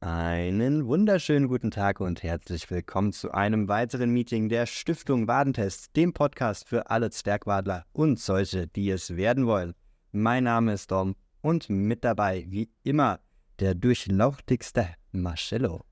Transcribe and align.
Einen 0.00 0.86
wunderschönen 0.86 1.46
guten 1.46 1.70
Tag 1.70 2.00
und 2.00 2.24
herzlich 2.24 2.68
willkommen 2.72 3.12
zu 3.12 3.30
einem 3.30 3.68
weiteren 3.68 4.10
Meeting 4.10 4.48
der 4.48 4.66
Stiftung 4.66 5.28
Wadentest, 5.28 5.94
dem 5.94 6.12
Podcast 6.12 6.68
für 6.68 6.90
alle 6.90 7.10
Zwergwadler 7.10 7.86
und 7.92 8.18
solche, 8.18 8.66
die 8.66 8.90
es 8.90 9.14
werden 9.14 9.46
wollen. 9.46 9.74
Mein 10.10 10.42
Name 10.42 10.72
ist 10.72 10.90
Dom 10.90 11.14
und 11.40 11.70
mit 11.70 12.02
dabei, 12.02 12.46
wie 12.48 12.72
immer, 12.82 13.20
der 13.60 13.76
durchlauchtigste 13.76 14.88
Marcello. 15.12 15.84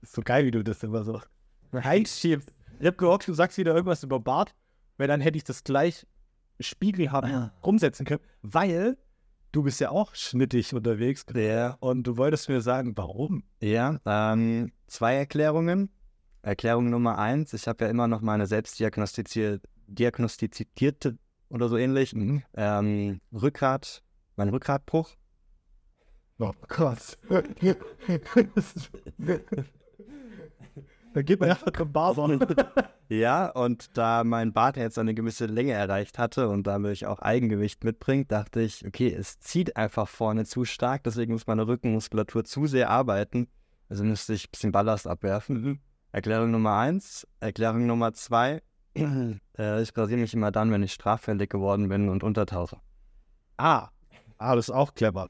Ist 0.00 0.14
so 0.14 0.22
geil, 0.22 0.46
wie 0.46 0.50
du 0.50 0.64
das 0.64 0.82
immer 0.82 1.04
so 1.04 1.20
reinschiebst. 1.74 2.50
Ich 2.80 2.86
hab 2.86 2.96
gehofft, 2.96 3.28
du 3.28 3.34
sagst 3.34 3.58
wieder 3.58 3.74
irgendwas 3.74 4.02
über 4.02 4.18
Bart, 4.18 4.54
weil 4.98 5.08
dann 5.08 5.20
hätte 5.20 5.36
ich 5.36 5.44
das 5.44 5.64
gleich 5.64 6.06
spiegelhaft 6.60 7.28
Ah. 7.28 7.52
rumsetzen 7.64 8.06
können, 8.06 8.20
weil 8.42 8.96
du 9.52 9.62
bist 9.62 9.80
ja 9.80 9.90
auch 9.90 10.14
schnittig 10.14 10.74
unterwegs 10.74 11.24
Ja. 11.34 11.76
und 11.80 12.04
du 12.04 12.16
wolltest 12.16 12.48
mir 12.48 12.60
sagen, 12.60 12.96
warum? 12.96 13.44
Ja, 13.60 13.98
ähm, 14.06 14.72
zwei 14.86 15.16
Erklärungen. 15.16 15.90
Erklärung 16.42 16.90
Nummer 16.90 17.18
eins, 17.18 17.52
ich 17.52 17.68
habe 17.68 17.84
ja 17.84 17.90
immer 17.90 18.08
noch 18.08 18.20
meine 18.20 18.46
selbstdiagnostizierte 18.46 19.60
diagnostizierte 19.86 21.18
oder 21.50 21.68
so 21.68 21.76
ähnlich 21.76 22.14
ähm, 22.54 23.20
Rückgrat, 23.32 24.02
mein 24.36 24.48
Rückgratbruch. 24.48 25.10
Oh 26.38 26.52
Gott. 26.68 27.18
da 31.14 31.22
geht 31.22 31.40
man 31.40 31.50
einfach 31.50 31.72
zum 31.72 31.92
Barber. 31.92 32.38
Ja, 33.08 33.50
und 33.50 33.98
da 33.98 34.24
mein 34.24 34.54
Bart 34.54 34.78
jetzt 34.78 34.98
eine 34.98 35.12
gewisse 35.12 35.44
Länge 35.44 35.72
erreicht 35.72 36.18
hatte 36.18 36.48
und 36.48 36.66
damit 36.66 37.04
auch 37.04 37.18
Eigengewicht 37.18 37.84
mitbringt, 37.84 38.32
dachte 38.32 38.62
ich, 38.62 38.86
okay, 38.86 39.12
es 39.12 39.38
zieht 39.38 39.76
einfach 39.76 40.08
vorne 40.08 40.46
zu 40.46 40.64
stark, 40.64 41.04
deswegen 41.04 41.34
muss 41.34 41.46
meine 41.46 41.66
Rückenmuskulatur 41.66 42.44
zu 42.44 42.66
sehr 42.66 42.88
arbeiten. 42.88 43.48
Also 43.90 44.02
müsste 44.04 44.32
ich 44.32 44.46
ein 44.46 44.50
bisschen 44.50 44.72
Ballast 44.72 45.06
abwerfen. 45.06 45.82
Erklärung 46.12 46.50
Nummer 46.50 46.78
eins. 46.78 47.26
Erklärung 47.40 47.86
Nummer 47.86 48.14
zwei. 48.14 48.62
äh, 48.94 49.82
ich 49.82 49.96
rasiere 49.96 50.20
mich 50.20 50.32
immer 50.32 50.50
dann, 50.50 50.70
wenn 50.70 50.82
ich 50.82 50.94
straffällig 50.94 51.50
geworden 51.50 51.88
bin 51.90 52.08
und 52.08 52.22
untertauche. 52.22 52.78
Ah, 53.58 53.88
ah, 54.38 54.56
das 54.56 54.68
ist 54.68 54.74
auch 54.74 54.94
clever. 54.94 55.28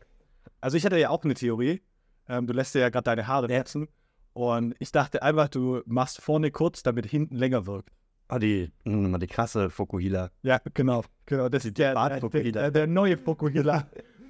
Also 0.60 0.76
ich 0.76 0.84
hatte 0.84 0.98
ja 0.98 1.10
auch 1.10 1.24
eine 1.24 1.34
Theorie. 1.34 1.82
Ähm, 2.28 2.46
du 2.46 2.52
lässt 2.52 2.74
dir 2.74 2.80
ja 2.80 2.90
gerade 2.90 3.04
deine 3.04 3.26
Haare 3.26 3.48
wachsen. 3.48 3.88
Und 4.32 4.74
ich 4.78 4.92
dachte 4.92 5.22
einfach, 5.22 5.48
du 5.48 5.82
machst 5.86 6.20
vorne 6.20 6.50
kurz, 6.50 6.82
damit 6.82 7.06
hinten 7.06 7.36
länger 7.36 7.66
wirkt. 7.66 7.90
Ah, 8.28 8.38
die, 8.38 8.72
mh, 8.84 9.18
die 9.18 9.26
krasse 9.26 9.68
Fokuhila. 9.68 10.30
Ja, 10.42 10.58
genau. 10.72 11.04
genau. 11.26 11.48
Das 11.48 11.64
ist 11.64 11.76
der, 11.76 11.94
der, 11.94 12.30
der, 12.30 12.70
der 12.70 12.86
neue 12.86 13.18
Fokuhila. 13.18 13.88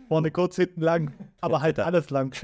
Vorne 0.09 0.31
kurz, 0.31 0.57
hinten 0.57 0.81
lang. 0.81 1.13
Aber 1.41 1.61
halt 1.63 1.79
alles 1.79 2.11
lang. 2.11 2.35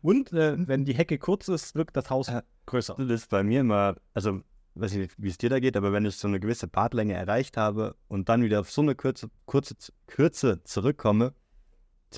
Und 0.00 0.32
äh, 0.32 0.56
wenn 0.68 0.84
die 0.84 0.94
Hecke 0.94 1.18
kurz 1.18 1.48
ist, 1.48 1.74
wirkt 1.74 1.96
das 1.96 2.10
Haus 2.10 2.30
größer. 2.66 2.94
Das 2.98 3.22
ist 3.22 3.30
bei 3.30 3.42
mir 3.42 3.60
immer, 3.60 3.96
also 4.14 4.42
weiß 4.74 4.92
ich 4.92 4.98
nicht, 4.98 5.14
wie 5.18 5.28
es 5.28 5.38
dir 5.38 5.50
da 5.50 5.60
geht, 5.60 5.76
aber 5.76 5.92
wenn 5.92 6.04
ich 6.04 6.16
so 6.16 6.28
eine 6.28 6.40
gewisse 6.40 6.66
Bartlänge 6.66 7.14
erreicht 7.14 7.56
habe 7.56 7.96
und 8.08 8.28
dann 8.28 8.42
wieder 8.42 8.60
auf 8.60 8.70
so 8.70 8.82
eine 8.82 8.94
kurze, 8.94 9.28
kurze 9.46 9.74
Kürze 10.06 10.62
zurückkomme, 10.64 11.34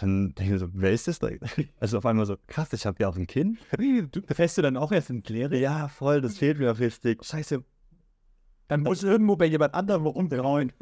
dann 0.03 0.34
denke 0.34 0.55
ich 0.55 0.61
so, 0.61 0.69
wer 0.73 0.92
ist 0.92 1.09
das 1.09 1.19
da? 1.19 1.28
Also 1.81 1.98
auf 1.98 2.06
einmal 2.06 2.27
so, 2.27 2.37
krass, 2.47 2.73
ich 2.73 2.87
habe 2.87 2.97
ja 3.00 3.09
auch 3.09 3.17
ein 3.17 3.27
Kinn. 3.27 3.59
Du, 3.77 4.20
fährst 4.33 4.59
du 4.59 4.62
dann 4.62 4.77
auch 4.77 4.92
erst 4.92 5.11
in 5.11 5.23
Kläre? 5.23 5.59
Ja, 5.59 5.89
voll, 5.89 6.20
das 6.20 6.39
fehlt 6.39 6.59
mir 6.59 6.78
richtig. 6.78 7.25
Scheiße. 7.25 7.64
Dann 8.69 8.83
muss 8.83 9.03
irgendwo 9.03 9.37
bei 9.37 9.47
jemand 9.47 9.75
anderem 9.75 10.06
rumtrauen. 10.06 10.72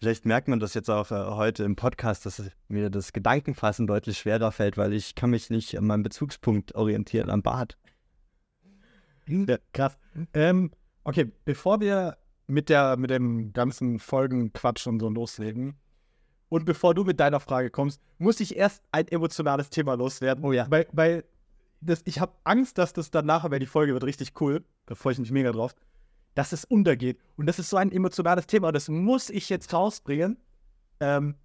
Vielleicht 0.00 0.26
merkt 0.26 0.48
man 0.48 0.60
das 0.60 0.74
jetzt 0.74 0.90
auch 0.90 1.10
äh, 1.10 1.14
heute 1.14 1.64
im 1.64 1.76
Podcast, 1.76 2.26
dass 2.26 2.42
mir 2.68 2.90
das 2.90 3.12
Gedankenfassen 3.12 3.86
deutlich 3.86 4.18
schwerer 4.18 4.52
fällt, 4.52 4.76
weil 4.76 4.92
ich 4.92 5.14
kann 5.14 5.30
mich 5.30 5.48
nicht 5.50 5.78
an 5.78 5.86
meinem 5.86 6.02
Bezugspunkt 6.02 6.74
orientieren 6.74 7.30
am 7.30 7.42
Bart. 7.42 7.78
Ja, 9.26 9.56
krass. 9.72 9.96
Ähm, 10.34 10.72
okay, 11.04 11.32
bevor 11.44 11.80
wir 11.80 12.18
mit, 12.46 12.68
der, 12.68 12.96
mit 12.96 13.10
dem 13.10 13.52
ganzen 13.52 13.98
Folgenquatsch 13.98 14.86
und 14.86 15.00
so 15.00 15.08
loslegen 15.08 15.76
und 16.48 16.64
bevor 16.64 16.94
du 16.94 17.04
mit 17.04 17.20
deiner 17.20 17.40
Frage 17.40 17.70
kommst, 17.70 18.00
muss 18.18 18.40
ich 18.40 18.56
erst 18.56 18.82
ein 18.92 19.08
emotionales 19.08 19.70
Thema 19.70 19.94
loswerden. 19.94 20.44
Oh 20.44 20.52
ja. 20.52 20.66
Weil, 20.70 20.86
weil 20.92 21.24
das, 21.80 22.02
ich 22.04 22.20
habe 22.20 22.32
Angst, 22.44 22.78
dass 22.78 22.92
das 22.92 23.10
dann 23.10 23.26
nachher, 23.26 23.50
weil 23.50 23.58
die 23.58 23.66
Folge 23.66 23.92
wird 23.92 24.04
richtig 24.04 24.40
cool, 24.40 24.64
da 24.86 24.94
freue 24.94 25.14
ich 25.14 25.18
mich 25.18 25.32
mega 25.32 25.52
drauf, 25.52 25.74
dass 26.34 26.52
es 26.52 26.64
untergeht. 26.64 27.18
Und 27.36 27.46
das 27.46 27.58
ist 27.58 27.70
so 27.70 27.76
ein 27.76 27.92
emotionales 27.92 28.46
Thema, 28.46 28.72
das 28.72 28.88
muss 28.88 29.30
ich 29.30 29.48
jetzt 29.48 29.72
rausbringen. 29.72 30.38
Ähm, 31.00 31.36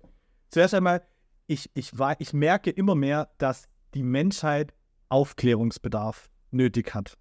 zuerst 0.50 0.74
einmal, 0.74 1.04
ich, 1.48 1.70
ich, 1.74 1.98
war, 1.98 2.20
ich 2.20 2.34
merke 2.34 2.70
immer 2.70 2.96
mehr, 2.96 3.30
dass 3.38 3.68
die 3.94 4.04
Menschheit 4.04 4.74
Aufklärungsbedarf 5.10 6.30
nötig 6.52 6.94
hat. 6.94 7.18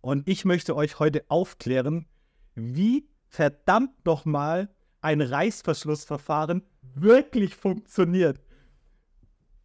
Und 0.00 0.28
ich 0.28 0.44
möchte 0.44 0.74
euch 0.74 0.98
heute 0.98 1.24
aufklären, 1.28 2.06
wie 2.54 3.06
verdammt 3.26 4.06
nochmal 4.06 4.70
ein 5.08 5.22
Reißverschlussverfahren 5.22 6.62
wirklich 6.94 7.54
funktioniert. 7.54 8.42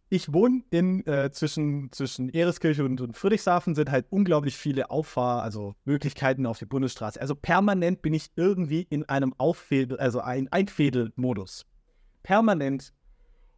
Ich 0.08 0.32
wohne 0.32 0.62
in, 0.70 1.06
äh, 1.06 1.30
zwischen, 1.32 1.92
zwischen 1.92 2.30
Ereskirche 2.30 2.82
und, 2.82 3.00
und 3.02 3.14
Friedrichshafen, 3.14 3.74
sind 3.74 3.90
halt 3.90 4.06
unglaublich 4.08 4.56
viele 4.56 4.90
Auffahr-, 4.90 5.42
also 5.42 5.74
Möglichkeiten 5.84 6.46
auf 6.46 6.58
die 6.58 6.64
Bundesstraße. 6.64 7.20
Also 7.20 7.34
permanent 7.34 8.00
bin 8.00 8.14
ich 8.14 8.30
irgendwie 8.36 8.86
in 8.88 9.06
einem 9.06 9.34
Auffädel, 9.36 9.98
also 9.98 10.20
ein 10.20 10.50
Einfädelmodus. 10.50 11.66
Permanent. 12.22 12.94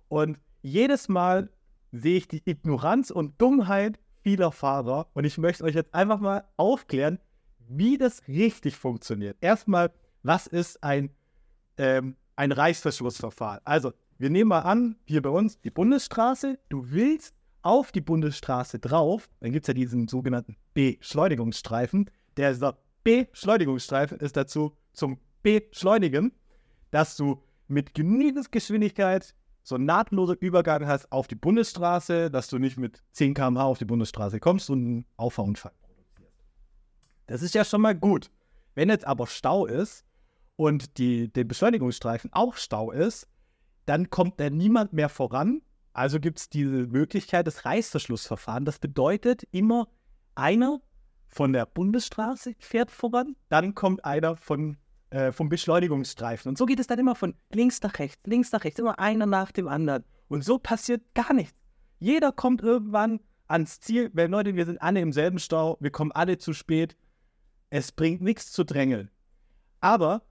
Und 0.09 0.39
jedes 0.63 1.09
Mal 1.09 1.51
sehe 1.93 2.17
ich 2.17 2.27
die 2.27 2.43
Ignoranz 2.45 3.11
und 3.11 3.41
Dummheit 3.41 4.01
vieler 4.23 4.51
Fahrer 4.51 5.07
und 5.15 5.25
ich 5.25 5.39
möchte 5.39 5.63
euch 5.63 5.77
jetzt 5.77 5.95
einfach 5.95 6.19
mal 6.19 6.49
aufklären, 6.57 7.21
wie 7.69 7.97
das 7.97 8.27
richtig 8.27 8.77
funktioniert. 8.77 9.37
Erstmal, 9.41 9.93
was 10.25 10.49
ist 10.49 10.83
ein, 10.83 11.11
ähm, 11.79 12.17
ein 12.37 12.53
Reißverschlussverfahren? 12.53 13.61
Also, 13.65 13.93
wir 14.19 14.31
nehmen 14.31 14.49
mal 14.49 14.61
an, 14.61 14.97
hier 15.05 15.23
bei 15.23 15.31
uns 15.31 15.61
die 15.61 15.71
Bundesstraße, 15.71 16.59
du 16.69 16.91
willst 16.91 17.35
auf 17.63 17.93
die 17.93 18.01
Bundesstraße 18.01 18.79
drauf, 18.79 19.29
dann 19.41 19.53
gibt 19.53 19.65
es 19.65 19.69
ja 19.69 19.75
diesen 19.75 20.09
sogenannten 20.09 20.57
Beschleunigungsstreifen. 20.73 22.11
Der 22.37 22.77
Beschleunigungsstreifen 23.03 24.21
ist 24.21 24.37
dazu 24.37 24.77
zum 24.93 25.19
Beschleunigen, 25.43 26.33
dass 26.91 27.17
du 27.17 27.43
mit 27.69 27.95
genügend 27.95 28.53
Geschwindigkeit 28.53 29.35
so 29.63 29.75
ein 29.75 29.85
nahtloser 29.85 30.37
Übergang 30.41 30.87
hast 30.87 31.11
auf 31.11 31.27
die 31.27 31.35
Bundesstraße, 31.35 32.31
dass 32.31 32.49
du 32.49 32.59
nicht 32.59 32.77
mit 32.77 33.03
10 33.13 33.35
km/h 33.35 33.65
auf 33.65 33.79
die 33.79 33.85
Bundesstraße 33.85 34.39
kommst 34.39 34.71
und 34.71 34.79
einen 34.79 35.07
Auffahrunfall 35.17 35.73
produzierst. 35.83 36.45
Das 37.27 37.43
ist 37.43 37.55
ja 37.55 37.65
schon 37.65 37.81
mal 37.81 37.97
gut. 37.97 38.31
Wenn 38.77 38.89
jetzt 38.91 39.07
aber 39.07 39.27
Stau 39.27 39.67
ist 39.67 40.05
und 40.57 40.99
die, 40.99 41.33
der 41.33 41.45
Beschleunigungsstreifen 41.45 42.33
auch 42.33 42.57
Stau 42.57 42.91
ist, 42.91 43.29
dann 43.85 44.11
kommt 44.11 44.41
da 44.41 44.51
niemand 44.51 44.93
mehr 44.93 45.09
voran. 45.09 45.63
Also 45.93 46.19
gibt 46.21 46.39
es 46.39 46.49
diese 46.49 46.87
Möglichkeit 46.87 47.47
des 47.47 47.65
Reißverschlussverfahrens. 47.65 48.67
Das 48.67 48.79
bedeutet 48.79 49.45
immer, 49.53 49.89
einer 50.35 50.81
von 51.29 51.53
der 51.53 51.67
Bundesstraße 51.67 52.55
fährt 52.59 52.91
voran, 52.91 53.37
dann 53.49 53.75
kommt 53.75 54.05
einer 54.05 54.37
von 54.37 54.77
äh, 55.11 55.33
vom 55.33 55.49
Beschleunigungsstreifen. 55.49 56.49
Und 56.49 56.59
so 56.59 56.67
geht 56.67 56.81
es 56.81 56.89
dann 56.89 56.99
immer 56.99 57.15
von 57.15 57.35
links 57.53 57.81
nach 57.83 57.99
rechts, 57.99 58.21
links 58.27 58.53
nach 58.53 58.65
rechts, 58.65 58.81
immer 58.81 58.99
einer 58.99 59.27
nach 59.27 59.53
dem 59.53 59.69
anderen. 59.69 60.05
Und 60.29 60.45
so 60.45 60.59
passiert 60.59 61.03
gar 61.15 61.33
nichts. 61.33 61.55
Jeder 61.99 62.33
kommt 62.33 62.61
irgendwann 62.61 63.21
ans 63.47 63.81
Ziel, 63.81 64.11
weil 64.15 64.29
Leute, 64.29 64.57
wir 64.57 64.67
sind 64.67 64.83
alle 64.83 65.01
im 65.01 65.13
selben 65.13 65.39
Stau, 65.39 65.77
wir 65.81 65.91
kommen 65.91 66.13
alle 66.13 66.39
zu 66.39 66.53
spät. 66.53 66.97
Es 67.71 67.93
bringt 67.93 68.21
nichts 68.21 68.51
zu 68.53 68.65
drängeln. 68.65 69.11
Aber 69.81 70.23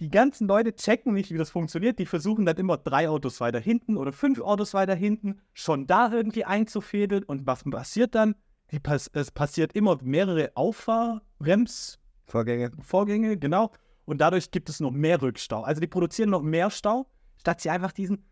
die 0.00 0.10
ganzen 0.10 0.48
Leute 0.48 0.74
checken 0.74 1.12
nicht, 1.12 1.30
wie 1.30 1.38
das 1.38 1.50
funktioniert. 1.50 1.98
Die 1.98 2.06
versuchen 2.06 2.46
dann 2.46 2.56
immer 2.56 2.78
drei 2.78 3.08
Autos 3.08 3.40
weiter 3.40 3.60
hinten 3.60 3.96
oder 3.96 4.12
fünf 4.12 4.40
Autos 4.40 4.72
weiter 4.74 4.94
hinten 4.94 5.40
schon 5.52 5.86
da 5.86 6.10
irgendwie 6.10 6.44
einzufädeln. 6.44 7.22
Und 7.22 7.46
was 7.46 7.64
passiert 7.64 8.14
dann? 8.14 8.34
Pass 8.82 9.10
es 9.12 9.30
passiert 9.30 9.74
immer 9.74 9.98
mehrere 10.02 10.52
Auffahrrems, 10.54 11.98
Vorgänge. 12.26 12.70
Vorgänge, 12.80 13.36
genau. 13.36 13.72
Und 14.04 14.20
dadurch 14.20 14.50
gibt 14.50 14.68
es 14.68 14.80
noch 14.80 14.92
mehr 14.92 15.20
Rückstau. 15.20 15.62
Also 15.62 15.80
die 15.80 15.86
produzieren 15.86 16.30
noch 16.30 16.42
mehr 16.42 16.70
Stau, 16.70 17.06
statt 17.36 17.60
sie 17.60 17.70
einfach 17.70 17.92
diesen 17.92 18.24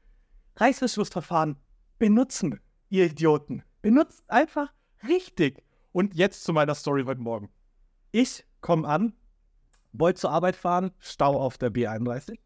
Reißverschlussverfahren 0.56 1.56
benutzen, 1.98 2.60
ihr 2.88 3.06
Idioten. 3.06 3.62
Benutzt 3.82 4.25
einfach 4.28 4.72
richtig. 5.06 5.62
Und 5.92 6.14
jetzt 6.14 6.44
zu 6.44 6.52
meiner 6.52 6.75
Story 6.75 7.04
heute 7.04 7.20
Morgen. 7.20 7.50
Ich 8.12 8.44
komme 8.60 8.88
an, 8.88 9.12
wollte 9.93 10.20
zur 10.20 10.31
Arbeit 10.31 10.56
fahren, 10.56 10.90
Stau 10.99 11.40
auf 11.40 11.58
der 11.58 11.70
B31. 11.70 12.38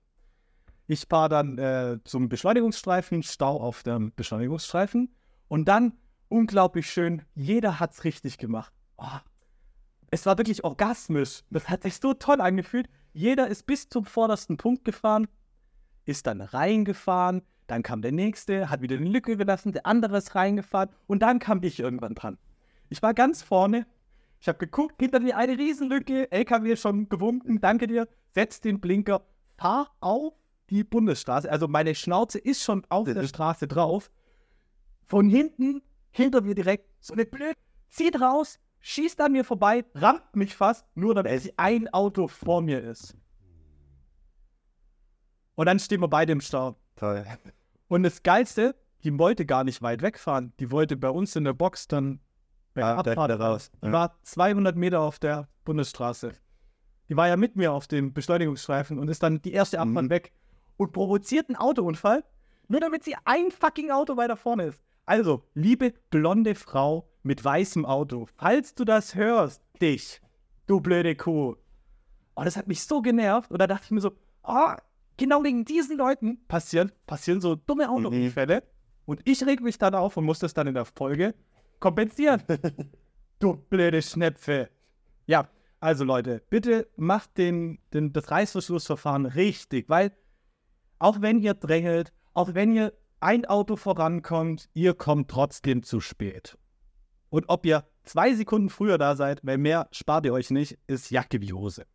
Ich 0.87 1.06
fahre 1.09 1.29
dann 1.29 1.59
äh, 1.59 1.99
zum 2.05 2.29
Beschleunigungsstreifen, 2.29 3.23
Stau 3.23 3.61
auf 3.61 3.83
dem 3.83 4.12
Beschleunigungsstreifen. 4.15 5.15
Und 5.49 5.67
dann, 5.67 5.94
unglaublich 6.29 6.91
schön, 6.91 7.23
jeder 7.35 7.81
hat's 7.81 8.05
richtig 8.05 8.39
gemacht. 8.39 8.73
Oh, 8.97 9.19
es 10.11 10.27
war 10.27 10.39
wirklich 10.39 10.65
orgasmisch. 10.65 11.43
Das 11.50 11.69
hat 11.69 11.83
sich 11.83 11.97
so 11.97 12.15
toll 12.15 12.41
angefühlt. 12.41 12.89
Jeder 13.12 13.49
ist 13.49 13.67
bis 13.67 13.89
zum 13.89 14.05
vordersten 14.05 14.56
Punkt 14.56 14.85
gefahren, 14.85 15.29
ist 16.05 16.27
dann 16.27 16.41
reingefahren, 16.41 17.43
dann 17.67 17.83
kam 17.83 18.03
der 18.03 18.12
nächste, 18.12 18.69
hat 18.71 18.81
wieder 18.81 18.97
eine 18.97 19.09
Lücke 19.09 19.37
gelassen, 19.37 19.73
der 19.73 19.87
andere 19.87 20.19
ist 20.19 20.35
reingefahren 20.35 20.91
und 21.06 21.21
dann 21.21 21.39
kam 21.39 21.62
ich 21.62 21.81
irgendwann 21.81 22.15
dran. 22.15 22.39
Ich 22.89 23.03
war 23.03 23.15
ganz 23.15 23.43
vorne, 23.43 23.87
ich 24.43 24.49
habe 24.49 24.59
geguckt, 24.59 24.97
hinter 24.99 25.21
mir 25.21 25.37
eine 25.37 25.56
Riesenlücke, 25.56 26.33
LKW 26.33 26.75
schon 26.75 27.09
gewunken, 27.09 27.61
danke 27.61 27.87
dir, 27.87 28.09
setz 28.35 28.61
den 28.61 28.81
Blinker, 28.81 29.25
fahr 29.56 29.94
auf 30.00 30.35
die 30.69 30.83
Bundesstraße. 30.83 31.49
Also 31.49 31.69
meine 31.69 31.94
Schnauze 31.94 32.41
ist 32.41 32.61
schon 32.65 32.85
auf 32.89 33.05
der 33.05 33.25
Straße 33.29 33.69
drauf. 33.69 34.11
Von 35.06 35.31
hinten, 35.31 35.81
hinter 36.11 36.41
mir 36.41 36.56
direkt, 36.56 36.91
so 36.99 37.12
eine 37.12 37.25
blöd, 37.25 37.55
zieht 37.89 38.21
raus, 38.21 38.59
schießt 38.81 39.21
an 39.21 39.31
mir 39.31 39.44
vorbei, 39.44 39.85
rammt 39.94 40.35
mich 40.35 40.56
fast, 40.56 40.85
nur 40.97 41.15
damit 41.15 41.55
ein 41.56 41.89
Auto 41.94 42.27
vor 42.27 42.62
mir 42.62 42.83
ist. 42.83 43.17
Und 45.55 45.67
dann 45.67 45.79
stehen 45.79 46.00
wir 46.00 46.09
beide 46.09 46.33
im 46.33 46.41
Stau. 46.41 46.75
Toll. 46.97 47.25
Und 47.87 48.03
das 48.03 48.25
Geilste, 48.25 48.75
die 49.05 49.17
wollte 49.17 49.47
gar 49.47 49.62
nicht 49.62 49.83
weit 49.83 50.03
wegfahren. 50.03 50.53
Die 50.59 50.73
wollte 50.73 50.97
bei 50.97 51.11
uns 51.11 51.37
in 51.37 51.44
der 51.44 51.53
Box 51.53 51.87
dann 51.87 52.19
bei 52.74 52.82
Ah, 52.84 52.96
Abfahrt 52.98 53.38
raus. 53.38 53.70
Die 53.82 53.86
Ja. 53.86 53.92
war 53.92 54.19
200 54.22 54.76
Meter 54.76 55.00
auf 55.00 55.19
der 55.19 55.48
Bundesstraße. 55.64 56.32
Die 57.08 57.16
war 57.16 57.28
ja 57.28 57.36
mit 57.36 57.56
mir 57.56 57.72
auf 57.72 57.86
dem 57.86 58.12
Beschleunigungsstreifen 58.12 58.98
und 58.98 59.08
ist 59.08 59.22
dann 59.22 59.42
die 59.42 59.52
erste 59.52 59.80
Abfahrt 59.80 60.06
Mhm. 60.06 60.10
weg 60.10 60.32
und 60.76 60.92
provoziert 60.92 61.48
einen 61.48 61.56
Autounfall, 61.56 62.24
nur 62.69 62.80
damit 62.80 63.04
sie 63.04 63.14
ein 63.24 63.50
fucking 63.50 63.90
Auto 63.90 64.16
weiter 64.16 64.36
vorne 64.36 64.64
ist. 64.64 64.82
Also, 65.04 65.42
liebe 65.54 65.92
blonde 66.10 66.54
Frau 66.54 67.08
mit 67.22 67.44
weißem 67.44 67.84
Auto, 67.84 68.26
falls 68.36 68.74
du 68.74 68.84
das 68.84 69.14
hörst, 69.14 69.62
dich, 69.80 70.20
du 70.66 70.80
blöde 70.80 71.14
Kuh. 71.16 71.56
Oh, 72.34 72.42
das 72.44 72.56
hat 72.56 72.66
mich 72.69 72.82
so 72.84 73.02
genervt. 73.02 73.50
Und 73.50 73.60
da 73.60 73.66
dachte 73.66 73.84
ich 73.86 73.90
mir 73.90 74.00
so, 74.00 74.12
ah, 74.42 74.78
genau 75.19 75.44
wegen 75.44 75.64
diesen 75.66 75.98
Leuten 75.98 76.38
passieren, 76.48 76.90
passieren 77.06 77.40
so 77.42 77.56
dumme 77.56 77.90
Autounfälle. 77.90 78.62
Und 79.04 79.20
ich 79.28 79.44
reg 79.44 79.60
mich 79.60 79.76
dann 79.78 79.94
auf 79.94 80.16
und 80.16 80.24
muss 80.24 80.38
das 80.38 80.54
dann 80.54 80.69
in 80.69 80.74
der 80.74 80.84
Folge 80.84 81.34
kompensieren. 81.82 82.43
du 83.38 83.56
blöde 83.56 84.00
Schnäpfe. 84.00 84.70
Ja, 85.26 85.50
also 85.81 86.05
Leute, 86.05 86.43
bitte 86.49 86.88
macht 86.96 87.37
den, 87.37 87.79
den, 87.93 88.14
das 88.14 88.31
Reißverschlussverfahren 88.31 89.26
richtig, 89.26 89.90
weil 89.90 90.12
auch 90.99 91.20
wenn 91.20 91.40
ihr 91.40 91.55
drängelt, 91.55 92.14
auch 92.32 92.55
wenn 92.55 92.73
ihr 92.73 92.94
ein 93.20 93.44
Auto 93.44 93.76
vorankommt, 93.76 94.70
ihr 94.73 94.94
kommt 94.94 95.31
trotzdem 95.31 95.82
zu 95.82 96.00
spät. 96.00 96.56
Und 97.29 97.49
ob 97.49 97.67
ihr 97.67 97.84
zwei 98.05 98.34
Sekunden 98.34 98.70
früher 98.70 98.99
da 98.99 99.17
seid, 99.17 99.40
weil 99.44 99.58
mehr 99.58 99.88
spart 99.93 100.25
ihr 100.25 100.32
euch 100.32 100.50
nicht, 100.50 100.79
ist 100.87 101.11
Jacke 101.11 101.40
wie 101.40 101.52
Hose. 101.52 101.87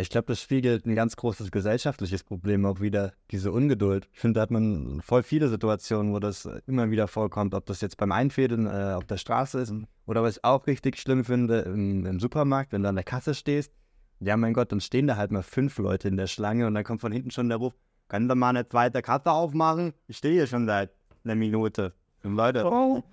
Ich 0.00 0.10
glaube, 0.10 0.26
das 0.26 0.40
spiegelt 0.40 0.86
ein 0.86 0.96
ganz 0.96 1.14
großes 1.14 1.52
gesellschaftliches 1.52 2.24
Problem 2.24 2.66
auch 2.66 2.80
wieder, 2.80 3.12
diese 3.30 3.52
Ungeduld. 3.52 4.08
Ich 4.12 4.18
finde, 4.18 4.38
da 4.38 4.42
hat 4.42 4.50
man 4.50 5.00
voll 5.02 5.22
viele 5.22 5.48
Situationen, 5.48 6.12
wo 6.12 6.18
das 6.18 6.46
äh, 6.46 6.60
immer 6.66 6.90
wieder 6.90 7.06
vorkommt, 7.06 7.54
ob 7.54 7.64
das 7.66 7.80
jetzt 7.80 7.96
beim 7.96 8.10
Einfädeln 8.10 8.66
äh, 8.66 8.94
auf 8.94 9.04
der 9.04 9.18
Straße 9.18 9.60
ist 9.60 9.72
oder 10.06 10.24
was 10.24 10.38
ich 10.38 10.44
auch 10.44 10.66
richtig 10.66 10.98
schlimm 10.98 11.24
finde, 11.24 11.60
im, 11.60 12.06
im 12.06 12.18
Supermarkt, 12.18 12.72
wenn 12.72 12.82
du 12.82 12.88
an 12.88 12.96
der 12.96 13.04
Kasse 13.04 13.34
stehst. 13.34 13.72
Ja, 14.18 14.36
mein 14.36 14.52
Gott, 14.52 14.72
dann 14.72 14.80
stehen 14.80 15.06
da 15.06 15.16
halt 15.16 15.30
mal 15.30 15.44
fünf 15.44 15.78
Leute 15.78 16.08
in 16.08 16.16
der 16.16 16.26
Schlange 16.26 16.66
und 16.66 16.74
dann 16.74 16.82
kommt 16.82 17.00
von 17.00 17.12
hinten 17.12 17.30
schon 17.30 17.48
der 17.48 17.58
Ruf, 17.58 17.74
kann 18.08 18.28
da 18.28 18.34
mal 18.34 18.48
eine 18.48 18.68
zweite 18.68 19.00
Kasse 19.00 19.30
aufmachen? 19.30 19.92
Ich 20.08 20.16
stehe 20.16 20.34
hier 20.34 20.46
schon 20.48 20.66
seit 20.66 20.90
einer 21.22 21.36
Minute. 21.36 21.92
Und 22.24 22.34
Leute, 22.34 22.64
Oh, 22.66 23.04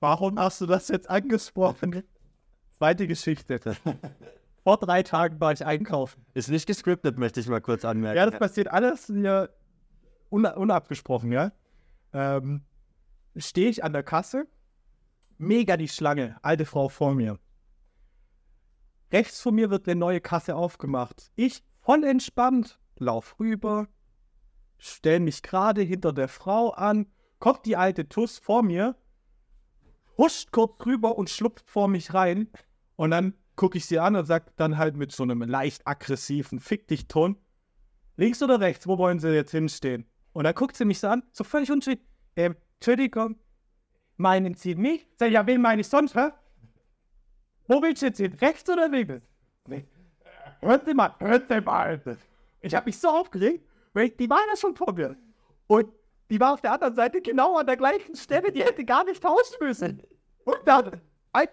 warum 0.00 0.38
hast 0.38 0.60
du 0.60 0.66
das 0.66 0.88
jetzt 0.88 1.08
angesprochen? 1.08 2.02
Zweite 2.78 3.06
Geschichte. 3.06 3.60
Vor 4.66 4.78
drei 4.78 5.04
Tagen 5.04 5.38
war 5.40 5.52
ich 5.52 5.64
einkaufen. 5.64 6.26
ist 6.34 6.48
nicht 6.48 6.66
gescriptet, 6.66 7.20
möchte 7.20 7.38
ich 7.38 7.46
mal 7.46 7.60
kurz 7.60 7.84
anmerken. 7.84 8.16
Ja, 8.16 8.28
das 8.28 8.36
passiert 8.36 8.66
alles 8.66 9.06
hier 9.06 9.54
una 10.28 10.56
unabgesprochen, 10.56 11.30
ja. 11.30 11.52
Ähm, 12.12 12.64
Stehe 13.36 13.68
ich 13.68 13.84
an 13.84 13.92
der 13.92 14.02
Kasse, 14.02 14.48
mega 15.38 15.76
die 15.76 15.86
Schlange, 15.86 16.36
alte 16.42 16.64
Frau 16.64 16.88
vor 16.88 17.14
mir. 17.14 17.38
Rechts 19.12 19.40
von 19.40 19.54
mir 19.54 19.70
wird 19.70 19.86
eine 19.86 20.00
neue 20.00 20.20
Kasse 20.20 20.56
aufgemacht. 20.56 21.30
Ich 21.36 21.62
voll 21.78 22.02
entspannt, 22.02 22.80
lauf 22.98 23.38
rüber, 23.38 23.86
stell 24.78 25.20
mich 25.20 25.42
gerade 25.42 25.82
hinter 25.82 26.12
der 26.12 26.26
Frau 26.26 26.70
an, 26.70 27.06
kommt 27.38 27.66
die 27.66 27.76
alte 27.76 28.08
Tuss 28.08 28.38
vor 28.38 28.64
mir, 28.64 28.96
huscht 30.18 30.50
kurz 30.50 30.84
rüber 30.84 31.16
und 31.16 31.30
schlupft 31.30 31.70
vor 31.70 31.86
mich 31.86 32.14
rein. 32.14 32.50
Und 32.96 33.12
dann 33.12 33.34
gucke 33.56 33.78
ich 33.78 33.86
sie 33.86 33.98
an 33.98 34.16
und 34.16 34.26
sag 34.26 34.56
dann 34.56 34.78
halt 34.78 34.96
mit 34.96 35.12
so 35.12 35.22
einem 35.22 35.42
leicht 35.42 35.86
aggressiven 35.86 36.60
Fick 36.60 36.86
dich 36.88 37.08
Ton, 37.08 37.36
links 38.16 38.42
oder 38.42 38.60
rechts, 38.60 38.86
wo 38.86 38.98
wollen 38.98 39.18
sie 39.18 39.34
jetzt 39.34 39.50
hinstehen? 39.50 40.06
Und 40.32 40.44
dann 40.44 40.54
guckt 40.54 40.76
sie 40.76 40.84
mich 40.84 41.00
so 41.00 41.08
an, 41.08 41.22
so 41.32 41.44
völlig 41.44 41.70
unschuldig, 41.70 42.04
ähm, 42.36 42.56
Entschuldigung, 42.74 43.36
meinen 44.16 44.54
Sie 44.54 44.74
mich? 44.74 45.06
Sag 45.18 45.28
ich, 45.28 45.34
ja, 45.34 45.46
wen 45.46 45.60
meine 45.60 45.80
ich 45.80 45.88
sonst, 45.88 46.14
hä? 46.14 46.28
Wo 47.66 47.82
willst 47.82 48.02
du 48.02 48.06
jetzt 48.06 48.18
hin? 48.18 48.34
Rechts 48.34 48.68
oder 48.70 48.88
links? 48.88 49.22
Nee. 49.66 49.86
Hören 50.60 50.80
Sie 50.84 50.94
mal, 50.94 51.14
hören 51.18 51.42
Sie 51.48 51.60
mal. 51.60 52.00
Ich 52.60 52.74
habe 52.74 52.86
mich 52.86 52.98
so 52.98 53.08
aufgeregt, 53.08 53.66
weil 53.92 54.10
die 54.10 54.28
war 54.28 54.40
ja 54.48 54.56
schon 54.56 54.76
vor 54.76 54.92
mir. 54.92 55.16
Und 55.66 55.88
die 56.30 56.38
war 56.40 56.54
auf 56.54 56.60
der 56.60 56.72
anderen 56.72 56.94
Seite 56.94 57.20
genau 57.20 57.56
an 57.56 57.66
der 57.66 57.76
gleichen 57.76 58.14
Stelle, 58.14 58.52
die 58.52 58.62
hätte 58.62 58.84
gar 58.84 59.04
nicht 59.04 59.22
tauschen 59.22 59.56
müssen. 59.60 60.02
Und 60.44 60.58
dann, 60.64 61.00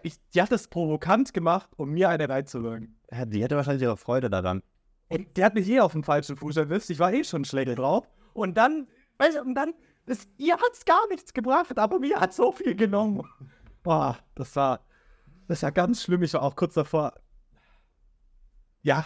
ich, 0.03 0.15
die 0.33 0.41
hat 0.41 0.51
das 0.51 0.67
provokant 0.67 1.33
gemacht, 1.33 1.69
um 1.77 1.91
mir 1.91 2.09
eine 2.09 2.29
reinzuwirken. 2.29 2.99
Ja, 3.11 3.25
die 3.25 3.43
hätte 3.43 3.55
wahrscheinlich 3.55 3.83
ihre 3.83 3.97
Freude 3.97 4.29
daran. 4.29 4.61
Und 5.09 5.37
der 5.37 5.45
hat 5.45 5.53
mich 5.53 5.69
eh 5.69 5.79
auf 5.79 5.91
dem 5.91 6.03
falschen 6.03 6.37
Fuß 6.37 6.57
erwischt. 6.57 6.89
Ich 6.89 6.99
war 6.99 7.13
eh 7.13 7.23
schon 7.23 7.45
schlecht 7.45 7.77
drauf. 7.77 8.07
Und 8.33 8.57
dann, 8.57 8.87
weißt 9.19 9.37
du, 9.37 9.41
und 9.41 9.55
dann, 9.55 9.73
das, 10.05 10.27
ihr 10.37 10.55
hat's 10.55 10.85
gar 10.85 11.07
nichts 11.09 11.33
gebracht, 11.33 11.77
aber 11.77 11.99
mir 11.99 12.19
hat 12.19 12.33
so 12.33 12.51
viel 12.51 12.75
genommen. 12.75 13.23
Boah, 13.83 14.17
das 14.35 14.55
war, 14.55 14.81
das 15.47 15.61
war 15.63 15.71
ganz 15.71 16.03
schlimm. 16.03 16.23
Ich 16.23 16.33
war 16.33 16.41
auch 16.41 16.55
kurz 16.55 16.73
davor. 16.73 17.13
Ja. 18.81 19.05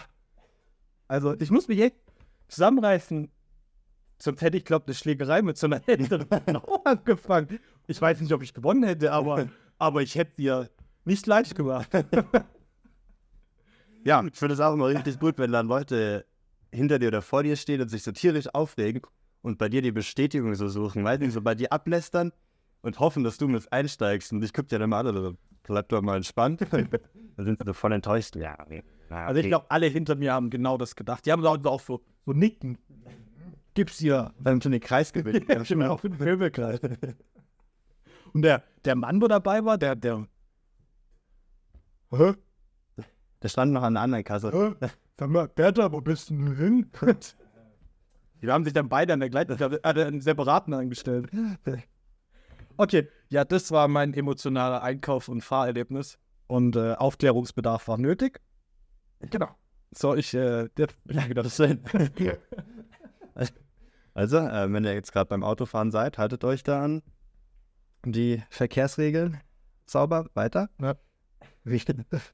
Also, 1.08 1.34
ich 1.38 1.50
muss 1.50 1.68
mich 1.68 1.80
echt 1.80 1.96
zusammenreißen. 2.48 3.30
Sonst 4.20 4.42
hätte 4.42 4.56
ich, 4.56 4.64
glaube 4.64 4.86
eine 4.86 4.94
Schlägerei 4.94 5.42
mit 5.42 5.58
so 5.58 5.66
einer 5.66 5.80
älteren 5.88 6.26
Frau 6.28 6.82
angefangen. 6.84 7.60
Ich 7.86 8.00
weiß 8.00 8.20
nicht, 8.20 8.32
ob 8.32 8.42
ich 8.42 8.54
gewonnen 8.54 8.82
hätte, 8.82 9.12
aber, 9.12 9.48
aber 9.78 10.02
ich 10.02 10.14
hätte 10.14 10.36
dir 10.36 10.70
nicht 11.04 11.26
leicht 11.26 11.54
gemacht. 11.54 11.88
Ja, 14.04 14.24
ich 14.24 14.36
finde 14.36 14.54
es 14.54 14.60
auch 14.60 14.72
immer 14.72 14.86
richtig 14.86 15.18
gut, 15.18 15.38
wenn 15.38 15.52
dann 15.52 15.66
Leute 15.66 16.24
hinter 16.72 16.98
dir 16.98 17.08
oder 17.08 17.20
vor 17.20 17.42
dir 17.42 17.56
stehen 17.56 17.82
und 17.82 17.88
sich 17.88 18.02
so 18.02 18.12
tierisch 18.12 18.46
aufregen 18.54 19.02
und 19.42 19.58
bei 19.58 19.68
dir 19.68 19.82
die 19.82 19.92
Bestätigung 19.92 20.54
so 20.54 20.68
suchen, 20.68 21.04
weil 21.04 21.18
die 21.18 21.28
so 21.30 21.42
bei 21.42 21.54
dir 21.54 21.72
ablästern 21.72 22.32
und 22.80 23.00
hoffen, 23.00 23.24
dass 23.24 23.38
du 23.38 23.48
mit 23.48 23.70
einsteigst. 23.72 24.32
Und 24.32 24.42
ich 24.42 24.52
gucke 24.52 24.68
dir 24.68 24.78
dann 24.78 24.90
mal 24.90 25.06
an, 25.06 25.16
oder 25.16 25.34
bleib 25.62 25.88
doch 25.88 26.00
mal 26.00 26.16
entspannt. 26.16 26.60
dann 26.70 27.44
sind 27.44 27.58
sie 27.58 27.66
so 27.66 27.72
voll 27.72 27.92
enttäuscht. 27.92 28.36
Ja, 28.36 28.56
okay. 28.60 28.82
Also 29.10 29.40
ich 29.40 29.48
glaube, 29.48 29.70
alle 29.70 29.86
hinter 29.86 30.14
mir 30.14 30.32
haben 30.32 30.50
genau 30.50 30.78
das 30.78 30.94
gedacht. 30.94 31.26
Die 31.26 31.32
haben 31.32 31.44
auch, 31.44 31.62
auch 31.64 31.80
so, 31.80 32.02
so 32.24 32.32
nicken. 32.32 32.78
Gib's 33.74 33.98
hier. 33.98 34.32
Dann 34.40 34.60
schon 34.60 34.72
den 34.72 34.80
Kreis 34.80 35.12
gewinnt. 35.12 35.48
Ja, 35.50 35.64
schon 35.64 35.82
auf 35.82 36.02
den 36.02 36.16
Pöbelkreis. 36.16 36.80
Und 38.32 38.42
der, 38.42 38.62
der 38.84 38.94
Mann, 38.94 39.20
wo 39.20 39.28
dabei 39.28 39.64
war, 39.64 39.78
der, 39.78 39.96
der. 39.96 40.26
Hä? 42.10 42.34
Der 43.42 43.48
stand 43.48 43.72
noch 43.72 43.82
an 43.82 43.94
der 43.94 44.02
anderen 44.02 44.24
Kasse. 44.24 44.50
Hä? 44.52 44.88
Sag 45.18 45.30
mal, 45.30 45.48
Bertha, 45.48 45.90
wo 45.92 46.00
bist 46.00 46.30
du 46.30 46.34
denn 46.34 46.56
hin? 46.56 46.90
Die 48.42 48.48
haben 48.48 48.64
sich 48.64 48.72
dann 48.72 48.88
beide 48.88 49.12
an 49.12 49.20
der 49.20 49.30
gleichen, 49.30 49.58
äh, 49.60 49.80
einen 49.82 50.20
separaten 50.20 50.72
angestellt. 50.72 51.28
Okay, 52.76 53.08
ja, 53.28 53.44
das 53.44 53.72
war 53.72 53.88
mein 53.88 54.14
emotionaler 54.14 54.82
Einkauf- 54.82 55.28
und 55.28 55.42
Fahrerlebnis. 55.42 56.18
Und 56.46 56.76
äh, 56.76 56.94
Aufklärungsbedarf 56.94 57.88
war 57.88 57.98
nötig. 57.98 58.40
Genau. 59.18 59.48
So, 59.90 60.14
ich, 60.14 60.32
äh, 60.34 60.68
der, 60.76 60.86
ja, 61.10 61.26
genau, 61.26 61.42
das 61.42 61.56
sein. 61.56 61.82
Also, 64.14 64.38
äh, 64.38 64.72
wenn 64.72 64.84
ihr 64.84 64.94
jetzt 64.94 65.12
gerade 65.12 65.28
beim 65.28 65.44
Autofahren 65.44 65.90
seid, 65.90 66.18
haltet 66.18 66.42
euch 66.44 66.62
da 66.62 66.82
an 66.82 67.02
die 68.12 68.42
Verkehrsregeln. 68.50 69.40
Sauber, 69.86 70.28
weiter. 70.34 70.70
Ja. 70.80 70.94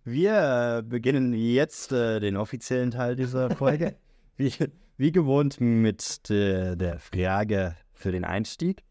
Wir 0.05 0.79
äh, 0.79 0.83
beginnen 0.83 1.33
jetzt 1.33 1.93
äh, 1.93 2.21
den 2.21 2.37
offiziellen 2.37 2.91
Teil 2.91 3.17
dieser 3.17 3.51
Folge. 3.51 3.97
wie, 4.37 4.53
wie 4.97 5.13
gewohnt 5.13 5.61
mit 5.61 6.29
der, 6.29 6.77
der 6.77 6.99
Frage 6.99 7.77
für 7.93 8.13
den 8.13 8.25
Einstieg. 8.25 8.85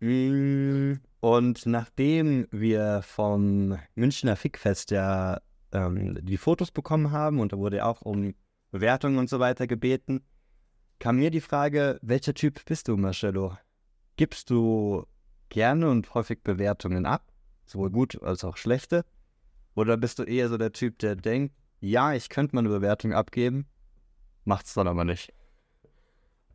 Mm, 0.00 0.94
Und 1.20 1.66
nachdem 1.66 2.46
wir 2.50 3.02
vom 3.02 3.78
Münchner 3.94 4.36
Fickfest 4.36 4.90
ja 4.90 5.40
ähm, 5.72 6.18
die 6.22 6.38
Fotos 6.38 6.70
bekommen 6.70 7.12
haben 7.12 7.40
und 7.40 7.52
da 7.52 7.58
wurde 7.58 7.84
auch 7.84 8.02
um 8.02 8.34
Bewertungen 8.70 9.18
und 9.18 9.28
so 9.28 9.38
weiter 9.38 9.66
gebeten, 9.66 10.22
kam 10.98 11.16
mir 11.16 11.30
die 11.30 11.40
Frage, 11.40 11.98
welcher 12.02 12.34
Typ 12.34 12.64
bist 12.64 12.88
du, 12.88 12.96
Marcello? 12.96 13.56
Gibst 14.16 14.50
du 14.50 15.06
gerne 15.50 15.90
und 15.90 16.14
häufig 16.14 16.42
Bewertungen 16.42 17.06
ab, 17.06 17.30
sowohl 17.66 17.90
gut 17.90 18.22
als 18.22 18.44
auch 18.44 18.56
schlechte? 18.56 19.04
Oder 19.74 19.96
bist 19.96 20.18
du 20.18 20.24
eher 20.24 20.48
so 20.48 20.56
der 20.56 20.72
Typ, 20.72 20.98
der 20.98 21.16
denkt, 21.16 21.54
ja, 21.80 22.12
ich 22.12 22.28
könnte 22.28 22.54
mal 22.54 22.60
eine 22.60 22.68
Bewertung 22.68 23.12
abgeben, 23.12 23.66
macht's 24.44 24.74
dann 24.74 24.88
aber 24.88 25.04
nicht. 25.04 25.32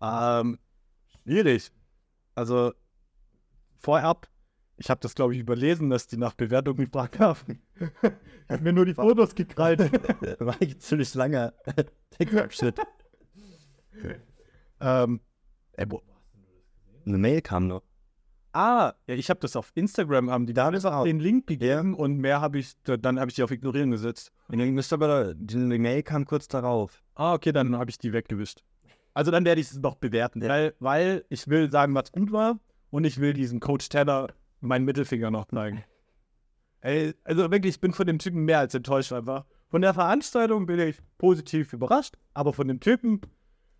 Ähm, 0.01 0.59
schwierig. 1.23 1.71
Also 2.35 2.73
vorab, 3.77 4.27
ich 4.77 4.89
habe 4.89 4.99
das, 4.99 5.15
glaube 5.15 5.33
ich, 5.33 5.39
überlesen, 5.39 5.89
dass 5.89 6.07
die 6.07 6.17
nach 6.17 6.33
Bewertung 6.33 6.75
gefragt 6.75 7.19
haben. 7.19 7.61
ich 7.79 8.49
habe 8.49 8.63
mir 8.63 8.73
nur 8.73 8.85
die 8.85 8.93
Fotos 8.93 9.33
gekrallt. 9.33 9.79
War 10.39 10.61
ich 10.61 10.79
ziemlich 10.79 11.13
langer 11.13 11.53
TikTok-Shit. 12.11 12.75
ähm, 14.81 15.21
äh, 15.73 15.85
wo, 15.89 16.01
Eine 17.05 17.17
Mail 17.17 17.41
kam 17.41 17.67
noch. 17.67 17.83
Ah, 18.55 18.93
ja, 19.07 19.15
ich 19.15 19.29
habe 19.29 19.39
das 19.41 19.55
auf 19.55 19.71
Instagram, 19.75 20.31
haben 20.31 20.45
die 20.45 20.53
da 20.53 20.71
den 20.71 21.19
Link 21.19 21.47
gegeben 21.47 21.93
und 21.93 22.17
mehr 22.17 22.41
habe 22.41 22.59
ich, 22.59 22.73
dann 22.83 23.19
habe 23.19 23.29
ich 23.29 23.35
die 23.35 23.43
auf 23.43 23.51
Ignorieren 23.51 23.91
gesetzt. 23.91 24.31
Und 24.47 24.59
dann 24.59 24.69
müsste 24.71 24.95
aber, 24.95 25.33
die 25.35 25.57
Mail 25.57 26.03
kam 26.03 26.25
kurz 26.25 26.47
darauf. 26.47 27.03
Ah, 27.15 27.33
okay, 27.33 27.51
dann 27.51 27.75
habe 27.77 27.89
ich 27.89 27.97
die 27.97 28.13
weggewischt. 28.13 28.63
Also 29.13 29.31
dann 29.31 29.45
werde 29.45 29.61
ich 29.61 29.71
es 29.71 29.77
noch 29.77 29.95
bewerten, 29.95 30.41
weil, 30.41 30.73
weil 30.79 31.25
ich 31.29 31.47
will 31.47 31.69
sagen, 31.69 31.93
was 31.95 32.11
gut 32.11 32.31
war 32.31 32.59
und 32.89 33.05
ich 33.05 33.19
will 33.19 33.33
diesem 33.33 33.59
Coach 33.59 33.89
Tanner 33.89 34.27
meinen 34.61 34.85
Mittelfinger 34.85 35.31
noch 35.31 35.47
zeigen. 35.47 35.83
Ey, 36.81 37.13
also 37.23 37.49
wirklich, 37.49 37.75
ich 37.75 37.81
bin 37.81 37.93
von 37.93 38.07
dem 38.07 38.19
Typen 38.19 38.45
mehr 38.45 38.59
als 38.59 38.73
enttäuscht 38.73 39.11
einfach. 39.11 39.45
Von 39.69 39.81
der 39.81 39.93
Veranstaltung 39.93 40.65
bin 40.65 40.79
ich 40.79 40.97
positiv 41.17 41.73
überrascht, 41.73 42.15
aber 42.33 42.53
von 42.53 42.67
dem 42.67 42.79
Typen, 42.79 43.21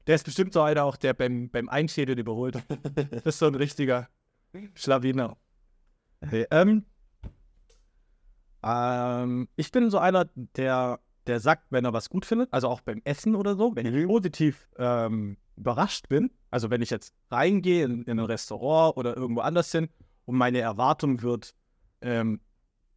der 0.08 0.15
ist 0.15 0.25
bestimmt 0.25 0.53
so 0.53 0.62
einer 0.62 0.84
auch, 0.84 0.98
der 0.98 1.13
beim, 1.13 1.50
beim 1.50 1.70
Einschädeln 1.70 2.17
überholt. 2.17 2.62
Das 3.12 3.25
ist 3.25 3.39
so 3.39 3.48
ein 3.48 3.55
richtiger 3.55 4.08
Schlawiner. 4.76 5.38
Okay, 6.22 6.46
ähm, 6.52 6.86
ähm, 8.64 9.48
ich 9.56 9.72
bin 9.72 9.90
so 9.90 10.00
einer, 10.00 10.26
der, 10.36 11.00
der 11.28 11.40
sagt, 11.40 11.66
wenn 11.70 11.86
er 11.86 11.94
was 11.94 12.10
gut 12.10 12.26
findet, 12.26 12.52
also 12.52 12.68
auch 12.70 12.82
beim 12.82 13.02
Essen 13.04 13.36
oder 13.36 13.56
so, 13.56 13.76
wenn 13.76 13.86
ich 13.86 14.08
positiv 14.08 14.68
ähm, 14.78 15.38
überrascht 15.56 16.10
bin, 16.10 16.32
also 16.52 16.70
wenn 16.70 16.82
ich 16.82 16.90
jetzt 16.90 17.14
reingehe 17.30 17.86
in, 17.86 18.04
in 18.04 18.20
ein 18.20 18.26
Restaurant 18.26 18.98
oder 18.98 19.16
irgendwo 19.16 19.42
anders 19.42 19.72
hin 19.72 19.90
und 20.26 20.38
meine 20.38 20.60
Erwartung 20.60 21.22
wird, 21.22 21.54
ähm, 22.02 22.40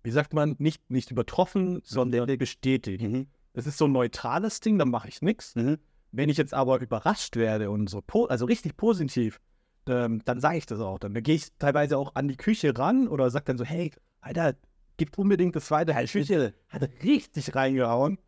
wie 0.03 0.11
sagt 0.11 0.33
man, 0.33 0.57
nicht, 0.59 0.91
nicht 0.91 1.11
übertroffen, 1.11 1.81
sondern 1.85 2.39
bestätigt. 2.39 3.03
Mhm. 3.03 3.27
Das 3.53 3.67
ist 3.67 3.79
so 3.79 3.87
ein 3.87 3.93
neutrales 3.93 4.61
Ding, 4.61 4.79
dann 4.79 4.91
mache 4.91 5.09
ich 5.09 5.21
nichts. 5.21 5.55
Mhm. 5.55 5.79
Wenn 6.13 6.31
ich 6.31 6.39
jetzt 6.39 6.55
aber 6.55 6.81
überrascht 6.81 7.37
werde 7.37 7.71
und 7.71 7.91
so, 7.91 8.03
also 8.29 8.47
richtig 8.47 8.77
positiv, 8.77 9.41
ähm, 9.89 10.23
dann 10.25 10.41
sage 10.41 10.59
ich 10.59 10.67
das 10.67 10.81
auch. 10.81 10.99
Dann 10.99 11.15
gehe 11.15 11.35
ich 11.35 11.53
teilweise 11.59 11.99
auch 11.99 12.15
an 12.15 12.29
die 12.29 12.37
Küche 12.37 12.77
ran 12.77 13.09
oder 13.09 13.31
sage 13.31 13.47
dann 13.47 13.59
so, 13.59 13.65
hey, 13.65 13.91
Alter, 14.21 14.55
gib 14.97 15.17
unbedingt 15.19 15.57
das 15.57 15.67
zweite. 15.67 15.95
Hey, 15.95 16.07
Küche 16.07 16.55
hat 16.69 16.89
richtig 17.03 17.55
reingehauen. 17.55 18.19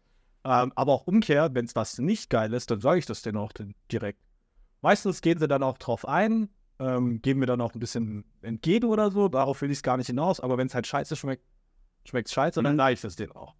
Ähm, 0.45 0.73
aber 0.75 0.93
auch 0.93 1.07
umgekehrt, 1.07 1.55
wenn 1.55 1.67
es 1.67 1.77
was 1.77 1.99
nicht 1.99 2.31
geil 2.31 2.53
ist, 2.55 2.71
dann 2.71 2.81
sage 2.81 2.99
ich 2.99 3.07
das 3.07 3.23
denen 3.23 3.37
auch 3.37 3.53
dann 3.53 3.75
direkt. 3.93 4.21
Meistens 4.81 5.21
gehen 5.21 5.39
sie 5.39 5.49
dann 5.49 5.63
auch 5.63 5.77
drauf 5.77 6.09
ein, 6.09 6.49
ähm, 6.79 7.21
geben 7.21 7.41
mir 7.41 7.47
dann 7.47 7.61
auch 7.61 7.75
ein 7.75 7.81
bisschen 7.81 8.25
entgegen 8.41 8.89
oder 8.89 9.11
so. 9.11 9.29
Darauf 9.29 9.61
will 9.61 9.71
ich 9.71 9.79
es 9.79 9.83
gar 9.83 9.99
nicht 9.99 10.07
hinaus. 10.07 10.41
Aber 10.41 10.57
wenn 10.57 10.67
es 10.69 10.75
halt 10.75 10.87
scheiße 10.87 11.15
schmeckt, 11.17 11.45
schmeckt 12.07 12.29
es 12.29 12.33
scheiße, 12.35 12.63
dann 12.63 12.75
Mhm. 12.75 12.79
sage 12.79 12.93
ich 12.95 13.01
das 13.03 13.17
denen 13.17 13.33
auch. 13.33 13.55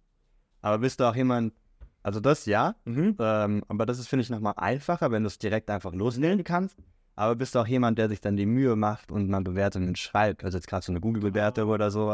Aber 0.61 0.79
bist 0.79 0.99
du 0.99 1.03
auch 1.03 1.15
jemand, 1.15 1.53
also 2.01 2.19
das 2.19 2.47
ja, 2.47 2.75
Mhm. 2.85 3.15
ähm, 3.19 3.63
aber 3.67 3.85
das 3.85 3.99
ist, 3.99 4.07
finde 4.07 4.23
ich, 4.23 4.31
nochmal 4.31 4.53
einfacher, 4.57 5.11
wenn 5.11 5.21
du 5.21 5.27
es 5.27 5.37
direkt 5.37 5.69
einfach 5.69 5.93
loslegen 5.93 6.43
kannst. 6.43 6.75
Aber 7.15 7.35
bist 7.35 7.55
du 7.55 7.59
auch 7.59 7.67
jemand, 7.67 7.97
der 7.97 8.09
sich 8.09 8.21
dann 8.21 8.37
die 8.37 8.45
Mühe 8.45 8.75
macht 8.75 9.11
und 9.11 9.29
mal 9.29 9.41
Bewertungen 9.41 9.95
schreibt? 9.95 10.43
Also 10.43 10.57
jetzt 10.57 10.67
gerade 10.67 10.85
so 10.85 10.91
eine 10.91 11.01
Google-Bewertung 11.01 11.69
oder 11.69 11.91
so. 11.91 12.11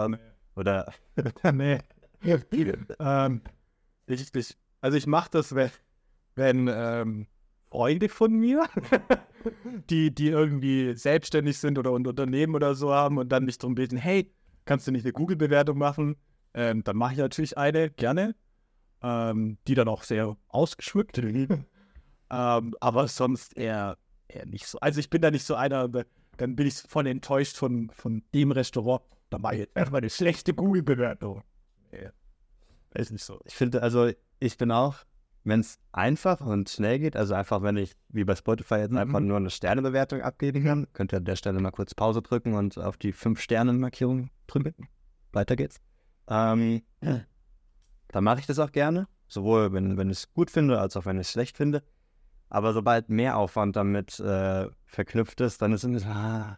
Oder 0.56 0.94
nee. 1.54 1.80
ähm, 3.00 3.42
ich, 4.08 4.36
ich, 4.36 4.58
also 4.82 4.98
ich 4.98 5.08
mache 5.08 5.30
das, 5.32 5.54
wenn, 5.54 5.70
wenn 6.36 6.70
ähm, 6.72 7.28
Freunde 7.70 8.10
von 8.10 8.34
mir, 8.34 8.64
die, 9.90 10.14
die 10.14 10.30
irgendwie 10.30 10.96
selbstständig 10.96 11.58
sind 11.58 11.78
oder 11.78 11.92
ein 11.92 12.08
Unternehmen 12.08 12.56
oder 12.56 12.76
so 12.76 12.94
haben 12.94 13.18
und 13.18 13.30
dann 13.30 13.46
mich 13.46 13.58
darum 13.58 13.76
beten, 13.76 13.98
hey, 13.98 14.32
kannst 14.66 14.88
du 14.88 14.92
nicht 14.92 15.06
eine 15.06 15.14
Google-Bewertung 15.14 15.78
machen? 15.78 16.16
Ähm, 16.54 16.84
dann 16.84 16.98
mache 16.98 17.14
ich 17.14 17.20
natürlich 17.20 17.58
eine, 17.58 17.90
gerne. 17.92 18.36
Ähm, 19.04 19.60
die 19.68 19.76
dann 19.76 19.88
auch 19.88 20.02
sehr 20.02 20.38
ausgeschmückt. 20.48 21.18
ähm, 21.20 22.76
aber 22.80 23.08
sonst 23.08 23.56
eher, 23.56 23.98
eher 24.28 24.46
nicht 24.46 24.68
so. 24.68 24.80
Also 24.80 25.00
ich 25.00 25.10
bin 25.10 25.22
da 25.22 25.32
nicht 25.32 25.46
so 25.46 25.56
einer, 25.56 25.88
dann 26.38 26.56
bin 26.56 26.68
ich 26.68 26.76
voll 26.76 27.08
enttäuscht 27.08 27.58
von, 27.58 27.90
von 27.90 28.24
dem 28.34 28.52
Restaurant. 28.52 29.02
Da 29.30 29.38
mache 29.38 29.56
ich 29.56 29.60
jetzt 29.62 29.76
erstmal 29.76 30.02
eine 30.02 30.10
schlechte 30.10 30.54
Google-Bewertung. 30.54 31.44
Nee, 31.92 32.10
ist 32.94 33.12
nicht 33.12 33.24
so. 33.24 33.40
ich 33.46 33.54
finde, 33.56 33.82
also 33.84 34.10
ich 34.40 34.58
bin 34.58 34.72
auch, 34.72 34.96
wenn 35.44 35.60
es 35.62 35.80
einfach 35.92 36.42
und 36.42 36.70
schnell 36.70 37.00
geht, 37.00 37.16
also 37.16 37.34
einfach, 37.34 37.62
wenn 37.62 37.78
ich, 37.78 37.94
wie 38.10 38.24
bei 38.26 38.36
Spotify 38.36 38.76
jetzt 38.76 38.92
Mhm. 38.92 38.98
einfach 38.98 39.20
nur 39.20 39.38
eine 39.38 39.50
Sternebewertung 39.50 40.22
abgeben 40.22 40.64
kann, 40.64 40.88
könnt 40.94 41.14
ihr 41.14 41.18
an 41.18 41.26
der 41.26 41.36
Stelle 41.36 41.60
mal 41.60 41.72
kurz 41.72 41.94
Pause 41.96 42.22
drücken 42.22 42.54
und 42.54 42.78
auf 42.78 42.98
die 42.98 43.14
5-Sterne-Markierung 43.14 44.30
drücken. 44.48 44.90
Weiter 45.32 45.56
geht's. 45.56 45.80
Ähm, 46.30 46.82
dann 48.10 48.24
mache 48.24 48.40
ich 48.40 48.46
das 48.46 48.60
auch 48.60 48.72
gerne, 48.72 49.08
sowohl 49.28 49.72
wenn, 49.74 49.98
wenn 49.98 50.10
ich 50.10 50.18
es 50.18 50.34
gut 50.34 50.52
finde, 50.52 50.80
als 50.80 50.98
auch 50.98 51.06
wenn 51.06 51.18
ich 51.18 51.28
es 51.28 51.32
schlecht 51.32 51.56
finde. 51.58 51.84
Aber 52.50 52.74
sobald 52.74 53.10
mehr 53.10 53.38
Aufwand 53.38 53.76
damit 53.76 54.20
äh, 54.20 54.68
verknüpft 54.86 55.42
ist, 55.42 55.62
dann 55.62 55.74
ist 55.74 55.84
es, 55.84 56.06
ah, 56.06 56.58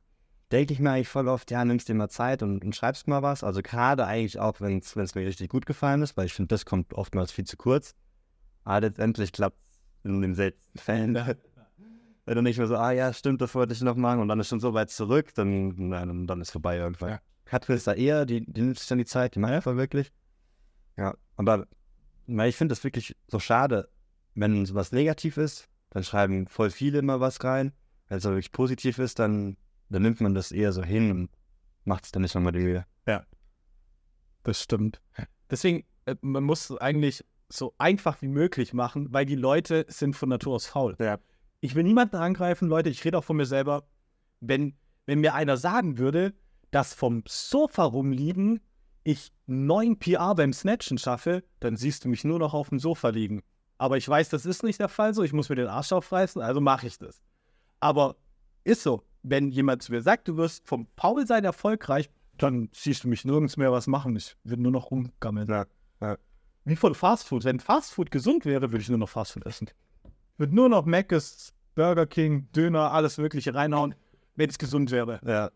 denke 0.51 0.73
ich 0.73 0.79
mir 0.79 0.91
eigentlich 0.91 1.07
voll 1.07 1.27
oft, 1.27 1.51
ja, 1.51 1.63
nimmst 1.65 1.89
dir 1.89 1.95
mal 1.95 2.09
Zeit 2.09 2.43
und, 2.43 2.63
und 2.63 2.75
schreibst 2.75 3.07
mal 3.07 3.21
was. 3.21 3.43
Also 3.43 3.61
gerade 3.61 4.05
eigentlich 4.05 4.39
auch, 4.39 4.61
wenn 4.61 4.79
es 4.79 4.95
mir 4.95 5.25
richtig 5.25 5.49
gut 5.49 5.65
gefallen 5.65 6.01
ist, 6.01 6.17
weil 6.17 6.25
ich 6.25 6.33
finde, 6.33 6.49
das 6.49 6.65
kommt 6.65 6.93
oftmals 6.93 7.31
viel 7.31 7.45
zu 7.45 7.57
kurz. 7.57 7.95
Aber 8.63 8.81
letztendlich 8.81 9.31
klappt 9.31 9.57
es 10.03 10.05
in 10.05 10.21
den 10.21 10.35
seltensten 10.35 10.79
Fällen. 10.79 11.15
Wenn 12.25 12.35
du 12.35 12.43
nicht 12.43 12.59
mehr 12.59 12.67
so, 12.67 12.75
ah 12.75 12.91
ja, 12.91 13.11
stimmt, 13.11 13.41
das 13.41 13.55
wollte 13.55 13.73
ich 13.73 13.81
noch 13.81 13.95
machen 13.95 14.19
und 14.19 14.27
dann 14.27 14.39
ist 14.39 14.49
schon 14.49 14.59
so 14.59 14.75
weit 14.75 14.91
zurück, 14.91 15.33
dann, 15.33 15.89
dann, 15.89 16.27
dann 16.27 16.41
ist 16.41 16.51
vorbei 16.51 16.77
irgendwann. 16.77 17.09
Ja. 17.09 17.19
Katrin 17.45 17.75
ist 17.75 17.87
da 17.87 17.93
eher, 17.93 18.27
die, 18.27 18.41
die 18.45 18.61
nimmt 18.61 18.77
sich 18.77 18.87
dann 18.87 18.99
die 18.99 19.05
Zeit, 19.05 19.33
die 19.33 19.39
macht 19.39 19.53
einfach 19.53 19.75
wirklich. 19.75 20.11
Ja, 20.95 21.15
aber 21.37 21.65
weil 22.27 22.49
ich 22.49 22.55
finde 22.55 22.73
das 22.73 22.83
wirklich 22.83 23.15
so 23.27 23.39
schade, 23.39 23.89
wenn 24.35 24.65
sowas 24.67 24.91
negativ 24.91 25.37
ist, 25.37 25.67
dann 25.89 26.03
schreiben 26.03 26.47
voll 26.47 26.69
viele 26.69 26.99
immer 26.99 27.19
was 27.19 27.43
rein. 27.43 27.73
Wenn 28.07 28.17
es 28.17 28.25
aber 28.25 28.35
wirklich 28.35 28.51
positiv 28.51 28.99
ist, 28.99 29.19
dann, 29.19 29.57
dann 29.89 30.01
nimmt 30.01 30.21
man 30.21 30.33
das 30.33 30.51
eher 30.51 30.71
so 30.71 30.83
hin 30.83 31.11
und 31.11 31.29
macht 31.83 32.05
es 32.05 32.11
dann 32.11 32.21
nicht 32.21 32.35
nochmal 32.35 32.51
die 32.51 32.59
Mühe. 32.59 32.85
Das 34.43 34.61
stimmt. 34.61 35.01
Deswegen, 35.49 35.85
äh, 36.05 36.15
man 36.21 36.43
muss 36.43 36.69
es 36.69 36.77
eigentlich 36.77 37.23
so 37.49 37.73
einfach 37.77 38.21
wie 38.21 38.27
möglich 38.27 38.73
machen, 38.73 39.11
weil 39.11 39.25
die 39.25 39.35
Leute 39.35 39.85
sind 39.89 40.15
von 40.15 40.29
Natur 40.29 40.55
aus 40.55 40.67
faul. 40.67 40.95
Ja. 40.99 41.19
Ich 41.61 41.75
will 41.75 41.83
niemanden 41.83 42.15
angreifen, 42.15 42.67
Leute, 42.67 42.89
ich 42.89 43.03
rede 43.03 43.17
auch 43.17 43.23
von 43.23 43.37
mir 43.37 43.45
selber. 43.45 43.87
Wenn, 44.39 44.77
wenn 45.05 45.19
mir 45.19 45.33
einer 45.33 45.57
sagen 45.57 45.97
würde, 45.97 46.33
dass 46.71 46.93
vom 46.93 47.23
Sofa 47.27 47.83
rumliegen 47.83 48.61
ich 49.03 49.31
neun 49.47 49.97
PR 49.97 50.35
beim 50.35 50.53
Snatchen 50.53 50.97
schaffe, 50.97 51.43
dann 51.59 51.75
siehst 51.75 52.05
du 52.05 52.09
mich 52.09 52.23
nur 52.23 52.37
noch 52.37 52.53
auf 52.53 52.69
dem 52.69 52.79
Sofa 52.79 53.09
liegen. 53.09 53.41
Aber 53.79 53.97
ich 53.97 54.07
weiß, 54.07 54.29
das 54.29 54.45
ist 54.45 54.61
nicht 54.61 54.79
der 54.79 54.89
Fall 54.89 55.13
so, 55.13 55.23
ich 55.23 55.33
muss 55.33 55.49
mir 55.49 55.55
den 55.55 55.67
Arsch 55.67 55.93
aufreißen, 55.93 56.41
also 56.41 56.59
mache 56.61 56.85
ich 56.85 56.99
das. 56.99 57.23
Aber 57.79 58.17
ist 58.65 58.83
so, 58.83 59.03
wenn 59.23 59.51
jemand 59.51 59.81
zu 59.81 59.93
mir 59.93 60.01
sagt, 60.01 60.27
du 60.27 60.35
wirst 60.37 60.67
vom 60.67 60.85
Faulsein 60.97 61.45
erfolgreich, 61.45 62.09
dann 62.37 62.69
siehst 62.73 63.05
du 63.05 63.07
mich 63.07 63.23
nirgends 63.23 63.55
mehr 63.57 63.71
was 63.71 63.87
machen. 63.87 64.15
Ich 64.17 64.35
würde 64.43 64.61
nur 64.61 64.73
noch 64.73 64.91
rumgammeln. 64.91 65.47
Ja, 65.47 65.65
ja. 66.01 66.17
Wie 66.65 66.75
von 66.75 66.93
Fastfood. 66.93 67.45
Wenn 67.45 67.61
Fastfood 67.61 68.11
gesund 68.11 68.45
wäre, 68.45 68.71
würde 68.71 68.81
ich 68.81 68.89
nur 68.89 68.97
noch 68.97 69.09
Fastfood 69.09 69.45
essen. 69.45 69.69
Ich 70.03 70.39
würde 70.39 70.55
nur 70.55 70.67
noch 70.67 70.85
Mc's, 70.85 71.53
Burger 71.75 72.05
King, 72.05 72.49
Döner, 72.51 72.91
alles 72.91 73.17
Mögliche 73.17 73.55
reinhauen, 73.55 73.95
wenn 74.35 74.49
es 74.49 74.57
gesund 74.57 74.91
wäre. 74.91 75.21
Ja. 75.25 75.51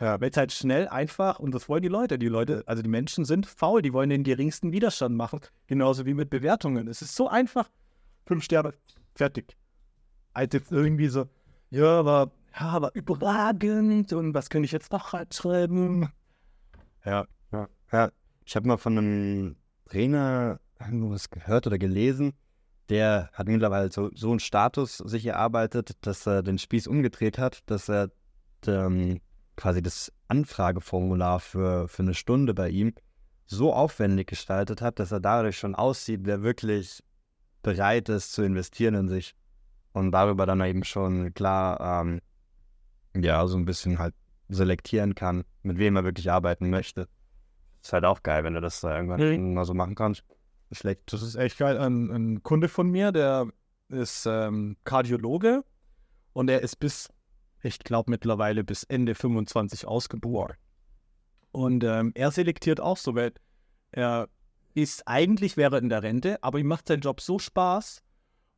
Ja, 0.00 0.18
weil 0.20 0.30
es 0.30 0.36
halt 0.36 0.50
schnell, 0.52 0.88
einfach 0.88 1.38
und 1.38 1.54
das 1.54 1.68
wollen 1.68 1.82
die 1.82 1.88
Leute. 1.88 2.18
Die 2.18 2.28
Leute, 2.28 2.64
also 2.66 2.82
die 2.82 2.88
Menschen 2.88 3.26
sind 3.26 3.46
faul, 3.46 3.82
die 3.82 3.92
wollen 3.92 4.08
den 4.08 4.24
geringsten 4.24 4.72
Widerstand 4.72 5.14
machen. 5.14 5.40
Genauso 5.66 6.06
wie 6.06 6.14
mit 6.14 6.30
Bewertungen. 6.30 6.88
Es 6.88 7.02
ist 7.02 7.14
so 7.14 7.28
einfach. 7.28 7.68
Fünf 8.24 8.44
Sterne, 8.44 8.72
fertig. 9.14 9.56
Als 10.32 10.54
jetzt 10.54 10.72
irgendwie 10.72 11.08
so, 11.08 11.26
ja, 11.68 11.98
aber, 11.98 12.30
ja, 12.58 12.68
aber 12.68 12.94
überragend 12.94 14.12
und 14.12 14.32
was 14.32 14.48
könnte 14.48 14.64
ich 14.64 14.72
jetzt 14.72 14.90
noch 14.90 15.14
schreiben? 15.32 16.10
Ja, 17.04 17.26
Ja, 17.52 17.68
ja. 17.92 18.10
Ich 18.44 18.56
habe 18.56 18.68
mal 18.68 18.78
von 18.78 18.98
einem 18.98 19.56
Trainer 19.86 20.60
irgendwas 20.80 21.30
gehört 21.30 21.66
oder 21.66 21.78
gelesen, 21.78 22.32
der 22.88 23.30
hat 23.32 23.46
mittlerweile 23.46 23.92
so, 23.92 24.10
so 24.14 24.30
einen 24.30 24.40
Status 24.40 24.98
sich 24.98 25.26
erarbeitet, 25.26 25.96
dass 26.00 26.26
er 26.26 26.42
den 26.42 26.58
Spieß 26.58 26.86
umgedreht 26.86 27.38
hat, 27.38 27.62
dass 27.66 27.88
er 27.88 28.10
ähm, 28.66 29.20
quasi 29.60 29.82
das 29.82 30.10
Anfrageformular 30.28 31.38
für, 31.38 31.86
für 31.86 32.02
eine 32.02 32.14
Stunde 32.14 32.54
bei 32.54 32.70
ihm 32.70 32.94
so 33.44 33.74
aufwendig 33.74 34.28
gestaltet 34.28 34.80
hat, 34.80 34.98
dass 34.98 35.12
er 35.12 35.20
dadurch 35.20 35.58
schon 35.58 35.74
aussieht, 35.74 36.20
wer 36.22 36.42
wirklich 36.42 37.02
bereit 37.62 38.08
ist 38.08 38.32
zu 38.32 38.42
investieren 38.42 38.94
in 38.94 39.08
sich. 39.08 39.34
Und 39.92 40.12
darüber 40.12 40.46
dann 40.46 40.60
eben 40.62 40.82
schon 40.84 41.34
klar, 41.34 42.02
ähm, 42.02 42.20
ja, 43.14 43.46
so 43.46 43.58
ein 43.58 43.64
bisschen 43.66 43.98
halt 43.98 44.14
selektieren 44.48 45.14
kann, 45.14 45.44
mit 45.62 45.76
wem 45.78 45.96
er 45.96 46.04
wirklich 46.04 46.30
arbeiten 46.30 46.70
möchte. 46.70 47.06
Ist 47.82 47.92
halt 47.92 48.04
auch 48.04 48.22
geil, 48.22 48.44
wenn 48.44 48.54
du 48.54 48.60
das 48.60 48.80
da 48.80 48.96
irgendwann 48.96 49.20
Mhm. 49.20 49.54
mal 49.54 49.64
so 49.64 49.74
machen 49.74 49.94
kannst. 49.94 50.24
Schlecht. 50.72 51.12
Das 51.12 51.22
ist 51.22 51.34
echt 51.34 51.58
geil. 51.58 51.76
Ein, 51.76 52.10
ein 52.10 52.42
Kunde 52.42 52.68
von 52.68 52.88
mir, 52.90 53.10
der 53.12 53.48
ist 53.88 54.24
ähm, 54.26 54.76
Kardiologe 54.84 55.64
und 56.32 56.48
er 56.48 56.60
ist 56.62 56.76
bis, 56.76 57.08
ich 57.62 57.78
glaube 57.78 58.10
mittlerweile 58.10 58.64
bis 58.64 58.84
Ende 58.84 59.14
25 59.14 59.86
ausgebucht. 59.86 60.54
Und 61.52 61.84
ähm, 61.84 62.12
er 62.14 62.30
selektiert 62.30 62.80
auch 62.80 62.96
so, 62.96 63.14
weil 63.14 63.32
er 63.92 64.28
ist 64.74 65.06
eigentlich 65.06 65.56
wäre 65.56 65.78
in 65.78 65.88
der 65.88 66.02
Rente, 66.02 66.42
aber 66.42 66.58
ihm 66.58 66.68
macht 66.68 66.88
sein 66.88 67.00
Job 67.00 67.20
so 67.20 67.38
Spaß 67.38 68.02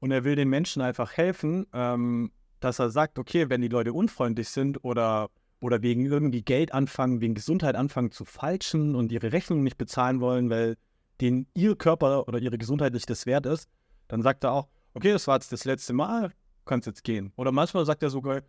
und 0.00 0.10
er 0.10 0.24
will 0.24 0.36
den 0.36 0.48
Menschen 0.48 0.82
einfach 0.82 1.16
helfen, 1.16 1.66
ähm, 1.72 2.32
dass 2.60 2.78
er 2.78 2.90
sagt, 2.90 3.18
okay, 3.18 3.48
wenn 3.48 3.62
die 3.62 3.68
Leute 3.68 3.92
unfreundlich 3.92 4.48
sind 4.48 4.84
oder, 4.84 5.30
oder 5.60 5.82
wegen 5.82 6.04
irgendwie 6.04 6.42
Geld 6.42 6.72
anfangen, 6.74 7.20
wegen 7.20 7.34
Gesundheit 7.34 7.76
anfangen 7.76 8.12
zu 8.12 8.24
falschen 8.24 8.94
und 8.94 9.10
ihre 9.10 9.32
Rechnungen 9.32 9.64
nicht 9.64 9.78
bezahlen 9.78 10.20
wollen, 10.20 10.50
weil 10.50 10.76
denen 11.20 11.46
ihr 11.54 11.76
Körper 11.76 12.28
oder 12.28 12.38
ihre 12.38 12.58
Gesundheit 12.58 12.92
nicht 12.92 13.08
das 13.08 13.26
wert 13.26 13.46
ist, 13.46 13.68
dann 14.08 14.22
sagt 14.22 14.44
er 14.44 14.52
auch, 14.52 14.68
okay, 14.94 15.12
das 15.12 15.26
war 15.26 15.36
jetzt 15.36 15.52
das 15.52 15.64
letzte 15.64 15.92
Mal, 15.92 16.32
kannst 16.66 16.86
jetzt 16.86 17.04
gehen. 17.04 17.32
Oder 17.36 17.52
manchmal 17.52 17.86
sagt 17.86 18.02
er 18.02 18.10
sogar, 18.10 18.42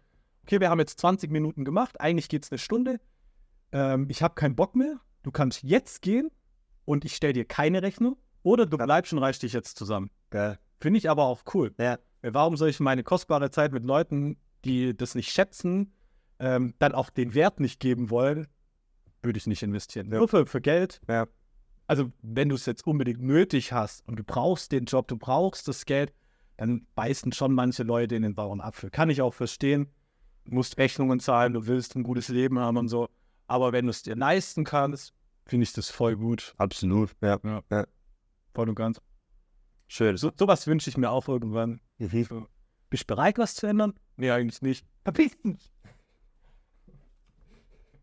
okay, 0.43 0.59
wir 0.59 0.69
haben 0.69 0.79
jetzt 0.79 0.99
20 0.99 1.31
Minuten 1.31 1.65
gemacht, 1.65 1.99
eigentlich 1.99 2.29
geht 2.29 2.43
es 2.43 2.51
eine 2.51 2.59
Stunde, 2.59 2.99
ähm, 3.71 4.07
ich 4.09 4.21
habe 4.21 4.35
keinen 4.35 4.55
Bock 4.55 4.75
mehr, 4.75 4.99
du 5.23 5.31
kannst 5.31 5.63
jetzt 5.63 6.01
gehen 6.01 6.29
und 6.85 7.05
ich 7.05 7.15
stelle 7.15 7.33
dir 7.33 7.45
keine 7.45 7.81
Rechnung 7.81 8.17
oder 8.43 8.65
du 8.65 8.77
bleibst 8.77 9.13
und 9.13 9.19
reißt 9.19 9.43
dich 9.43 9.53
jetzt 9.53 9.77
zusammen. 9.77 10.09
Geil. 10.29 10.59
Finde 10.79 10.97
ich 10.97 11.09
aber 11.09 11.23
auch 11.23 11.43
cool. 11.53 11.73
Ja. 11.79 11.97
Warum 12.21 12.57
soll 12.57 12.69
ich 12.69 12.79
meine 12.79 13.03
kostbare 13.03 13.51
Zeit 13.51 13.71
mit 13.71 13.83
Leuten, 13.83 14.37
die 14.65 14.95
das 14.95 15.15
nicht 15.15 15.31
schätzen, 15.31 15.93
ähm, 16.39 16.73
dann 16.79 16.93
auch 16.93 17.09
den 17.09 17.33
Wert 17.33 17.59
nicht 17.59 17.79
geben 17.79 18.09
wollen, 18.09 18.47
würde 19.21 19.37
ich 19.37 19.47
nicht 19.47 19.63
investieren. 19.63 20.11
Ja. 20.11 20.19
Nur 20.19 20.27
für, 20.27 20.45
für 20.45 20.61
Geld. 20.61 21.01
Ja. 21.07 21.27
Also 21.87 22.11
wenn 22.21 22.49
du 22.49 22.55
es 22.55 22.65
jetzt 22.65 22.85
unbedingt 22.85 23.21
nötig 23.21 23.73
hast 23.73 24.07
und 24.07 24.17
du 24.17 24.23
brauchst 24.23 24.71
den 24.71 24.85
Job, 24.85 25.07
du 25.07 25.17
brauchst 25.17 25.67
das 25.67 25.85
Geld, 25.85 26.13
dann 26.57 26.85
beißen 26.95 27.31
schon 27.31 27.53
manche 27.53 27.83
Leute 27.83 28.15
in 28.15 28.21
den 28.21 28.35
sauren 28.35 28.61
Apfel. 28.61 28.89
Kann 28.89 29.09
ich 29.09 29.21
auch 29.21 29.33
verstehen. 29.33 29.87
Du 30.45 30.55
musst 30.55 30.77
Rechnungen 30.77 31.19
zahlen, 31.19 31.53
du 31.53 31.67
willst 31.67 31.95
ein 31.95 32.03
gutes 32.03 32.27
Leben 32.29 32.59
haben 32.59 32.77
und 32.77 32.89
so. 32.89 33.09
Aber 33.47 33.71
wenn 33.71 33.85
du 33.85 33.91
es 33.91 34.03
dir 34.03 34.15
leisten 34.15 34.63
kannst, 34.63 35.13
finde 35.45 35.63
ich 35.63 35.73
das 35.73 35.89
voll 35.89 36.15
gut. 36.15 36.53
Absolut. 36.57 37.11
Ja. 37.21 37.39
Voll 38.53 38.69
und 38.69 38.75
ganz. 38.75 39.01
Schön. 39.87 40.17
So, 40.17 40.31
sowas 40.37 40.67
wünsche 40.67 40.89
ich 40.89 40.97
mir 40.97 41.11
auch 41.11 41.27
irgendwann. 41.27 41.79
Mhm. 41.97 42.23
So. 42.23 42.47
Bist 42.89 43.03
du 43.03 43.15
bereit, 43.15 43.37
was 43.37 43.55
zu 43.55 43.67
ändern? 43.67 43.93
Nee, 44.17 44.31
eigentlich 44.31 44.61
nicht. 44.61 44.85
Verpiss 45.03 45.37
dich! 45.41 45.71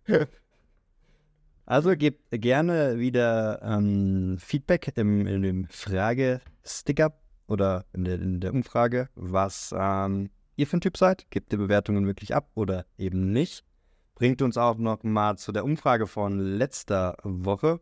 Also 1.71 1.91
gebt 1.95 2.25
gerne 2.33 2.99
wieder 2.99 3.63
ähm, 3.63 4.39
Feedback 4.41 4.93
im, 4.97 5.25
in 5.29 5.43
dem 5.43 5.69
Frage-Sticker 5.69 7.13
oder 7.47 7.85
in 7.93 8.03
der, 8.03 8.21
in 8.21 8.41
der 8.41 8.53
Umfrage, 8.53 9.09
was 9.15 9.73
ähm, 9.79 10.31
ihr 10.61 10.67
für 10.67 10.77
ein 10.77 10.83
Typ 10.83 10.97
seid. 10.97 11.27
Gebt 11.31 11.53
die 11.53 11.57
Bewertungen 11.57 12.07
wirklich 12.07 12.35
ab 12.35 12.51
oder 12.55 12.85
eben 12.99 13.33
nicht. 13.33 13.65
Bringt 14.15 14.43
uns 14.43 14.57
auch 14.57 14.77
noch 14.77 15.03
mal 15.03 15.37
zu 15.37 15.51
der 15.51 15.65
Umfrage 15.65 16.07
von 16.07 16.39
letzter 16.39 17.17
Woche. 17.23 17.81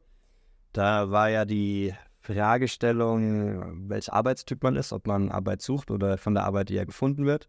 Da 0.73 1.11
war 1.11 1.29
ja 1.29 1.45
die 1.45 1.95
Fragestellung, 2.21 3.89
welcher 3.89 4.13
Arbeitstyp 4.13 4.63
man 4.63 4.77
ist, 4.77 4.93
ob 4.93 5.07
man 5.07 5.31
Arbeit 5.31 5.63
sucht 5.63 5.91
oder 5.91 6.19
von 6.19 6.35
der 6.35 6.45
Arbeit 6.45 6.71
eher 6.71 6.87
gefunden 6.87 7.27
wird. 7.27 7.49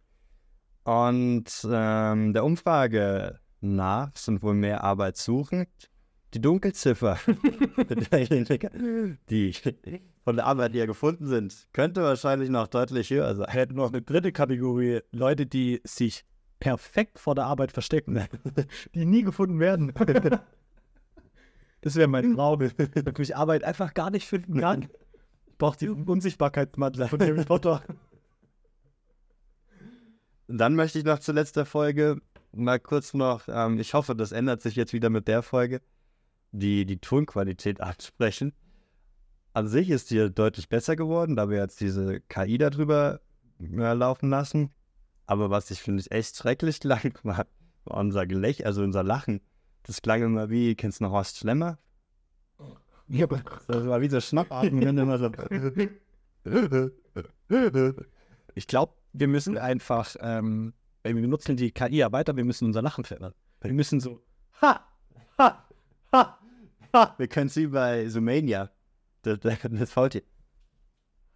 Und 0.84 1.46
ähm, 1.70 2.34
der 2.34 2.44
Umfrage 2.44 3.40
nach 3.62 4.12
sind 4.16 4.42
wohl 4.42 4.56
mehr 4.56 4.84
Arbeit 4.84 5.18
suchend. 5.18 5.70
Die 6.34 6.42
Dunkelziffer, 6.42 7.20
die 9.30 9.54
von 10.30 10.36
der 10.36 10.46
Arbeit 10.46 10.76
eher 10.76 10.86
gefunden 10.86 11.26
sind, 11.26 11.68
könnte 11.74 12.04
wahrscheinlich 12.04 12.52
noch 12.52 12.68
deutlich 12.68 13.10
höher 13.10 13.34
sein. 13.34 13.50
Hätten 13.50 13.74
noch 13.74 13.92
eine 13.92 14.04
dritte 14.04 14.32
Kategorie. 14.32 15.00
Leute, 15.12 15.48
die 15.48 15.82
sich 15.84 16.24
perfekt 16.60 17.18
vor 17.18 17.34
der 17.34 17.46
Arbeit 17.46 17.72
verstecken, 17.72 18.24
die 18.94 19.06
nie 19.06 19.24
gefunden 19.24 19.60
werden. 19.60 19.92
Das 21.82 21.96
wäre 21.96 22.08
mein 22.10 22.36
Traum, 22.36 22.60
wenn 22.60 23.14
ich 23.18 23.36
Arbeit 23.36 23.64
einfach 23.64 23.94
gar 23.96 24.12
nicht 24.12 24.28
finden 24.28 24.60
kann. 24.60 24.90
Ich 25.48 25.58
brauche 25.58 25.78
die 25.78 25.90
Unsichtbarkeitsmantel 25.90 27.08
von 27.08 27.22
Harry 27.22 27.46
Potter. 27.46 27.82
Dann 30.48 30.76
möchte 30.76 31.00
ich 31.00 31.06
noch 31.06 31.20
zur 31.20 31.34
letzten 31.36 31.66
Folge 31.66 32.22
mal 32.52 32.80
kurz 32.80 33.16
noch, 33.16 33.48
ähm, 33.48 33.80
ich 33.80 33.96
hoffe, 33.96 34.14
das 34.14 34.34
ändert 34.34 34.62
sich 34.62 34.76
jetzt 34.76 34.92
wieder 34.94 35.10
mit 35.10 35.28
der 35.28 35.42
Folge, 35.42 35.82
die, 36.52 36.86
die 36.86 36.98
Tonqualität 36.98 37.82
ansprechen. 37.82 38.54
An 39.54 39.68
sich 39.68 39.90
ist 39.90 40.12
die 40.12 40.30
deutlich 40.32 40.70
besser 40.70 40.96
geworden, 40.96 41.36
da 41.36 41.50
wir 41.50 41.58
jetzt 41.58 41.82
diese 41.82 42.22
KI 42.22 42.58
darüber 42.58 43.20
äh, 43.60 43.94
laufen 43.94 44.30
lassen. 44.30 44.72
Aber 45.26 45.50
was 45.50 45.70
ich 45.72 45.82
finde 45.82 46.02
ich 46.02 46.12
echt 46.12 46.36
schrecklich 46.36 46.80
klang, 46.82 47.14
war, 47.24 47.46
unser 47.86 48.26
Gelächter, 48.26 48.66
also 48.66 48.84
unser 48.84 49.04
Lachen. 49.04 49.42
Das 49.84 50.02
klang 50.02 50.22
immer 50.22 50.50
wie, 50.50 50.76
kennst 50.76 51.00
du 51.00 51.06
noch 51.06 51.12
Horst 51.12 51.38
Schlemmer? 51.38 51.78
Ja, 53.08 53.26
aber 53.26 53.42
Das 53.68 53.86
war 53.88 54.02
wie 54.02 54.10
so 54.10 54.22
Schnappatmen, 54.22 54.86
wenn 54.86 54.98
immer 54.98 55.18
so. 55.18 55.32
ich 58.54 58.68
glaube, 58.68 58.94
wir 59.14 59.28
müssen 59.28 59.58
einfach, 59.58 60.16
ähm, 60.20 60.74
wir 61.04 61.16
benutzen 61.16 61.58
die 61.58 61.72
KI 61.72 61.98
ja 61.98 62.12
weiter, 62.12 62.36
wir 62.38 62.46
müssen 62.46 62.66
unser 62.66 62.84
Lachen 62.84 63.04
verändern. 63.04 63.34
Wir 63.62 63.74
müssen 63.74 64.00
so, 64.00 64.22
ha, 64.62 64.86
ha, 65.38 65.66
ha, 66.14 66.40
ha. 66.94 67.16
Wir 67.18 67.28
können 67.28 67.48
es 67.48 67.56
wie 67.56 67.68
bei 67.68 68.08
Sumania. 68.10 68.70
Das, 69.22 69.40
das, 69.40 69.60
das 69.62 69.92
Faultier. 69.92 70.24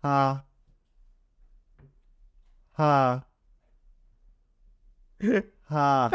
Ha. 0.04 0.46
Ha. 2.78 3.26
Ha. 5.70 6.12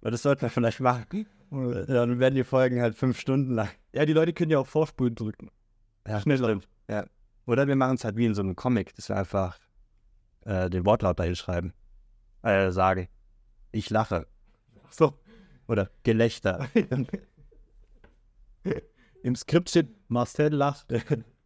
Aber 0.00 0.10
das 0.10 0.22
sollten 0.22 0.42
wir 0.42 0.50
vielleicht 0.50 0.80
machen. 0.80 1.26
Dann 1.50 2.18
werden 2.18 2.34
die 2.34 2.44
Folgen 2.44 2.80
halt 2.82 2.94
fünf 2.94 3.18
Stunden 3.18 3.54
lang. 3.54 3.70
Ja, 3.92 4.04
die 4.04 4.12
Leute 4.12 4.32
können 4.32 4.50
ja 4.50 4.58
auch 4.58 4.66
Vorspulen 4.66 5.14
drücken. 5.14 5.50
Ja, 6.06 6.20
Schnell. 6.20 6.60
Ja. 6.88 7.06
Oder 7.46 7.66
wir 7.66 7.76
machen 7.76 7.94
es 7.94 8.04
halt 8.04 8.16
wie 8.16 8.26
in 8.26 8.34
so 8.34 8.42
einem 8.42 8.56
Comic, 8.56 8.94
dass 8.96 9.08
wir 9.08 9.16
einfach 9.16 9.58
äh, 10.44 10.68
den 10.68 10.84
Wortlaut 10.84 11.18
dahin 11.18 11.36
schreiben. 11.36 11.72
Äh, 12.42 12.70
sagen. 12.70 13.08
Ich 13.72 13.90
lache. 13.90 14.26
So, 14.90 15.18
Oder 15.66 15.90
Gelächter. 16.02 16.68
im 19.28 19.36
Skript 19.36 19.70
steht, 19.70 19.88
Marcel 20.08 20.54
lacht. 20.54 20.88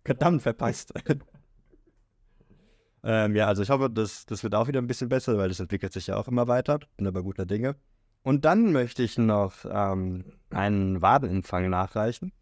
Verdammt 0.04 0.42
verpasst. 0.42 0.92
ähm, 3.04 3.36
ja, 3.36 3.46
also 3.46 3.62
ich 3.62 3.70
hoffe, 3.70 3.90
das, 3.90 4.26
das 4.26 4.42
wird 4.42 4.54
auch 4.54 4.68
wieder 4.68 4.80
ein 4.80 4.86
bisschen 4.86 5.08
besser, 5.08 5.36
weil 5.36 5.48
das 5.48 5.60
entwickelt 5.60 5.92
sich 5.92 6.06
ja 6.06 6.16
auch 6.16 6.28
immer 6.28 6.48
weiter. 6.48 6.80
Bin 6.96 7.06
aber 7.06 7.22
guter 7.22 7.46
Dinge. 7.46 7.76
Und 8.22 8.44
dann 8.44 8.72
möchte 8.72 9.02
ich 9.02 9.18
noch 9.18 9.64
ähm, 9.68 10.24
einen 10.50 11.02
Wadenempfang 11.02 11.68
nachreichen, 11.68 12.32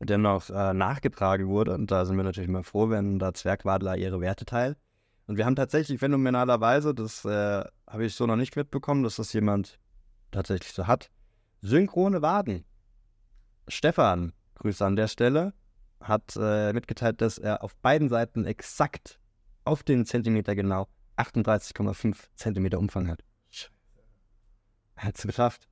der 0.00 0.18
noch 0.18 0.48
äh, 0.48 0.72
nachgetragen 0.72 1.48
wurde. 1.48 1.74
Und 1.74 1.90
da 1.90 2.04
sind 2.04 2.16
wir 2.16 2.24
natürlich 2.24 2.48
immer 2.48 2.64
froh, 2.64 2.88
wenn 2.90 3.18
da 3.18 3.34
Zwergwadler 3.34 3.96
ihre 3.96 4.20
Werte 4.20 4.46
teilen. 4.46 4.76
Und 5.26 5.36
wir 5.36 5.44
haben 5.44 5.56
tatsächlich 5.56 5.98
phänomenalerweise, 5.98 6.94
das 6.94 7.24
äh, 7.24 7.64
habe 7.86 8.04
ich 8.04 8.14
so 8.14 8.26
noch 8.26 8.36
nicht 8.36 8.56
mitbekommen, 8.56 9.02
dass 9.02 9.16
das 9.16 9.32
jemand 9.32 9.78
tatsächlich 10.30 10.72
so 10.72 10.86
hat, 10.86 11.10
synchrone 11.60 12.22
Waden. 12.22 12.64
Stefan, 13.68 14.32
Grüße 14.56 14.84
an 14.84 14.96
der 14.96 15.08
Stelle, 15.08 15.52
hat 16.00 16.36
äh, 16.36 16.72
mitgeteilt, 16.72 17.20
dass 17.20 17.38
er 17.38 17.62
auf 17.62 17.76
beiden 17.76 18.08
Seiten 18.08 18.44
exakt 18.44 19.18
auf 19.64 19.82
den 19.82 20.04
Zentimeter 20.06 20.54
genau 20.54 20.88
38,5 21.16 22.16
Zentimeter 22.34 22.78
Umfang 22.78 23.08
hat. 23.08 23.22
Er 24.96 25.04
hat 25.04 25.18
es 25.18 25.22
geschafft. 25.22 25.68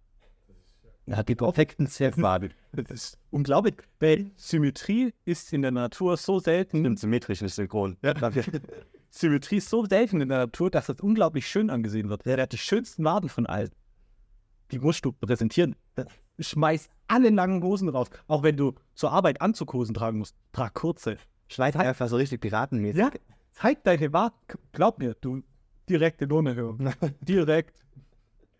Er 1.06 1.16
hat 1.16 1.28
die 1.28 1.34
perfekten 1.34 1.86
Zwergwaden. 1.86 2.52
Das 2.72 2.90
ist 2.90 3.18
unglaublich, 3.30 3.76
weil 4.00 4.32
Symmetrie 4.36 5.14
ist 5.24 5.52
in 5.52 5.62
der 5.62 5.70
Natur 5.70 6.16
so 6.16 6.40
selten. 6.40 6.80
Stimmt, 6.80 6.98
symmetrisch, 6.98 7.40
nicht 7.40 7.54
synchron. 7.54 7.96
Ja. 8.02 8.14
Symmetrie 9.10 9.58
ist 9.58 9.70
so 9.70 9.84
selten 9.84 10.20
in 10.20 10.28
der 10.28 10.38
Natur, 10.38 10.72
dass 10.72 10.86
das 10.86 10.98
unglaublich 10.98 11.46
schön 11.46 11.70
angesehen 11.70 12.08
wird. 12.08 12.26
Der 12.26 12.42
hat 12.42 12.52
die 12.52 12.58
schönsten 12.58 13.04
Waden 13.04 13.28
von 13.28 13.46
allen. 13.46 13.70
Die 14.72 14.80
musst 14.80 15.04
du 15.04 15.12
präsentieren. 15.12 15.76
Schmeiß 16.38 16.88
alle 17.08 17.30
langen 17.30 17.62
Hosen 17.62 17.88
raus. 17.88 18.08
Auch 18.26 18.42
wenn 18.42 18.56
du 18.56 18.74
zur 18.94 19.12
Arbeit 19.12 19.40
Anzughosen 19.40 19.94
tragen 19.94 20.18
musst. 20.18 20.36
Trag 20.52 20.74
kurze. 20.74 21.18
Schneid 21.48 21.76
einfach 21.76 22.08
so 22.08 22.16
richtig 22.16 22.40
piratenmäßig. 22.40 23.00
Ja, 23.00 23.10
zeig 23.52 23.84
deine 23.84 24.12
Waden. 24.12 24.38
Glaub 24.72 24.98
mir, 24.98 25.14
du 25.20 25.42
direkte 25.88 26.24
Lohnerhöhung. 26.24 26.92
Direkt. 27.20 27.84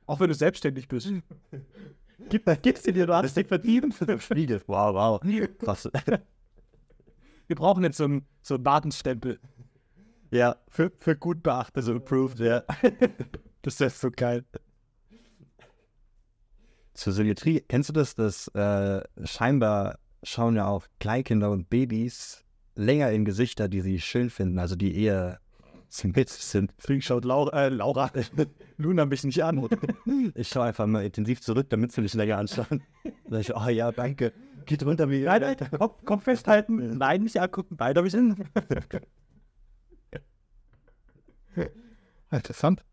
Auch 0.07 0.21
wenn 0.21 0.29
du 0.29 0.35
selbstständig 0.35 0.87
bist. 0.89 1.11
Gib, 2.29 2.63
gib's 2.63 2.83
dir, 2.83 3.07
du 3.07 3.15
hast 3.15 3.37
dich 3.37 3.47
verdient. 3.47 3.95
Spiegel. 4.19 4.63
Wow, 4.67 4.95
wow. 4.95 5.21
Krass. 5.59 5.91
Wir 7.47 7.57
brauchen 7.57 7.83
jetzt 7.85 7.97
so 7.97 8.05
einen, 8.05 8.27
so 8.43 8.55
einen 8.55 8.65
Datenstempel. 8.65 9.41
Ja, 10.31 10.57
Für, 10.69 10.91
für 10.99 11.17
gut 11.17 11.43
beachtet. 11.43 11.77
also 11.77 11.95
approved, 11.95 12.41
ja. 12.41 12.65
Das 13.63 13.81
ist 13.81 14.01
so 14.01 14.11
geil. 14.11 14.45
Zur 16.95 17.13
Symmetrie, 17.13 17.61
kennst 17.69 17.89
du 17.89 17.93
das, 17.93 18.15
dass 18.15 18.49
äh, 18.49 19.03
scheinbar 19.25 19.99
schauen 20.23 20.57
ja 20.57 20.67
auch 20.67 20.87
Kleinkinder 21.01 21.51
und 21.51 21.69
Babys 21.69 22.45
länger 22.77 23.11
in 23.11 23.25
Gesichter, 23.25 23.69
die 23.69 23.81
sie 23.81 24.01
schön 24.01 24.31
finden, 24.31 24.59
also 24.59 24.77
die 24.77 24.97
eher 24.97 25.41
symetrisch 25.89 26.43
sind. 26.43 26.73
Deswegen 26.79 27.03
schaut 27.03 27.25
Laura, 27.25 27.67
äh, 27.67 27.69
Laura 27.69 28.11
Luna 28.77 29.05
mich 29.07 29.25
nicht 29.25 29.43
an. 29.45 29.69
Ich 30.35 30.49
schaue 30.49 30.65
einfach 30.65 30.87
mal 30.87 31.05
intensiv 31.05 31.41
zurück, 31.41 31.69
damit 31.71 31.93
sie 31.93 32.01
mich 32.01 32.15
länger 32.15 32.39
anschauen. 32.39 32.83
Dann 33.05 33.13
sag 33.29 33.41
ich, 33.41 33.55
oh 33.55 33.69
ja, 33.69 33.93
danke. 33.93 34.33
Geht 34.67 34.85
runter 34.85 35.11
wie 35.11 35.23
Nein, 35.23 35.43
nein, 35.43 35.57
Kopf, 35.79 36.05
Kopf 36.05 36.25
festhalten. 36.25 36.97
Nein, 36.97 37.23
nicht 37.23 37.41
angucken. 37.41 37.77
Beide 37.77 38.03
mich 38.03 38.15
hin. 38.15 38.35
Interessant. 42.31 42.85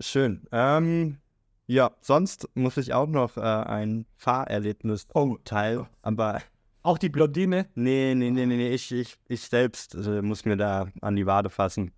Schön. 0.00 0.46
Ähm, 0.52 1.18
ja, 1.68 1.92
sonst 2.00 2.48
muss 2.54 2.76
ich 2.78 2.92
auch 2.94 3.06
noch 3.06 3.36
äh, 3.36 3.40
ein 3.40 4.06
Fahrerlebnis 4.16 5.06
Oh. 5.14 5.36
teilen, 5.44 5.86
aber 6.02 6.40
Auch 6.82 6.98
die 6.98 7.10
Blondine. 7.10 7.66
nee, 7.74 8.14
nee, 8.16 8.30
nee, 8.30 8.46
nee, 8.46 8.56
nee, 8.56 8.70
ich, 8.70 8.90
ich, 8.90 9.16
ich 9.28 9.42
selbst 9.42 9.94
äh, 9.94 10.22
muss 10.22 10.44
mir 10.44 10.56
da 10.56 10.88
an 11.02 11.14
die 11.14 11.26
Wade 11.26 11.50
fassen. 11.50 11.92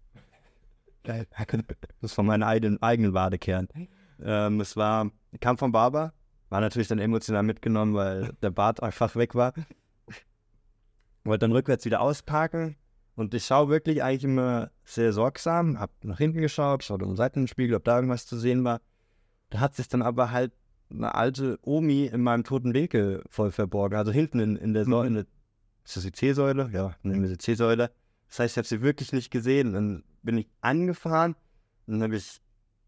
Geil. 1.05 1.27
Das 2.03 2.13
von 2.13 2.27
meinen 2.27 2.43
eigenen, 2.43 2.83
eigenen 2.83 3.15
Wadekern. 3.15 3.69
Ähm, 4.23 4.61
es 4.61 4.77
war, 4.77 5.11
kam 5.41 5.57
vom 5.57 5.73
Barber, 5.73 6.13
war 6.51 6.61
natürlich 6.61 6.89
dann 6.89 6.99
emotional 6.99 7.43
mitgenommen, 7.43 7.95
weil 7.95 8.33
der 8.43 8.51
Bart 8.51 8.83
einfach 8.83 9.15
weg 9.17 9.35
war. 9.35 9.55
Wollte 11.25 11.41
dann 11.45 11.53
rückwärts 11.53 11.85
wieder 11.85 12.01
ausparken 12.01 12.77
und 13.15 13.35
ich 13.35 13.45
schaue 13.47 13.69
wirklich 13.69 14.03
eigentlich 14.03 14.25
immer 14.25 14.71
sehr 14.85 15.13
sorgsam, 15.13 15.79
hab 15.79 15.91
nach 16.03 16.19
hinten 16.19 16.41
geschaut, 16.41 16.83
schaute 16.83 17.05
im 17.05 17.17
Seitenspiegel, 17.17 17.77
ob 17.77 17.85
da 17.85 17.97
irgendwas 17.97 18.27
zu 18.27 18.37
sehen 18.39 18.65
war. 18.65 18.81
Da 19.51 19.61
hat 19.61 19.75
sich 19.75 19.89
dann 19.89 20.03
aber 20.03 20.31
halt 20.31 20.53
eine 20.91 21.15
alte 21.15 21.59
Omi 21.63 22.07
in 22.07 22.23
meinem 22.23 22.45
toten 22.45 22.75
Winkel 22.75 23.23
voll 23.29 23.51
verborgen, 23.53 23.97
also 23.97 24.13
hinten 24.13 24.41
in, 24.41 24.57
in 24.57 24.75
der 24.75 24.85
Säule. 24.85 25.23
Mhm. 25.23 25.27
Ist 25.85 25.97
das 25.97 26.05
die 26.05 26.13
C-Säule? 26.13 26.71
Ja, 26.73 26.95
nehmen 27.03 27.23
wir 27.23 27.31
die 27.31 27.39
C-Säule. 27.39 27.91
Das 28.29 28.39
heißt, 28.39 28.55
ich 28.55 28.59
habe 28.59 28.69
sie 28.69 28.83
wirklich 28.83 29.13
nicht 29.13 29.31
gesehen. 29.31 29.73
Dann 29.73 30.05
bin 30.23 30.39
ich 30.39 30.49
angefahren 30.61 31.35
und 31.87 31.95
dann 31.95 32.03
habe 32.05 32.17
ich 32.17 32.41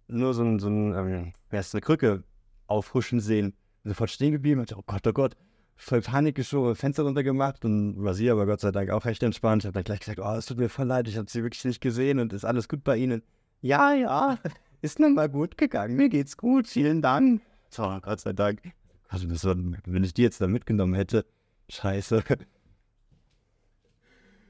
nur 0.07 0.35
so 0.35 0.42
ein, 0.44 0.59
so 0.59 0.68
ein 0.68 0.94
ähm, 0.94 1.33
eine 1.51 1.81
Krücke 1.81 2.22
aufhuschen 2.66 3.20
sehen. 3.20 3.55
Sofort 3.85 4.11
stehen 4.11 4.33
geblieben 4.33 4.61
und 4.61 4.70
dachte, 4.70 4.81
oh 4.81 4.85
Gott, 4.87 5.07
oh 5.07 5.12
Gott. 5.12 5.37
Voll 5.75 6.01
Panik 6.01 6.37
geschoben, 6.37 6.77
Fenster 6.77 7.03
runtergemacht 7.03 7.64
und 7.64 8.05
war 8.05 8.14
sie 8.14 8.31
aber 8.31 8.46
Gott 8.46 8.61
sei 8.61 8.70
Dank 8.70 8.90
auch 8.90 9.05
recht 9.05 9.22
entspannt. 9.22 9.62
Ich 9.62 9.66
habe 9.66 9.75
dann 9.75 9.85
gleich 9.85 9.98
gesagt, 9.98 10.20
oh, 10.20 10.35
es 10.37 10.46
tut 10.46 10.59
mir 10.59 10.68
voll 10.68 10.87
leid, 10.87 11.09
ich 11.09 11.16
habe 11.16 11.29
sie 11.29 11.42
wirklich 11.42 11.64
nicht 11.64 11.81
gesehen 11.81 12.20
und 12.20 12.33
ist 12.33 12.44
alles 12.44 12.68
gut 12.68 12.85
bei 12.85 12.96
Ihnen? 12.96 13.22
Ja, 13.62 13.92
ja, 13.92 14.38
ist 14.82 14.98
nun 14.98 15.14
mal 15.14 15.28
gut 15.28 15.56
gegangen, 15.56 15.96
mir 15.96 16.08
geht's 16.08 16.36
gut, 16.36 16.68
vielen 16.68 17.00
Dank. 17.00 17.40
So, 17.70 17.82
Gott 18.02 18.20
sei 18.20 18.32
Dank. 18.32 18.60
Also, 19.08 19.26
das 19.26 19.44
war, 19.44 19.56
wenn 19.56 20.04
ich 20.04 20.12
die 20.12 20.22
jetzt 20.22 20.40
da 20.40 20.46
mitgenommen 20.46 20.94
hätte, 20.94 21.24
scheiße. 21.68 22.22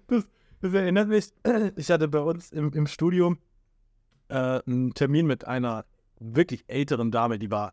Das, 0.09 0.25
das 0.61 0.75
erinnert 0.75 1.09
mich, 1.09 1.33
ich 1.77 1.91
hatte 1.91 2.09
bei 2.09 2.21
uns 2.21 2.51
im, 2.51 2.73
im 2.73 2.87
Studium 2.87 3.39
äh, 4.29 4.61
einen 4.67 4.95
Termin 4.95 5.27
mit 5.27 5.47
einer 5.47 5.85
wirklich 6.19 6.65
älteren 6.67 7.11
Dame, 7.11 7.39
die 7.39 7.51
war, 7.51 7.73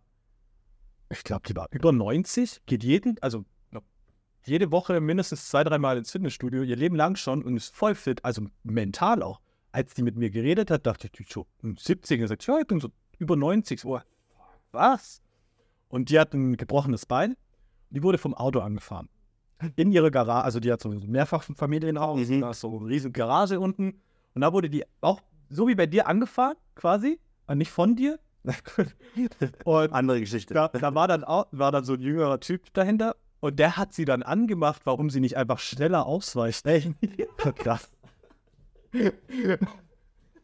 ich 1.10 1.24
glaube, 1.24 1.48
die 1.48 1.56
war 1.56 1.68
über 1.72 1.92
90, 1.92 2.66
geht 2.66 2.84
jeden, 2.84 3.18
also 3.22 3.46
jede 4.46 4.72
Woche 4.72 5.00
mindestens 5.02 5.50
zwei, 5.50 5.64
dreimal 5.64 5.98
ins 5.98 6.12
Fitnessstudio, 6.12 6.64
ihr 6.64 6.76
Leben 6.76 6.96
lang 6.96 7.16
schon 7.16 7.44
und 7.44 7.58
ist 7.58 7.76
voll 7.76 7.96
fit, 7.96 8.24
also 8.24 8.48
mental 8.64 9.22
auch. 9.24 9.42
Als 9.72 9.94
die 9.94 10.02
mit 10.04 10.16
mir 10.16 10.30
geredet 10.32 10.72
hat, 10.72 10.86
dachte 10.88 11.10
ich, 11.18 11.32
so 11.32 11.46
70 11.62 12.22
und 12.22 12.28
sagt, 12.28 12.46
ja, 12.48 12.60
ich 12.60 12.68
bin 12.68 12.80
so 12.80 12.90
über 13.20 13.36
90. 13.36 13.86
Oh, 13.86 14.00
was? 14.72 15.22
Und 15.90 16.10
die 16.10 16.20
hat 16.20 16.34
ein 16.34 16.58
gebrochenes 16.58 17.06
Bein. 17.06 17.36
Die 17.92 18.02
wurde 18.04 18.18
vom 18.18 18.34
Auto 18.34 18.60
angefahren. 18.60 19.10
In 19.76 19.92
ihre 19.92 20.10
Garage, 20.12 20.44
also 20.46 20.60
die 20.60 20.72
hat 20.72 20.82
so 20.82 20.90
ein 20.90 21.00
Mehrfachfamilienhaus, 21.10 22.28
Mhm. 22.30 22.42
da 22.42 22.52
ist 22.52 22.62
so 22.62 22.78
eine 22.80 22.88
riesige 22.88 23.12
Garage 23.12 23.60
unten. 23.60 24.02
Und 24.34 24.42
da 24.42 24.54
wurde 24.54 24.70
die 24.70 24.86
auch 25.02 25.22
so 25.50 25.68
wie 25.68 25.76
bei 25.76 25.86
dir 25.88 26.08
angefahren, 26.08 26.56
quasi, 26.76 27.20
und 27.48 27.58
nicht 27.58 27.72
von 27.72 27.96
dir. 27.96 28.20
Und 29.66 29.92
Andere 29.94 30.20
Geschichte. 30.22 30.54
da, 30.54 30.70
da 30.70 30.96
war, 30.96 31.08
dann 31.08 31.24
auch, 31.24 31.48
war 31.52 31.72
dann 31.72 31.84
so 31.84 31.94
ein 31.94 32.00
jüngerer 32.02 32.40
Typ 32.40 32.74
dahinter 32.74 33.16
und 33.42 33.60
der 33.60 33.76
hat 33.78 33.94
sie 33.94 34.06
dann 34.06 34.24
angemacht, 34.24 34.82
warum 34.86 35.10
sie 35.10 35.20
nicht 35.20 35.36
einfach 35.38 35.60
schneller 35.60 36.06
ausweicht. 36.06 36.66
Ey, 36.68 36.94
Krass. 37.56 37.92
Das 38.92 39.12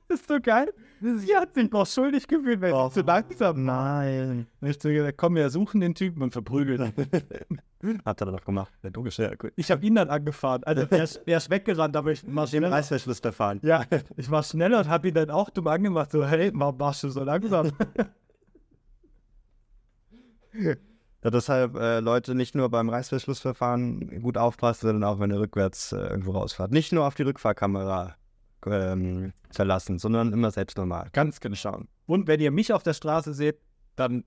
ist 0.19 0.27
so 0.27 0.39
geil. 0.41 0.73
Sie 1.01 1.35
hat 1.35 1.53
sich 1.53 1.69
noch 1.71 1.85
schuldig 1.85 2.27
gefühlt, 2.27 2.61
weil 2.61 2.73
Oh. 2.73 2.87
sie 2.87 3.01
zu 3.01 3.05
langsam 3.05 3.63
Nein. 3.65 4.47
Hab 4.61 4.69
ich 4.69 4.81
so 4.81 4.89
gesagt, 4.89 5.17
komm, 5.17 5.35
wir 5.35 5.49
suchen 5.49 5.81
den 5.81 5.93
Typen 5.93 6.21
und 6.23 6.31
verprügeln. 6.31 6.93
Hat 8.05 8.21
er 8.21 8.27
doch 8.31 8.43
gemacht. 8.43 8.71
Ja, 8.81 8.89
logisch, 8.95 9.19
ja, 9.19 9.35
gut. 9.35 9.51
Ich 9.57 9.69
habe 9.69 9.85
ihn 9.85 9.93
dann 9.95 10.09
angefahren. 10.09 10.63
Also 10.63 10.87
er 10.89 11.03
ist, 11.03 11.21
er 11.25 11.37
ist 11.37 11.49
weggerannt, 11.51 11.95
aber 11.95 12.11
ich 12.11 12.23
war 12.33 12.47
schneller. 12.47 12.71
Reißverschluss 12.71 13.19
verfahren. 13.19 13.59
Ja, 13.61 13.83
ich 14.17 14.31
war 14.31 14.41
schneller 14.41 14.79
und 14.79 14.87
habe 14.89 15.09
ihn 15.09 15.13
dann 15.13 15.29
auch 15.29 15.51
dumm 15.51 15.67
angemacht. 15.67 16.11
So, 16.11 16.25
hey, 16.25 16.49
warum 16.55 16.79
warst 16.79 17.03
du 17.03 17.09
so 17.09 17.23
langsam? 17.23 17.71
Ja, 21.23 21.31
deshalb, 21.31 21.75
äh, 21.75 21.99
Leute, 21.99 22.35
nicht 22.35 22.55
nur 22.55 22.69
beim 22.69 22.87
Reißverschlussverfahren 22.87 24.21
gut 24.21 24.37
aufpassen, 24.37 24.87
sondern 24.87 25.03
auch, 25.09 25.19
wenn 25.19 25.31
ihr 25.31 25.39
rückwärts 25.39 25.91
äh, 25.91 25.97
irgendwo 25.97 26.31
rausfahrt. 26.31 26.71
Nicht 26.71 26.93
nur 26.93 27.05
auf 27.05 27.15
die 27.15 27.23
Rückfahrkamera 27.23 28.15
ähm, 28.67 29.33
verlassen, 29.51 29.99
sondern 29.99 30.33
immer 30.33 30.51
selbst 30.51 30.77
normal. 30.77 31.09
Ganz 31.13 31.39
genau 31.39 31.55
schauen. 31.55 31.87
Und 32.05 32.27
wenn 32.27 32.39
ihr 32.39 32.51
mich 32.51 32.73
auf 32.73 32.83
der 32.83 32.93
Straße 32.93 33.33
seht, 33.33 33.59
dann 33.95 34.23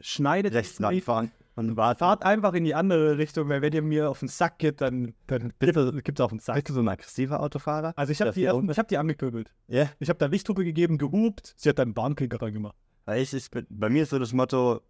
schneidet 0.00 0.54
Rechts 0.54 0.78
langfahren 0.78 1.30
und 1.56 1.76
warten. 1.76 1.98
Fahrt 1.98 2.24
einfach 2.24 2.54
in 2.54 2.64
die 2.64 2.74
andere 2.74 3.18
Richtung, 3.18 3.48
weil 3.48 3.62
wenn 3.62 3.72
ihr 3.72 3.82
mir 3.82 4.10
auf 4.10 4.20
den 4.20 4.28
Sack 4.28 4.58
geht, 4.58 4.80
dann, 4.80 5.14
dann 5.26 5.52
gibt 5.58 5.76
es 5.76 6.20
auf 6.20 6.30
den 6.30 6.38
Sack. 6.38 6.56
Bist 6.56 6.70
du 6.70 6.72
so 6.74 6.80
ein 6.80 6.88
aggressiver 6.88 7.40
Autofahrer? 7.40 7.92
Also 7.96 8.12
ich 8.12 8.20
habe 8.20 8.32
die, 8.32 8.44
ich 8.44 8.78
hab 8.78 8.88
die 8.88 8.98
angepöbelt. 8.98 9.52
Ja. 9.68 9.90
Ich 9.98 10.08
habe 10.08 10.18
da 10.18 10.26
Lichthupe 10.26 10.64
gegeben, 10.64 10.98
gehupt. 10.98 11.54
Sie 11.56 11.68
hat 11.68 11.78
dann 11.78 11.96
Warnklinker 11.96 12.38
dran 12.38 12.52
gemacht. 12.52 12.76
Weil 13.04 13.22
ich, 13.22 13.34
ich 13.34 13.50
bin, 13.50 13.66
bei 13.68 13.88
mir 13.88 14.04
ist 14.04 14.10
so 14.10 14.18
das 14.18 14.32
Motto, 14.32 14.80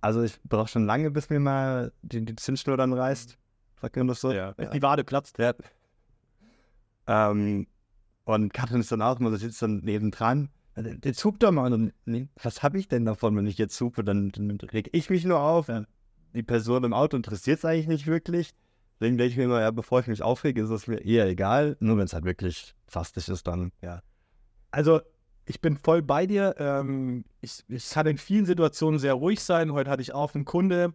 also 0.00 0.22
ich 0.22 0.40
brauche 0.44 0.68
schon 0.68 0.86
lange, 0.86 1.10
bis 1.10 1.30
mir 1.30 1.40
mal 1.40 1.92
die, 2.02 2.24
die 2.24 2.36
Zündschnur 2.36 2.76
dann 2.76 2.92
reißt. 2.92 3.38
Sagt 3.80 3.96
man 3.96 4.08
das 4.08 4.20
so? 4.20 4.32
Die 4.32 4.82
Wade 4.82 5.04
platzt. 5.04 5.38
Ja. 5.38 5.54
Ähm, 7.06 7.66
und 8.24 8.52
Katrin 8.52 8.80
ist 8.80 8.90
dann 8.90 9.02
auch 9.02 9.20
immer, 9.20 9.36
sitzt 9.36 9.60
dann 9.62 9.78
nebendran. 9.78 10.48
Jetzt 11.04 11.24
hupt 11.24 11.42
doch 11.42 11.52
mal. 11.52 11.92
Was 12.42 12.62
habe 12.62 12.78
ich 12.78 12.88
denn 12.88 13.04
davon, 13.04 13.36
wenn 13.36 13.46
ich 13.46 13.58
jetzt 13.58 13.80
hupe? 13.80 14.02
Dann, 14.02 14.30
dann 14.30 14.58
reg 14.60 14.88
ich 14.92 15.10
mich 15.10 15.24
nur 15.24 15.38
auf. 15.38 15.70
Die 16.34 16.42
Person 16.42 16.84
im 16.84 16.92
Auto 16.92 17.16
interessiert 17.16 17.58
es 17.58 17.64
eigentlich 17.64 17.86
nicht 17.86 18.06
wirklich. 18.06 18.50
Deswegen 18.98 19.18
denke 19.18 19.30
ich 19.30 19.36
mir 19.36 19.44
immer, 19.44 19.60
ja, 19.60 19.70
bevor 19.70 20.00
ich 20.00 20.06
mich 20.06 20.22
aufrege, 20.22 20.62
ist 20.62 20.70
es 20.70 20.86
mir 20.86 20.98
eher 21.04 21.26
egal. 21.28 21.76
Nur 21.80 21.96
wenn 21.96 22.04
es 22.04 22.12
halt 22.12 22.24
wirklich 22.24 22.74
fastig 22.86 23.28
ist, 23.28 23.46
dann, 23.46 23.70
ja. 23.82 24.00
Also, 24.70 25.00
ich 25.46 25.60
bin 25.60 25.76
voll 25.76 26.02
bei 26.02 26.26
dir. 26.26 26.54
Ähm, 26.58 27.24
ich, 27.40 27.64
ich 27.68 27.90
kann 27.90 28.06
in 28.06 28.18
vielen 28.18 28.46
Situationen 28.46 28.98
sehr 28.98 29.14
ruhig 29.14 29.40
sein. 29.40 29.72
Heute 29.72 29.90
hatte 29.90 30.02
ich 30.02 30.14
auch 30.14 30.34
einen 30.34 30.44
Kunde, 30.44 30.94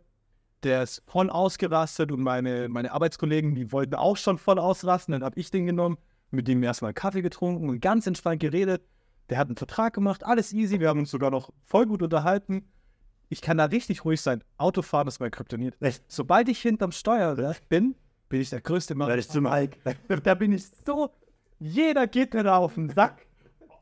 der 0.64 0.84
ist 0.84 1.04
voll 1.08 1.30
ausgerastet 1.30 2.12
und 2.12 2.22
meine, 2.22 2.70
meine 2.70 2.92
Arbeitskollegen, 2.92 3.56
die 3.56 3.72
wollten 3.72 3.96
auch 3.96 4.18
schon 4.18 4.38
voll 4.38 4.60
ausrasten. 4.60 5.14
Dann 5.14 5.24
habe 5.24 5.40
ich 5.40 5.52
den 5.52 5.66
genommen, 5.66 5.98
mit 6.32 6.48
dem 6.48 6.62
erstmal 6.64 6.94
Kaffee 6.94 7.22
getrunken 7.22 7.70
und 7.70 7.80
ganz 7.80 8.08
entspannt 8.08 8.42
geredet. 8.42 8.84
Der 9.30 9.38
hat 9.38 9.48
einen 9.48 9.58
Vertrag 9.58 9.94
gemacht, 9.94 10.26
alles 10.26 10.54
easy. 10.54 10.80
Wir 10.80 10.90
haben 10.90 11.00
uns 11.00 11.12
sogar 11.12 11.32
noch 11.32 11.52
voll 11.64 11.86
gut 11.86 12.02
unterhalten. 12.02 12.68
Ich 13.30 13.42
kann 13.42 13.58
da 13.58 13.66
richtig 13.66 14.06
ruhig 14.06 14.22
sein. 14.22 14.44
Autofahren 14.58 15.08
ist 15.08 15.20
mein 15.20 15.32
Kryptonit. 15.32 15.78
Sobald 16.08 16.50
ich 16.50 16.60
hinterm 16.62 16.92
Steuer 16.92 17.56
bin, 17.70 17.96
bin 18.28 18.42
ich 18.42 18.50
der 18.50 18.62
größte 18.62 18.96
Mann. 18.96 19.08
Werde 19.08 19.20
ich 19.20 19.30
zum 19.30 19.44
Mike. 19.44 19.78
Da 20.24 20.34
bin 20.34 20.52
ich 20.52 20.66
so. 20.86 21.12
Jeder 21.60 22.08
geht 22.08 22.34
mir 22.34 22.44
da 22.44 22.58
auf 22.58 22.76
den 22.76 22.90
Sack. 22.90 23.26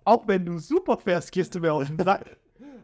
Auch 0.03 0.27
wenn 0.27 0.45
du 0.45 0.57
super 0.57 0.97
fährst, 0.97 1.31
gehst 1.31 1.55
du 1.55 1.59
mir 1.59 1.73
auf 1.73 1.87
den 1.87 1.99
Sack. 1.99 2.37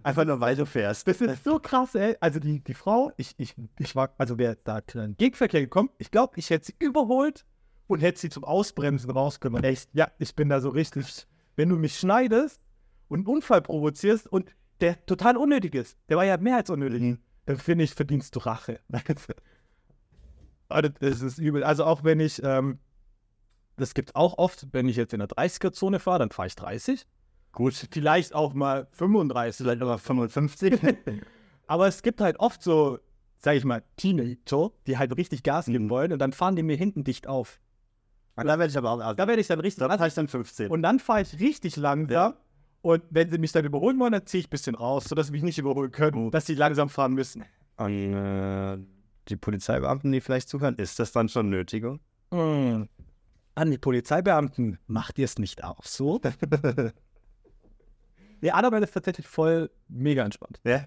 Einfach 0.04 0.26
nur, 0.26 0.40
weil 0.40 0.56
du 0.56 0.66
fährst. 0.66 1.08
Das 1.08 1.22
ist 1.22 1.44
so 1.44 1.60
krass, 1.60 1.96
ey. 1.96 2.16
Also 2.20 2.40
die, 2.40 2.60
die 2.60 2.74
Frau, 2.74 3.12
ich, 3.18 3.34
ich, 3.38 3.56
ich 3.80 3.96
war, 3.96 4.14
also 4.18 4.38
wäre 4.38 4.58
da 4.64 4.80
in 4.80 5.00
den 5.00 5.18
Gegenverkehr 5.18 5.62
gekommen, 5.62 5.90
ich 5.98 6.12
glaube, 6.12 6.34
ich 6.38 6.50
hätte 6.50 6.66
sie 6.66 6.76
überholt 6.80 7.46
und 7.88 8.02
hätte 8.02 8.20
sie 8.20 8.30
zum 8.30 8.44
Ausbremsen 8.44 9.12
rausgenommen. 9.12 9.64
Echt? 9.64 9.90
Ja, 9.94 10.12
ich 10.20 10.36
bin 10.36 10.50
da 10.50 10.60
so 10.60 10.70
richtig. 10.70 11.28
Wenn 11.56 11.70
du 11.70 11.76
mich 11.76 11.98
schneidest 11.98 12.62
und 13.08 13.20
einen 13.20 13.28
Unfall 13.28 13.62
provozierst 13.62 14.28
und 14.28 14.56
der 14.82 15.06
total 15.06 15.38
unnötig 15.38 15.76
ist, 15.76 15.98
der 16.10 16.18
war 16.18 16.26
ja 16.26 16.38
mehr 16.38 16.58
als 16.58 16.70
unnötig, 16.70 17.18
dann 17.46 17.58
finde 17.58 17.84
ich, 17.84 17.94
verdienst 17.94 18.36
du 18.36 18.40
Rache. 18.40 18.80
Also, 20.70 20.90
das 20.90 21.22
ist 21.22 21.38
übel. 21.38 21.64
Also 21.64 21.84
auch 21.86 22.04
wenn 22.04 22.20
ich, 22.20 22.42
ähm, 22.44 22.80
das 23.76 23.94
gibt 23.94 24.10
es 24.10 24.16
auch 24.16 24.40
oft, 24.40 24.68
wenn 24.72 24.90
ich 24.90 24.96
jetzt 24.96 25.14
in 25.14 25.20
der 25.20 25.28
30er-Zone 25.28 26.00
fahre, 26.00 26.20
dann 26.20 26.32
fahre 26.32 26.48
ich 26.48 26.56
30. 26.56 27.06
Gut. 27.54 27.88
Vielleicht 27.92 28.36
auch 28.36 28.54
mal 28.54 28.88
35. 28.92 29.64
Vielleicht 29.66 29.82
aber 29.82 29.98
55. 29.98 30.80
Aber 31.68 31.88
es 31.88 32.02
gibt 32.04 32.20
halt 32.20 32.40
oft 32.42 32.62
so, 32.62 33.00
sag 33.38 33.56
ich 33.56 33.64
mal, 33.64 33.84
Teenager, 33.96 34.72
die 34.86 34.98
halt 34.98 35.16
richtig 35.16 35.44
Gas 35.44 35.68
geben 35.68 35.86
Mhm. 35.86 35.90
wollen 35.90 36.12
und 36.12 36.20
dann 36.20 36.34
fahren 36.34 36.58
die 36.58 36.64
mir 36.64 36.76
hinten 36.76 37.06
dicht 37.06 37.26
auf. 37.26 37.62
Und 38.36 38.48
da 38.48 38.60
werde 38.60 38.70
ich 38.72 38.78
aber 38.78 38.92
auch. 38.92 39.00
Also, 39.00 39.16
Da 39.16 39.28
werde 39.28 39.40
ich 39.40 39.48
dann 39.48 39.60
richtig 39.62 39.80
da 39.80 39.88
fahre 39.96 40.08
ich 40.10 40.14
dann 40.14 40.28
15. 40.28 40.70
und 40.70 40.82
dann 40.84 41.00
fahre 41.00 41.22
ich 41.22 41.40
richtig 41.40 41.78
langsam. 41.78 42.34
Und 42.82 43.04
wenn 43.12 43.32
sie 43.32 43.38
mich 43.38 43.54
dann 43.54 43.64
überholen 43.64 43.98
wollen, 44.00 44.12
dann 44.12 44.26
ziehe 44.26 44.42
ich 44.42 44.48
ein 44.48 44.50
bisschen 44.50 44.76
raus, 44.76 45.06
sodass 45.06 45.28
sie 45.28 45.32
mich 45.32 45.42
nicht 45.44 45.58
überholen 45.58 45.92
können, 45.92 46.32
dass 46.32 46.46
sie 46.48 46.56
langsam 46.56 46.90
fahren 46.90 47.14
müssen. 47.14 47.46
Und 47.78 48.14
äh, 48.14 48.78
die 49.30 49.38
Polizeibeamten, 49.38 50.12
die 50.12 50.20
vielleicht 50.20 50.50
zuhören, 50.50 50.76
ist 50.76 51.00
das 51.00 51.14
dann 51.14 51.30
schon 51.30 51.50
Nötigung? 51.50 52.02
Hm. 52.34 52.90
An 53.56 53.72
die 53.72 53.78
Polizeibeamten, 53.78 54.80
macht 54.88 55.18
ihr 55.18 55.26
es 55.26 55.38
nicht 55.40 55.64
auch 55.64 55.86
so? 55.86 56.20
Die 58.44 58.52
Annabelle 58.52 58.84
ist 58.84 58.92
tatsächlich 58.92 59.26
voll 59.26 59.72
mega 59.88 60.22
entspannt. 60.22 60.60
Ja. 60.66 60.84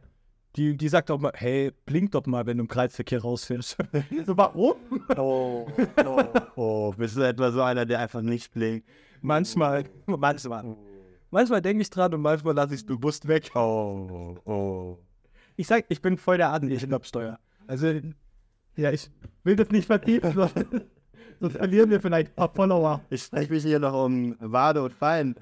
Die, 0.57 0.77
die 0.77 0.89
sagt 0.89 1.11
auch 1.11 1.19
mal, 1.19 1.33
hey, 1.35 1.73
blink 1.87 2.13
doch 2.13 2.27
mal, 2.27 2.45
wenn 2.45 2.59
du 2.59 2.65
im 2.65 2.69
Kreisverkehr 2.69 3.23
rausfährst. 3.23 3.79
so, 4.27 4.37
warum? 4.37 4.77
Oh, 5.17 5.67
oh, 6.05 6.23
oh. 6.57 6.93
Bist 6.93 7.17
du 7.17 7.23
etwa 7.23 7.51
so 7.51 7.63
einer, 7.63 7.87
der 7.87 8.01
einfach 8.01 8.21
nicht 8.21 8.53
blinkt? 8.53 8.87
Manchmal, 9.23 9.85
manchmal. 10.07 10.77
Manchmal 11.31 11.63
denke 11.63 11.81
ich 11.81 11.89
dran 11.89 12.13
und 12.13 12.21
manchmal 12.21 12.55
lasse 12.55 12.75
ich 12.75 12.81
es 12.81 12.87
bewusst 12.87 13.27
weg. 13.27 13.51
Oh, 13.55 14.37
oh. 14.45 14.99
Ich 15.57 15.67
sag, 15.67 15.87
ich 15.89 16.03
bin 16.03 16.19
voll 16.19 16.37
der 16.37 16.51
Adel 16.51 16.95
am 16.95 17.03
Steuer. 17.05 17.39
Also, 17.67 17.87
ja, 18.77 18.91
ich 18.91 19.11
will 19.45 19.57
das 19.57 19.71
nicht 19.71 19.87
vertiefen, 19.87 20.35
sonst, 20.35 20.55
sonst 21.41 21.57
verlieren 21.57 21.89
wir 21.89 22.03
vielleicht 22.03 22.33
ein 22.33 22.35
paar 22.35 22.53
Follower. 22.55 23.01
Ich 23.09 23.23
spreche 23.23 23.51
mich 23.51 23.63
hier 23.63 23.79
noch 23.79 24.05
um 24.05 24.37
Wade 24.41 24.83
und 24.83 24.93
Fein. 24.93 25.35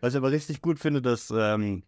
Was 0.00 0.14
ich 0.14 0.18
aber 0.18 0.30
richtig 0.30 0.62
gut 0.62 0.78
finde, 0.78 1.02
dass, 1.02 1.30
ähm, 1.36 1.82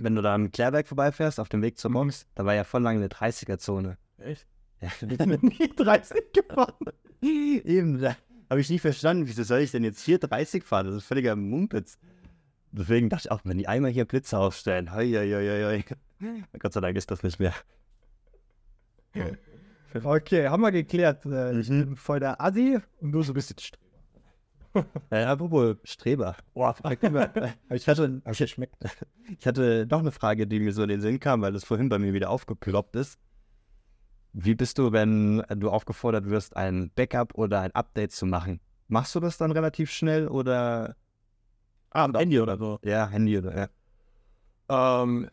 wenn 0.00 0.14
du 0.14 0.22
da 0.22 0.34
am 0.34 0.50
Klärwerk 0.52 0.86
vorbeifährst, 0.88 1.40
auf 1.40 1.48
dem 1.48 1.62
Weg 1.62 1.78
zur 1.78 1.90
Moms, 1.90 2.26
da 2.34 2.44
war 2.44 2.54
ja 2.54 2.64
voll 2.64 2.82
lange 2.82 2.98
eine 3.00 3.08
30er-Zone. 3.08 3.98
Echt? 4.18 4.46
Ja. 4.80 4.88
Ich 5.10 5.18
bin 5.18 5.38
nie 5.42 5.74
30 5.74 6.32
gefahren. 6.32 6.74
Eben, 7.20 8.00
da 8.00 8.16
habe 8.48 8.60
ich 8.60 8.70
nie 8.70 8.78
verstanden, 8.78 9.26
wieso 9.26 9.42
soll 9.42 9.58
ich 9.60 9.72
denn 9.72 9.82
jetzt 9.82 10.00
hier 10.02 10.18
30 10.18 10.62
fahren? 10.62 10.86
Das 10.86 10.94
ist 10.94 11.04
völliger 11.04 11.34
Mumpitz. 11.34 11.98
Deswegen 12.70 13.08
dachte 13.08 13.26
ich 13.26 13.30
auch, 13.32 13.40
wenn 13.44 13.58
die 13.58 13.66
einmal 13.66 13.90
hier 13.90 14.04
Blitze 14.04 14.38
aufstellen, 14.38 14.92
hei, 14.92 15.08
hei, 15.08 15.28
hei, 15.28 15.84
hei. 16.20 16.44
Gott 16.60 16.72
sei 16.72 16.80
Dank 16.80 16.96
ist 16.96 17.10
das 17.10 17.22
nicht 17.24 17.40
mehr. 17.40 17.54
Okay, 20.04 20.48
haben 20.48 20.60
wir 20.62 20.70
geklärt. 20.70 21.24
Äh, 21.26 21.58
Ich 21.58 21.68
Mhm. 21.70 21.86
bin 21.86 21.96
voll 21.96 22.20
der 22.20 22.40
Assi 22.40 22.78
und 23.00 23.10
du 23.12 23.22
so 23.22 23.32
ein 23.32 23.34
bisschen 23.34 23.56
Äh, 25.10 25.24
apropos 25.24 25.76
Streber. 25.84 26.36
Boah, 26.54 26.74
frag 26.74 27.02
immer. 27.02 27.30
Ich 27.70 27.88
hatte, 27.88 28.20
ich, 28.30 28.40
ich 29.38 29.46
hatte 29.46 29.86
noch 29.90 30.00
eine 30.00 30.12
Frage, 30.12 30.46
die 30.46 30.60
mir 30.60 30.72
so 30.72 30.82
in 30.82 30.88
den 30.88 31.00
Sinn 31.00 31.20
kam, 31.20 31.40
weil 31.42 31.52
das 31.52 31.64
vorhin 31.64 31.88
bei 31.88 31.98
mir 31.98 32.12
wieder 32.12 32.30
aufgeploppt 32.30 32.96
ist. 32.96 33.18
Wie 34.32 34.54
bist 34.54 34.78
du, 34.78 34.92
wenn 34.92 35.42
du 35.56 35.70
aufgefordert 35.70 36.28
wirst, 36.28 36.56
ein 36.56 36.90
Backup 36.94 37.34
oder 37.34 37.60
ein 37.60 37.72
Update 37.74 38.12
zu 38.12 38.26
machen? 38.26 38.60
Machst 38.88 39.14
du 39.14 39.20
das 39.20 39.38
dann 39.38 39.50
relativ 39.50 39.90
schnell 39.90 40.28
oder 40.28 40.96
Ah, 41.90 42.04
am 42.04 42.14
Handy 42.14 42.38
oder 42.38 42.58
so. 42.58 42.78
ja, 42.84 43.08
Handy 43.08 43.38
oder 43.38 43.56
ja? 44.68 45.02
Ähm, 45.02 45.30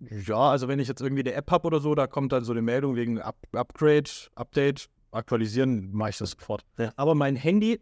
ja, 0.00 0.36
also 0.36 0.66
wenn 0.68 0.78
ich 0.78 0.88
jetzt 0.88 1.00
irgendwie 1.02 1.22
eine 1.22 1.34
App 1.34 1.50
habe 1.50 1.66
oder 1.66 1.80
so, 1.80 1.94
da 1.94 2.06
kommt 2.06 2.32
dann 2.32 2.44
so 2.44 2.52
eine 2.52 2.62
Meldung 2.62 2.96
wegen 2.96 3.20
Up 3.20 3.36
Upgrade, 3.52 4.10
Update, 4.34 4.88
aktualisieren, 5.12 5.92
mache 5.92 6.10
ich 6.10 6.18
das 6.18 6.30
sofort. 6.30 6.64
Ja. 6.78 6.92
Aber 6.96 7.14
mein 7.14 7.36
Handy, 7.36 7.80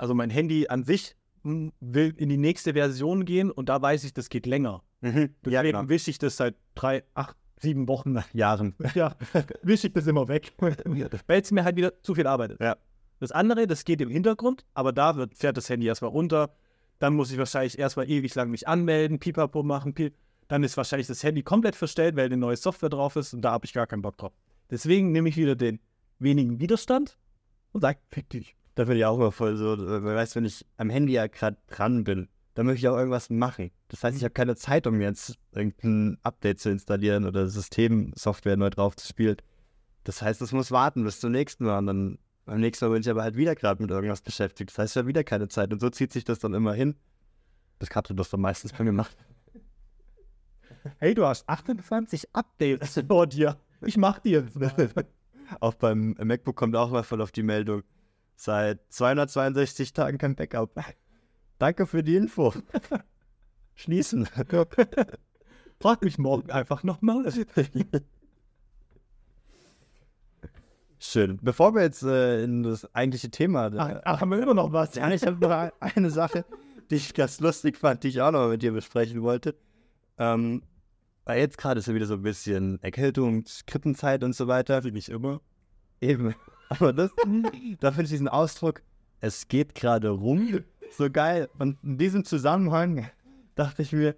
also 0.00 0.14
mein 0.14 0.30
Handy 0.30 0.66
an 0.68 0.82
sich, 0.82 1.14
hm, 1.42 1.72
will 1.80 2.14
in 2.16 2.30
die 2.30 2.38
nächste 2.38 2.72
Version 2.72 3.26
gehen 3.26 3.50
und 3.50 3.68
da 3.68 3.80
weiß 3.80 4.04
ich, 4.04 4.14
das 4.14 4.30
geht 4.30 4.46
länger. 4.46 4.82
Mhm. 5.02 5.34
Ja, 5.46 5.62
Deswegen 5.62 5.78
genau. 5.78 5.88
wische 5.90 6.10
ich 6.10 6.18
das 6.18 6.38
seit 6.38 6.56
drei, 6.74 7.04
acht, 7.14 7.36
sieben 7.58 7.86
Wochen. 7.86 8.18
Jahren. 8.32 8.74
Ja, 8.94 9.14
wische 9.62 9.88
ich 9.88 9.92
das 9.92 10.06
immer 10.06 10.26
weg. 10.28 10.52
Weil 10.58 11.40
es 11.40 11.50
mir 11.50 11.64
halt 11.64 11.76
wieder 11.76 12.02
zu 12.02 12.14
viel 12.14 12.26
Arbeit 12.26 12.52
ist. 12.52 12.60
Ja. 12.60 12.76
Das 13.18 13.30
andere, 13.30 13.66
das 13.66 13.84
geht 13.84 14.00
im 14.00 14.08
Hintergrund, 14.08 14.64
aber 14.72 14.92
da 14.92 15.16
wird, 15.16 15.34
fährt 15.34 15.58
das 15.58 15.68
Handy 15.68 15.86
erstmal 15.86 16.10
runter. 16.10 16.54
Dann 16.98 17.14
muss 17.14 17.30
ich 17.30 17.36
wahrscheinlich 17.36 17.78
erstmal 17.78 18.08
ewig 18.08 18.34
lang 18.34 18.50
mich 18.50 18.66
anmelden, 18.66 19.18
Pipapo 19.18 19.62
machen. 19.62 19.92
Pi 19.92 20.12
dann 20.48 20.64
ist 20.64 20.76
wahrscheinlich 20.76 21.06
das 21.06 21.22
Handy 21.22 21.42
komplett 21.42 21.76
verstellt, 21.76 22.16
weil 22.16 22.26
eine 22.26 22.36
neue 22.36 22.56
Software 22.56 22.88
drauf 22.88 23.14
ist 23.14 23.34
und 23.34 23.42
da 23.42 23.52
habe 23.52 23.66
ich 23.66 23.72
gar 23.72 23.86
keinen 23.86 24.02
Bock 24.02 24.16
drauf. 24.16 24.32
Deswegen 24.68 25.12
nehme 25.12 25.28
ich 25.28 25.36
wieder 25.36 25.54
den 25.54 25.78
wenigen 26.18 26.58
Widerstand 26.58 27.18
und 27.70 27.82
sage, 27.82 28.00
fick 28.10 28.28
dich. 28.30 28.56
Da 28.74 28.84
bin 28.84 28.96
ich 28.96 29.04
auch 29.04 29.16
immer 29.16 29.32
voll 29.32 29.56
so, 29.56 29.76
weißt 29.76 30.36
wenn 30.36 30.44
ich 30.44 30.64
am 30.76 30.90
Handy 30.90 31.12
ja 31.12 31.26
gerade 31.26 31.56
dran 31.66 32.04
bin, 32.04 32.28
dann 32.54 32.66
möchte 32.66 32.80
ich 32.80 32.88
auch 32.88 32.96
irgendwas 32.96 33.30
machen. 33.30 33.70
Das 33.88 34.04
heißt, 34.04 34.16
ich 34.16 34.24
habe 34.24 34.32
keine 34.32 34.56
Zeit, 34.56 34.86
um 34.86 35.00
jetzt 35.00 35.38
irgendein 35.52 36.18
Update 36.22 36.60
zu 36.60 36.70
installieren 36.70 37.24
oder 37.24 37.48
Systemsoftware 37.48 38.56
neu 38.56 38.70
drauf 38.70 38.96
zu 38.96 39.06
spielen. 39.06 39.36
Das 40.04 40.22
heißt, 40.22 40.40
es 40.42 40.52
muss 40.52 40.70
warten 40.70 41.04
bis 41.04 41.20
zum 41.20 41.32
nächsten 41.32 41.64
Mal. 41.64 41.78
Und 41.78 41.86
dann 41.86 42.18
beim 42.44 42.60
nächsten 42.60 42.84
Mal 42.84 42.92
bin 42.92 43.02
ich 43.02 43.10
aber 43.10 43.22
halt 43.22 43.36
wieder 43.36 43.54
gerade 43.54 43.82
mit 43.82 43.90
irgendwas 43.90 44.22
beschäftigt. 44.22 44.70
Das 44.70 44.78
heißt, 44.78 44.94
ich 44.94 44.98
habe 44.98 45.08
wieder 45.08 45.24
keine 45.24 45.48
Zeit. 45.48 45.72
Und 45.72 45.80
so 45.80 45.90
zieht 45.90 46.12
sich 46.12 46.24
das 46.24 46.38
dann 46.38 46.54
immer 46.54 46.72
hin. 46.72 46.96
Das 47.78 47.88
du 47.88 48.14
das 48.14 48.30
dann 48.30 48.40
meistens 48.40 48.72
bei 48.72 48.84
mir 48.84 48.92
machen. 48.92 49.14
Hey, 50.96 51.14
du 51.14 51.26
hast 51.26 51.46
28 51.46 52.34
Updates 52.34 53.02
vor 53.06 53.26
dir. 53.26 53.58
Ich 53.82 53.98
mach 53.98 54.18
dir. 54.18 54.46
Auch 55.60 55.74
beim 55.74 56.14
MacBook 56.22 56.56
kommt 56.56 56.74
auch 56.74 56.90
mal 56.90 57.02
voll 57.02 57.20
auf 57.20 57.32
die 57.32 57.42
Meldung. 57.42 57.82
Seit 58.42 58.80
262 58.88 59.92
Tagen 59.92 60.16
kein 60.16 60.34
Backup. 60.34 60.70
Danke 61.58 61.86
für 61.86 62.02
die 62.02 62.16
Info. 62.16 62.54
Schließen. 63.74 64.26
Frag 65.78 66.00
mich 66.02 66.16
morgen 66.16 66.50
einfach 66.50 66.82
nochmal. 66.82 67.30
Schön. 70.98 71.38
Bevor 71.42 71.74
wir 71.74 71.82
jetzt 71.82 72.02
äh, 72.02 72.42
in 72.42 72.62
das 72.62 72.94
eigentliche 72.94 73.30
Thema. 73.30 73.70
Ach, 73.76 74.00
ach, 74.04 74.20
haben 74.22 74.30
wir 74.30 74.42
immer 74.42 74.54
noch 74.54 74.72
was? 74.72 74.94
ja, 74.94 75.10
ich 75.10 75.22
habe 75.26 75.36
noch 75.38 75.50
ein- 75.50 75.70
eine 75.80 76.10
Sache, 76.10 76.46
die 76.90 76.94
ich 76.94 77.12
ganz 77.12 77.40
lustig 77.40 77.76
fand, 77.76 78.04
die 78.04 78.08
ich 78.08 78.22
auch 78.22 78.30
noch 78.30 78.40
mal 78.40 78.48
mit 78.52 78.62
dir 78.62 78.72
besprechen 78.72 79.20
wollte. 79.20 79.54
Ähm, 80.16 80.62
weil 81.26 81.40
jetzt 81.40 81.58
gerade 81.58 81.80
ist 81.80 81.88
ja 81.88 81.94
wieder 81.94 82.06
so 82.06 82.14
ein 82.14 82.22
bisschen 82.22 82.82
Erkältung, 82.82 83.44
Krippenzeit 83.66 84.24
und 84.24 84.34
so 84.34 84.46
weiter. 84.46 84.82
Wie 84.84 84.92
nicht 84.92 85.10
immer. 85.10 85.42
Eben. 86.00 86.34
Aber 86.70 86.92
das, 86.92 87.10
da 87.80 87.90
finde 87.90 88.04
ich 88.04 88.10
diesen 88.10 88.28
Ausdruck, 88.28 88.82
es 89.20 89.48
geht 89.48 89.74
gerade 89.74 90.08
rum, 90.10 90.60
so 90.96 91.10
geil. 91.10 91.48
Und 91.58 91.76
in 91.82 91.98
diesem 91.98 92.24
Zusammenhang 92.24 93.08
dachte 93.54 93.82
ich 93.82 93.92
mir, 93.92 94.14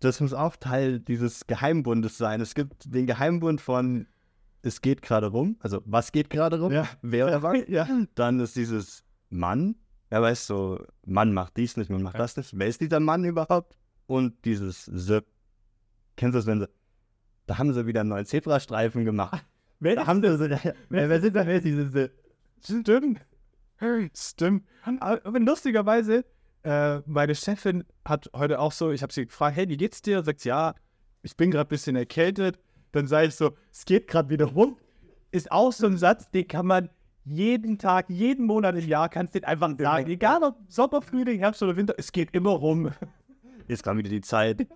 das 0.00 0.20
muss 0.20 0.32
auch 0.34 0.56
Teil 0.56 0.98
dieses 1.00 1.46
Geheimbundes 1.46 2.18
sein. 2.18 2.40
Es 2.40 2.54
gibt 2.54 2.92
den 2.92 3.06
Geheimbund 3.06 3.60
von 3.60 4.06
es 4.62 4.80
geht 4.80 5.02
gerade 5.02 5.26
rum, 5.26 5.56
also 5.60 5.82
was 5.84 6.10
geht 6.10 6.30
gerade 6.30 6.58
rum, 6.58 6.72
Ja. 6.72 6.88
wer 7.02 7.26
oder 7.26 7.42
was. 7.42 7.58
Ja. 7.68 7.86
Dann 8.14 8.40
ist 8.40 8.56
dieses 8.56 9.04
Mann, 9.28 9.76
wer 10.08 10.22
weiß 10.22 10.46
so, 10.46 10.82
Mann 11.04 11.34
macht 11.34 11.56
dies 11.58 11.76
nicht, 11.76 11.90
man 11.90 12.02
macht 12.02 12.14
Ja. 12.14 12.20
das 12.20 12.36
nicht. 12.38 12.58
Wer 12.58 12.66
ist 12.68 12.80
dieser 12.80 12.98
Mann 13.00 13.24
überhaupt? 13.24 13.76
Und 14.06 14.42
dieses 14.46 14.86
Se. 14.86 15.22
Kennst 16.16 16.34
du 16.34 16.38
das, 16.38 16.46
wenn 16.46 16.60
sie, 16.60 16.68
da 17.46 17.58
haben 17.58 17.72
sie 17.74 17.86
wieder 17.86 18.00
einen 18.00 18.08
neuen 18.10 18.24
Zebrastreifen 18.26 19.04
gemacht. 19.04 19.44
Wer 19.84 20.06
haben 20.06 20.22
sie 20.22 20.36
so, 20.38 20.48
wer, 20.88 21.08
wer 21.08 21.20
sind 21.20 21.36
da, 21.36 21.46
wer 21.46 21.60
diese 21.60 21.90
Se? 21.90 22.10
Stimmt. 22.62 23.20
Stimmt. 24.14 24.64
Aber 25.00 25.38
lustigerweise, 25.38 26.24
äh, 26.62 27.00
meine 27.04 27.34
Chefin 27.34 27.84
hat 28.02 28.30
heute 28.34 28.60
auch 28.60 28.72
so, 28.72 28.92
ich 28.92 29.02
habe 29.02 29.12
sie 29.12 29.26
gefragt, 29.26 29.56
hey, 29.56 29.68
wie 29.68 29.76
geht's 29.76 30.00
dir? 30.00 30.22
Sagt 30.22 30.40
sie, 30.40 30.48
ja, 30.48 30.74
ich 31.22 31.36
bin 31.36 31.50
gerade 31.50 31.68
ein 31.68 31.68
bisschen 31.68 31.96
erkältet. 31.96 32.58
Dann 32.92 33.06
sage 33.06 33.28
ich 33.28 33.34
so, 33.34 33.52
es 33.70 33.84
geht 33.84 34.08
gerade 34.08 34.30
wieder 34.30 34.46
rum. 34.46 34.78
Ist 35.32 35.52
auch 35.52 35.72
so 35.72 35.86
ein 35.86 35.98
Satz, 35.98 36.30
den 36.30 36.48
kann 36.48 36.66
man 36.66 36.88
jeden 37.26 37.78
Tag, 37.78 38.08
jeden 38.08 38.46
Monat 38.46 38.76
im 38.76 38.88
Jahr, 38.88 39.10
kannst 39.10 39.34
du 39.34 39.40
den 39.40 39.46
einfach 39.46 39.70
sagen. 39.78 40.08
Egal 40.10 40.42
ob 40.44 40.56
Sommer, 40.68 41.02
Frühling, 41.02 41.40
Herbst 41.40 41.62
oder 41.62 41.76
Winter, 41.76 41.94
es 41.98 42.10
geht 42.10 42.30
immer 42.32 42.50
rum. 42.50 42.90
Jetzt 43.68 43.82
kam 43.82 43.98
wieder 43.98 44.10
die 44.10 44.22
Zeit. 44.22 44.66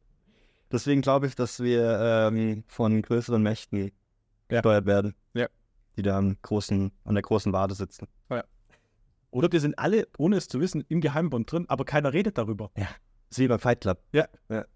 Deswegen 0.72 1.02
glaube 1.02 1.26
ich, 1.26 1.34
dass 1.34 1.62
wir 1.62 2.30
ähm, 2.32 2.64
von 2.68 3.02
größeren 3.02 3.42
Mächten 3.42 3.92
Ja. 4.50 4.58
gesteuert 4.58 4.86
werden. 4.86 5.14
Ja. 5.34 5.48
Die 5.96 6.02
da 6.02 6.18
am 6.18 6.36
großen, 6.42 6.92
an 7.04 7.14
der 7.14 7.22
großen 7.22 7.52
Wade 7.52 7.74
sitzen. 7.74 8.06
Oder 9.30 9.52
wir 9.52 9.60
sind 9.60 9.78
alle, 9.78 10.08
ohne 10.16 10.36
es 10.36 10.48
zu 10.48 10.60
wissen, 10.60 10.84
im 10.88 11.00
Geheimbund 11.00 11.50
drin, 11.52 11.66
aber 11.68 11.84
keiner 11.84 12.12
redet 12.12 12.38
darüber. 12.38 12.70
Das 12.74 12.86
ist 13.32 13.38
wie 13.38 13.48
beim 13.48 13.58
Fight 13.58 13.82
Club. 13.82 14.00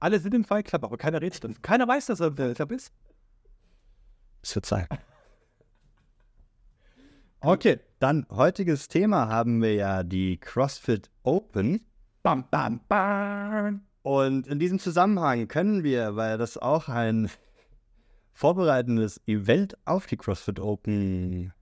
Alle 0.01 0.19
sind 0.19 0.35
im 0.35 0.45
Fight 0.45 0.67
Club, 0.67 0.85
aber 0.85 0.99
keiner 0.99 1.23
redet 1.23 1.43
drin. 1.43 1.57
Keiner 1.63 1.89
weiß, 1.89 2.07
dass 2.07 2.21
er 2.21 2.27
im 2.27 2.37
Fight 2.37 2.57
Club 2.57 2.73
ist. 2.73 2.93
Es 4.43 4.55
wird 4.55 4.67
Zeit. 4.67 4.89
Okay. 7.41 7.79
Dann 8.01 8.27
heutiges 8.31 8.89
Thema 8.89 9.29
haben 9.29 9.63
wir 9.63 9.75
ja 9.75 10.03
die 10.03 10.39
CrossFit 10.39 11.11
Open. 11.23 11.87
Bam, 12.23 12.45
bam, 12.51 12.81
bam. 12.89 13.83
Und 14.03 14.47
in 14.47 14.59
diesem 14.59 14.79
Zusammenhang 14.79 15.49
können 15.49 15.85
wir, 15.85 16.17
weil 16.17 16.37
das 16.39 16.59
auch 16.59 16.89
ein 16.89 17.31
vorbereitendes 18.41 19.21
Event 19.27 19.77
auf 19.85 20.07
die 20.07 20.17
CrossFit 20.17 20.61
Open 20.61 21.53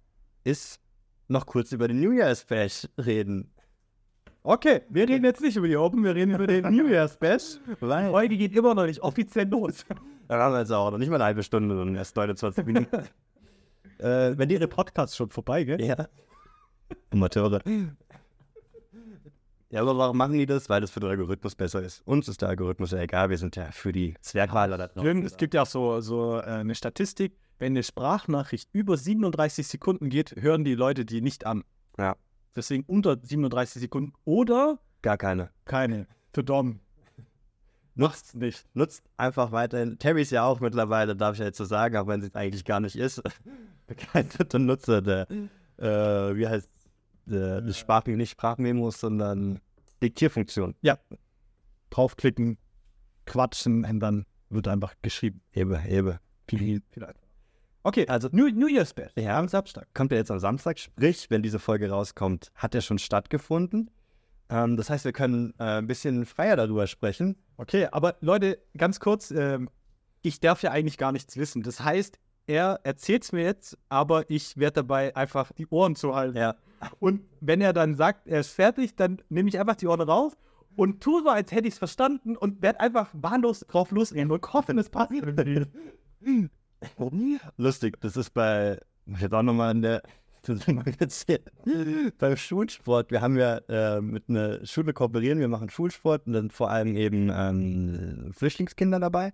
ist, 0.45 0.81
noch 1.27 1.45
kurz 1.45 1.73
über 1.73 1.88
den 1.88 1.99
New 2.01 2.12
Year's 2.12 2.45
Bash 2.45 2.87
reden. 2.97 3.51
Okay, 4.45 4.83
wir 4.88 5.09
reden 5.09 5.25
jetzt 5.25 5.41
nicht 5.41 5.57
über 5.57 5.67
die 5.67 5.77
Open, 5.77 6.05
wir 6.05 6.14
reden 6.14 6.37
über 6.37 6.47
den 6.47 6.71
New 6.71 6.87
Year's 6.87 7.17
Bash. 7.17 7.59
Weil 7.81 8.12
Heute 8.12 8.37
geht 8.37 8.55
immer 8.55 8.77
noch 8.77 8.87
nicht 8.87 9.01
offiziell 9.01 9.49
los. 9.49 9.85
da 10.29 10.38
haben 10.38 10.53
wir 10.55 10.61
jetzt 10.61 10.71
auch 10.71 10.93
noch 10.93 10.99
nicht 10.99 11.09
mal 11.09 11.17
eine 11.17 11.25
halbe 11.25 11.43
Stunde, 11.43 11.75
sondern 11.75 11.97
erst 11.97 12.14
29 12.17 12.64
Minuten. 12.64 13.03
Äh, 13.99 14.38
wenn 14.38 14.49
Ihre 14.49 14.69
Podcasts 14.69 15.17
schon 15.17 15.29
vorbei, 15.29 15.64
gell? 15.64 15.83
ja. 15.83 16.07
Amateure. 17.11 17.61
Ja, 19.71 19.83
aber 19.83 19.99
warum 19.99 20.17
machen 20.17 20.33
die 20.33 20.47
das? 20.47 20.69
Weil 20.69 20.81
das 20.81 20.91
für 20.91 21.01
den 21.01 21.11
Algorithmus 21.11 21.55
besser 21.55 21.83
ist. 21.83 22.01
Uns 22.07 22.27
ist 22.27 22.41
der 22.41 22.49
Algorithmus 22.49 22.93
ja 22.93 23.01
egal, 23.01 23.29
wir 23.29 23.37
sind 23.37 23.55
ja 23.57 23.71
für 23.71 23.93
die 23.93 24.15
Zwergwaler 24.21 24.79
da. 24.79 24.89
Stimmt, 24.99 25.27
es 25.27 25.37
gibt 25.37 25.53
ja 25.53 25.63
auch 25.63 25.67
so, 25.67 26.01
so 26.01 26.39
äh, 26.39 26.43
eine 26.43 26.75
Statistik, 26.75 27.37
wenn 27.59 27.73
eine 27.73 27.83
Sprachnachricht 27.83 28.71
über 28.73 28.97
37 28.97 29.67
Sekunden 29.67 30.09
geht, 30.09 30.35
hören 30.41 30.65
die 30.65 30.75
Leute 30.75 31.05
die 31.05 31.21
nicht 31.21 31.45
an. 31.45 31.65
Ja. 31.99 32.17
Deswegen 32.57 32.85
unter 32.87 33.19
37 33.21 33.83
Sekunden 33.83 34.15
oder 34.25 34.79
Gar 35.03 35.19
keine. 35.19 35.51
keine. 35.65 36.07
Für 36.33 36.43
Dom. 36.43 36.81
Macht's 37.95 38.35
nicht. 38.35 38.65
Nutzt 38.75 39.05
einfach 39.17 39.53
weiterhin. 39.53 39.99
Terry 39.99 40.23
ist 40.23 40.31
ja 40.31 40.45
auch 40.45 40.61
mittlerweile, 40.61 41.17
darf 41.17 41.35
ich 41.35 41.41
ja 41.41 41.47
jetzt 41.47 41.59
so 41.59 41.65
sagen, 41.65 41.97
auch 41.97 42.07
wenn 42.07 42.21
sie 42.21 42.29
es 42.29 42.35
eigentlich 42.35 42.65
gar 42.65 42.81
nicht 42.81 42.97
ist, 42.97 43.21
begeisterter 43.87 44.61
Nutzer 44.61 45.03
der, 45.03 45.29
äh, 45.79 46.37
wie 46.37 46.47
heißt 46.47 46.71
der, 47.29 47.61
des 47.61 47.79
Sprach 47.79 48.07
nicht 48.07 48.31
Sprachmemos, 48.31 49.01
sondern 49.01 49.61
Diktierfunktion. 50.03 50.75
Draufklicken, 51.91 52.59
quatschen 53.27 53.85
und 53.85 54.01
dann 54.01 54.25
wird 54.51 54.69
einfach 54.69 54.95
geschrieben. 55.03 55.41
Ebe, 55.53 55.81
ebe. 55.87 56.21
Viel, 56.49 56.83
viel 56.91 57.05
einfacher. 57.05 57.27
Okay, 57.83 58.07
also 58.09 58.29
New, 58.33 58.49
New 58.49 58.69
Year's 58.69 58.91
Special. 58.91 59.11
Ja, 59.17 59.38
am 59.38 59.49
Samstag. 59.49 59.87
Kommt 59.95 60.12
er 60.12 60.19
jetzt 60.19 60.31
am 60.31 60.38
Samstag, 60.38 60.79
sprich, 60.79 61.31
wenn 61.31 61.43
diese 61.43 61.59
Folge 61.59 61.91
rauskommt, 61.91 62.51
hat 62.55 62.75
er 62.75 62.81
schon 62.81 62.99
stattgefunden. 62.99 63.91
Ähm, 64.51 64.77
das 64.77 64.91
heißt, 64.91 65.05
wir 65.05 65.12
können 65.12 65.55
äh, 65.59 65.79
ein 65.79 65.87
bisschen 65.87 66.27
freier 66.27 66.57
darüber 66.57 66.87
sprechen. 66.87 67.37
Okay, 67.57 67.88
aber 67.91 68.17
Leute, 68.21 68.59
ganz 68.77 69.01
kurz, 69.01 69.31
ähm, 69.31 69.71
ich 70.23 70.41
darf 70.41 70.62
ja 70.62 70.71
eigentlich 70.71 70.99
gar 70.99 71.12
nichts 71.12 71.37
wissen. 71.37 71.62
Das 71.62 71.81
heißt, 71.81 72.19
er 72.47 72.81
erzählt 72.83 73.25
es 73.25 73.33
mir 73.33 73.45
jetzt, 73.45 73.79
aber 73.88 74.29
ich 74.31 74.57
werde 74.57 74.75
dabei 74.75 75.14
einfach 75.14 75.53
die 75.53 75.67
Ohren 75.69 75.97
zuhalten. 75.97 76.37
Ja. 76.37 76.57
Und 77.01 77.23
wenn 77.41 77.61
er 77.61 77.73
dann 77.73 77.97
sagt, 77.97 78.27
er 78.27 78.41
ist 78.41 78.53
fertig, 78.53 78.97
dann 78.97 79.21
nehme 79.29 79.49
ich 79.49 79.59
einfach 79.59 79.77
die 79.77 79.87
Ohren 79.87 80.01
raus 80.01 80.37
und 80.77 81.03
tue 81.03 81.23
so, 81.23 81.29
als 81.29 81.51
hätte 81.51 81.67
ich 81.67 81.75
es 81.75 81.79
verstanden 81.79 82.37
und 82.37 82.62
werde 82.62 82.81
einfach 82.81 83.09
wahllos 83.12 83.61
drauf 83.61 83.91
losrennen 83.91 84.31
und 84.31 84.53
hoffen, 84.53 84.79
es 84.79 84.88
passiert. 84.88 85.37
Lustig, 87.57 88.01
das 88.01 88.17
ist 88.17 88.31
bei, 88.31 88.81
ich 89.07 89.21
jetzt 89.21 89.35
auch 89.35 89.43
nochmal 89.43 89.73
in 89.73 89.83
der. 89.83 90.03
Beim 92.19 92.37
Schulsport, 92.37 93.11
wir 93.11 93.21
haben 93.21 93.37
ja 93.37 93.59
äh, 93.69 94.01
mit 94.01 94.29
einer 94.29 94.64
Schule 94.64 94.93
kooperieren, 94.93 95.41
wir 95.41 95.49
machen 95.49 95.69
Schulsport 95.69 96.27
und 96.27 96.33
dann 96.33 96.51
vor 96.51 96.71
allem 96.71 96.97
eben 96.97 97.29
ähm, 97.31 98.31
Flüchtlingskinder 98.33 99.01
dabei. 99.01 99.33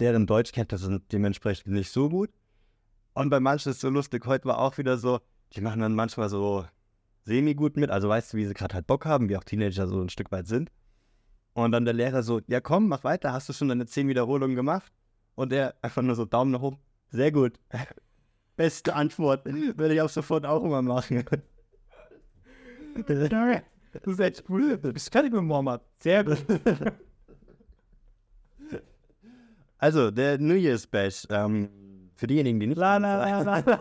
Deren 0.00 0.26
Deutschkenntnisse 0.26 0.86
sind 0.86 1.12
dementsprechend 1.12 1.72
nicht 1.72 1.92
so 1.92 2.08
gut. 2.08 2.30
Und 3.14 3.30
bei 3.30 3.38
manchen 3.40 3.70
ist 3.70 3.76
es 3.76 3.80
so 3.80 3.90
lustig, 3.90 4.26
heute 4.26 4.46
war 4.46 4.58
auch 4.58 4.76
wieder 4.76 4.98
so, 4.98 5.20
die 5.54 5.60
machen 5.60 5.80
dann 5.80 5.94
manchmal 5.94 6.28
so 6.28 6.66
semi-gut 7.24 7.76
mit, 7.76 7.90
also 7.90 8.08
weißt 8.08 8.32
du, 8.32 8.36
wie 8.38 8.46
sie 8.46 8.54
gerade 8.54 8.74
halt 8.74 8.86
Bock 8.86 9.04
haben, 9.04 9.28
wie 9.28 9.36
auch 9.36 9.44
Teenager 9.44 9.86
so 9.86 10.00
ein 10.00 10.08
Stück 10.08 10.32
weit 10.32 10.46
sind. 10.46 10.70
Und 11.52 11.72
dann 11.72 11.84
der 11.84 11.94
Lehrer 11.94 12.22
so, 12.22 12.40
ja 12.46 12.60
komm, 12.60 12.88
mach 12.88 13.04
weiter, 13.04 13.32
hast 13.32 13.48
du 13.48 13.52
schon 13.52 13.68
deine 13.68 13.86
zehn 13.86 14.08
Wiederholungen 14.08 14.56
gemacht? 14.56 14.92
Und 15.34 15.52
er 15.52 15.74
einfach 15.82 16.02
nur 16.02 16.14
so 16.14 16.24
Daumen 16.24 16.50
nach 16.50 16.62
oben, 16.62 16.78
sehr 17.10 17.32
gut. 17.32 17.58
Beste 18.56 18.94
Antwort, 18.94 19.44
würde 19.44 19.94
ich 19.94 20.00
auch 20.00 20.08
sofort 20.08 20.44
auch 20.46 20.64
immer 20.64 20.82
machen. 20.82 21.24
Das 23.92 24.04
ist 24.04 24.20
echt 24.20 24.44
cool. 24.48 24.76
Du 24.76 24.92
bist 24.92 25.12
fertig 25.12 25.32
mit 25.32 25.42
Mohammed. 25.42 25.80
Sehr 26.00 26.24
gut. 26.24 26.44
Also, 29.80 30.10
der 30.10 30.38
New 30.38 30.54
Year's 30.54 30.88
Bash, 30.88 31.24
ähm, 31.30 31.68
für 32.16 32.26
diejenigen, 32.26 32.58
die 32.58 32.66
nicht 32.66 32.78
La, 32.78 32.96
la, 32.96 33.42
la, 33.42 33.60
la. 33.60 33.80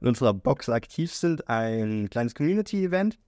In 0.00 0.08
unserer 0.08 0.34
Box 0.34 0.68
aktiv 0.68 1.12
sind, 1.12 1.48
ein 1.48 2.10
kleines 2.10 2.34
Community-Event, 2.34 3.18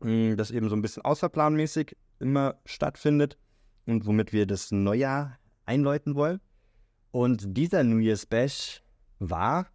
mh, 0.00 0.36
das 0.36 0.50
eben 0.50 0.68
so 0.68 0.76
ein 0.76 0.82
bisschen 0.82 1.04
außerplanmäßig 1.04 1.96
immer 2.20 2.56
stattfindet 2.64 3.36
und 3.86 4.06
womit 4.06 4.32
wir 4.32 4.46
das 4.46 4.70
Neujahr 4.70 5.38
einläuten 5.66 6.14
wollen. 6.14 6.40
Und 7.10 7.56
dieser 7.56 7.84
New 7.84 7.98
Year's 7.98 8.26
Bash 8.26 8.82
war 9.18 9.66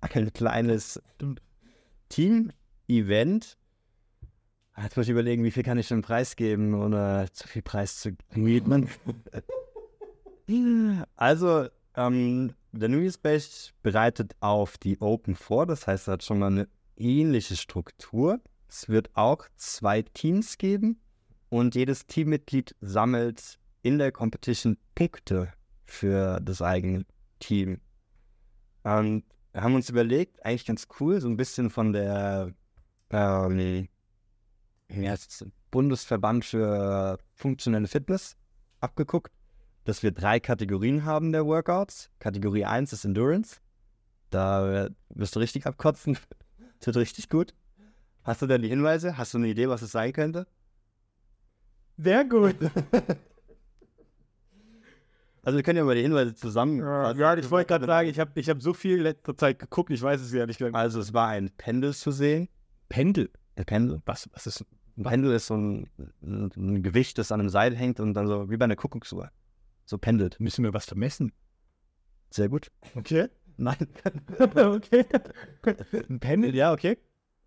ein 0.00 0.32
kleines 0.32 1.02
Team-Event. 2.08 3.58
Ah, 4.72 4.84
Jetzt 4.84 4.96
muss 4.96 5.06
ich 5.06 5.10
überlegen, 5.12 5.44
wie 5.44 5.50
viel 5.50 5.62
kann 5.64 5.78
ich 5.78 5.88
denn 5.88 6.02
preisgeben, 6.02 6.72
ohne 6.74 7.26
zu 7.32 7.48
viel 7.48 7.62
Preis 7.62 8.00
zu 8.00 8.12
geben. 8.34 8.88
Also, 11.16 11.68
ähm, 11.94 12.54
der 12.72 12.88
New 12.88 13.10
Bash 13.22 13.72
bereitet 13.82 14.36
auf 14.40 14.78
die 14.78 15.00
Open 15.00 15.34
vor, 15.34 15.66
das 15.66 15.86
heißt, 15.86 16.08
er 16.08 16.12
hat 16.14 16.22
schon 16.22 16.38
mal 16.38 16.48
eine 16.48 16.68
ähnliche 16.96 17.56
Struktur. 17.56 18.40
Es 18.68 18.88
wird 18.88 19.10
auch 19.14 19.46
zwei 19.56 20.02
Teams 20.02 20.58
geben 20.58 21.00
und 21.48 21.74
jedes 21.74 22.06
Teammitglied 22.06 22.74
sammelt 22.80 23.58
in 23.82 23.98
der 23.98 24.12
Competition 24.12 24.76
Punkte 24.94 25.52
für 25.84 26.40
das 26.40 26.60
eigene 26.60 27.06
Team. 27.38 27.80
Und 28.82 29.24
wir 29.52 29.62
haben 29.62 29.74
uns 29.74 29.88
überlegt, 29.88 30.44
eigentlich 30.44 30.66
ganz 30.66 30.86
cool, 31.00 31.20
so 31.20 31.28
ein 31.28 31.36
bisschen 31.36 31.70
von 31.70 31.92
der 31.92 32.52
ähm, 33.10 33.88
es, 34.88 35.44
Bundesverband 35.70 36.44
für 36.44 37.18
funktionelle 37.34 37.88
Fitness 37.88 38.36
abgeguckt, 38.80 39.32
dass 39.88 40.02
wir 40.02 40.10
drei 40.10 40.38
Kategorien 40.38 41.06
haben 41.06 41.32
der 41.32 41.46
Workouts. 41.46 42.10
Kategorie 42.18 42.66
1 42.66 42.92
ist 42.92 43.06
Endurance. 43.06 43.56
Da 44.28 44.90
wirst 45.08 45.34
du 45.34 45.40
richtig 45.40 45.66
abkotzen. 45.66 46.18
Das 46.78 46.86
wird 46.86 46.96
richtig 46.98 47.28
gut. 47.28 47.54
Hast 48.22 48.40
du 48.40 48.46
denn 48.46 48.62
die 48.62 48.68
Hinweise? 48.68 49.18
Hast 49.18 49.34
du 49.34 49.38
eine 49.38 49.48
Idee, 49.48 49.68
was 49.68 49.82
es 49.82 49.90
sein 49.90 50.12
könnte? 50.12 50.46
Sehr 51.96 52.24
gut. 52.24 52.54
Also 55.42 55.56
wir 55.56 55.62
können 55.62 55.78
ja 55.78 55.84
mal 55.84 55.94
die 55.94 56.02
Hinweise 56.02 56.34
zusammen. 56.34 56.80
Ja, 56.80 57.34
ich 57.34 57.50
wollte 57.50 57.68
gerade 57.68 57.86
sagen, 57.86 58.08
ich 58.10 58.20
habe 58.20 58.32
ich 58.38 58.50
hab 58.50 58.60
so 58.60 58.74
viel 58.74 59.00
letzter 59.00 59.34
Zeit 59.34 59.58
geguckt, 59.58 59.90
ich 59.90 60.02
weiß 60.02 60.20
es 60.20 60.30
ja 60.30 60.44
nicht. 60.44 60.60
Also 60.74 61.00
es 61.00 61.14
war 61.14 61.28
ein 61.28 61.48
Pendel 61.56 61.94
zu 61.94 62.10
sehen. 62.10 62.50
Pendel. 62.90 63.30
Ein 63.56 63.64
Pendel. 63.64 64.02
Was, 64.04 64.28
was 64.34 64.46
ist 64.46 64.66
Ein 64.98 65.04
Pendel 65.04 65.32
ist 65.32 65.46
so 65.46 65.56
ein, 65.56 65.88
ein, 66.20 66.50
ein 66.54 66.82
Gewicht, 66.82 67.16
das 67.16 67.32
an 67.32 67.40
einem 67.40 67.48
Seil 67.48 67.74
hängt 67.74 67.98
und 67.98 68.12
dann 68.12 68.26
so 68.26 68.50
wie 68.50 68.58
bei 68.58 68.64
einer 68.64 68.76
Kuckucksuhr. 68.76 69.30
So 69.88 69.96
pendelt. 69.96 70.38
Müssen 70.38 70.64
wir 70.64 70.74
was 70.74 70.84
vermessen? 70.84 71.32
Sehr 72.28 72.50
gut. 72.50 72.70
Okay. 72.94 73.28
Nein. 73.56 73.88
okay. 74.54 75.06
Ein 76.10 76.20
Pendel, 76.20 76.54
ja, 76.54 76.74
okay. 76.74 76.98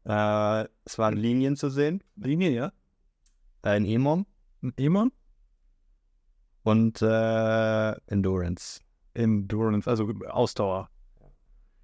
Äh, 0.06 0.66
es 0.84 0.98
waren 0.98 1.18
Linien 1.18 1.56
zu 1.56 1.70
sehen. 1.70 2.04
Linie, 2.16 2.50
ja. 2.50 2.72
Ein 3.62 3.86
Emon 3.86 4.26
Ein 4.64 4.74
Emon. 4.76 5.12
und 6.64 7.04
äh, 7.04 7.92
Endurance. 8.08 8.80
Endurance, 9.14 9.88
also 9.88 10.12
Ausdauer. 10.28 10.90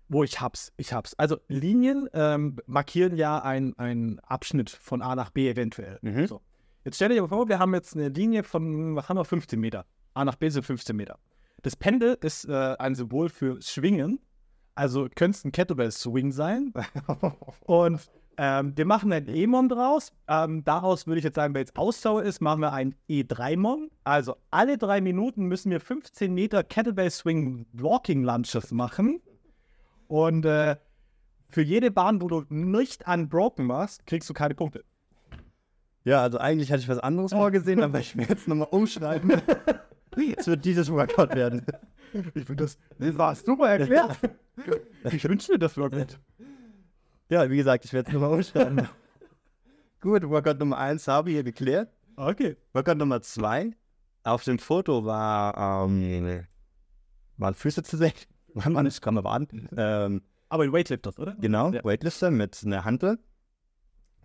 Wo 0.09 0.23
ich 0.23 0.41
hab's, 0.41 0.73
ich 0.77 0.91
hab's. 0.91 1.13
Also 1.19 1.37
Linien 1.49 2.09
ähm, 2.13 2.57
markieren 2.65 3.15
ja 3.15 3.37
einen 3.43 4.19
Abschnitt 4.21 4.71
von 4.71 5.03
A 5.03 5.15
nach 5.15 5.29
B 5.29 5.47
eventuell. 5.47 5.99
Mhm. 6.01 6.25
So. 6.25 6.41
Jetzt 6.83 6.95
stell 6.95 7.09
dir 7.09 7.27
vor, 7.27 7.47
wir 7.47 7.59
haben 7.59 7.75
jetzt 7.75 7.95
eine 7.95 8.09
Linie 8.09 8.41
von, 8.41 8.95
was 8.95 9.07
haben 9.07 9.17
wir, 9.17 9.25
15 9.25 9.59
Meter. 9.59 9.85
A 10.17 10.25
nach 10.25 10.35
B 10.35 10.49
sind 10.49 10.65
15 10.65 10.95
Meter. 10.95 11.19
Das 11.61 11.75
Pendel 11.75 12.17
ist 12.21 12.45
äh, 12.45 12.75
ein 12.79 12.95
Symbol 12.95 13.29
für 13.29 13.61
Schwingen. 13.61 14.19
Also 14.75 15.07
könnte 15.13 15.37
es 15.37 15.45
ein 15.45 15.51
Kettlebell-Swing 15.51 16.31
sein. 16.31 16.73
Und 17.61 17.99
ähm, 18.37 18.73
wir 18.75 18.85
machen 18.85 19.11
ein 19.11 19.27
E-Mon 19.27 19.69
draus. 19.69 20.11
Ähm, 20.27 20.63
daraus 20.63 21.07
würde 21.07 21.17
ich 21.19 21.23
jetzt 21.23 21.35
sagen, 21.35 21.55
weil 21.55 21.63
es 21.63 21.75
Ausdauer 21.75 22.23
ist, 22.23 22.41
machen 22.41 22.61
wir 22.61 22.73
ein 22.73 22.95
E3-Mon. 23.09 23.89
Also 24.03 24.35
alle 24.51 24.77
drei 24.77 25.01
Minuten 25.01 25.45
müssen 25.45 25.71
wir 25.71 25.79
15 25.79 26.33
Meter 26.33 26.63
Kettlebell-Swing 26.63 27.65
Walking 27.73 28.23
Lunches 28.23 28.71
machen. 28.71 29.21
Und 30.07 30.45
äh, 30.45 30.77
für 31.49 31.61
jede 31.61 31.89
Bahn, 31.89 32.21
wo 32.21 32.27
du 32.27 32.43
nicht 32.49 33.07
unbroken 33.07 33.65
machst, 33.65 34.05
kriegst 34.05 34.29
du 34.29 34.33
keine 34.33 34.53
Punkte. 34.53 34.83
Ja, 36.03 36.21
also 36.21 36.37
eigentlich 36.37 36.71
hatte 36.71 36.81
ich 36.81 36.89
was 36.89 36.99
anderes 36.99 37.31
vorgesehen, 37.33 37.81
aber 37.81 37.99
ich 37.99 38.15
will 38.15 38.27
jetzt 38.29 38.47
nochmal 38.47 38.67
umschreiben. 38.69 39.41
Es 40.37 40.47
wird 40.47 40.65
dieses 40.65 40.91
Workout 40.91 41.35
werden. 41.35 41.65
Ich 42.33 42.45
finde 42.45 42.63
das, 42.63 42.77
das 42.97 43.17
war 43.17 43.35
super 43.35 43.69
erklärt. 43.69 44.17
ich 45.11 45.23
wünsche 45.27 45.51
mir 45.51 45.59
das 45.59 45.75
wirklich. 45.77 46.17
Ja, 47.29 47.49
wie 47.49 47.57
gesagt, 47.57 47.85
ich 47.85 47.93
werde 47.93 48.07
es 48.07 48.13
nochmal 48.13 48.33
umschreiben. 48.33 48.87
Gut, 49.99 50.23
Workout 50.29 50.59
Nummer 50.59 50.77
1 50.77 51.07
habe 51.07 51.29
ich 51.29 51.35
hier 51.35 51.43
geklärt. 51.43 51.91
Okay. 52.15 52.55
Workout 52.73 52.97
Nummer 52.97 53.21
2. 53.21 53.71
Auf 54.23 54.43
dem 54.43 54.59
Foto 54.59 55.05
war, 55.05 55.85
ähm, 55.87 56.45
waren 57.37 57.53
Füße 57.53 57.83
zu 57.83 57.97
sehen. 57.97 58.13
Waren 58.53 58.73
wir 58.73 58.83
nicht, 58.83 59.01
kann 59.01 59.13
man 59.13 59.23
warten. 59.23 59.69
Ähm, 59.77 60.21
Aber 60.49 60.65
in 60.65 60.73
Weightlifters, 60.73 61.19
oder? 61.19 61.35
genau, 61.39 61.71
Ja. 61.71 61.83
Weightlifter 61.83 62.31
mit 62.31 62.59
einer 62.65 62.85
Hantel. 62.85 63.19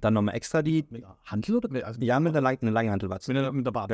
Dann 0.01 0.15
nochmal 0.15 0.35
extra 0.35 0.63
die, 0.63 0.87
Mit 0.91 1.05
einer 1.05 1.19
Handel 1.25 1.57
oder 1.57 1.69
mit, 1.69 1.85
also 1.85 2.01
ja, 2.01 2.19
mit 2.19 2.33
einer, 2.33 2.41
lang, 2.41 2.59
einer 2.63 2.71
langen 2.71 2.91
Hantel 2.91 3.11
war 3.11 3.21
mit, 3.27 3.37
der, 3.37 3.53
mit 3.53 3.67
der 3.67 3.71
Bar? 3.73 3.89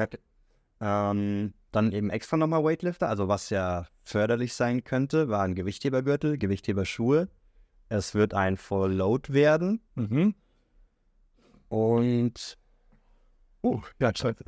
Ähm, 0.80 1.52
dann 1.72 1.92
eben 1.92 2.10
extra 2.10 2.36
nochmal 2.36 2.64
Weightlifter, 2.64 3.08
also 3.08 3.28
was 3.28 3.50
ja 3.50 3.86
förderlich 4.04 4.54
sein 4.54 4.84
könnte, 4.84 5.28
war 5.28 5.42
ein 5.42 5.54
Gewichthebergürtel, 5.54 6.38
Gewichtheberschuhe. 6.38 7.28
Es 7.90 8.14
wird 8.14 8.34
ein 8.34 8.56
Full 8.56 8.92
Load 8.92 9.32
werden. 9.32 9.80
Mhm. 9.94 10.34
Und 11.68 12.58
Oh, 13.60 13.80
ja, 14.00 14.12
scheiße. 14.14 14.44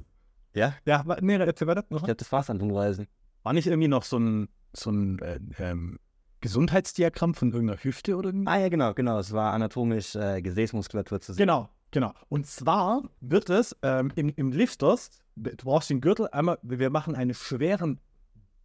ja, 0.54 0.74
Ja, 0.86 1.02
wa- 1.06 1.18
nee, 1.20 1.34
erzähl 1.36 1.66
weiter. 1.66 1.82
ich 1.90 1.96
glaube, 1.98 2.14
das 2.14 2.30
war's 2.32 2.48
an 2.48 2.60
Hinweisen. 2.60 3.06
War 3.42 3.52
nicht 3.52 3.66
irgendwie 3.66 3.88
noch 3.88 4.04
so 4.04 4.18
ein, 4.18 4.48
so 4.72 4.90
ein 4.90 5.18
äh, 5.20 5.40
ähm, 5.58 5.98
Gesundheitsdiagramm 6.40 7.34
von 7.34 7.50
irgendeiner 7.52 7.82
Hüfte 7.82 8.16
oder 8.16 8.28
irgendwie? 8.28 8.48
Ah 8.48 8.58
ja, 8.58 8.68
genau, 8.68 8.94
genau. 8.94 9.18
Es 9.18 9.32
war 9.32 9.52
anatomisch 9.52 10.14
äh, 10.14 10.40
Gesäßmuskulatur 10.40 11.20
zu 11.20 11.32
sehen. 11.32 11.38
Genau, 11.38 11.68
genau. 11.90 12.12
Und 12.28 12.46
zwar 12.46 13.02
wird 13.20 13.50
es 13.50 13.76
ähm, 13.82 14.12
im, 14.14 14.28
im 14.36 14.52
Lifters, 14.52 15.10
du 15.40 15.64
brauchst 15.64 15.90
den 15.90 16.00
Gürtel 16.00 16.28
einmal, 16.28 16.58
wir 16.62 16.90
machen 16.90 17.14
einen 17.14 17.34
schweren 17.34 18.00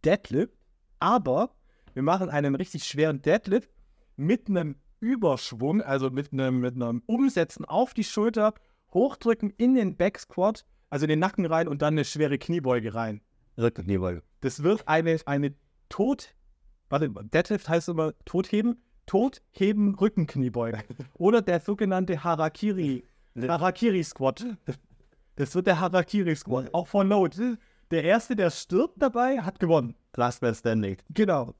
Deadlift, 0.04 0.54
aber 1.00 1.50
wir 1.94 2.02
machen 2.02 2.28
einen 2.28 2.54
richtig 2.54 2.84
schweren 2.84 3.22
Deadlift 3.22 3.70
mit 4.16 4.48
einem 4.48 4.76
Überschwung, 5.00 5.82
also 5.82 6.10
mit 6.10 6.32
einem, 6.32 6.60
mit 6.60 6.74
einem 6.74 7.02
Umsetzen 7.06 7.64
auf 7.64 7.94
die 7.94 8.04
Schulter, 8.04 8.54
hochdrücken 8.92 9.50
in 9.56 9.74
den 9.74 9.96
Back 9.96 10.18
Squat, 10.18 10.64
also 10.90 11.04
in 11.04 11.10
den 11.10 11.18
Nacken 11.18 11.46
rein 11.46 11.68
und 11.68 11.82
dann 11.82 11.94
eine 11.94 12.04
schwere 12.04 12.38
Kniebeuge 12.38 12.94
rein. 12.94 13.20
Rückenkniebeuge. 13.58 14.22
Das 14.40 14.62
wird 14.62 14.86
eine, 14.86 15.18
eine 15.26 15.54
Tod, 15.88 16.34
warte, 16.88 17.10
Deadlift 17.10 17.68
heißt 17.68 17.88
immer 17.88 18.12
Totheben, 18.24 18.82
Totheben 19.06 19.94
Rückenkniebeuge. 19.94 20.78
Oder 21.14 21.42
der 21.42 21.60
sogenannte 21.60 22.22
Harakiri, 22.22 23.04
Harakiri 23.36 24.02
Squat. 24.02 24.44
Das 25.36 25.54
wird 25.54 25.66
der 25.66 25.80
Harakiri 25.80 26.34
Squat, 26.34 26.72
auch 26.74 26.86
von 26.86 27.08
Load. 27.08 27.56
Der 27.90 28.04
Erste, 28.04 28.34
der 28.34 28.50
stirbt 28.50 29.00
dabei, 29.00 29.40
hat 29.40 29.58
gewonnen. 29.60 29.94
Last 30.16 30.42
Man 30.42 30.54
Standing. 30.54 30.96
Genau. 31.10 31.54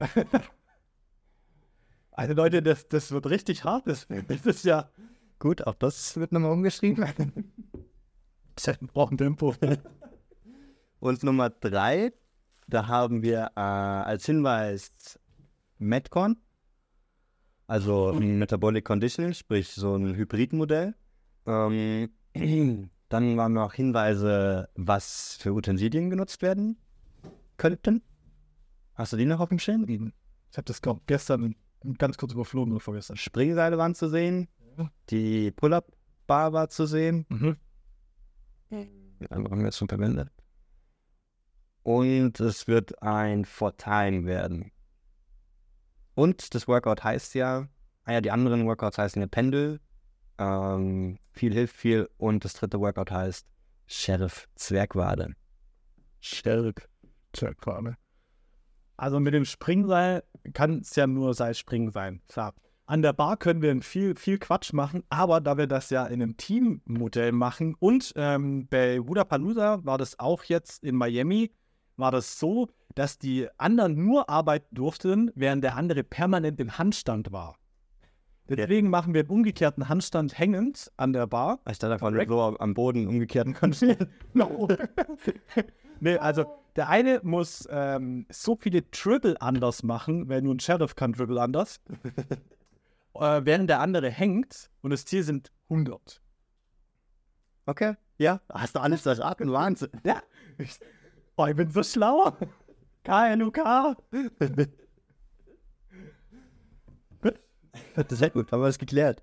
Also 2.12 2.34
Leute, 2.34 2.60
das, 2.60 2.86
das 2.86 3.12
wird 3.12 3.30
richtig 3.30 3.64
hart. 3.64 3.86
Das, 3.86 4.06
das 4.28 4.44
ist 4.44 4.64
ja, 4.66 4.90
Gut, 5.40 5.66
auch 5.66 5.74
das 5.74 6.18
wird 6.18 6.32
nochmal 6.32 6.52
umgeschrieben. 6.52 7.06
das 8.54 8.78
braucht 8.92 9.12
ein 9.12 9.18
Tempo. 9.18 9.54
Und 11.00 11.22
Nummer 11.24 11.48
drei, 11.48 12.12
da 12.68 12.86
haben 12.86 13.22
wir 13.22 13.50
äh, 13.56 13.60
als 13.60 14.26
Hinweis 14.26 15.18
Metcon, 15.78 16.36
also 17.66 18.12
Metabolic 18.12 18.84
Conditioning, 18.84 19.32
sprich 19.32 19.70
so 19.70 19.96
ein 19.96 20.14
Hybridmodell. 20.14 20.94
Ähm, 21.46 22.10
dann 23.10 23.36
waren 23.36 23.52
noch 23.52 23.74
Hinweise, 23.74 24.68
was 24.76 25.36
für 25.40 25.52
Utensilien 25.52 26.10
genutzt 26.10 26.42
werden 26.42 26.78
könnten. 27.56 28.02
Hast 28.94 29.12
du 29.12 29.16
die 29.16 29.26
noch 29.26 29.40
auf 29.40 29.48
dem 29.50 29.58
Schirm? 29.58 29.84
Ich 29.88 30.56
habe 30.56 30.64
das 30.64 30.80
glaub, 30.80 31.06
gestern 31.06 31.56
ganz 31.98 32.16
kurz 32.16 32.32
überflogen 32.32 32.72
oder 32.72 32.80
vorgestern. 32.80 33.16
Springseile 33.16 33.76
waren 33.78 33.94
zu 33.94 34.08
sehen, 34.08 34.48
die 35.10 35.50
Pull-Up-Bar 35.50 36.52
war 36.52 36.68
zu 36.68 36.86
sehen. 36.86 37.26
Mhm. 37.28 37.56
Einfach 39.28 39.50
haben 39.50 39.58
wir 39.58 39.66
jetzt 39.66 39.78
schon 39.78 39.88
verwendet. 39.88 40.30
Und 41.82 42.38
es 42.38 42.68
wird 42.68 43.02
ein 43.02 43.44
For 43.44 43.76
Time 43.76 44.24
werden. 44.24 44.70
Und 46.14 46.54
das 46.54 46.68
Workout 46.68 47.02
heißt 47.02 47.34
ja, 47.34 47.66
ah 48.04 48.12
ja, 48.12 48.20
die 48.20 48.30
anderen 48.30 48.66
Workouts 48.66 48.98
heißen 48.98 49.20
ja 49.20 49.26
Pendel, 49.26 49.80
ähm, 50.40 51.18
viel 51.32 51.52
hilft 51.52 51.76
viel 51.76 52.08
und 52.16 52.44
das 52.44 52.54
dritte 52.54 52.80
Workout 52.80 53.10
heißt 53.10 53.46
Sheriff 53.86 54.48
Zwergwade. 54.54 55.34
Sheriff 56.20 56.88
Zwergquame. 57.32 57.96
Also 58.96 59.20
mit 59.20 59.34
dem 59.34 59.44
Springseil 59.44 60.24
kann 60.52 60.80
es 60.80 60.96
ja 60.96 61.06
nur 61.06 61.34
Seilspringen 61.34 61.90
sein. 61.90 62.22
Klar. 62.28 62.54
An 62.86 63.02
der 63.02 63.12
Bar 63.12 63.36
können 63.36 63.62
wir 63.62 63.80
viel, 63.82 64.16
viel 64.16 64.38
Quatsch 64.38 64.72
machen, 64.72 65.04
aber 65.10 65.40
da 65.40 65.56
wir 65.56 65.68
das 65.68 65.90
ja 65.90 66.06
in 66.06 66.22
einem 66.22 66.36
Teammodell 66.36 67.30
machen 67.30 67.76
und 67.78 68.12
ähm, 68.16 68.66
bei 68.66 69.06
Wudapalooza 69.06 69.84
war 69.84 69.96
das 69.96 70.18
auch 70.18 70.42
jetzt 70.44 70.82
in 70.82 70.96
Miami, 70.96 71.52
war 71.96 72.10
das 72.10 72.40
so, 72.40 72.68
dass 72.96 73.18
die 73.18 73.46
anderen 73.58 73.94
nur 73.94 74.28
arbeiten 74.28 74.74
durften, 74.74 75.30
während 75.36 75.62
der 75.62 75.76
andere 75.76 76.02
permanent 76.02 76.58
im 76.58 76.78
Handstand 76.78 77.30
war. 77.30 77.59
Deswegen 78.56 78.90
machen 78.90 79.14
wir 79.14 79.20
einen 79.20 79.30
umgekehrten 79.30 79.88
Handstand 79.88 80.36
hängend 80.36 80.90
an 80.96 81.12
der 81.12 81.26
Bar. 81.26 81.60
Ich 81.70 81.78
dachte 81.78 81.94
einfach 81.94 82.26
so 82.26 82.58
am 82.58 82.74
Boden 82.74 83.06
umgekehrten 83.06 83.54
Konst. 83.60 83.84
no. 84.32 84.68
nee, 86.00 86.16
also 86.16 86.44
der 86.76 86.88
eine 86.88 87.20
muss 87.22 87.68
ähm, 87.70 88.26
so 88.28 88.56
viele 88.56 88.82
Dribble 88.82 89.40
anders 89.40 89.82
machen, 89.82 90.28
weil 90.28 90.42
nur 90.42 90.54
ein 90.54 90.60
Sheriff 90.60 90.96
kann 90.96 91.12
Dribble 91.12 91.40
anders, 91.40 91.80
äh, 93.14 93.40
während 93.44 93.70
der 93.70 93.80
andere 93.80 94.10
hängt 94.10 94.70
und 94.82 94.90
das 94.90 95.04
Ziel 95.04 95.22
sind 95.22 95.52
100. 95.68 96.20
Okay, 97.66 97.94
ja, 98.18 98.40
hast 98.52 98.74
du 98.74 98.80
alles 98.80 99.02
verraten, 99.02 99.52
Wahnsinn. 99.52 99.90
Ja. 100.04 100.22
Ich, 100.58 100.78
oh, 101.36 101.46
ich 101.46 101.54
bin 101.54 101.70
so 101.70 101.82
schlau. 101.82 102.36
KLUK. 103.04 103.96
Das 104.38 104.50
ist 104.50 104.70
sehr 108.08 108.30
gut, 108.30 108.50
haben 108.52 108.60
wir 108.62 108.66
das 108.66 108.78
geklärt. 108.78 109.22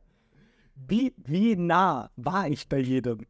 Wie, 0.75 1.13
wie 1.17 1.55
nah 1.55 2.11
war 2.15 2.47
ich 2.49 2.67
bei 2.69 2.79
jedem? 2.79 3.25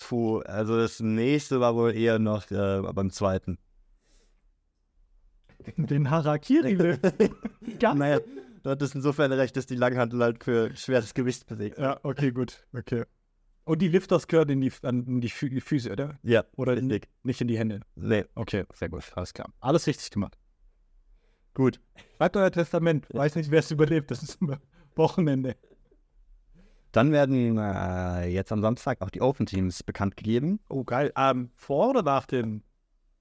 Puh, 0.00 0.38
also 0.40 0.76
das 0.78 1.00
nächste 1.00 1.60
war 1.60 1.74
wohl 1.74 1.94
eher 1.94 2.18
noch 2.18 2.50
äh, 2.50 2.80
beim 2.92 3.10
zweiten. 3.10 3.58
Den 5.76 6.08
Harakiri. 6.10 6.98
ja. 7.80 7.94
Naja, 7.94 8.20
du 8.62 8.70
hattest 8.70 8.94
insofern 8.94 9.32
recht, 9.32 9.56
dass 9.56 9.66
die 9.66 9.74
Langhantel 9.74 10.22
halt 10.22 10.42
für 10.44 10.74
schweres 10.76 11.14
Gewicht 11.14 11.46
bewegt. 11.46 11.78
ja, 11.78 11.98
okay, 12.02 12.30
gut. 12.30 12.66
Okay. 12.72 13.04
Und 13.64 13.82
die 13.82 13.88
Lifters 13.88 14.26
gehören 14.28 14.48
in 14.48 14.60
die, 14.62 14.72
an 14.82 15.20
die, 15.20 15.28
Fü 15.28 15.50
die 15.50 15.60
Füße, 15.60 15.90
oder? 15.92 16.18
Ja, 16.22 16.44
Oder 16.56 16.76
richtig. 16.76 17.02
ni- 17.04 17.28
nicht 17.28 17.40
in 17.42 17.48
die 17.48 17.58
Hände? 17.58 17.80
Nee, 17.96 18.24
Okay, 18.34 18.64
sehr 18.72 18.88
gut, 18.88 19.04
alles 19.14 19.34
klar. 19.34 19.52
Alles 19.60 19.86
richtig 19.86 20.10
gemacht. 20.10 20.38
Gut. 21.54 21.80
Schreibt 22.16 22.36
euer 22.36 22.50
Testament. 22.50 23.06
Weiß 23.12 23.36
nicht, 23.36 23.50
wer 23.50 23.60
es 23.60 23.70
überlebt. 23.70 24.10
Das 24.10 24.22
ist 24.22 24.40
immer 24.40 24.58
Wochenende. 24.96 25.56
Dann 26.92 27.12
werden 27.12 27.58
äh, 27.58 28.26
jetzt 28.28 28.50
am 28.50 28.62
Samstag 28.62 29.02
auch 29.02 29.10
die 29.10 29.20
Open 29.20 29.46
Teams 29.46 29.82
bekannt 29.82 30.16
gegeben. 30.16 30.60
Oh, 30.68 30.84
geil. 30.84 31.12
Ähm, 31.16 31.50
vor 31.54 31.90
oder 31.90 32.02
nach 32.02 32.26
dem? 32.26 32.62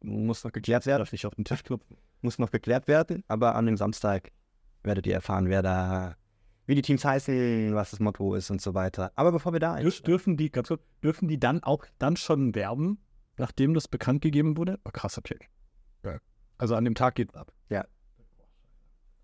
Muss 0.02 0.44
noch 0.44 0.52
geklärt 0.52 0.86
werden. 0.86 1.00
Darf 1.00 1.14
ich 1.14 1.26
auf 1.26 1.36
den 1.36 1.46
Tisch 1.46 1.64
klopfen? 1.64 1.98
Muss 2.22 2.40
noch 2.40 2.52
geklärt 2.52 2.88
werden. 2.88 3.24
Aber 3.28 3.56
an 3.56 3.66
dem 3.66 3.78
Samstag 3.78 4.32
werdet 4.84 5.06
ihr 5.06 5.14
erfahren, 5.14 5.50
wer 5.50 5.62
da, 5.62 6.16
wie 6.66 6.76
die 6.76 6.82
Teams 6.82 7.04
heißen, 7.04 7.76
was 7.76 7.92
das 7.92 8.00
Motto 8.00 8.36
ist 8.36 8.50
und 8.50 8.62
so 8.62 8.74
weiter. 8.74 9.12
Aber 9.16 9.32
bevor 9.32 9.54
wir 9.54 9.60
da 9.60 9.74
einsteigen, 9.74 10.06
dürfen 10.06 10.38
die, 10.38 10.52
ganz 10.52 10.70
kurz, 10.70 10.82
dürfen 11.04 11.28
die 11.28 11.40
dann 11.40 11.62
auch 11.64 11.86
dann 12.00 12.16
schon 12.16 12.56
werben, 12.56 13.00
nachdem 13.38 13.74
das 13.74 13.88
bekannt 13.88 14.22
gegeben 14.22 14.56
wurde? 14.56 14.80
Oh, 14.86 14.92
krass, 14.92 15.18
okay. 15.18 15.38
Geil. 16.04 16.22
Also 16.58 16.76
an 16.76 16.86
dem 16.86 16.96
Tag 16.96 17.16
geht's 17.16 17.36
ab. 17.36 17.52
Ja. 17.70 17.86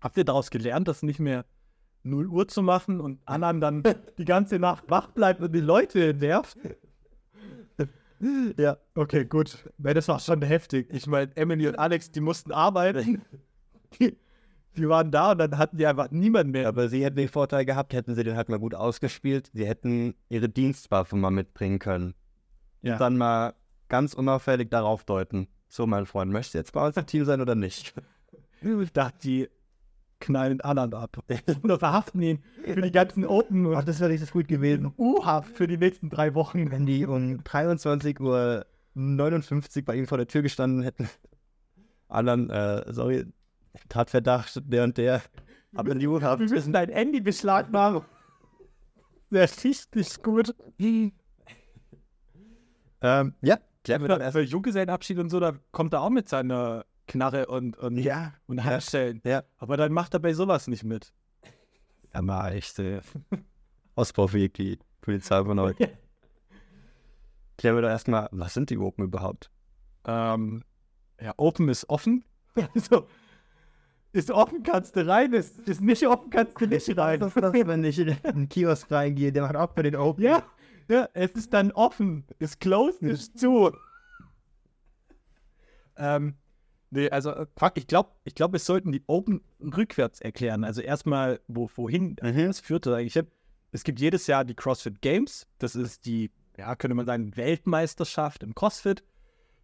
Habt 0.04 0.18
ihr 0.18 0.24
daraus 0.24 0.50
gelernt, 0.50 0.86
das 0.86 1.02
nicht 1.02 1.18
mehr 1.18 1.46
0 2.02 2.28
Uhr 2.28 2.46
zu 2.46 2.62
machen 2.62 3.00
und 3.00 3.20
anderen 3.24 3.62
dann 3.62 3.82
die 4.18 4.26
ganze 4.26 4.58
Nacht 4.58 4.84
wach 4.88 5.08
bleibt 5.08 5.40
und 5.40 5.54
die 5.54 5.60
Leute 5.60 6.12
nervt? 6.12 6.58
ja, 8.58 8.76
Okay, 8.94 9.24
gut. 9.24 9.66
Weil 9.78 9.94
das 9.94 10.06
war 10.08 10.20
schon 10.20 10.42
heftig. 10.42 10.88
Ich 10.92 11.06
meine, 11.06 11.34
Emily 11.38 11.66
und 11.68 11.78
Alex, 11.78 12.10
die 12.10 12.20
mussten 12.20 12.52
arbeiten. 12.52 13.22
Die, 13.98 14.14
die 14.76 14.88
waren 14.88 15.10
da 15.10 15.32
und 15.32 15.38
dann 15.38 15.56
hatten 15.56 15.78
die 15.78 15.86
einfach 15.86 16.10
niemanden 16.10 16.52
mehr. 16.52 16.68
aber 16.68 16.88
sie 16.88 17.02
hätten 17.02 17.16
den 17.16 17.28
Vorteil 17.28 17.64
gehabt, 17.64 17.94
hätten 17.94 18.14
sie 18.14 18.24
den 18.24 18.36
halt 18.36 18.50
mal 18.50 18.58
gut 18.58 18.74
ausgespielt. 18.74 19.50
Sie 19.54 19.66
hätten 19.66 20.16
ihre 20.28 20.50
Dienstwaffe 20.50 21.16
mal 21.16 21.30
mitbringen 21.30 21.78
können. 21.78 22.12
Ja. 22.82 22.94
Und 22.94 23.00
dann 23.00 23.16
mal 23.16 23.54
ganz 23.88 24.12
unauffällig 24.12 24.70
darauf 24.70 25.04
deuten. 25.04 25.48
So, 25.68 25.86
mein 25.86 26.04
Freund, 26.04 26.30
möchtest 26.30 26.54
du 26.54 26.58
jetzt 26.58 26.72
bei 26.72 26.86
uns 26.86 26.96
im 26.98 27.06
Team 27.06 27.24
sein 27.24 27.40
oder 27.40 27.54
nicht? 27.54 27.94
Ich 28.60 28.92
dachte, 28.92 29.18
die 29.22 29.48
knallen 30.24 30.58
den 30.58 30.60
anderen 30.62 30.94
ab. 30.94 31.18
Oder 31.62 31.78
verhaften 31.78 32.22
ihn 32.22 32.38
für 32.64 32.80
die 32.82 32.90
ganzen 32.90 33.24
Open 33.26 33.66
und 33.66 33.86
das 33.88 34.00
wäre 34.00 34.10
richtig 34.10 34.30
gut 34.32 34.48
gewesen. 34.48 34.92
U-Haft 34.98 35.56
für 35.56 35.66
die 35.66 35.76
nächsten 35.76 36.10
drei 36.10 36.34
Wochen. 36.34 36.70
Wenn 36.70 36.86
die 36.86 37.06
um 37.06 37.40
23.59 37.40 38.20
Uhr 38.20 39.84
bei 39.84 39.96
ihm 39.96 40.06
vor 40.06 40.18
der 40.18 40.26
Tür 40.26 40.42
gestanden 40.42 40.82
hätten. 40.82 41.08
Anderen, 42.08 42.50
äh, 42.50 42.92
sorry, 42.92 43.26
Tatverdacht, 43.88 44.62
der 44.64 44.84
und 44.84 44.96
der. 44.96 45.22
Aber 45.74 45.92
in 45.92 45.98
die 45.98 46.06
Uhr 46.08 46.20
Wir 46.22 46.36
müssen 46.36 46.72
dein 46.72 46.88
Handy 46.90 47.20
beschlagnahmen. 47.20 48.02
Der 49.30 49.48
schießt 49.48 49.96
nicht 49.96 50.22
gut. 50.22 50.54
Ähm, 53.02 53.34
ja, 53.42 53.58
erst. 53.86 54.36
für 54.36 54.42
Junggesellenabschied 54.42 55.18
und 55.18 55.28
so, 55.28 55.40
da 55.40 55.52
kommt 55.72 55.92
er 55.92 56.02
auch 56.02 56.10
mit 56.10 56.28
seiner 56.28 56.86
Knarre 57.06 57.46
und, 57.46 57.76
und, 57.76 57.96
Ja, 57.98 58.34
und 58.46 58.64
Handstellen. 58.64 59.20
ja. 59.24 59.42
Aber 59.58 59.76
dann 59.76 59.92
macht 59.92 60.14
er 60.14 60.20
bei 60.20 60.32
sowas 60.32 60.68
nicht 60.68 60.84
mit. 60.84 61.12
Er 62.10 62.26
war 62.26 62.52
echt 62.52 62.78
äh, 62.78 63.00
die 63.96 64.78
Polizei 65.00 65.44
von 65.44 65.60
heute. 65.60 65.90
Klären 67.58 67.76
wir 67.76 67.82
doch 67.82 67.88
erstmal, 67.88 68.28
was 68.32 68.54
sind 68.54 68.70
die 68.70 68.78
Open 68.78 69.04
überhaupt? 69.04 69.50
Ähm, 70.06 70.64
ja, 71.20 71.34
Open 71.36 71.68
ist 71.68 71.88
offen. 71.88 72.24
Also, 72.74 73.06
Ist 74.14 74.30
offen, 74.30 74.62
kannst 74.62 74.94
du 74.94 75.04
rein, 75.04 75.32
ist, 75.32 75.58
ist 75.68 75.80
nicht 75.80 76.06
offen, 76.06 76.30
kannst 76.30 76.60
du 76.60 76.66
nicht 76.68 76.96
rein. 76.96 77.18
Das 77.18 77.34
ist 77.34 77.42
wenn 77.66 77.82
ich 77.82 77.98
in 77.98 78.16
den 78.24 78.48
Kiosk 78.48 78.88
reingehe, 78.92 79.32
der 79.32 79.42
macht 79.42 79.56
auch 79.56 79.72
bei 79.72 79.82
den 79.82 79.96
Open. 79.96 80.22
Ja, 80.22 80.44
ja, 80.88 81.08
es 81.14 81.32
ist 81.32 81.52
dann 81.52 81.72
offen, 81.72 82.24
ist 82.38 82.60
closed, 82.60 83.02
ist 83.02 83.36
zu. 83.36 83.72
ähm, 85.96 86.36
nee, 86.94 87.10
also 87.10 87.30
äh, 87.30 87.46
fuck, 87.56 87.76
ich 87.76 87.86
glaube, 87.86 88.10
ich 88.24 88.34
glaub, 88.34 88.52
wir 88.52 88.58
sollten 88.58 88.92
die 88.92 89.02
Open 89.06 89.42
rückwärts 89.60 90.20
erklären. 90.20 90.64
Also 90.64 90.80
erstmal, 90.80 91.40
wo, 91.48 91.68
wohin 91.76 92.16
Mhm. 92.22 92.46
das 92.46 92.60
führte 92.60 92.94
eigentlich 92.94 93.12
hin. 93.14 93.26
Es 93.72 93.84
gibt 93.84 94.00
jedes 94.00 94.26
Jahr 94.26 94.44
die 94.44 94.54
CrossFit 94.54 95.02
Games. 95.02 95.46
Das 95.58 95.74
ist 95.74 96.06
die, 96.06 96.30
ja, 96.56 96.74
könnte 96.76 96.94
man 96.94 97.06
sagen, 97.06 97.36
Weltmeisterschaft 97.36 98.42
im 98.42 98.54
CrossFit. 98.54 99.02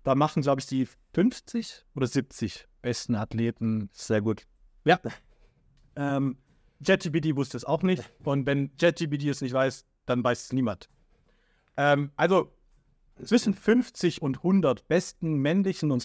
Da 0.03 0.15
machen, 0.15 0.43
glaube 0.43 0.61
ich, 0.61 0.67
die 0.67 0.89
50 1.15 1.85
oder 1.95 2.07
70 2.07 2.67
besten 2.83 3.15
Athleten. 3.15 3.89
Sehr 3.93 4.21
gut. 4.21 4.47
Ja. 4.85 5.01
Ähm, 5.97 6.39
JetGPT 6.87 7.35
wusste 7.35 7.57
es 7.57 7.65
auch 7.65 7.83
nicht. 7.83 8.09
Und 8.23 8.47
wenn 8.47 8.71
JetGPT 8.81 9.25
es 9.25 9.41
nicht 9.43 9.53
weiß, 9.53 9.85
dann 10.07 10.23
weiß 10.23 10.45
es 10.45 10.53
niemand. 10.53 10.89
Ähm, 11.77 12.13
also 12.17 12.53
zwischen 13.25 13.55
50 13.55 14.23
und 14.23 14.39
100 14.39 14.87
besten 14.89 15.37
männlichen 15.37 15.91
und 15.91 16.05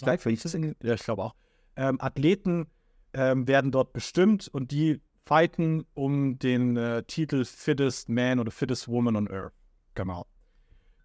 ja, 0.82 0.94
ich 0.94 1.02
glaube 1.02 1.24
auch, 1.24 1.34
ähm, 1.76 2.00
Athleten 2.00 2.66
ähm, 3.12 3.46
werden 3.48 3.72
dort 3.72 3.92
bestimmt 3.92 4.48
und 4.48 4.70
die 4.70 5.00
fighten 5.24 5.84
um 5.94 6.38
den 6.38 6.76
äh, 6.76 7.02
Titel 7.04 7.44
Fittest 7.44 8.08
Man 8.08 8.38
oder 8.38 8.50
Fittest 8.50 8.88
Woman 8.88 9.16
on 9.16 9.28
Earth. 9.28 9.52
Genau. 9.94 10.26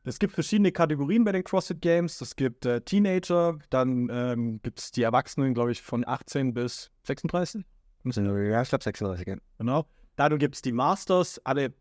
Es 0.03 0.18
gibt 0.18 0.34
verschiedene 0.34 0.72
Kategorien 0.72 1.24
bei 1.24 1.32
den 1.32 1.43
CrossFit 1.43 1.82
Games. 1.82 2.22
Es 2.22 2.36
gibt 2.36 2.66
äh, 2.66 2.82
Teenager, 2.82 3.59
dann 3.70 4.09
ähm, 4.12 4.59
gibt 4.64 4.80
es 4.80 4.91
die 4.91 5.03
Erwachsenen, 5.03 5.53
glaube 5.53 5.72
ich, 5.72 5.82
von 5.82 6.07
18 6.07 6.53
bis 6.53 6.91
36. 7.03 7.64
Ja, 8.03 8.62
ich 8.62 8.70
glaube 8.70 8.84
36. 8.84 9.28
ja. 9.28 9.36
Genau. 9.59 9.86
Dann 10.16 10.39
gibt 10.39 10.55
es 10.55 10.62
die 10.62 10.72
Masters, 10.72 11.39
alle, 11.45 11.74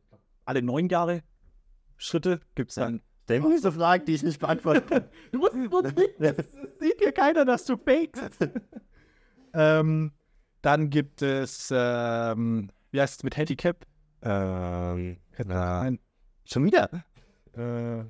alle 0.45 0.63
neun 0.63 0.89
Jahre 0.89 1.23
Schritte 1.97 2.41
gibt 2.55 2.71
es 2.71 2.77
Ja. 2.77 2.91
Dann. 3.31 3.43
Dem 3.43 3.51
diese 3.51 3.73
Fragen, 3.73 4.05
die 4.05 4.15
ich 4.15 4.23
nicht 4.23 4.41
beantworten 4.41 4.87
kann. 4.87 5.05
Du 5.33 5.39
musst 5.39 5.55
nur 5.55 5.83
nicken, 5.83 6.25
es 6.25 6.53
sieht 6.81 6.99
hier 6.99 7.13
keiner, 7.13 7.45
dass 7.45 7.65
du 7.65 7.77
fakest. 7.77 8.39
ähm, 9.55 10.13
dann 10.63 10.91
gibt 10.91 11.23
es, 11.23 11.73
ähm, 11.75 12.71
wie 12.91 13.01
heißt 13.01 13.19
es 13.19 13.25
mit 13.25 13.37
Handicap? 13.37 13.87
ähm, 14.23 15.17
äh, 15.37 15.93
schon 16.45 16.65
wieder? 16.65 16.91
Äh, 17.53 18.05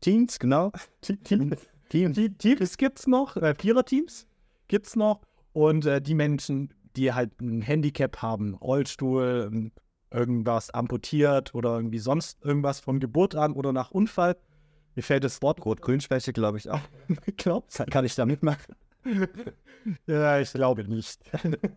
Teams, 0.00 0.38
genau. 0.38 0.72
Teams. 1.00 1.68
Teams. 1.88 2.18
Teams 2.38 2.76
gibt 2.78 3.00
es 3.00 3.06
noch, 3.06 3.36
äh, 3.36 3.54
Vierer-Teams 3.54 4.26
gibt 4.68 4.86
es 4.86 4.96
noch. 4.96 5.20
Und 5.52 5.86
äh, 5.86 6.00
die 6.02 6.14
Menschen, 6.14 6.74
die 6.96 7.12
halt 7.12 7.40
ein 7.40 7.62
Handicap 7.62 8.20
haben, 8.22 8.54
Rollstuhl, 8.54 9.50
ähm, 9.52 9.72
irgendwas 10.10 10.70
amputiert 10.70 11.54
oder 11.54 11.76
irgendwie 11.76 11.98
sonst 11.98 12.44
irgendwas 12.44 12.80
von 12.80 13.00
Geburt 13.00 13.34
an 13.34 13.52
oder 13.52 13.72
nach 13.72 13.90
Unfall. 13.90 14.36
Mir 14.94 15.02
fällt 15.02 15.24
das 15.24 15.42
Wort 15.42 15.64
Rot-Grün-Schwäche, 15.64 16.32
glaube 16.32 16.58
ich 16.58 16.70
auch. 16.70 16.80
Glaubt? 17.36 17.76
Kann 17.90 18.04
ich 18.04 18.14
da 18.14 18.26
mitmachen? 18.26 18.74
Ja, 20.08 20.40
ich 20.40 20.52
glaube 20.52 20.82
nicht. 20.82 21.20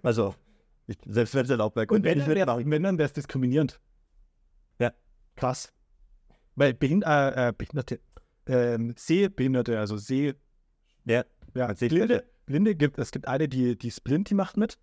Also, 0.01 0.34
ich, 0.88 0.97
selbst 1.05 1.36
wenn 1.36 1.43
es 1.43 1.49
erlaubt 1.51 1.75
wäre, 1.75 1.86
Und 1.88 2.03
wenn 2.03 2.17
ich 2.17 2.25
dann 2.25 2.36
wäre 2.36 2.39
mitmachen. 2.47 2.71
wenn 2.71 2.82
dann 2.82 2.97
wär's 2.97 3.13
diskriminierend. 3.13 3.80
Ja. 4.80 4.93
Krass. 5.36 5.71
Weil 6.55 6.73
Behind 6.73 7.03
äh, 7.05 7.49
äh, 7.49 7.53
Behinderte, 7.55 7.99
ähm, 8.47 8.95
Sehbehinderte, 8.97 9.77
also 9.77 9.97
Seh, 9.97 10.34
Ja, 11.05 11.23
ja, 11.53 11.71
Blinde. 11.73 12.25
Blinde 12.47 12.75
gibt, 12.75 12.97
es 12.97 13.11
gibt 13.11 13.27
eine, 13.27 13.47
die, 13.47 13.77
die 13.77 13.89
ist 13.89 14.03
blind, 14.03 14.30
die 14.32 14.34
macht 14.34 14.57
mit. 14.57 14.80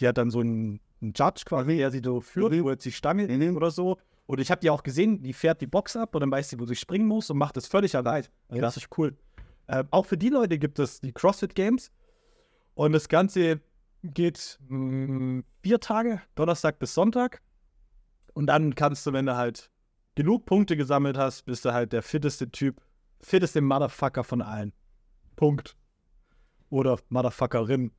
Die 0.00 0.06
hat 0.06 0.18
dann 0.18 0.30
so 0.30 0.40
einen, 0.40 0.80
einen 1.00 1.12
Judge 1.14 1.42
quasi, 1.44 1.76
der 1.76 1.90
sie 1.90 2.02
so 2.04 2.20
führt, 2.20 2.52
wo 2.62 2.70
jetzt 2.70 2.84
die 2.84 2.92
Stange 2.92 3.54
oder 3.54 3.70
so. 3.70 3.98
Und 4.26 4.40
ich 4.40 4.50
habe 4.50 4.60
die 4.60 4.70
auch 4.70 4.82
gesehen, 4.82 5.22
die 5.22 5.32
fährt 5.32 5.60
die 5.60 5.66
Box 5.66 5.96
ab 5.96 6.14
und 6.14 6.20
dann 6.20 6.30
weiß 6.30 6.50
sie, 6.50 6.58
wo 6.58 6.66
sie 6.66 6.74
springen 6.74 7.06
muss 7.06 7.30
und 7.30 7.38
macht 7.38 7.56
das 7.56 7.66
völlig 7.66 7.96
allein. 7.96 8.24
Also 8.48 8.60
das 8.60 8.76
ist 8.76 8.88
cool. 8.98 9.16
Ähm, 9.68 9.86
auch 9.90 10.06
für 10.06 10.18
die 10.18 10.28
Leute 10.28 10.58
gibt 10.58 10.78
es 10.78 11.00
die 11.00 11.12
CrossFit 11.12 11.54
Games. 11.54 11.92
Und 12.74 12.92
das 12.92 13.08
Ganze 13.08 13.60
geht 14.02 14.58
mh, 14.68 15.42
vier 15.62 15.80
Tage, 15.80 16.20
Donnerstag 16.34 16.78
bis 16.78 16.94
Sonntag. 16.94 17.40
Und 18.34 18.48
dann 18.48 18.74
kannst 18.74 19.06
du, 19.06 19.12
wenn 19.12 19.26
du 19.26 19.36
halt 19.36 19.70
genug 20.14 20.44
Punkte 20.44 20.76
gesammelt 20.76 21.16
hast, 21.16 21.44
bist 21.44 21.64
du 21.64 21.72
halt 21.72 21.92
der 21.92 22.02
fitteste 22.02 22.50
Typ, 22.50 22.82
fitteste 23.20 23.60
Motherfucker 23.60 24.24
von 24.24 24.42
allen. 24.42 24.72
Punkt. 25.36 25.76
Oder 26.68 26.98
Motherfuckerin. 27.08 27.92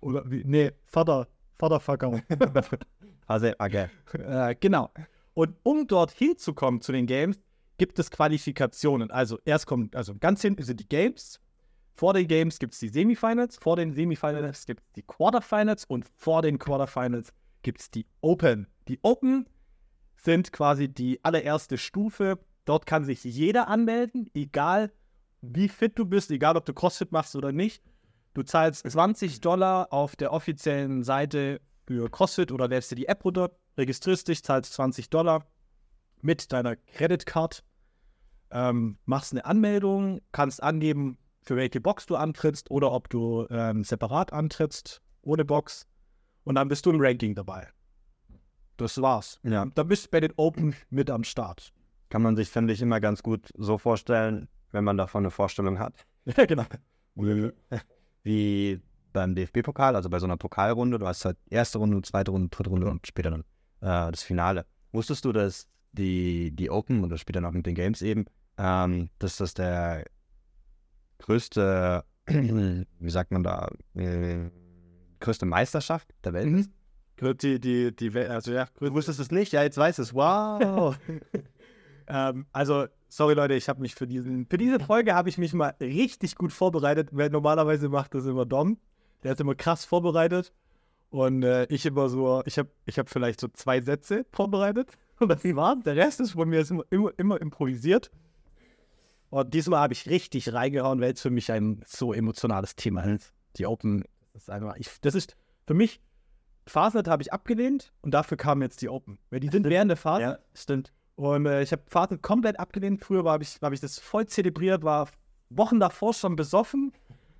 Oder 0.00 0.30
wie, 0.30 0.42
nee, 0.44 0.72
Vater, 0.86 1.28
Vaterfucker. 1.58 2.22
also, 3.26 3.52
okay. 3.58 3.88
Äh, 4.12 4.54
genau. 4.58 4.90
Und 5.34 5.54
um 5.62 5.86
dort 5.86 6.10
hinzukommen 6.10 6.80
zu 6.80 6.92
den 6.92 7.06
Games, 7.06 7.38
gibt 7.78 7.98
es 7.98 8.10
Qualifikationen. 8.10 9.10
Also 9.10 9.38
erst 9.44 9.66
kommt, 9.66 9.96
also 9.96 10.14
ganz 10.18 10.42
hinten 10.42 10.62
sind 10.62 10.80
die 10.80 10.88
Games. 10.88 11.40
Vor 11.94 12.14
den 12.14 12.28
Games 12.28 12.58
gibt 12.58 12.74
es 12.74 12.80
die 12.80 12.88
Semifinals, 12.88 13.56
vor 13.56 13.76
den 13.76 13.92
Semifinals 13.92 14.66
gibt 14.66 14.82
es 14.84 14.92
die 14.92 15.02
Quarterfinals 15.02 15.84
und 15.84 16.04
vor 16.16 16.42
den 16.42 16.58
Quarterfinals 16.58 17.32
gibt 17.62 17.80
es 17.80 17.90
die 17.90 18.06
Open. 18.20 18.68
Die 18.86 19.00
Open 19.02 19.48
sind 20.16 20.52
quasi 20.52 20.88
die 20.88 21.24
allererste 21.24 21.76
Stufe. 21.76 22.38
Dort 22.64 22.86
kann 22.86 23.04
sich 23.04 23.24
jeder 23.24 23.68
anmelden, 23.68 24.30
egal 24.34 24.92
wie 25.40 25.68
fit 25.68 25.98
du 25.98 26.04
bist, 26.04 26.30
egal 26.30 26.56
ob 26.56 26.64
du 26.66 26.74
CrossFit 26.74 27.12
machst 27.12 27.34
oder 27.34 27.52
nicht. 27.52 27.82
Du 28.38 28.44
zahlst 28.44 28.88
20 28.88 29.40
Dollar 29.40 29.92
auf 29.92 30.14
der 30.14 30.32
offiziellen 30.32 31.02
Seite 31.02 31.60
für 31.88 32.08
CrossFit 32.08 32.52
oder 32.52 32.68
lädst 32.68 32.88
dir 32.92 32.94
die 32.94 33.08
App 33.08 33.24
runter, 33.24 33.50
registrierst 33.76 34.28
dich, 34.28 34.44
zahlst 34.44 34.74
20 34.74 35.10
Dollar 35.10 35.44
mit 36.20 36.52
deiner 36.52 36.76
Credit 36.76 37.26
Card, 37.26 37.64
ähm, 38.52 38.96
machst 39.06 39.32
eine 39.32 39.44
Anmeldung, 39.44 40.20
kannst 40.30 40.62
angeben, 40.62 41.18
für 41.42 41.56
welche 41.56 41.80
Box 41.80 42.06
du 42.06 42.14
antrittst 42.14 42.70
oder 42.70 42.92
ob 42.92 43.10
du 43.10 43.44
ähm, 43.50 43.82
separat 43.82 44.32
antrittst, 44.32 45.02
ohne 45.22 45.44
Box. 45.44 45.88
Und 46.44 46.54
dann 46.54 46.68
bist 46.68 46.86
du 46.86 46.90
im 46.90 47.00
Ranking 47.00 47.34
dabei. 47.34 47.66
Das 48.76 49.02
war's. 49.02 49.40
Ja. 49.42 49.66
Dann 49.74 49.88
bist 49.88 50.06
du 50.06 50.10
bei 50.12 50.20
den 50.20 50.32
Open 50.36 50.76
mit 50.90 51.10
am 51.10 51.24
Start. 51.24 51.72
Kann 52.08 52.22
man 52.22 52.36
sich, 52.36 52.50
finde 52.50 52.72
ich, 52.72 52.80
immer 52.82 53.00
ganz 53.00 53.24
gut 53.24 53.48
so 53.56 53.78
vorstellen, 53.78 54.46
wenn 54.70 54.84
man 54.84 54.96
davon 54.96 55.24
eine 55.24 55.32
Vorstellung 55.32 55.80
hat. 55.80 56.06
Ja, 56.36 56.44
genau. 56.44 56.66
Wie 58.22 58.80
beim 59.12 59.34
DFB-Pokal, 59.34 59.96
also 59.96 60.08
bei 60.08 60.18
so 60.18 60.26
einer 60.26 60.36
Pokalrunde. 60.36 60.98
Du 60.98 61.06
hast 61.06 61.24
halt 61.24 61.38
erste 61.50 61.78
Runde, 61.78 62.00
zweite 62.02 62.30
Runde, 62.30 62.48
dritte 62.48 62.70
Runde 62.70 62.88
und 62.90 63.06
später 63.06 63.30
dann 63.30 63.40
äh, 63.80 64.10
das 64.10 64.22
Finale. 64.22 64.66
Wusstest 64.92 65.24
du, 65.24 65.32
dass 65.32 65.68
die, 65.92 66.50
die 66.54 66.70
Open 66.70 67.04
oder 67.04 67.18
später 67.18 67.40
noch 67.40 67.52
mit 67.52 67.66
den 67.66 67.74
Games 67.74 68.02
eben, 68.02 68.26
ähm, 68.58 69.10
dass 69.18 69.36
das 69.36 69.54
der 69.54 70.04
größte, 71.18 72.04
wie 72.26 73.10
sagt 73.10 73.32
man 73.32 73.42
da, 73.42 73.68
äh, 73.94 74.50
größte 75.20 75.46
Meisterschaft 75.46 76.08
der 76.24 76.32
Welt 76.34 76.54
ist? 76.54 76.70
Die, 77.42 77.58
die, 77.58 77.96
die, 77.96 78.16
also 78.16 78.52
ja, 78.52 78.68
Du 78.78 78.92
wusstest 78.94 79.18
es 79.18 79.32
nicht? 79.32 79.52
Ja, 79.52 79.64
jetzt 79.64 79.76
weißt 79.76 79.98
du 79.98 80.02
es. 80.02 80.14
Wow. 80.14 80.96
Ähm, 82.08 82.46
also, 82.52 82.86
sorry 83.08 83.34
Leute, 83.34 83.54
ich 83.54 83.68
habe 83.68 83.80
mich 83.80 83.94
für 83.94 84.06
diesen, 84.06 84.46
für 84.46 84.58
diese 84.58 84.80
Folge 84.80 85.14
habe 85.14 85.28
ich 85.28 85.38
mich 85.38 85.52
mal 85.52 85.74
richtig 85.80 86.34
gut 86.36 86.52
vorbereitet, 86.52 87.10
weil 87.12 87.30
normalerweise 87.30 87.88
macht 87.88 88.14
das 88.14 88.26
immer 88.26 88.46
Dom. 88.46 88.78
Der 89.22 89.32
ist 89.32 89.40
immer 89.40 89.54
krass 89.54 89.84
vorbereitet. 89.84 90.52
Und 91.10 91.42
äh, 91.42 91.64
ich 91.66 91.86
immer 91.86 92.08
so, 92.08 92.42
ich 92.44 92.58
habe 92.58 92.68
ich 92.84 92.98
hab 92.98 93.08
vielleicht 93.08 93.40
so 93.40 93.48
zwei 93.48 93.80
Sätze 93.80 94.26
vorbereitet. 94.32 94.90
Und 95.18 95.28
das 95.28 95.44
war's. 95.44 95.78
Der 95.84 95.96
Rest 95.96 96.20
ist 96.20 96.32
von 96.32 96.48
mir 96.48 96.60
ist 96.60 96.70
immer, 96.70 96.84
immer, 96.90 97.10
immer 97.16 97.40
improvisiert. 97.40 98.10
Und 99.30 99.52
diesmal 99.52 99.80
habe 99.80 99.92
ich 99.92 100.08
richtig 100.08 100.52
reingehauen, 100.52 101.00
weil 101.00 101.12
es 101.12 101.20
für 101.20 101.30
mich 101.30 101.52
ein 101.52 101.82
so 101.86 102.12
emotionales 102.12 102.76
Thema 102.76 103.02
ist. 103.02 103.32
Die 103.56 103.66
Open, 103.66 104.04
das 104.32 104.42
ist 104.42 104.50
einfach, 104.50 104.76
ich, 104.76 104.88
das 105.00 105.14
ist 105.14 105.36
für 105.66 105.74
mich, 105.74 106.00
Fastnet 106.66 107.08
habe 107.08 107.22
ich 107.22 107.32
abgelehnt 107.32 107.92
und 108.02 108.12
dafür 108.12 108.36
kamen 108.36 108.62
jetzt 108.62 108.80
die 108.82 108.88
Open. 108.88 109.18
Weil 109.30 109.40
die 109.40 109.48
sind 109.48 109.66
während 109.66 109.90
der 109.90 109.96
Phase. 109.96 110.22
ja, 110.22 110.38
stimmt. 110.54 110.92
Und 111.18 111.46
äh, 111.46 111.62
ich 111.62 111.72
habe 111.72 111.82
Fastnet 111.88 112.22
komplett 112.22 112.60
abgelehnt. 112.60 113.04
Früher 113.04 113.24
habe 113.24 113.42
ich, 113.42 113.58
hab 113.60 113.72
ich 113.72 113.80
das 113.80 113.98
voll 113.98 114.26
zelebriert, 114.26 114.84
war 114.84 115.08
Wochen 115.50 115.80
davor 115.80 116.14
schon 116.14 116.36
besoffen, 116.36 116.92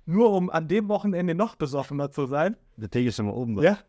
nur 0.05 0.33
um 0.33 0.49
an 0.49 0.67
dem 0.67 0.89
Wochenende 0.89 1.33
noch 1.33 1.55
besoffener 1.55 2.11
zu 2.11 2.25
sein. 2.25 2.57
Der 2.75 2.89
Tee 2.89 3.07
ist 3.07 3.15
schon 3.15 3.27
mal 3.27 3.31
oben. 3.31 3.57
Ja. 3.61 3.79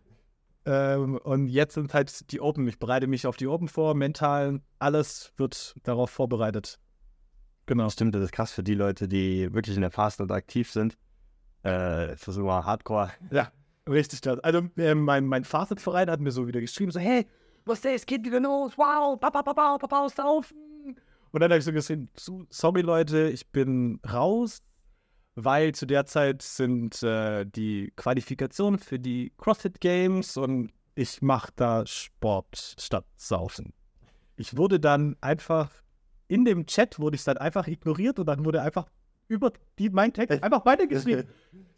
Ähm, 0.64 1.16
und 1.16 1.48
jetzt 1.48 1.74
sind 1.74 1.92
halt 1.92 2.30
die 2.30 2.40
Open. 2.40 2.68
Ich 2.68 2.78
bereite 2.78 3.08
mich 3.08 3.26
auf 3.26 3.36
die 3.36 3.48
Open 3.48 3.66
vor, 3.66 3.96
mental, 3.96 4.60
alles 4.78 5.32
wird 5.38 5.74
darauf 5.82 6.10
vorbereitet. 6.10 6.78
Genau. 7.66 7.90
Stimmt, 7.90 8.14
das 8.14 8.22
ist 8.22 8.32
krass 8.32 8.52
für 8.52 8.62
die 8.62 8.74
Leute, 8.74 9.08
die 9.08 9.52
wirklich 9.52 9.74
in 9.74 9.82
der 9.82 9.90
Fastnet 9.90 10.30
aktiv 10.30 10.70
sind. 10.70 10.96
Äh, 11.64 12.06
das 12.08 12.28
ist 12.28 12.36
immer 12.36 12.64
Hardcore. 12.64 13.10
Ja, 13.32 13.50
richtig. 13.88 14.20
Also 14.44 14.68
äh, 14.76 14.94
mein, 14.94 15.26
mein 15.26 15.42
Fastnet-Verein 15.42 16.08
hat 16.08 16.20
mir 16.20 16.30
so 16.30 16.46
wieder 16.46 16.60
geschrieben, 16.60 16.92
so, 16.92 17.00
hey, 17.00 17.26
was 17.64 17.78
ist 17.78 17.84
das? 17.84 18.06
Geht 18.06 18.24
wieder 18.24 18.40
los? 18.40 18.76
Wow, 18.76 19.18
Papa, 19.18 19.42
Papa, 19.42 19.78
Papa, 19.78 20.08
saufen. 20.08 20.96
Und 21.32 21.40
dann 21.40 21.50
habe 21.50 21.58
ich 21.58 21.64
so 21.64 21.72
gesehen, 21.72 22.08
so, 22.16 22.44
sorry 22.50 22.80
Leute, 22.80 23.28
ich 23.28 23.48
bin 23.50 24.00
raus, 24.10 24.62
weil 25.36 25.72
zu 25.74 25.86
der 25.86 26.06
Zeit 26.06 26.42
sind 26.42 27.02
äh, 27.02 27.44
die 27.46 27.92
Qualifikationen 27.96 28.80
für 28.80 28.98
die 28.98 29.32
CrossFit 29.38 29.80
Games 29.80 30.36
und 30.36 30.72
ich 30.94 31.22
mache 31.22 31.52
da 31.54 31.86
Sport 31.86 32.76
statt 32.78 33.06
Saufen. 33.16 33.72
Ich 34.36 34.56
wurde 34.56 34.80
dann 34.80 35.16
einfach, 35.20 35.70
in 36.26 36.44
dem 36.44 36.66
Chat 36.66 36.98
wurde 36.98 37.14
ich 37.14 37.24
dann 37.24 37.38
einfach 37.38 37.68
ignoriert 37.68 38.18
und 38.18 38.26
dann 38.26 38.44
wurde 38.44 38.62
einfach 38.62 38.86
über 39.28 39.52
die, 39.78 39.88
mein 39.90 40.12
Text 40.12 40.42
einfach 40.42 40.64
weitergeschrieben. 40.66 41.28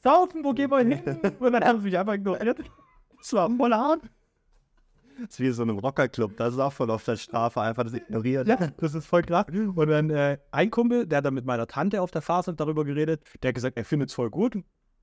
Saufen, 0.02 0.42
wo 0.44 0.52
gehen 0.52 0.70
wir 0.70 0.78
hin? 0.78 1.02
Und 1.38 1.52
dann 1.52 1.62
haben 1.62 1.80
sie 1.80 1.86
mich 1.86 1.98
einfach 1.98 2.14
ignoriert. 2.14 2.58
Das 3.18 3.32
war 3.34 3.50
voll 3.50 3.74
hart. 3.74 4.00
Das 5.22 5.34
ist 5.34 5.40
wie 5.40 5.50
so 5.50 5.62
ein 5.62 5.70
Rockerclub, 5.70 6.36
das 6.36 6.54
ist 6.54 6.60
auch 6.60 6.72
voll 6.72 6.90
auf 6.90 7.04
der 7.04 7.16
Strafe, 7.16 7.60
einfach 7.60 7.84
das 7.84 7.94
ignoriert. 7.94 8.48
Ja, 8.48 8.56
das 8.56 8.94
ist 8.94 9.06
voll 9.06 9.22
krass. 9.22 9.46
Und 9.48 9.88
dann 9.88 10.10
äh, 10.10 10.38
ein 10.50 10.70
Kumpel, 10.70 11.06
der 11.06 11.18
hat 11.18 11.24
dann 11.24 11.34
mit 11.34 11.44
meiner 11.44 11.66
Tante 11.66 12.02
auf 12.02 12.10
der 12.10 12.22
Phase 12.22 12.52
darüber 12.54 12.84
geredet, 12.84 13.22
der 13.42 13.48
hat 13.48 13.54
gesagt, 13.54 13.76
er 13.76 13.84
findet 13.84 14.08
es 14.08 14.14
voll 14.14 14.30
gut. 14.30 14.56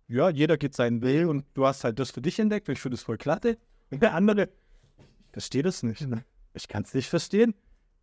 Ja, 0.07 0.29
jeder 0.29 0.57
geht 0.57 0.75
seinen 0.75 1.01
Weg 1.01 1.27
und 1.27 1.45
du 1.53 1.65
hast 1.65 1.83
halt 1.83 1.99
das 1.99 2.11
für 2.11 2.21
dich 2.21 2.39
entdeckt 2.39 2.67
ich 2.67 2.81
finde 2.81 2.95
es 2.95 3.03
voll 3.03 3.17
klasse. 3.17 3.57
Und 3.91 4.01
der 4.01 4.13
andere, 4.13 4.49
ich 4.97 5.31
verstehe 5.31 5.63
das 5.63 5.83
nicht. 5.83 6.05
Ich 6.53 6.67
kann 6.67 6.83
es 6.83 6.93
nicht 6.93 7.09
verstehen. 7.09 7.53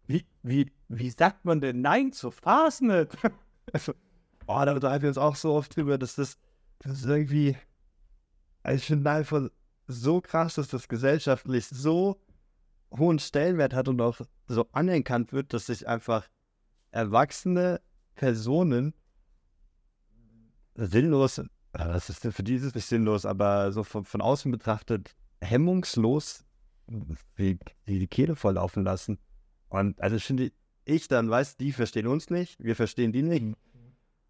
Wie, 0.06 0.24
wie, 0.42 0.72
wie 0.88 1.10
sagt 1.10 1.44
man 1.44 1.60
denn 1.60 1.80
Nein 1.80 2.12
zur 2.12 2.32
Phase 2.32 3.08
Also, 3.72 3.92
oh, 4.46 4.62
da 4.64 4.72
unterhalten 4.72 5.02
wir 5.02 5.08
uns 5.08 5.18
auch 5.18 5.36
so 5.36 5.54
oft 5.54 5.76
drüber, 5.76 5.98
dass 5.98 6.14
das, 6.14 6.38
das 6.78 7.00
ist 7.00 7.06
irgendwie, 7.06 7.56
also 8.62 8.76
ich 8.76 8.86
finde 8.86 9.10
einfach 9.10 9.48
so 9.87 10.20
krass, 10.20 10.55
dass 10.55 10.68
das 10.68 10.89
gesellschaftlich 10.89 11.66
so 11.66 12.20
hohen 12.97 13.18
Stellenwert 13.18 13.74
hat 13.74 13.89
und 13.89 14.01
auch 14.01 14.20
so 14.47 14.66
anerkannt 14.72 15.32
wird, 15.32 15.53
dass 15.53 15.66
sich 15.66 15.89
einfach 15.89 16.28
erwachsene 16.91 17.80
Personen 18.14 18.95
sinnlos, 20.74 21.41
das 21.72 22.11
ist 22.11 22.20
für 22.20 22.43
dieses 22.43 22.74
nicht 22.74 22.87
sinnlos, 22.87 23.26
aber 23.26 23.72
so 23.72 23.82
von, 23.82 24.05
von 24.05 24.20
außen 24.20 24.51
betrachtet 24.51 25.14
hemmungslos 25.41 26.45
die, 27.39 27.59
die 27.87 28.07
Kehle 28.07 28.37
volllaufen 28.37 28.84
lassen. 28.84 29.18
Und 29.68 30.01
also 30.01 30.18
finde 30.18 30.53
ich 30.84 31.09
dann, 31.09 31.28
weiß, 31.28 31.57
die 31.57 31.72
verstehen 31.72 32.07
uns 32.07 32.30
nicht, 32.30 32.62
wir 32.62 32.76
verstehen 32.76 33.12
die 33.12 33.22
nicht. 33.22 33.57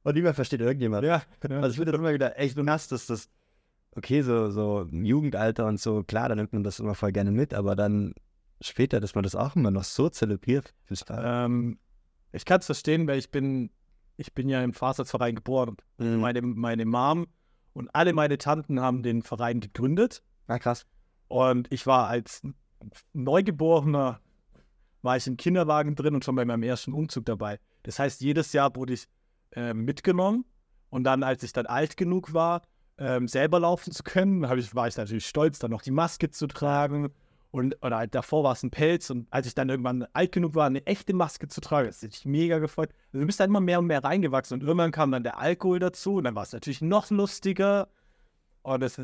Und 0.02 0.14
niemand 0.14 0.36
versteht 0.36 0.60
irgendjemand. 0.60 1.04
Ja, 1.04 1.22
Also 1.62 1.70
ich 1.70 1.76
finde 1.76 1.92
das 1.92 1.98
immer 1.98 2.14
wieder 2.14 2.38
echt 2.38 2.56
nass, 2.56 2.88
dass 2.88 3.06
das, 3.06 3.28
okay, 3.96 4.22
so, 4.22 4.50
so 4.50 4.82
im 4.82 5.04
Jugendalter 5.04 5.66
und 5.66 5.80
so, 5.80 6.02
klar, 6.02 6.28
da 6.28 6.34
nimmt 6.34 6.52
man 6.52 6.62
das 6.62 6.78
immer 6.80 6.94
voll 6.94 7.12
gerne 7.12 7.30
mit, 7.30 7.54
aber 7.54 7.74
dann 7.76 8.14
später, 8.60 9.00
dass 9.00 9.14
man 9.14 9.24
das 9.24 9.34
auch 9.34 9.56
immer 9.56 9.70
noch 9.70 9.84
so 9.84 10.08
zelebriert. 10.08 10.74
ähm, 11.10 11.78
ich 12.32 12.44
kann 12.44 12.60
es 12.60 12.66
verstehen, 12.66 13.06
weil 13.06 13.18
ich 13.18 13.30
bin, 13.30 13.70
ich 14.16 14.34
bin 14.34 14.48
ja 14.48 14.62
im 14.62 14.72
Faserverein 14.72 15.34
geboren. 15.34 15.76
Mhm. 15.98 16.20
Meine, 16.20 16.42
meine 16.42 16.84
Mom 16.84 17.26
und 17.72 17.94
alle 17.94 18.12
meine 18.12 18.38
Tanten 18.38 18.80
haben 18.80 19.02
den 19.02 19.22
Verein 19.22 19.60
gegründet. 19.60 20.22
Ah, 20.46 20.58
krass. 20.58 20.86
Und 21.28 21.72
ich 21.72 21.86
war 21.86 22.08
als 22.08 22.42
Neugeborener, 23.12 24.20
war 25.02 25.16
ich 25.16 25.26
im 25.26 25.36
Kinderwagen 25.36 25.94
drin 25.94 26.14
und 26.14 26.24
schon 26.24 26.36
bei 26.36 26.44
meinem 26.44 26.62
ersten 26.62 26.92
Umzug 26.92 27.24
dabei. 27.24 27.58
Das 27.82 27.98
heißt, 27.98 28.20
jedes 28.20 28.52
Jahr 28.52 28.74
wurde 28.76 28.94
ich 28.94 29.06
äh, 29.52 29.74
mitgenommen 29.74 30.44
und 30.90 31.04
dann, 31.04 31.22
als 31.22 31.42
ich 31.42 31.52
dann 31.52 31.66
alt 31.66 31.96
genug 31.96 32.32
war, 32.32 32.62
ähm, 32.98 33.28
selber 33.28 33.60
laufen 33.60 33.92
zu 33.92 34.02
können, 34.02 34.44
ich, 34.58 34.74
war 34.74 34.88
ich 34.88 34.96
natürlich 34.96 35.26
stolz, 35.26 35.58
dann 35.58 35.70
noch 35.70 35.82
die 35.82 35.90
Maske 35.90 36.30
zu 36.30 36.46
tragen. 36.46 37.10
Und 37.52 37.76
oder 37.82 37.96
halt 37.98 38.14
davor 38.14 38.44
war 38.44 38.52
es 38.52 38.62
ein 38.62 38.70
Pelz 38.70 39.08
und 39.08 39.28
als 39.30 39.46
ich 39.46 39.54
dann 39.54 39.70
irgendwann 39.70 40.06
alt 40.12 40.32
genug 40.32 40.54
war, 40.54 40.66
eine 40.66 40.84
echte 40.86 41.14
Maske 41.14 41.48
zu 41.48 41.60
tragen, 41.60 41.86
das 41.86 42.02
hat 42.02 42.10
mich 42.10 42.26
mega 42.26 42.58
gefreut. 42.58 42.90
Also, 43.12 43.20
du 43.20 43.26
bist 43.26 43.40
dann 43.40 43.48
immer 43.48 43.60
mehr 43.60 43.78
und 43.78 43.86
mehr 43.86 44.04
reingewachsen 44.04 44.60
und 44.60 44.66
irgendwann 44.66 44.90
kam 44.90 45.10
dann 45.10 45.22
der 45.22 45.38
Alkohol 45.38 45.78
dazu 45.78 46.16
und 46.16 46.24
dann 46.24 46.34
war 46.34 46.42
es 46.42 46.52
natürlich 46.52 46.82
noch 46.82 47.08
lustiger. 47.10 47.88
Und 48.62 48.80
das, 48.80 49.00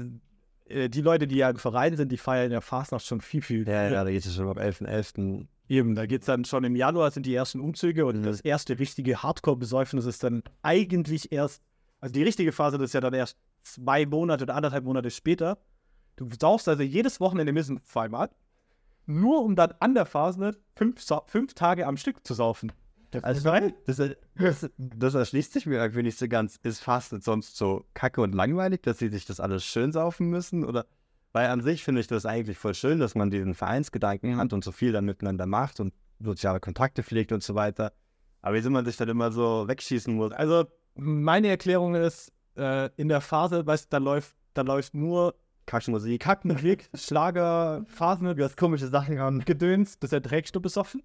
äh, 0.67 0.89
die 0.91 1.01
Leute, 1.01 1.27
die 1.27 1.37
ja 1.37 1.49
im 1.49 1.57
Verein 1.57 1.97
sind, 1.97 2.13
die 2.13 2.19
feiern 2.19 2.53
ja 2.53 2.61
Fastnacht 2.61 3.07
schon 3.07 3.21
viel, 3.21 3.41
viel 3.43 3.67
Ja, 3.67 3.89
ja, 3.89 4.05
da 4.05 4.11
geht 4.11 4.27
es 4.27 4.35
schon 4.35 4.49
am 4.49 4.59
11.11. 4.59 5.47
Eben, 5.69 5.95
da 5.95 6.05
geht 6.05 6.23
es 6.23 6.27
dann 6.27 6.45
schon 6.45 6.65
im 6.65 6.77
Januar 6.77 7.11
sind 7.11 7.25
die 7.25 7.35
ersten 7.35 7.61
Umzüge 7.61 8.05
und 8.05 8.19
Mhm. 8.19 8.23
das 8.25 8.41
erste 8.41 8.79
richtige 8.79 9.23
Hardcore-Besäufnis 9.23 10.05
ist 10.05 10.25
dann 10.25 10.43
eigentlich 10.63 11.33
erst, 11.33 11.63
also 12.01 12.13
die 12.13 12.23
richtige 12.25 12.53
Phase 12.53 12.77
das 12.77 12.87
ist 12.91 12.95
ja 12.95 13.01
dann 13.01 13.15
erst 13.15 13.39
zwei 13.63 14.07
Monate 14.07 14.45
oder 14.45 14.55
anderthalb 14.55 14.85
Monate 14.85 15.11
später. 15.11 15.59
Du 16.17 16.29
saufst 16.39 16.69
also 16.69 16.83
jedes 16.83 17.21
Wochenende 17.21 17.53
mindestens 17.53 17.85
zweimal, 17.85 18.31
nur 19.07 19.43
um 19.43 19.57
dann 19.57 19.75
an 19.81 19.95
der 19.95 20.07
Phase 20.07 20.57
fünf, 20.75 21.05
fünf 21.27 21.55
Tage 21.55 21.87
am 21.87 21.97
Stück 21.97 22.27
zu 22.27 22.35
saufen. 22.35 22.73
Also, 23.21 23.51
das, 23.85 23.97
das, 24.37 24.71
das 24.79 25.15
erschließt 25.15 25.53
sich 25.53 25.67
mir 25.67 25.77
irgendwie 25.77 26.03
nicht 26.03 26.19
so 26.19 26.29
ganz. 26.29 26.57
Ist 26.63 26.81
Fastnet 26.81 27.23
sonst 27.23 27.57
so 27.57 27.85
kacke 27.93 28.23
und 28.23 28.35
langweilig, 28.35 28.83
dass 28.83 28.99
sie 28.99 29.09
sich 29.09 29.27
das 29.27 29.39
alles 29.39 29.65
schön 29.65 29.93
saufen 29.93 30.31
müssen? 30.31 30.65
Oder 30.65 30.87
weil 31.33 31.49
an 31.49 31.61
sich 31.61 31.85
finde 31.85 32.01
ich 32.01 32.07
das 32.07 32.25
eigentlich 32.25 32.59
voll 32.59 32.75
schön, 32.75 33.01
dass 33.01 33.15
man 33.15 33.31
diesen 33.31 33.55
Vereinsgedanken 33.55 34.37
hat 34.37 34.53
und 34.53 34.65
so 34.65 34.73
viel 34.73 34.93
dann 34.93 35.05
miteinander 35.05 35.47
macht 35.47 35.81
und 35.81 35.93
soziale 36.21 36.61
Kontakte 36.61 37.03
pflegt 37.03 37.33
und 37.33 37.43
so 37.43 37.55
weiter. 37.55 37.93
Aber 38.41 38.55
wieso 38.55 38.71
man 38.71 38.85
sich 38.85 38.97
dann 38.97 39.09
immer 39.09 39.31
so 39.31 39.69
wegschießen 39.69 40.15
muss? 40.15 40.33
Also 40.33 40.67
meine 40.95 41.49
Erklärung 41.49 41.95
ist, 41.95 42.33
äh, 42.57 42.91
in 42.97 43.09
der 43.09 43.21
Phase, 43.21 43.67
weißt 43.67 43.87
du, 43.87 43.89
da 43.91 43.99
läuft, 43.99 44.35
da 44.55 44.63
läuft 44.63 44.95
nur 44.95 45.35
Kackmusik. 45.67 46.21
Kackmusik, 46.23 46.91
Schlager, 46.95 47.85
Phasen, 47.87 48.37
Du 48.37 48.43
hast 48.45 48.57
komische 48.57 48.89
Sachen 48.89 49.19
an. 49.19 49.41
Gedöns, 49.45 49.99
das 49.99 50.13
erträgst 50.13 50.55
du 50.57 50.61
besoffen. 50.61 51.03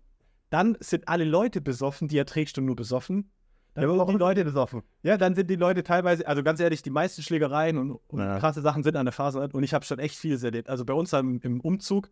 Dann 0.49 0.77
sind 0.79 1.07
alle 1.07 1.25
Leute 1.25 1.61
besoffen, 1.61 2.07
die 2.07 2.17
erträgst 2.17 2.57
du 2.57 2.61
nur 2.61 2.75
besoffen. 2.75 3.29
Dann 3.73 3.87
sind 3.87 4.09
die 4.09 4.15
Leute 4.15 4.43
besoffen. 4.43 4.81
Ja, 5.03 5.17
dann 5.17 5.35
sind 5.35 5.49
die 5.51 5.55
Leute 5.55 5.83
teilweise, 5.83 6.27
also 6.27 6.41
ganz 6.41 6.59
ehrlich, 6.59 6.81
die 6.81 6.89
meisten 6.89 7.21
Schlägereien 7.21 7.77
und, 7.77 7.91
und 8.07 8.19
Ja. 8.19 8.39
krasse 8.39 8.61
Sachen 8.61 8.81
sind 8.81 8.95
an 8.95 9.05
der 9.05 9.13
Phase 9.13 9.47
und 9.53 9.61
ich 9.63 9.73
habe 9.75 9.85
schon 9.85 9.99
echt 9.99 10.15
vieles 10.17 10.41
erlebt. 10.41 10.67
Also 10.69 10.83
bei 10.83 10.93
uns 10.93 11.13
am, 11.13 11.39
im 11.43 11.59
Umzug, 11.61 12.09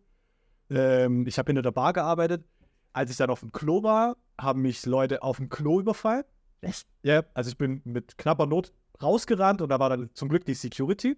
ähm, 0.70 1.26
ich 1.26 1.38
habe 1.38 1.48
hinter 1.48 1.62
der 1.62 1.72
Bar 1.72 1.92
gearbeitet. 1.92 2.44
Als 2.92 3.10
ich 3.10 3.16
dann 3.16 3.30
auf 3.30 3.40
dem 3.40 3.52
Klo 3.52 3.82
war, 3.82 4.16
haben 4.40 4.62
mich 4.62 4.86
Leute 4.86 5.22
auf 5.22 5.36
dem 5.38 5.48
Klo 5.48 5.80
überfallen. 5.80 6.24
Echt? 6.60 6.86
Ja, 7.02 7.24
also 7.34 7.48
ich 7.50 7.58
bin 7.58 7.80
mit 7.84 8.16
knapper 8.16 8.46
Not 8.46 8.72
rausgerannt 9.02 9.62
und 9.62 9.68
da 9.68 9.78
war 9.78 9.90
dann 9.90 10.10
zum 10.14 10.28
Glück 10.28 10.44
die 10.44 10.54
Security. 10.54 11.16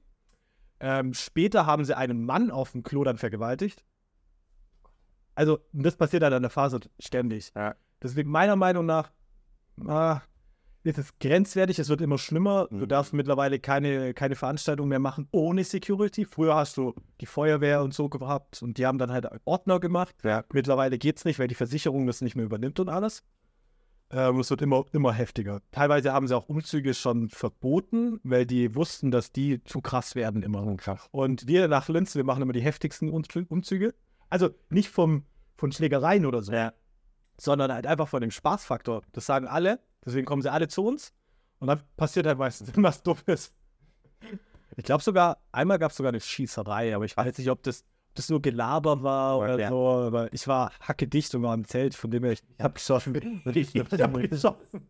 Ähm, 0.81 1.13
später 1.15 1.67
haben 1.67 1.85
sie 1.85 1.97
einen 1.97 2.25
Mann 2.25 2.51
auf 2.51 2.73
dem 2.73 2.83
Klo 2.83 3.03
dann 3.05 3.19
vergewaltigt. 3.19 3.85
Also, 5.35 5.59
das 5.73 5.97
passiert 5.97 6.23
dann 6.23 6.33
an 6.33 6.43
der 6.43 6.51
Phase 6.51 6.81
ständig. 6.99 7.53
Ja. 7.55 7.75
Deswegen 8.03 8.31
meiner 8.31 8.57
Meinung 8.57 8.87
nach 8.87 9.11
ah, 9.87 10.21
ist 10.85 10.99
es 10.99 11.19
grenzwertig, 11.19 11.79
es 11.79 11.89
wird 11.89 12.01
immer 12.01 12.19
schlimmer. 12.19 12.67
Du 12.71 12.77
Mhm. 12.77 12.89
darfst 12.89 13.13
mittlerweile 13.13 13.59
keine, 13.59 14.15
keine 14.15 14.35
Veranstaltung 14.37 14.89
mehr 14.89 14.99
machen 14.99 15.29
ohne 15.33 15.63
Security. 15.65 16.25
Früher 16.25 16.55
hast 16.55 16.77
du 16.77 16.95
die 17.21 17.27
Feuerwehr 17.27 17.83
und 17.83 17.95
so 17.95 18.09
gehabt 18.09 18.63
und 18.63 18.79
die 18.79 18.87
haben 18.87 18.99
dann 18.99 19.13
halt 19.13 19.29
Ordner 19.45 19.81
gemacht. 19.81 20.15
Ja. 20.25 20.45
Mittlerweile 20.53 20.99
geht 20.99 21.19
es 21.19 21.25
nicht, 21.25 21.39
weil 21.39 21.49
die 21.49 21.55
Versicherung 21.55 22.07
das 22.07 22.21
nicht 22.21 22.37
mehr 22.37 22.45
übernimmt 22.47 22.81
und 22.81 22.89
alles. 22.89 23.23
Ähm, 24.11 24.39
es 24.41 24.49
wird 24.51 24.63
immer, 24.63 24.85
immer 24.93 25.13
heftiger. 25.13 25.61
Teilweise 25.71 26.13
haben 26.13 26.27
sie 26.29 26.37
auch 26.37 26.49
Umzüge 26.49 26.95
schon 26.95 27.29
verboten, 27.29 28.21
weil 28.23 28.47
die 28.47 28.75
wussten, 28.75 29.11
dass 29.11 29.33
die 29.33 29.63
zu 29.65 29.81
krass 29.83 30.15
werden 30.15 30.43
immer. 30.43 30.63
Und 31.11 31.47
wir 31.47 31.69
nach 31.69 31.89
Linz, 31.89 32.15
wir 32.15 32.25
machen 32.25 32.43
immer 32.43 32.55
die 32.55 32.63
heftigsten 32.63 33.11
Umzü- 33.11 33.47
Umzüge. 33.49 33.95
Also 34.31 34.51
nicht 34.71 34.89
vom, 34.89 35.25
von 35.57 35.73
Schlägereien 35.73 36.25
oder 36.25 36.43
so, 36.43 36.53
Ja. 36.53 36.73
sondern 37.39 37.71
halt 37.73 37.87
einfach 37.87 38.09
von 38.09 38.21
dem 38.23 38.31
Spaßfaktor. 38.31 39.03
Das 39.13 39.27
sagen 39.27 39.47
alle, 39.47 39.81
deswegen 40.05 40.25
kommen 40.27 40.41
sie 40.43 40.51
alle 40.53 40.69
zu 40.69 40.87
uns. 40.87 41.13
Und 41.59 41.67
dann 41.69 41.83
passiert 41.97 42.27
halt 42.27 42.39
meistens 42.39 42.71
was 42.77 43.03
Dummes. 43.03 43.53
Ich 44.77 44.85
glaube 44.85 45.03
sogar, 45.03 45.39
einmal 45.53 45.79
gab 45.79 45.91
es 45.91 45.97
sogar 45.97 46.11
eine 46.11 46.21
Schießerei, 46.21 46.95
aber 46.95 47.05
ich 47.05 47.17
weiß 47.17 47.37
nicht, 47.37 47.51
ob 47.51 47.63
das, 47.63 47.85
das 48.19 48.29
nur 48.29 48.43
Gelaber 48.43 49.03
war 49.03 49.39
oder 49.39 49.59
Ja. 49.59 49.69
so. 49.71 49.87
Aber 49.89 50.33
ich 50.33 50.47
war 50.49 50.73
hackedicht 50.81 51.35
und 51.35 51.43
war 51.43 51.55
im 51.55 51.65
Zelt, 51.67 51.95
von 51.95 52.11
dem 52.11 52.25
her 52.25 52.33
ich, 52.33 52.43
habe 52.61 52.75
geschossen. 52.75 53.15
Ich, 53.55 53.75
hab 53.75 54.15
geschossen. 54.15 54.89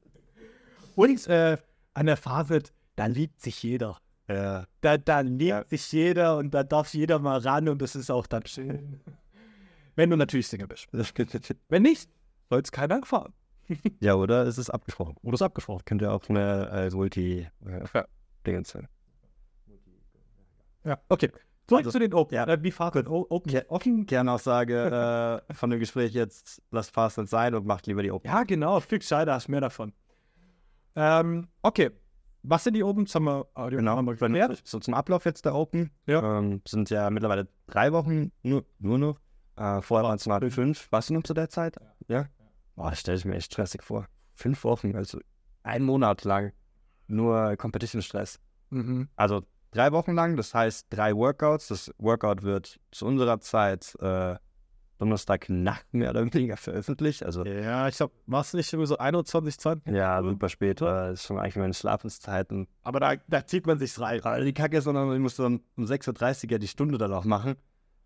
Und 0.96 1.26
äh, 1.28 1.58
an 1.94 2.06
der 2.06 2.16
Phase, 2.16 2.62
da 2.96 3.06
liebt 3.06 3.40
sich 3.40 3.62
jeder. 3.62 3.98
Ja. 4.28 4.66
Da, 4.80 4.98
da 4.98 5.20
liebt 5.20 5.42
Ja. 5.42 5.64
sich 5.64 5.90
jeder 5.92 6.36
und 6.38 6.52
da 6.52 6.62
darf 6.64 6.92
jeder 6.94 7.18
mal 7.18 7.38
ran 7.38 7.68
und 7.68 7.80
das 7.80 7.94
ist 7.96 8.10
auch 8.10 8.26
dann 8.26 8.44
schön. 8.46 9.00
Wenn 9.96 10.10
du 10.10 10.16
natürlich 10.16 10.46
Single 10.48 10.68
bist. 10.68 10.86
Wenn 11.68 11.82
nicht, 11.82 12.08
soll 12.50 12.60
es 12.60 12.70
keiner 12.72 13.02
fahren. 13.04 13.32
ja, 14.00 14.14
oder? 14.14 14.46
Es 14.46 14.58
ist 14.58 14.70
abgesprochen. 14.70 15.16
Oder 15.22 15.34
ist 15.34 15.42
abgesprochen. 15.42 15.84
Könnte 15.84 16.06
ja 16.06 16.12
auch 16.12 16.28
eine 16.28 16.90
äh, 16.92 17.88
Ja. 17.94 18.04
Dingens 18.46 18.70
sein. 18.70 18.88
Ja, 20.84 20.98
okay. 21.08 21.30
Zurück 21.68 21.80
Also, 21.84 21.90
zu 21.92 21.98
den 22.00 22.14
Open. 22.14 22.34
ja. 22.34 22.46
Äh, 22.46 22.62
wie 22.62 22.70
Fahrt 22.72 22.96
O- 23.08 23.26
Open? 23.28 23.52
Ja. 23.52 23.60
Offen? 23.68 24.06
Kernaussage 24.06 25.42
äh, 25.48 25.54
von 25.54 25.70
dem 25.70 25.78
Gespräch 25.78 26.12
jetzt, 26.12 26.62
lasst 26.70 26.90
Fastnet 26.92 27.28
sein 27.28 27.54
und 27.54 27.66
macht 27.66 27.86
lieber 27.86 28.02
die 28.02 28.10
Open. 28.10 28.26
Ja, 28.28 28.42
genau. 28.44 28.80
Viel 28.80 28.98
gescheiter, 28.98 29.34
hast 29.34 29.48
mehr 29.48 29.60
davon. 29.60 29.92
Ähm, 30.96 31.48
okay. 31.62 31.90
Was 32.42 32.64
sind 32.64 32.74
die 32.74 32.82
Opens? 32.82 33.14
Haben 33.14 33.24
wir, 33.24 33.46
die 33.70 33.76
Genau, 33.76 33.96
haben 33.96 34.06
wir 34.06 34.14
geklärt. 34.14 34.62
so 34.64 34.78
zum 34.78 34.94
Ablauf 34.94 35.24
jetzt 35.24 35.44
der 35.44 35.54
Open. 35.54 35.90
Ja. 36.06 36.38
Ähm, 36.38 36.62
sind 36.66 36.88
ja 36.90 37.10
mittlerweile 37.10 37.48
drei 37.66 37.92
Wochen, 37.92 38.32
nur, 38.42 38.64
nur 38.78 38.98
noch. 38.98 39.20
Äh, 39.56 39.82
vorher 39.82 40.08
waren 40.08 40.16
es 40.16 40.26
mal 40.26 40.50
fünf. 40.50 40.90
Warst 40.90 41.10
du 41.10 41.14
noch 41.14 41.24
zu 41.24 41.34
der 41.34 41.48
Zeit? 41.50 41.76
Ja. 42.06 42.26
Boah, 42.76 42.90
das 42.90 43.00
stelle 43.00 43.18
ich 43.18 43.24
mir 43.24 43.34
echt 43.34 43.52
stressig 43.52 43.82
vor. 43.82 44.06
Fünf 44.34 44.62
Wochen, 44.64 44.94
also 44.94 45.18
ein 45.64 45.82
Monat 45.82 46.24
lang. 46.24 46.52
nur 47.08 47.56
Competition-Stress. 47.56 48.38
Mhm. 48.70 49.08
Also 49.16 49.42
drei 49.70 49.92
Wochen 49.92 50.12
lang, 50.12 50.36
das 50.36 50.54
heißt 50.54 50.86
drei 50.90 51.14
Workouts. 51.14 51.68
Das 51.68 51.92
Workout 51.98 52.42
wird 52.42 52.78
zu 52.90 53.06
unserer 53.06 53.40
Zeit 53.40 53.94
äh, 54.00 54.36
Donnerstagnacht 54.98 55.86
mehr 55.92 56.10
oder 56.10 56.24
weniger 56.32 56.56
veröffentlicht. 56.56 57.22
Also 57.24 57.44
Ja, 57.44 57.88
ich 57.88 57.96
glaube, 57.96 58.14
war 58.26 58.40
es 58.40 58.52
nicht 58.52 58.72
irgendwie 58.72 58.88
so 58.88 58.98
21, 58.98 59.58
20? 59.58 59.94
ja, 59.94 60.22
super 60.22 60.48
spät, 60.48 60.80
äh, 60.80 61.12
ist 61.12 61.24
schon 61.24 61.38
eigentlich 61.38 61.56
meine 61.56 61.74
Schlafenszeiten. 61.74 62.66
Aber 62.82 63.00
da, 63.00 63.14
da 63.28 63.46
zieht 63.46 63.66
man 63.66 63.78
sich's 63.78 64.00
rein. 64.00 64.22
Also 64.22 64.44
die 64.44 64.52
Kacke 64.54 64.78
ist, 64.78 64.84
sondern 64.84 65.12
ich 65.12 65.20
muss 65.20 65.36
dann 65.36 65.60
um 65.76 65.84
6.30 65.84 66.44
Uhr 66.44 66.50
ja 66.52 66.58
die 66.58 66.68
Stunde 66.68 66.98
dann 66.98 67.12
auch 67.12 67.24
machen. 67.24 67.54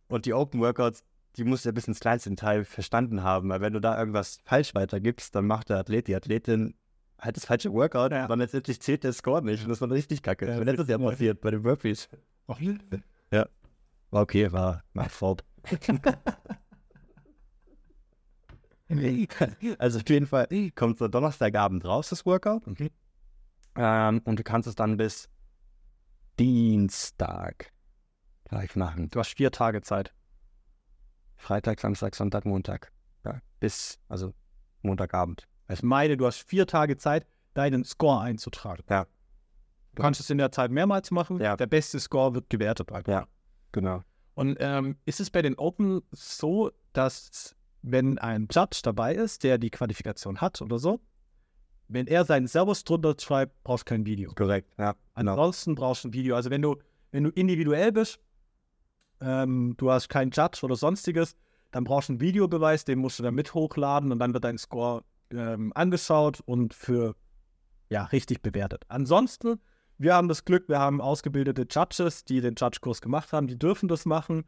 Und 0.08 0.26
die 0.26 0.34
Open 0.34 0.60
Workouts, 0.60 1.02
die 1.36 1.44
musst 1.44 1.64
du 1.64 1.70
ja 1.70 1.72
bis 1.72 1.88
ins 1.88 2.00
kleinste 2.00 2.28
Detail 2.28 2.64
verstanden 2.64 3.22
haben. 3.22 3.48
Weil 3.48 3.62
wenn 3.62 3.72
du 3.72 3.80
da 3.80 3.98
irgendwas 3.98 4.40
falsch 4.44 4.74
weitergibst, 4.74 5.34
dann 5.34 5.46
macht 5.46 5.70
der 5.70 5.78
Athlet, 5.78 6.08
die 6.08 6.14
Athletin 6.14 6.74
halt 7.23 7.37
das 7.37 7.47
falsche 7.47 7.73
Workout 7.73 8.12
Ja. 8.12 8.27
dann 8.27 8.41
letztendlich 8.41 8.81
zählt 8.83 9.05
der 9.05 9.12
Score 9.12 9.43
nicht. 9.43 9.62
Und 9.62 9.68
das 9.70 9.81
war 9.81 9.91
richtig 9.91 10.23
kacke. 10.23 10.47
Ja, 10.47 10.57
Ja, 10.57 10.62
letztes 10.62 10.89
Jahr 10.89 11.01
ja. 11.01 11.09
passiert 11.11 11.41
bei 11.41 11.51
den 11.53 11.62
Burpees. 11.62 12.09
Ach, 12.49 12.59
War 14.11 14.23
okay, 14.23 14.53
war, 14.53 14.83
war 14.93 15.09
fort. 15.09 15.45
also 19.79 19.99
auf 20.01 20.09
jeden 20.09 20.27
Fall 20.27 20.49
kommt 20.75 20.99
so 20.99 21.07
Donnerstagabend 21.09 21.85
raus, 21.85 22.09
das 22.11 22.27
Workout. 22.27 22.62
Ähm, 23.75 24.20
und 24.25 24.39
du 24.39 24.43
kannst 24.43 24.68
es 24.68 24.75
dann 24.75 24.97
bis 24.99 25.29
Dienstag 26.39 27.73
gleich 28.45 28.77
machen. 28.77 29.09
Du 29.11 29.18
hast 29.20 29.35
vier 29.37 29.51
Tage 29.51 29.81
Zeit. 29.83 30.12
Freitag, 31.37 31.81
Samstag, 31.81 32.14
Sonntag, 32.14 32.45
Montag. 32.45 32.93
Ja, 33.25 33.41
bis, 33.61 33.99
also 34.09 34.35
Montagabend. 34.83 35.49
Ich 35.73 35.83
meine, 35.83 36.16
du 36.16 36.27
hast 36.27 36.49
vier 36.49 36.66
Tage 36.66 36.97
Zeit, 36.97 37.27
deinen 37.55 37.85
Score 37.85 38.20
einzutragen. 38.20 38.85
Ja. 38.89 39.07
Du 39.95 40.03
kannst 40.03 40.20
es 40.20 40.31
in 40.31 40.39
der 40.39 40.53
Zeit 40.53 40.70
mehrmals 40.70 41.11
machen. 41.11 41.41
Ja. 41.41 41.57
Der 41.57 41.66
beste 41.66 42.01
Score 42.01 42.35
wird 42.35 42.49
gewertet. 42.51 42.91
einfach. 42.91 43.12
Ja. 43.12 43.27
Genau. 43.73 44.03
Und 44.35 44.57
ähm, 44.61 44.97
ist 45.05 45.20
es 45.20 45.31
bei 45.31 45.43
den 45.43 45.59
Open 45.59 46.03
so, 46.11 46.70
dass 46.93 47.55
wenn 47.83 48.18
ein 48.18 48.49
Judge 48.51 48.81
dabei 48.83 49.14
ist, 49.14 49.45
der 49.45 49.59
die 49.59 49.70
Qualifikation 49.70 50.41
hat 50.41 50.62
oder 50.62 50.79
so, 50.79 51.01
wenn 51.89 52.07
er 52.07 52.25
seinen 52.25 52.47
Servus 52.47 52.85
drunter 52.85 53.14
schreibt, 53.18 53.62
brauchst 53.64 53.89
du 53.89 53.95
kein 53.95 54.07
Video. 54.07 54.33
Korrekt. 54.35 54.73
Ja, 54.79 54.95
genau. 55.14 55.33
Ansonsten 55.33 55.75
brauchst 55.75 56.05
du 56.05 56.09
ein 56.09 56.12
Video. 56.14 56.37
Also 56.37 56.49
wenn 56.51 56.62
du, 56.62 56.77
wenn 57.11 57.25
du 57.25 57.31
individuell 57.31 57.93
bist, 57.93 58.18
ähm, 59.20 59.75
du 59.77 59.91
hast 59.91 60.09
keinen 60.09 60.31
Judge 60.31 60.61
oder 60.62 60.77
sonstiges, 60.77 61.37
dann 61.70 61.85
brauchst 61.85 62.09
du 62.09 62.14
einen 62.14 62.20
Videobeweis, 62.20 62.85
den 62.85 62.99
musst 62.99 63.18
du 63.18 63.23
dann 63.23 63.35
mit 63.35 63.53
hochladen 63.53 64.11
und 64.12 64.18
dann 64.18 64.33
wird 64.33 64.45
dein 64.45 64.59
Score 64.59 65.05
ähm, 65.33 65.72
angeschaut 65.74 66.41
und 66.45 66.74
für 66.74 67.16
ja, 67.89 68.05
richtig 68.05 68.43
bewertet. 68.43 68.85
Ansonsten, 68.89 69.61
wir 69.99 70.14
haben 70.14 70.28
das 70.28 70.45
Glück, 70.45 70.68
wir 70.68 70.78
haben 70.78 71.01
ausgebildete 71.01 71.66
Judges, 71.70 72.24
die 72.24 72.41
den 72.41 72.55
Judge-Kurs 72.57 73.01
gemacht 73.01 73.33
haben, 73.33 73.47
die 73.47 73.59
dürfen 73.59 73.89
das 73.89 74.07
machen, 74.07 74.45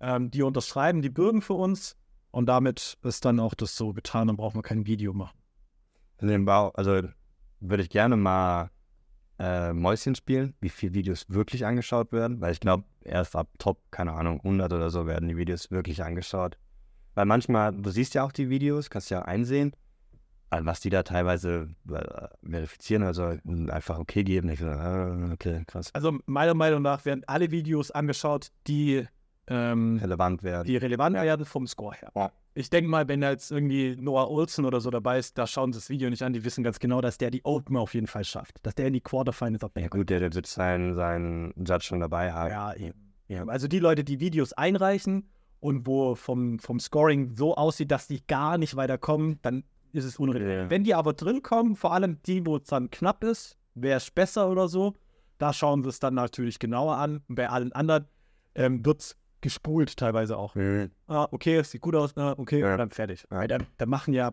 ähm, 0.00 0.30
die 0.30 0.42
unterschreiben, 0.42 1.02
die 1.02 1.10
bürgen 1.10 1.42
für 1.42 1.54
uns 1.54 1.96
und 2.30 2.46
damit 2.46 2.98
ist 3.02 3.24
dann 3.24 3.40
auch 3.40 3.54
das 3.54 3.76
so 3.76 3.92
getan, 3.92 4.28
dann 4.28 4.36
brauchen 4.36 4.56
wir 4.56 4.62
kein 4.62 4.86
Video 4.86 5.12
machen. 5.12 5.38
In 6.20 6.44
Bau, 6.44 6.70
also 6.70 7.02
würde 7.60 7.82
ich 7.82 7.90
gerne 7.90 8.16
mal 8.16 8.70
äh, 9.38 9.72
Mäuschen 9.72 10.14
spielen, 10.14 10.54
wie 10.60 10.68
viele 10.68 10.94
Videos 10.94 11.26
wirklich 11.28 11.66
angeschaut 11.66 12.12
werden, 12.12 12.40
weil 12.40 12.52
ich 12.52 12.60
glaube, 12.60 12.84
erst 13.02 13.36
ab 13.36 13.48
Top, 13.58 13.78
keine 13.90 14.12
Ahnung, 14.12 14.38
100 14.38 14.72
oder 14.72 14.90
so 14.90 15.06
werden 15.06 15.28
die 15.28 15.36
Videos 15.36 15.70
wirklich 15.70 16.02
angeschaut. 16.02 16.56
Weil 17.14 17.26
manchmal, 17.26 17.72
du 17.72 17.90
siehst 17.90 18.14
ja 18.14 18.24
auch 18.24 18.32
die 18.32 18.48
Videos, 18.50 18.90
kannst 18.90 19.10
ja 19.10 19.22
einsehen, 19.22 19.74
was 20.50 20.80
die 20.80 20.90
da 20.90 21.02
teilweise 21.02 21.68
äh, 21.90 22.28
verifizieren, 22.48 23.02
also 23.02 23.36
einfach 23.68 23.98
okay 23.98 24.24
geben. 24.24 24.48
Ich 24.48 24.60
so, 24.60 24.66
äh, 24.66 25.32
okay, 25.32 25.64
krass. 25.66 25.90
Also 25.94 26.18
meiner 26.26 26.54
Meinung 26.54 26.82
nach 26.82 27.04
werden 27.04 27.24
alle 27.26 27.50
Videos 27.50 27.90
angeschaut, 27.90 28.48
die, 28.66 29.06
ähm, 29.46 29.98
Relevant 30.00 30.42
werden. 30.42 30.66
die 30.66 30.76
relevant 30.76 31.16
werden 31.16 31.44
vom 31.44 31.66
Score 31.66 31.94
her. 31.94 32.10
Ja. 32.14 32.32
Ich 32.54 32.70
denke 32.70 32.88
mal, 32.88 33.08
wenn 33.08 33.20
da 33.20 33.30
jetzt 33.30 33.50
irgendwie 33.50 33.96
Noah 33.98 34.30
Olsen 34.30 34.64
oder 34.64 34.80
so 34.80 34.90
dabei 34.90 35.18
ist, 35.18 35.36
da 35.36 35.46
schauen 35.46 35.72
sie 35.72 35.80
das 35.80 35.90
Video 35.90 36.08
nicht 36.08 36.22
an, 36.22 36.32
die 36.32 36.44
wissen 36.44 36.62
ganz 36.62 36.78
genau, 36.78 37.00
dass 37.00 37.18
der 37.18 37.32
die 37.32 37.44
Open 37.44 37.76
auf 37.76 37.94
jeden 37.94 38.06
Fall 38.06 38.24
schafft. 38.24 38.58
Dass 38.62 38.76
der 38.76 38.86
in 38.86 38.92
die 38.92 39.00
Quarterfinals 39.00 39.64
auf 39.64 39.72
Ja 39.76 39.88
gut, 39.88 40.08
der, 40.08 40.20
der 40.20 40.32
wird 40.32 40.46
seinen, 40.46 40.94
seinen 40.94 41.52
Judge 41.56 41.86
schon 41.86 42.00
dabei 42.00 42.32
haben. 42.32 42.50
Ja, 42.50 42.74
eben. 42.74 43.12
Ja. 43.26 43.44
Also 43.46 43.66
die 43.66 43.80
Leute, 43.80 44.04
die 44.04 44.20
Videos 44.20 44.52
einreichen 44.52 45.28
und 45.58 45.86
wo 45.86 46.14
vom, 46.14 46.60
vom 46.60 46.78
Scoring 46.78 47.34
so 47.34 47.56
aussieht, 47.56 47.90
dass 47.90 48.06
die 48.06 48.24
gar 48.26 48.56
nicht 48.56 48.76
weiterkommen, 48.76 49.40
dann 49.42 49.64
ist 49.94 50.04
es. 50.04 50.18
Ja. 50.18 50.68
Wenn 50.70 50.84
die 50.84 50.94
aber 50.94 51.12
drin 51.12 51.42
kommen, 51.42 51.76
vor 51.76 51.92
allem 51.92 52.20
die, 52.24 52.44
wo 52.46 52.56
es 52.56 52.64
dann 52.64 52.90
knapp 52.90 53.24
ist, 53.24 53.56
wäre 53.74 53.96
es 53.98 54.10
besser 54.10 54.48
oder 54.50 54.68
so, 54.68 54.94
da 55.38 55.52
schauen 55.52 55.82
sie 55.82 55.88
es 55.88 55.98
dann 56.00 56.14
natürlich 56.14 56.58
genauer 56.58 56.96
an. 56.96 57.22
Und 57.28 57.34
bei 57.36 57.48
allen 57.48 57.72
anderen 57.72 58.06
ähm, 58.54 58.84
wird 58.84 59.00
es 59.00 59.16
gespult 59.40 59.96
teilweise 59.96 60.36
auch. 60.38 60.54
Mhm. 60.54 60.90
Ah, 61.06 61.28
okay, 61.30 61.56
es 61.56 61.70
sieht 61.70 61.80
gut 61.82 61.94
aus, 61.94 62.16
ah, 62.16 62.34
okay, 62.38 62.60
Ja. 62.60 62.72
und 62.72 62.78
dann 62.78 62.90
fertig. 62.90 63.24
Ja. 63.30 63.46
Dann, 63.46 63.66
dann 63.76 63.88
machen 63.88 64.14
ja. 64.14 64.32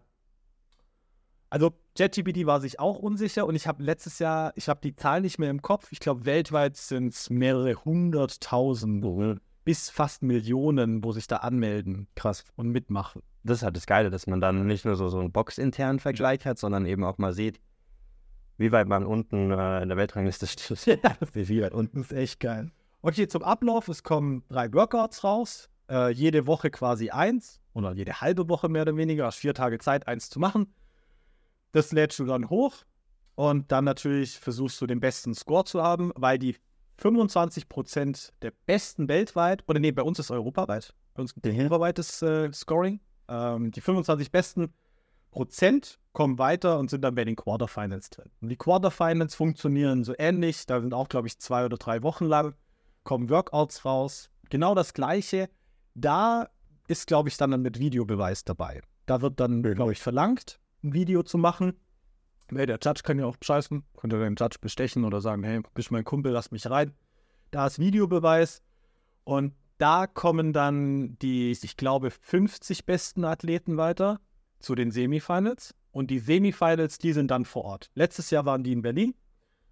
Also 1.50 1.74
ChatGPT 1.98 2.46
war 2.46 2.62
sich 2.62 2.80
auch 2.80 2.98
unsicher 3.00 3.46
und 3.46 3.56
ich 3.56 3.68
habe 3.68 3.84
letztes 3.84 4.20
Jahr, 4.20 4.54
ich 4.56 4.70
habe 4.70 4.80
die 4.82 4.96
Zahl 4.96 5.20
nicht 5.20 5.38
mehr 5.38 5.50
im 5.50 5.62
Kopf, 5.62 5.92
ich 5.92 6.00
glaube 6.00 6.26
weltweit 6.26 6.78
sind 6.78 7.14
es 7.14 7.30
mehrere 7.30 7.74
hunderttausend 7.84 9.04
Mhm. 9.04 9.42
bis 9.66 9.90
fast 9.90 10.24
Millionen, 10.24 11.04
wo 11.04 11.12
sich 11.12 11.28
da 11.28 11.38
anmelden 11.38 12.08
Krass. 12.16 12.46
und 12.56 12.70
mitmachen. 12.70 13.22
Das 13.44 13.58
ist 13.58 13.64
halt 13.64 13.76
das 13.76 13.88
Geile, 13.88 14.10
dass 14.10 14.28
man 14.28 14.40
dann 14.40 14.68
nicht 14.68 14.86
nur 14.86 14.96
so, 14.96 15.10
so 15.10 15.20
einen 15.20 15.32
boxinternen 15.32 16.00
Vergleich 16.00 16.46
hat, 16.46 16.60
sondern 16.60 16.86
eben 16.86 17.04
auch 17.04 17.18
mal 17.18 17.34
sieht, 17.34 17.60
wie 18.58 18.72
weit 18.72 18.88
man 18.88 19.06
unten 19.06 19.52
äh, 19.52 19.82
in 19.82 19.90
der 19.90 19.98
Weltrangliste 19.98 20.48
steht. 20.48 21.02
wie 21.34 21.62
weit 21.62 21.74
unten. 21.74 22.02
Ist 22.02 22.14
echt 22.14 22.40
geil. 22.40 22.72
Okay, 23.02 23.28
zum 23.28 23.42
Ablauf, 23.42 23.88
es 23.88 24.04
kommen 24.04 24.44
drei 24.48 24.72
Workouts 24.72 25.24
raus, 25.24 25.70
äh, 25.90 26.12
jede 26.12 26.46
Woche 26.46 26.70
quasi 26.70 27.10
eins 27.10 27.60
oder 27.74 27.94
jede 27.94 28.22
halbe 28.22 28.48
Woche 28.48 28.70
mehr 28.70 28.84
oder 28.84 28.96
weniger, 28.96 29.26
hast 29.26 29.38
vier 29.38 29.56
Tage 29.56 29.80
Zeit, 29.80 30.08
eins 30.08 30.30
zu 30.30 30.40
machen. 30.40 30.74
Das 31.72 31.92
lädst 31.92 32.20
du 32.20 32.26
dann 32.26 32.50
hoch 32.50 32.76
und 33.34 33.72
dann 33.72 33.86
natürlich 33.86 34.38
versuchst 34.38 34.80
du 34.82 34.86
den 34.86 35.00
besten 35.00 35.34
Score 35.34 35.64
zu 35.64 35.82
haben, 35.82 36.12
weil 36.16 36.38
die 36.38 36.58
25% 37.02 38.34
der 38.42 38.52
besten 38.68 39.08
weltweit, 39.08 39.64
oder 39.68 39.80
nee, 39.80 39.92
bei 39.92 40.04
uns 40.04 40.20
ist 40.20 40.30
europaweit, 40.30 40.94
bei 41.16 41.22
uns 41.22 41.34
gibt 41.34 41.48
es 41.48 41.58
europaweites 41.58 42.22
äh, 42.22 42.54
Scoring. 42.54 43.00
Ähm, 43.28 43.72
die 43.72 43.82
25 43.82 44.32
besten 44.32 44.74
Prozent 45.32 46.00
kommen 46.14 46.38
weiter 46.38 46.78
und 46.78 46.90
sind 46.90 47.02
dann 47.02 47.16
bei 47.16 47.24
den 47.24 47.36
Quarterfinals 47.36 48.10
drin. 48.10 48.30
Und 48.42 48.50
die 48.50 48.58
Quarterfinals 48.58 49.34
funktionieren 49.34 50.04
so 50.04 50.14
ähnlich. 50.18 50.66
Da 50.66 50.82
sind 50.82 50.94
auch, 50.94 51.08
glaube 51.08 51.28
ich, 51.28 51.40
zwei 51.40 51.66
oder 51.66 51.78
drei 51.78 52.04
Wochen 52.04 52.26
lang, 52.26 52.54
kommen 53.04 53.30
Workouts 53.30 53.86
raus. 53.86 54.30
Genau 54.50 54.76
das 54.76 54.94
Gleiche. 54.94 55.50
Da 55.96 56.50
ist, 56.88 57.08
glaube 57.08 57.30
ich, 57.30 57.38
dann 57.38 57.62
mit 57.62 57.80
Videobeweis 57.80 58.44
dabei. 58.44 58.82
Da 59.06 59.22
wird 59.22 59.40
dann, 59.40 59.64
glaube 59.64 59.94
ich, 59.94 60.02
verlangt, 60.02 60.60
ein 60.84 60.94
Video 60.94 61.24
zu 61.24 61.38
machen. 61.38 61.80
Hey, 62.50 62.66
der 62.66 62.80
Judge 62.84 63.02
kann 63.04 63.18
ja 63.18 63.26
auch 63.26 63.38
scheißen, 63.42 63.84
könnte 63.96 64.20
den 64.20 64.36
Judge 64.36 64.58
bestechen 64.60 65.06
oder 65.06 65.22
sagen, 65.22 65.44
hey, 65.44 65.62
bist 65.74 65.92
mein 65.92 66.04
Kumpel, 66.04 66.34
lass 66.34 66.52
mich 66.52 66.70
rein. 66.70 66.94
Da 67.50 67.68
ist 67.68 67.80
Videobeweis 67.80 68.62
und 69.24 69.54
da 69.82 70.06
kommen 70.06 70.54
dann 70.54 71.18
die, 71.20 71.52
ich 71.52 71.76
glaube, 71.76 72.12
50 72.12 72.86
besten 72.86 73.26
Athleten 73.26 73.78
weiter 73.78 74.20
zu 74.60 74.76
den 74.76 74.92
Semifinals. 74.92 75.74
Und 75.92 76.12
die 76.12 76.20
Semifinals, 76.20 77.00
die 77.00 77.14
sind 77.14 77.32
dann 77.32 77.46
vor 77.46 77.66
Ort. 77.66 77.90
Letztes 77.96 78.30
Jahr 78.30 78.46
waren 78.46 78.64
die 78.64 78.74
in 78.74 78.84
Berlin. 78.84 79.16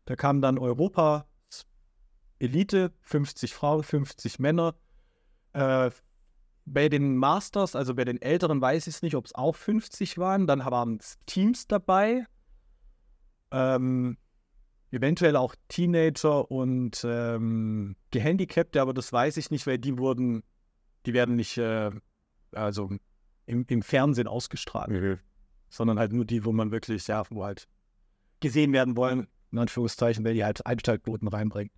Da 0.05 0.15
kam 0.15 0.41
dann 0.41 0.57
Europa 0.57 1.27
Elite, 2.39 2.91
50 3.01 3.53
Frauen, 3.53 3.83
50 3.83 4.39
Männer. 4.39 4.75
Äh, 5.53 5.91
bei 6.65 6.89
den 6.89 7.15
Masters, 7.15 7.75
also 7.75 7.93
bei 7.93 8.05
den 8.05 8.21
Älteren, 8.21 8.61
weiß 8.61 8.87
ich 8.87 8.95
es 8.95 9.01
nicht, 9.03 9.15
ob 9.15 9.25
es 9.25 9.35
auch 9.35 9.55
50 9.55 10.17
waren. 10.17 10.47
Dann 10.47 10.59
waren 10.59 10.99
Teams 11.27 11.67
dabei. 11.67 12.25
Ähm, 13.51 14.17
eventuell 14.91 15.35
auch 15.35 15.55
Teenager 15.67 16.49
und 16.49 17.05
ähm, 17.07 17.95
Gehandicapte, 18.11 18.81
aber 18.81 18.93
das 18.93 19.11
weiß 19.13 19.37
ich 19.37 19.51
nicht, 19.51 19.67
weil 19.67 19.77
die 19.77 19.97
wurden, 19.97 20.43
die 21.05 21.13
werden 21.13 21.35
nicht, 21.35 21.57
äh, 21.57 21.91
also 22.51 22.89
im, 23.45 23.65
im 23.67 23.81
Fernsehen 23.81 24.27
ausgestrahlt, 24.27 24.89
Mhm. 24.89 25.19
sondern 25.69 25.99
halt 25.99 26.13
nur 26.13 26.25
die, 26.25 26.45
wo 26.45 26.51
man 26.51 26.71
wirklich, 26.71 27.07
ja, 27.07 27.23
wo 27.29 27.43
halt 27.43 27.67
gesehen 28.39 28.73
werden 28.73 28.95
wollen, 28.95 29.27
in 29.51 29.57
Anführungszeichen, 29.59 30.23
weil 30.23 30.33
die 30.33 30.43
halt 30.43 30.65
Einsteigquoten 30.65 31.27
reinbringen. 31.27 31.71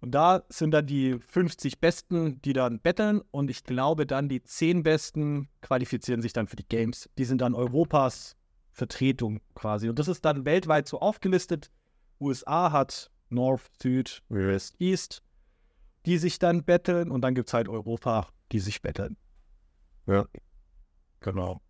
Und 0.00 0.12
da 0.12 0.44
sind 0.48 0.70
dann 0.70 0.86
die 0.86 1.18
50 1.18 1.78
Besten, 1.78 2.40
die 2.40 2.54
dann 2.54 2.80
betteln 2.80 3.20
und 3.30 3.50
ich 3.50 3.64
glaube 3.64 4.06
dann 4.06 4.28
die 4.30 4.42
10 4.42 4.82
Besten 4.82 5.48
qualifizieren 5.60 6.22
sich 6.22 6.32
dann 6.32 6.46
für 6.46 6.56
die 6.56 6.66
Games. 6.66 7.10
Die 7.18 7.24
sind 7.24 7.42
dann 7.42 7.54
Europas 7.54 8.34
Vertretung 8.72 9.40
quasi. 9.54 9.90
Und 9.90 9.98
das 9.98 10.08
ist 10.08 10.24
dann 10.24 10.46
weltweit 10.46 10.88
so 10.88 11.00
aufgelistet. 11.00 11.70
USA 12.20 12.72
hat 12.72 13.10
North, 13.30 13.70
Süd, 13.80 14.22
West, 14.28 14.74
East, 14.78 15.22
die 16.06 16.18
sich 16.18 16.38
dann 16.38 16.64
betteln 16.64 17.10
und 17.10 17.22
dann 17.22 17.34
gibt 17.34 17.48
es 17.48 17.54
halt 17.54 17.68
Europa, 17.68 18.28
die 18.52 18.58
sich 18.58 18.82
betteln. 18.82 19.16
Ja. 20.06 20.26
Genau. 21.20 21.60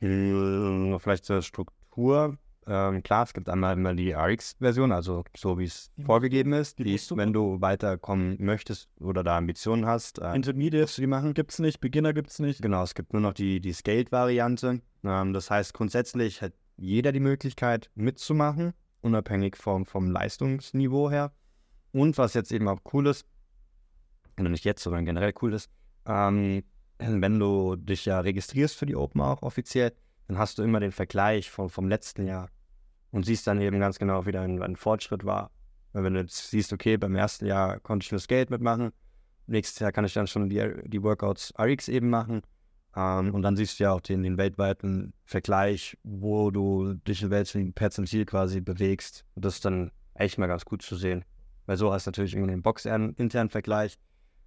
Hm, 0.00 0.98
Vielleicht 1.00 1.24
zur 1.24 1.42
Struktur. 1.42 2.36
Ähm, 2.66 3.02
klar, 3.02 3.24
es 3.24 3.34
gibt 3.34 3.48
einmal 3.48 3.76
immer 3.76 3.94
die 3.94 4.12
RX-Version, 4.12 4.92
also 4.92 5.24
so 5.36 5.58
wie 5.58 5.64
es 5.64 5.90
vorgegeben 6.04 6.52
ist. 6.52 6.78
die 6.78 6.84
Die, 6.84 7.00
du 7.08 7.16
wenn 7.16 7.32
du 7.32 7.60
weiterkommen 7.60 8.36
möchtest 8.38 8.88
oder 9.00 9.24
da 9.24 9.36
Ambitionen 9.36 9.86
hast, 9.86 10.20
äh, 10.20 10.34
Intermediate 10.34 11.00
die 11.00 11.06
machen. 11.08 11.34
gibt's 11.34 11.58
nicht, 11.58 11.80
Beginner 11.80 12.12
gibt's 12.12 12.38
nicht. 12.38 12.62
Genau, 12.62 12.84
es 12.84 12.94
gibt 12.94 13.12
nur 13.12 13.22
noch 13.22 13.32
die, 13.32 13.60
die 13.60 13.72
Scaled-Variante. 13.72 14.80
Ähm, 15.02 15.32
das 15.32 15.50
heißt, 15.50 15.74
grundsätzlich 15.74 16.40
hat 16.40 16.52
jeder 16.76 17.10
die 17.10 17.20
Möglichkeit 17.20 17.90
mitzumachen, 17.96 18.74
unabhängig 19.02 19.56
vom, 19.56 19.86
vom 19.86 20.10
Leistungsniveau 20.10 21.10
her. 21.10 21.32
Und 21.92 22.16
was 22.18 22.34
jetzt 22.34 22.52
eben 22.52 22.68
auch 22.68 22.80
cool 22.92 23.06
ist, 23.06 23.26
oder 24.38 24.48
nicht 24.48 24.64
jetzt, 24.64 24.82
sondern 24.82 25.04
generell 25.04 25.34
cool 25.42 25.52
ist, 25.52 25.70
ähm, 26.06 26.62
wenn 26.98 27.38
du 27.38 27.76
dich 27.76 28.06
ja 28.06 28.20
registrierst 28.20 28.76
für 28.76 28.86
die 28.86 28.96
Open 28.96 29.20
auch 29.20 29.42
offiziell, 29.42 29.92
dann 30.28 30.38
hast 30.38 30.58
du 30.58 30.62
immer 30.62 30.80
den 30.80 30.92
Vergleich 30.92 31.50
vom, 31.50 31.68
vom 31.68 31.88
letzten 31.88 32.26
Jahr 32.26 32.48
und 33.10 33.26
siehst 33.26 33.46
dann 33.46 33.60
eben 33.60 33.80
ganz 33.80 33.98
genau, 33.98 34.24
wie 34.24 34.32
dein, 34.32 34.56
dein 34.56 34.76
Fortschritt 34.76 35.24
war. 35.24 35.50
Weil 35.92 36.04
wenn 36.04 36.14
du 36.14 36.20
jetzt 36.20 36.50
siehst, 36.50 36.72
okay, 36.72 36.96
beim 36.96 37.14
ersten 37.14 37.46
Jahr 37.46 37.80
konnte 37.80 38.04
ich 38.04 38.12
nur 38.12 38.20
Skate 38.20 38.50
mitmachen, 38.50 38.92
nächstes 39.46 39.80
Jahr 39.80 39.92
kann 39.92 40.04
ich 40.04 40.14
dann 40.14 40.26
schon 40.26 40.48
die, 40.48 40.72
die 40.84 41.02
Workouts 41.02 41.52
RX 41.58 41.88
eben 41.88 42.08
machen. 42.08 42.42
Ähm, 42.94 43.34
und 43.34 43.42
dann 43.42 43.56
siehst 43.56 43.78
du 43.80 43.84
ja 43.84 43.92
auch 43.92 44.00
den, 44.00 44.22
den 44.22 44.36
weltweiten 44.36 45.12
Vergleich, 45.24 45.96
wo 46.02 46.50
du 46.50 46.94
dich 46.94 47.22
in 47.22 47.30
welchem 47.30 47.72
Perzentil 47.72 48.26
quasi 48.26 48.60
bewegst. 48.60 49.24
Und 49.34 49.44
das 49.44 49.54
ist 49.54 49.64
dann 49.64 49.90
echt 50.14 50.38
mal 50.38 50.46
ganz 50.46 50.64
gut 50.64 50.82
zu 50.82 50.96
sehen. 50.96 51.24
Weil 51.66 51.76
so 51.76 51.92
hast 51.92 52.06
du 52.06 52.10
natürlich 52.10 52.34
irgendwie 52.34 52.52
den 52.52 52.62
box-internen 52.62 53.48
Vergleich. 53.50 53.98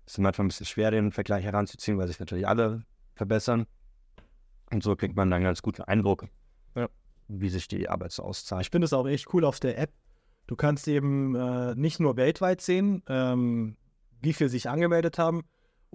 Es 0.06 0.14
ist 0.14 0.18
manchmal 0.20 0.46
ein 0.46 0.50
bisschen 0.50 0.68
schwer, 0.68 0.92
den 0.92 1.12
Vergleich 1.12 1.44
heranzuziehen, 1.44 1.98
weil 1.98 2.08
sich 2.08 2.20
natürlich 2.20 2.48
alle 2.48 2.84
verbessern. 3.16 3.66
Und 4.72 4.84
so 4.84 4.96
kriegt 4.96 5.16
man 5.16 5.32
dann 5.32 5.42
ganz 5.44 5.62
guten 5.62 5.82
Eindruck, 5.84 6.28
Ja. 6.76 6.88
wie 7.28 7.50
sich 7.50 7.68
die 7.68 7.90
Arbeit 7.90 8.12
so 8.12 8.24
Ich 8.24 8.30
auszeichnet. 8.30 8.72
finde 8.72 8.86
es 8.86 8.94
auch 8.94 9.08
echt 9.08 9.34
cool 9.34 9.46
auf 9.46 9.60
der 9.60 9.80
App. 9.80 9.92
Du 10.48 10.56
kannst 10.56 10.88
eben 10.88 11.36
äh, 11.36 11.74
nicht 11.76 12.00
nur 12.00 12.18
weltweit 12.18 12.62
sehen, 12.62 13.02
ähm, 13.08 13.78
wie 14.22 14.34
viele 14.34 14.50
sich 14.50 14.70
angemeldet 14.70 15.18
haben 15.18 15.42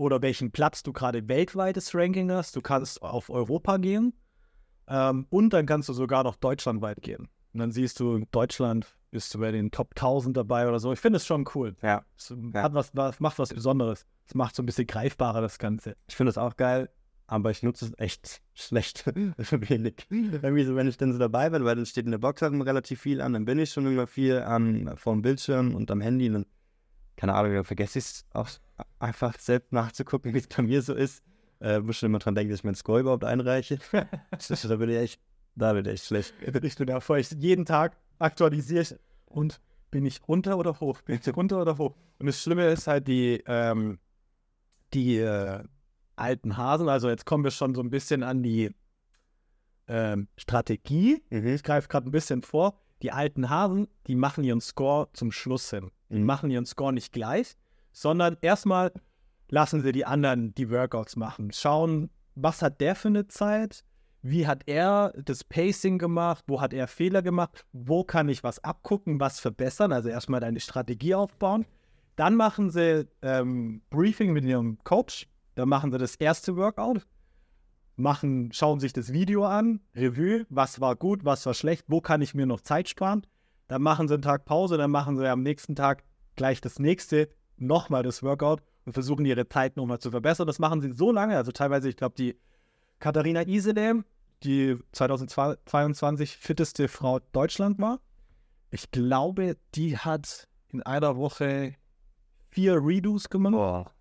oder 0.00 0.22
welchen 0.22 0.50
Platz 0.50 0.82
du 0.82 0.92
gerade 0.92 1.28
weltweites 1.28 1.94
Ranking 1.94 2.32
hast. 2.32 2.56
Du 2.56 2.62
kannst 2.62 3.02
auf 3.02 3.28
Europa 3.28 3.76
gehen 3.76 4.14
ähm, 4.88 5.26
und 5.28 5.52
dann 5.52 5.66
kannst 5.66 5.90
du 5.90 5.92
sogar 5.92 6.24
noch 6.24 6.36
deutschlandweit 6.36 7.02
gehen. 7.02 7.28
Und 7.52 7.60
dann 7.60 7.70
siehst 7.70 8.00
du, 8.00 8.16
in 8.16 8.26
Deutschland 8.30 8.86
bist 9.10 9.34
du 9.34 9.40
bei 9.40 9.52
den 9.52 9.70
Top 9.70 9.90
1000 9.90 10.36
dabei 10.36 10.68
oder 10.68 10.80
so. 10.80 10.92
Ich 10.92 11.00
finde 11.00 11.18
es 11.18 11.26
schon 11.26 11.46
cool. 11.54 11.76
Ja, 11.82 12.04
Es 12.16 12.34
hat 12.54 12.72
was, 12.72 12.92
was, 12.94 13.20
macht 13.20 13.38
was 13.38 13.52
Besonderes. 13.52 14.06
Es 14.26 14.34
macht 14.34 14.54
so 14.56 14.62
ein 14.62 14.66
bisschen 14.66 14.86
greifbarer, 14.86 15.42
das 15.42 15.58
Ganze. 15.58 15.96
ich 16.08 16.16
finde 16.16 16.30
es 16.30 16.38
auch 16.38 16.56
geil, 16.56 16.88
aber 17.26 17.50
ich 17.50 17.62
nutze 17.62 17.86
es 17.86 17.98
echt 17.98 18.40
schlecht. 18.54 19.04
Wenig. 19.06 20.06
Irgendwie 20.08 20.64
so, 20.64 20.76
wenn 20.76 20.88
ich 20.88 20.96
dann 20.96 21.12
so 21.12 21.18
dabei 21.18 21.50
bin, 21.50 21.64
weil 21.64 21.76
dann 21.76 21.84
steht 21.84 22.06
in 22.06 22.12
der 22.12 22.18
Box 22.18 22.40
halt 22.40 22.54
relativ 22.54 23.02
viel 23.02 23.20
an, 23.20 23.34
dann 23.34 23.44
bin 23.44 23.58
ich 23.58 23.70
schon 23.70 23.86
immer 23.86 24.06
viel 24.06 24.38
am 24.38 24.96
vorm 24.96 25.20
Bildschirm 25.20 25.74
und 25.74 25.90
am 25.90 26.00
Handy. 26.00 26.28
Und 26.28 26.34
dann, 26.34 26.46
keine 27.20 27.34
Ahnung, 27.34 27.52
dann 27.52 27.64
vergesse 27.64 27.98
ich 27.98 28.04
es 28.06 28.24
auch 28.32 28.48
einfach 28.98 29.38
selbst 29.38 29.72
nachzugucken, 29.72 30.32
wie 30.34 30.38
es 30.38 30.46
bei 30.48 30.62
mir 30.62 30.80
so 30.80 30.94
ist. 30.94 31.22
Äh, 31.60 31.80
muss 31.80 31.98
schon 31.98 32.06
immer 32.06 32.18
dran 32.18 32.34
denken, 32.34 32.50
dass 32.50 32.60
ich 32.60 32.64
meinen 32.64 32.76
Score 32.76 33.00
überhaupt 33.00 33.24
einreiche. 33.24 33.78
Das- 34.30 34.62
da 34.62 34.76
bin 34.76 34.88
ich 34.88 34.96
echt, 34.96 35.20
da 35.54 35.74
bin 35.74 35.84
ich 35.84 35.92
echt 35.92 36.06
schlecht. 36.06 36.32
Ich 36.40 36.76
bin 36.76 36.86
davor, 36.86 37.18
ich 37.18 37.30
jeden 37.32 37.66
Tag 37.66 37.98
aktualisiere 38.18 38.80
ich 38.80 38.94
und 39.26 39.60
bin 39.90 40.06
ich 40.06 40.26
runter 40.26 40.56
oder 40.56 40.80
hoch? 40.80 41.02
Bin 41.02 41.20
ich 41.22 41.36
runter 41.36 41.60
oder 41.60 41.76
hoch? 41.76 41.94
Und 42.18 42.24
das 42.26 42.40
Schlimme 42.40 42.66
ist 42.70 42.86
halt 42.86 43.06
die, 43.06 43.42
ähm, 43.46 43.98
die 44.94 45.18
äh, 45.18 45.62
alten 46.16 46.56
Hasen, 46.56 46.88
also 46.88 47.10
jetzt 47.10 47.26
kommen 47.26 47.44
wir 47.44 47.50
schon 47.50 47.74
so 47.74 47.82
ein 47.82 47.90
bisschen 47.90 48.22
an 48.22 48.42
die 48.42 48.70
ähm, 49.88 50.28
Strategie. 50.38 51.22
Mhm. 51.28 51.48
Ich 51.48 51.62
greife 51.62 51.88
gerade 51.88 52.08
ein 52.08 52.12
bisschen 52.12 52.40
vor. 52.42 52.80
Die 53.02 53.12
alten 53.12 53.48
Hasen, 53.50 53.88
die 54.06 54.14
machen 54.14 54.44
ihren 54.44 54.60
Score 54.60 55.08
zum 55.12 55.32
Schluss 55.32 55.70
hin. 55.70 55.90
Die 56.10 56.18
Mhm. 56.18 56.26
machen 56.26 56.50
ihren 56.50 56.66
Score 56.66 56.92
nicht 56.92 57.12
gleich, 57.12 57.54
sondern 57.92 58.36
erstmal 58.42 58.92
lassen 59.48 59.80
sie 59.82 59.92
die 59.92 60.04
anderen 60.04 60.54
die 60.54 60.70
Workouts 60.70 61.16
machen. 61.16 61.50
Schauen, 61.52 62.10
was 62.34 62.62
hat 62.62 62.80
der 62.80 62.94
für 62.94 63.08
eine 63.08 63.26
Zeit? 63.28 63.82
Wie 64.22 64.46
hat 64.46 64.64
er 64.66 65.12
das 65.24 65.44
Pacing 65.44 65.98
gemacht? 65.98 66.44
Wo 66.46 66.60
hat 66.60 66.74
er 66.74 66.86
Fehler 66.88 67.22
gemacht? 67.22 67.64
Wo 67.72 68.04
kann 68.04 68.28
ich 68.28 68.44
was 68.44 68.62
abgucken, 68.62 69.18
was 69.18 69.40
verbessern? 69.40 69.92
Also 69.92 70.10
erstmal 70.10 70.40
deine 70.40 70.60
Strategie 70.60 71.14
aufbauen. 71.14 71.64
Dann 72.16 72.36
machen 72.36 72.70
sie 72.70 73.08
ähm, 73.22 73.80
Briefing 73.88 74.32
mit 74.34 74.44
ihrem 74.44 74.78
Coach. 74.84 75.26
Dann 75.54 75.70
machen 75.70 75.90
sie 75.90 75.96
das 75.98 76.16
erste 76.16 76.54
Workout. 76.56 77.06
Machen, 78.00 78.52
schauen 78.52 78.80
sich 78.80 78.92
das 78.92 79.12
Video 79.12 79.44
an, 79.44 79.80
Revue, 79.94 80.46
was 80.48 80.80
war 80.80 80.96
gut, 80.96 81.24
was 81.24 81.46
war 81.46 81.54
schlecht, 81.54 81.84
wo 81.88 82.00
kann 82.00 82.22
ich 82.22 82.34
mir 82.34 82.46
noch 82.46 82.60
Zeit 82.60 82.88
sparen. 82.88 83.26
Dann 83.68 83.82
machen 83.82 84.08
sie 84.08 84.14
einen 84.14 84.22
Tag 84.22 84.44
Pause, 84.44 84.76
dann 84.76 84.90
machen 84.90 85.16
sie 85.16 85.28
am 85.28 85.42
nächsten 85.42 85.76
Tag 85.76 86.02
gleich 86.36 86.60
das 86.60 86.78
nächste, 86.78 87.28
nochmal 87.56 88.02
das 88.02 88.22
Workout 88.22 88.62
und 88.84 88.94
versuchen 88.94 89.24
ihre 89.24 89.48
Zeit 89.48 89.76
nochmal 89.76 89.98
zu 89.98 90.10
verbessern. 90.10 90.46
Das 90.46 90.58
machen 90.58 90.80
sie 90.80 90.92
so 90.92 91.12
lange, 91.12 91.36
also 91.36 91.52
teilweise, 91.52 91.88
ich 91.88 91.96
glaube, 91.96 92.14
die 92.16 92.36
Katharina 92.98 93.46
Isedem, 93.46 94.04
die 94.42 94.76
2022 94.92 96.36
fitteste 96.36 96.88
Frau 96.88 97.20
Deutschland 97.32 97.78
war. 97.78 98.00
Ich 98.70 98.90
glaube, 98.90 99.56
die 99.74 99.98
hat 99.98 100.48
in 100.68 100.82
einer 100.82 101.16
Woche 101.16 101.74
vier 102.48 102.84
Redos 102.84 103.28
gemacht 103.30 103.52
Boah. 103.52 103.92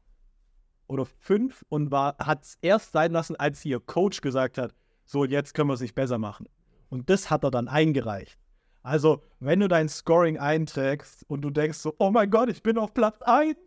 Oder 0.90 1.06
fünf 1.06 1.64
und 1.70 1.92
war 1.92 2.18
hat 2.18 2.44
es 2.44 2.58
erst 2.62 2.92
sein 2.92 3.12
lassen, 3.12 3.36
als 3.36 3.64
ihr 3.64 3.80
Coach 3.80 4.22
gesagt 4.22 4.58
hat, 4.58 4.74
so 5.06 5.24
jetzt 5.24 5.54
können 5.54 5.70
wir 5.70 5.76
es 5.76 5.82
nicht 5.82 5.96
besser 5.96 6.18
machen. 6.18 6.48
Und 6.90 7.10
das 7.10 7.30
hat 7.30 7.44
er 7.44 7.52
dann 7.52 7.68
eingereicht. 7.68 8.38
Also, 8.82 9.24
wenn 9.40 9.60
du 9.60 9.68
dein 9.68 9.90
Scoring 9.90 10.38
einträgst 10.38 11.26
und 11.28 11.42
du 11.42 11.50
denkst 11.50 11.78
so, 11.78 11.94
oh 12.00 12.12
mein 12.12 12.30
Gott, 12.30 12.50
ich 12.50 12.64
bin 12.64 12.78
auf 12.78 12.94
Platz 12.94 13.22
1 13.22 13.58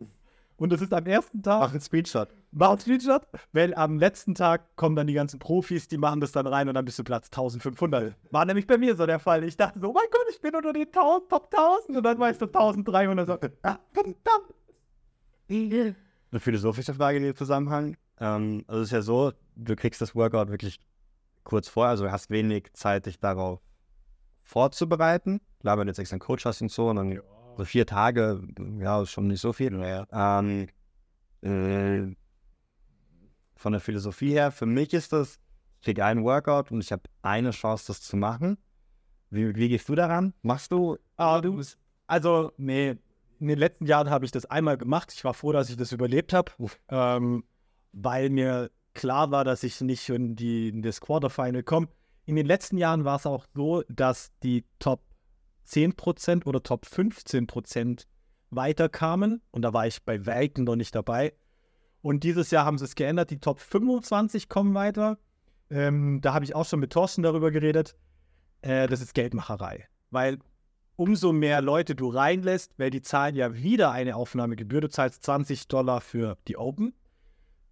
und 0.57 0.71
das 0.71 0.81
ist 0.81 0.93
am 0.93 1.05
ersten 1.05 1.41
Tag, 1.41 1.61
Mach 1.61 1.71
einen 1.71 1.81
Screenshot. 1.81 2.29
Mach 2.51 2.71
einen 2.71 2.79
Screenshot, 2.79 3.21
weil 3.53 3.73
am 3.75 3.99
letzten 3.99 4.35
Tag 4.35 4.75
kommen 4.75 4.95
dann 4.95 5.07
die 5.07 5.13
ganzen 5.13 5.39
Profis, 5.39 5.87
die 5.87 5.97
machen 5.97 6.19
das 6.19 6.31
dann 6.31 6.47
rein 6.47 6.67
und 6.67 6.73
dann 6.73 6.85
bist 6.85 6.99
du 6.99 7.03
Platz 7.03 7.27
1500. 7.27 8.15
War 8.31 8.45
nämlich 8.45 8.67
bei 8.67 8.77
mir 8.77 8.95
so 8.95 9.05
der 9.05 9.19
Fall. 9.19 9.43
Ich 9.43 9.55
dachte 9.55 9.79
so, 9.79 9.89
oh 9.89 9.93
mein 9.93 10.03
Gott, 10.11 10.25
ich 10.29 10.41
bin 10.41 10.55
unter 10.55 10.73
den 10.73 10.87
1000, 10.87 11.29
Top 11.29 11.49
1000 11.53 11.97
und 11.97 12.03
dann 12.03 12.31
ich 12.31 12.37
so 12.37 12.45
1300 12.45 13.27
so, 13.27 13.37
ah, 13.63 13.79
verdammt. 13.93 14.53
Eine 16.33 16.39
philosophische 16.39 16.95
Frage 16.95 17.17
in 17.17 17.23
dem 17.25 17.35
Zusammenhang. 17.35 17.95
Ähm, 18.19 18.63
also 18.65 18.81
es 18.81 18.87
ist 18.87 18.91
ja 18.91 19.01
so, 19.03 19.33
du 19.55 19.75
kriegst 19.75 20.01
das 20.01 20.15
Workout 20.15 20.49
wirklich 20.49 20.79
kurz 21.43 21.67
vor, 21.67 21.85
also 21.85 22.05
du 22.05 22.11
hast 22.11 22.31
wenig 22.31 22.73
Zeit, 22.73 23.05
dich 23.05 23.19
darauf 23.19 23.61
vorzubereiten. 24.41 25.41
Klar, 25.59 25.77
wenn 25.77 25.85
du 25.85 25.91
jetzt 25.91 25.99
extra 25.99 26.15
einen 26.15 26.21
Coach 26.21 26.45
hast 26.45 26.59
und 26.63 26.71
so, 26.71 26.89
und 26.89 26.95
dann 26.95 27.21
so 27.55 27.65
vier 27.65 27.85
Tage, 27.85 28.41
ja, 28.79 29.03
ist 29.03 29.11
schon 29.11 29.27
nicht 29.27 29.41
so 29.41 29.53
viel. 29.53 29.79
Ähm, 30.11 30.69
äh, 31.43 32.15
von 33.55 33.73
der 33.73 33.79
Philosophie 33.79 34.31
her, 34.31 34.51
für 34.51 34.65
mich 34.65 34.91
ist 34.91 35.13
das, 35.13 35.39
ich 35.81 35.85
kriege 35.85 36.03
einen 36.03 36.23
Workout 36.23 36.71
und 36.71 36.81
ich 36.81 36.91
habe 36.91 37.03
eine 37.21 37.51
Chance, 37.51 37.83
das 37.89 38.01
zu 38.01 38.17
machen. 38.17 38.57
Wie, 39.29 39.55
wie 39.55 39.69
gehst 39.69 39.87
du 39.87 39.93
daran? 39.93 40.33
Machst 40.41 40.71
du? 40.71 40.97
Ah, 41.15 41.39
du, 41.41 41.61
also, 42.07 42.51
nee, 42.57 42.97
in 43.39 43.47
den 43.47 43.57
letzten 43.57 43.85
Jahren 43.85 44.09
habe 44.09 44.25
ich 44.25 44.31
das 44.31 44.45
einmal 44.45 44.77
gemacht. 44.77 45.13
Ich 45.13 45.23
war 45.23 45.33
froh, 45.33 45.51
dass 45.51 45.69
ich 45.69 45.77
das 45.77 45.91
überlebt 45.91 46.33
habe, 46.33 46.51
ähm, 46.89 47.43
weil 47.91 48.29
mir 48.29 48.71
klar 48.93 49.31
war, 49.31 49.43
dass 49.43 49.63
ich 49.63 49.81
nicht 49.81 50.07
in, 50.09 50.35
die, 50.35 50.69
in 50.69 50.81
das 50.81 51.01
Quarterfinal 51.01 51.63
komme. 51.63 51.87
In 52.25 52.35
den 52.35 52.45
letzten 52.45 52.77
Jahren 52.77 53.05
war 53.05 53.17
es 53.17 53.25
auch 53.25 53.45
so, 53.53 53.83
dass 53.89 54.31
die 54.43 54.65
Top 54.79 55.01
10% 55.67 56.45
oder 56.45 56.63
Top 56.63 56.85
15% 56.85 58.05
weiterkamen 58.49 59.41
und 59.51 59.61
da 59.63 59.73
war 59.73 59.87
ich 59.87 60.03
bei 60.03 60.25
Weitem 60.25 60.63
noch 60.63 60.75
nicht 60.75 60.95
dabei. 60.95 61.33
Und 62.01 62.23
dieses 62.23 62.51
Jahr 62.51 62.65
haben 62.65 62.77
sie 62.77 62.85
es 62.85 62.95
geändert, 62.95 63.29
die 63.29 63.39
Top 63.39 63.59
25 63.59 64.49
kommen 64.49 64.73
weiter. 64.73 65.17
Ähm, 65.69 66.19
da 66.21 66.33
habe 66.33 66.45
ich 66.45 66.53
auch 66.53 66.65
schon 66.65 66.81
mit 66.81 66.91
Thorsten 66.91 67.23
darüber 67.23 67.49
geredet. 67.49 67.95
Äh, 68.61 68.87
das 68.87 69.01
ist 69.01 69.13
Geldmacherei. 69.13 69.87
Weil 70.11 70.39
umso 70.95 71.33
mehr 71.33 71.61
Leute 71.61 71.95
du 71.95 72.09
reinlässt, 72.09 72.73
weil 72.77 72.89
die 72.89 73.01
zahlen 73.01 73.35
ja 73.35 73.53
wieder 73.55 73.91
eine 73.91 74.15
Aufnahmegebühr. 74.15 74.81
Du 74.81 74.89
zahlst 74.89 75.23
20 75.23 75.67
Dollar 75.67 76.01
für 76.01 76.37
die 76.47 76.57
Open, 76.57 76.93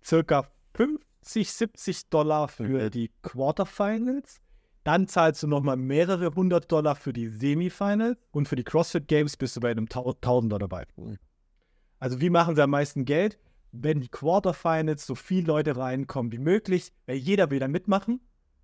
circa 0.04 0.48
50, 0.76 1.52
70 1.52 2.10
Dollar 2.10 2.48
für 2.48 2.90
die 2.90 3.12
Quarterfinals. 3.22 4.42
Dann 4.84 5.08
zahlst 5.08 5.44
du 5.44 5.48
nochmal 5.48 5.78
mehrere 5.78 6.34
hundert 6.34 6.72
Dollar 6.72 6.96
für 6.96 7.14
die 7.14 7.28
Semifinals 7.28 8.18
und 8.32 8.48
für 8.48 8.56
die 8.56 8.64
CrossFit 8.64 9.08
Games 9.08 9.38
bist 9.38 9.56
du 9.56 9.60
bei 9.60 9.70
einem 9.70 9.88
Tau- 9.88 10.14
Tausender 10.14 10.58
dabei. 10.58 10.88
Also 12.00 12.20
wie 12.20 12.32
machen 12.32 12.56
sie 12.56 12.64
am 12.64 12.72
meisten 12.72 13.06
Geld? 13.06 13.38
Wenn 13.72 14.02
die 14.02 14.10
Quarterfinals 14.10 15.06
so 15.06 15.14
viele 15.14 15.46
Leute 15.48 15.78
reinkommen 15.78 16.32
wie 16.32 16.40
möglich, 16.40 16.92
weil 17.06 17.18
jeder 17.18 17.52
will 17.52 17.60
da 17.60 17.68
mitmachen, 17.68 18.22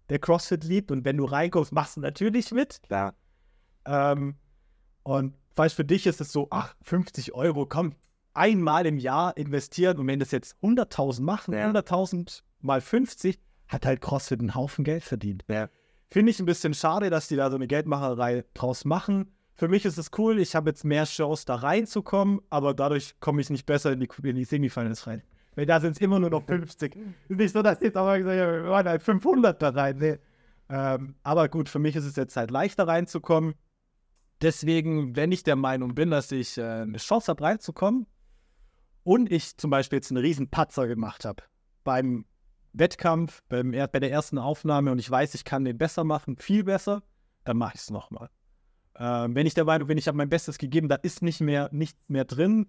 der 0.10 0.18
CrossFit 0.20 0.64
liebt 0.64 0.90
und 0.92 1.06
wenn 1.06 1.18
du 1.18 1.26
reinkommst, 1.26 1.72
machst 1.72 1.98
du 1.98 2.02
natürlich 2.02 2.52
mit. 2.52 2.82
Klar. 2.84 3.14
Ähm, 3.86 4.36
und 5.08 5.34
weißt 5.56 5.76
für 5.76 5.86
dich 5.86 6.06
ist 6.06 6.20
es 6.20 6.34
so, 6.34 6.48
ach, 6.50 6.76
50 6.84 7.34
Euro, 7.34 7.66
komm, 7.66 7.94
einmal 8.34 8.86
im 8.86 8.98
Jahr 8.98 9.36
investieren 9.38 9.98
und 9.98 10.08
wenn 10.08 10.20
das 10.20 10.32
jetzt 10.32 10.58
100.000 10.62 11.22
machen, 11.22 11.54
Ja. 11.54 11.70
100.000 11.70 12.44
mal 12.60 12.82
50, 12.82 13.40
hat 13.70 13.86
halt 13.86 14.02
CrossFit 14.02 14.42
einen 14.42 14.54
Haufen 14.54 14.84
Geld 14.84 15.04
verdient. 15.04 15.46
Ja. 15.48 15.70
Finde 16.10 16.32
ich 16.32 16.40
ein 16.40 16.46
bisschen 16.46 16.74
schade, 16.74 17.10
dass 17.10 17.28
die 17.30 17.38
da 17.38 17.50
so 17.50 17.56
eine 17.56 17.68
Geldmacherei 17.68 18.44
draus 18.54 18.84
machen. 18.86 19.32
Für 19.56 19.68
mich 19.70 19.86
ist 19.86 19.98
es 19.98 20.12
cool, 20.18 20.40
ich 20.40 20.56
habe 20.56 20.70
jetzt 20.70 20.84
mehr 20.84 21.06
Shows 21.06 21.46
da 21.46 21.56
reinzukommen, 21.56 22.42
aber 22.50 22.74
dadurch 22.74 23.20
komme 23.20 23.42
ich 23.42 23.50
nicht 23.50 23.66
besser 23.66 23.94
in 23.94 24.02
die, 24.02 24.10
in 24.24 24.36
die 24.36 24.44
Semifinals 24.46 25.08
rein. 25.08 25.24
Weil 25.56 25.66
da 25.66 25.80
sind 25.80 25.94
es 25.94 26.02
immer 26.02 26.20
nur 26.20 26.30
noch 26.30 26.44
50. 26.46 26.96
Ist 27.30 27.38
nicht 27.40 27.54
so, 27.54 27.62
dass 27.62 27.80
jetzt 27.80 27.98
aber 27.98 28.18
gesagt 28.20 28.40
haben, 28.40 28.64
wir 28.64 28.70
wollen 28.70 28.88
halt 28.88 29.02
500 29.02 29.60
da 29.62 29.70
rein. 29.70 29.98
Nee. 29.98 30.18
Ähm, 30.70 31.16
aber 31.24 31.48
gut, 31.50 31.70
für 31.70 31.80
mich 31.80 31.96
ist 31.96 32.06
es 32.06 32.16
jetzt 32.18 32.36
halt 32.38 32.52
leichter 32.52 32.88
reinzukommen. 32.88 33.56
Deswegen, 34.42 35.16
wenn 35.16 35.32
ich 35.32 35.44
der 35.44 35.56
Meinung 35.56 35.96
bin, 35.96 36.12
dass 36.12 36.32
ich 36.32 36.58
äh, 36.58 36.64
eine 36.64 36.98
Chance 36.98 37.30
habe 37.30 37.44
reinzukommen 37.44 38.06
und 39.04 39.32
ich 39.32 39.58
zum 39.58 39.72
Beispiel 39.72 39.98
jetzt 39.98 40.12
einen 40.12 40.24
riesen 40.24 40.50
Patzer 40.50 40.88
gemacht 40.88 41.26
habe 41.26 41.44
beim 41.84 42.26
Wettkampf, 42.74 43.42
beim, 43.50 43.72
bei 43.72 44.00
der 44.00 44.12
ersten 44.12 44.38
Aufnahme 44.38 44.92
und 44.92 45.00
ich 45.00 45.10
weiß, 45.10 45.34
ich 45.34 45.46
kann 45.46 45.66
den 45.66 45.78
besser 45.78 46.04
machen, 46.04 46.38
viel 46.38 46.64
besser, 46.64 47.02
dann 47.44 47.58
mache 47.58 47.74
ich 47.76 47.82
es 47.82 47.90
nochmal. 47.90 48.30
Ähm, 49.00 49.36
wenn 49.36 49.48
ich 49.48 49.54
der 49.54 49.66
Meinung 49.66 49.88
bin, 49.88 49.98
ich 49.98 50.08
habe 50.08 50.18
mein 50.18 50.30
Bestes 50.30 50.58
gegeben, 50.58 50.90
da 50.90 50.96
ist 50.96 51.22
nicht 51.22 51.40
mehr 51.40 51.70
nichts 51.72 52.00
mehr 52.08 52.26
drin, 52.26 52.68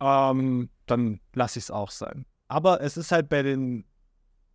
ähm, 0.00 0.70
dann 0.86 1.20
lasse 1.34 1.58
ich 1.58 1.66
es 1.66 1.70
auch 1.70 1.90
sein. 1.90 2.26
Aber 2.48 2.80
es 2.80 2.96
ist 2.96 3.12
halt 3.12 3.28
bei 3.28 3.42
den, 3.42 3.84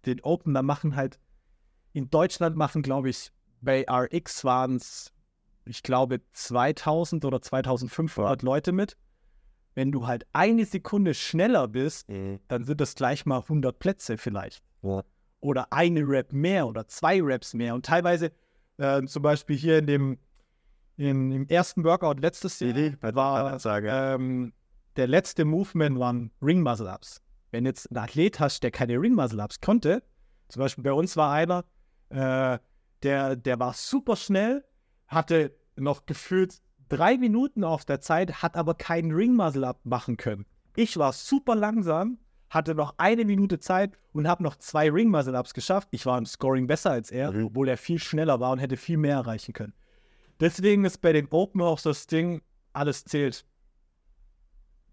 den 0.06 0.22
Open, 0.22 0.54
da 0.54 0.62
machen 0.62 0.96
halt, 0.96 1.20
in 1.94 2.10
Deutschland 2.10 2.56
machen, 2.56 2.82
glaube 2.82 3.10
ich, 3.10 3.32
bei 3.62 3.86
RX 3.90 4.44
waren 4.44 4.76
es, 4.76 5.14
ich 5.70 5.84
glaube, 5.84 6.22
2000 6.34 7.26
oder 7.26 7.42
2500 7.42 8.42
Leute 8.42 8.72
mit. 8.72 8.98
Wenn 9.76 9.92
du 9.92 10.08
halt 10.08 10.26
eine 10.34 10.66
Sekunde 10.66 11.14
schneller 11.14 11.68
bist, 11.68 12.10
Mhm. 12.10 12.40
dann 12.48 12.64
sind 12.64 12.82
das 12.82 12.96
gleich 12.96 13.26
mal 13.26 13.42
100 13.48 13.78
Plätze 13.80 14.18
vielleicht. 14.18 14.64
Ja. 14.82 15.04
Oder 15.40 15.72
eine 15.72 16.02
Rap 16.08 16.34
mehr 16.34 16.68
oder 16.68 16.88
zwei 16.88 17.20
Raps 17.22 17.54
mehr. 17.54 17.76
Und 17.76 17.86
teilweise, 17.86 18.32
äh, 18.78 19.04
zum 19.04 19.22
Beispiel 19.22 19.56
hier 19.56 19.78
in 19.80 19.86
dem, 19.88 20.18
in, 20.98 21.32
im 21.32 21.48
ersten 21.48 21.84
Workout 21.84 22.20
letztes 22.20 22.60
Jahr, 22.60 22.76
war 23.02 23.60
Sage. 23.60 23.90
ähm, 23.92 24.54
der 24.96 25.06
letzte 25.06 25.46
Movement 25.46 26.00
waren 26.00 26.32
Ring 26.42 26.62
Muscle 26.64 26.88
Ups. 26.92 27.22
Wenn 27.52 27.66
jetzt 27.66 27.92
ein 27.92 27.98
Athlet 27.98 28.40
hast, 28.40 28.64
der 28.64 28.72
keine 28.72 29.00
Ring 29.00 29.14
Muscle 29.14 29.40
Ups 29.40 29.62
konnte, 29.62 30.02
zum 30.50 30.62
Beispiel 30.62 30.84
bei 30.84 30.92
uns 30.94 31.16
war 31.16 31.32
einer, 31.32 31.66
äh, 32.10 32.58
der, 33.04 33.36
der 33.36 33.60
war 33.60 33.74
super 33.74 34.16
schnell, 34.16 34.66
hatte 35.08 35.56
noch 35.76 36.06
gefühlt 36.06 36.62
drei 36.90 37.18
Minuten 37.18 37.64
auf 37.64 37.86
der 37.86 38.02
Zeit, 38.02 38.42
hat 38.42 38.56
aber 38.56 38.74
keinen 38.76 39.12
Ring 39.12 39.34
Muscle 39.36 39.66
Up 39.68 39.80
machen 39.86 40.18
können. 40.18 40.46
Ich 40.76 40.98
war 40.98 41.12
super 41.14 41.56
langsam, 41.56 42.18
hatte 42.50 42.76
noch 42.76 42.96
eine 42.98 43.26
Minute 43.26 43.60
Zeit 43.60 43.98
und 44.14 44.28
habe 44.28 44.44
noch 44.44 44.56
zwei 44.56 44.90
Ring 44.90 45.10
Muscle 45.10 45.36
Ups 45.38 45.54
geschafft. 45.54 45.90
Ich 45.92 46.06
war 46.06 46.18
im 46.18 46.26
Scoring 46.26 46.68
besser 46.68 46.92
als 46.92 47.12
er, 47.12 47.32
Mhm. 47.32 47.46
obwohl 47.48 47.68
er 47.68 47.78
viel 47.78 48.00
schneller 48.00 48.40
war 48.40 48.52
und 48.52 48.60
hätte 48.60 48.78
viel 48.78 48.98
mehr 48.98 49.16
erreichen 49.16 49.54
können. 49.54 49.74
Deswegen 50.40 50.86
ist 50.86 51.00
bei 51.00 51.14
den 51.14 51.28
Open 51.30 51.62
auch 51.62 51.82
das 51.82 52.08
Ding, 52.08 52.42
alles 52.74 53.04
zählt. 53.06 53.46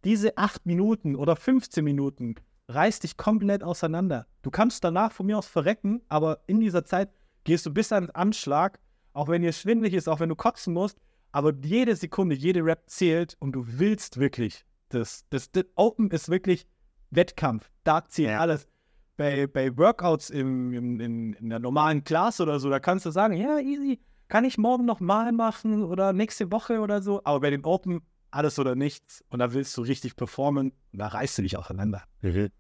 Diese 0.05 0.37
8 0.37 0.67
Minuten 0.67 1.17
oder 1.17 1.37
15 1.37 1.85
Minuten 1.85 2.35
reißt 2.69 3.03
dich 3.05 3.17
komplett 3.17 3.63
auseinander. 3.63 4.27
Du 4.43 4.51
kannst 4.51 4.85
danach 4.85 5.13
von 5.13 5.27
mir 5.27 5.39
aus 5.39 5.47
verrecken, 5.47 6.03
aber 6.09 6.41
in 6.47 6.61
dieser 6.61 6.85
Zeit 6.85 7.11
gehst 7.45 7.67
du 7.67 7.73
bis 7.73 7.93
an 7.93 8.07
den 8.07 8.15
Anschlag, 8.15 8.81
auch 9.15 9.29
wenn 9.29 9.41
dir 9.43 9.53
schwindelig 9.53 9.95
ist, 9.95 10.09
auch 10.09 10.21
wenn 10.21 10.29
du 10.29 10.37
kotzen 10.37 10.75
musst, 10.75 10.99
aber 11.33 11.53
jede 11.65 11.97
Sekunde, 11.97 12.35
jede 12.37 12.65
Rap 12.65 12.83
zählt 12.87 13.37
und 13.41 13.53
du 13.53 13.65
willst 13.67 14.19
wirklich. 14.19 14.65
Das, 14.91 15.25
das, 15.31 15.51
das 15.51 15.65
Open 15.75 16.11
ist 16.11 16.29
wirklich 16.29 16.67
Wettkampf. 17.11 17.71
Da 17.85 18.05
zählt 18.05 18.29
Ja. 18.31 18.41
alles. 18.41 18.69
Bei, 19.17 19.47
bei 19.47 19.77
Workouts 19.77 20.31
im, 20.31 20.73
im, 20.73 21.01
in, 21.01 21.33
in 21.35 21.49
der 21.49 21.61
normalen 21.61 22.03
Class 22.05 22.41
oder 22.41 22.59
so, 22.59 22.69
da 22.69 22.81
kannst 22.81 23.07
du 23.07 23.11
sagen, 23.11 23.35
ja, 23.37 23.59
easy, 23.61 24.01
kann 24.29 24.45
ich 24.45 24.59
morgen 24.59 24.85
noch 24.85 24.99
mal 24.99 25.31
machen 25.33 25.85
oder 25.85 26.13
nächste 26.13 26.51
Woche 26.51 26.81
oder 26.81 27.01
so. 27.01 27.21
Aber 27.25 27.41
bei 27.41 27.51
den 27.51 27.65
Open 27.65 28.01
alles 28.33 28.59
oder 28.59 28.75
nichts 28.75 29.25
und 29.29 29.39
da 29.39 29.53
willst 29.53 29.77
du 29.77 29.83
richtig 29.83 30.17
performen 30.17 30.73
und 30.93 30.99
da 30.99 31.07
reißt 31.07 31.39
du 31.39 31.43
dich 31.43 31.57
auseinander. 31.57 32.03
Mhm. 32.23 32.51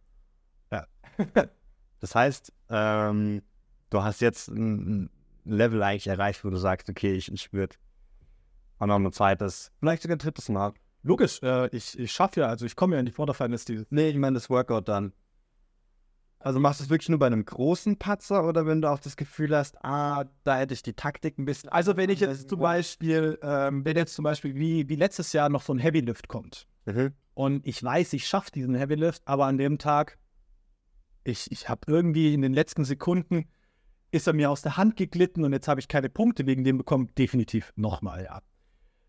Ja. 0.70 0.86
das 2.00 2.14
heißt, 2.14 2.52
ähm, 2.68 3.42
du 3.90 4.02
hast 4.04 4.20
jetzt 4.20 4.48
ein 4.48 5.10
Level 5.44 5.82
eigentlich 5.82 6.06
erreicht, 6.06 6.44
wo 6.44 6.50
du 6.50 6.56
sagst, 6.56 6.88
okay, 6.88 7.12
ich, 7.12 7.30
ich 7.32 7.52
würde 7.52 7.76
auch 8.78 8.86
noch 8.86 8.96
ein 8.96 9.12
zweites, 9.12 9.72
vielleicht 9.80 10.02
sogar 10.02 10.16
ein 10.16 10.18
drittes 10.18 10.48
Mal. 10.48 10.72
Logisch, 11.02 11.40
äh, 11.42 11.68
ich, 11.76 11.98
ich 11.98 12.12
schaffe 12.12 12.40
ja, 12.40 12.46
also 12.48 12.64
ich 12.64 12.76
komme 12.76 12.96
ja 12.96 13.00
in 13.00 13.06
die 13.06 13.12
Vorderfinals 13.12 13.64
dieses. 13.66 13.86
Nee, 13.90 14.08
ich 14.08 14.16
meine 14.16 14.34
das 14.34 14.48
Workout 14.48 14.88
dann. 14.88 15.12
Also 16.38 16.60
machst 16.60 16.80
du 16.80 16.84
es 16.84 16.90
wirklich 16.90 17.08
nur 17.08 17.18
bei 17.18 17.26
einem 17.26 17.44
großen 17.44 17.98
Patzer 17.98 18.46
oder 18.46 18.66
wenn 18.66 18.82
du 18.82 18.90
auch 18.90 18.98
das 18.98 19.16
Gefühl 19.16 19.56
hast, 19.56 19.82
ah, 19.82 20.26
da 20.44 20.58
hätte 20.58 20.74
ich 20.74 20.82
die 20.82 20.92
Taktik 20.92 21.38
ein 21.38 21.46
bisschen. 21.46 21.70
Also 21.70 21.96
wenn 21.96 22.10
ich 22.10 22.20
jetzt 22.20 22.50
zum 22.50 22.60
Beispiel, 22.60 23.38
ähm, 23.42 23.82
wenn 23.84 23.96
jetzt 23.96 24.14
zum 24.14 24.24
Beispiel 24.24 24.54
wie, 24.54 24.86
wie 24.88 24.96
letztes 24.96 25.32
Jahr 25.32 25.48
noch 25.48 25.62
so 25.62 25.72
ein 25.72 25.78
Heavy 25.78 26.00
Lift 26.00 26.28
kommt 26.28 26.66
Mhm. 26.86 27.14
und 27.32 27.66
ich 27.66 27.82
weiß, 27.82 28.12
ich 28.12 28.26
schaffe 28.26 28.50
diesen 28.50 28.74
Heavy 28.74 28.94
Lift, 28.96 29.22
aber 29.24 29.46
an 29.46 29.56
dem 29.56 29.78
Tag, 29.78 30.18
ich, 31.22 31.50
ich 31.50 31.66
habe 31.70 31.80
irgendwie 31.86 32.34
in 32.34 32.42
den 32.42 32.52
letzten 32.52 32.84
Sekunden, 32.84 33.48
ist 34.14 34.26
er 34.28 34.32
mir 34.32 34.50
aus 34.50 34.62
der 34.62 34.76
Hand 34.76 34.96
geglitten 34.96 35.44
und 35.44 35.52
jetzt 35.52 35.66
habe 35.66 35.80
ich 35.80 35.88
keine 35.88 36.08
Punkte 36.08 36.46
wegen 36.46 36.62
dem 36.62 36.78
bekommen, 36.78 37.10
definitiv 37.18 37.72
nochmal, 37.76 38.24
ja. 38.24 38.40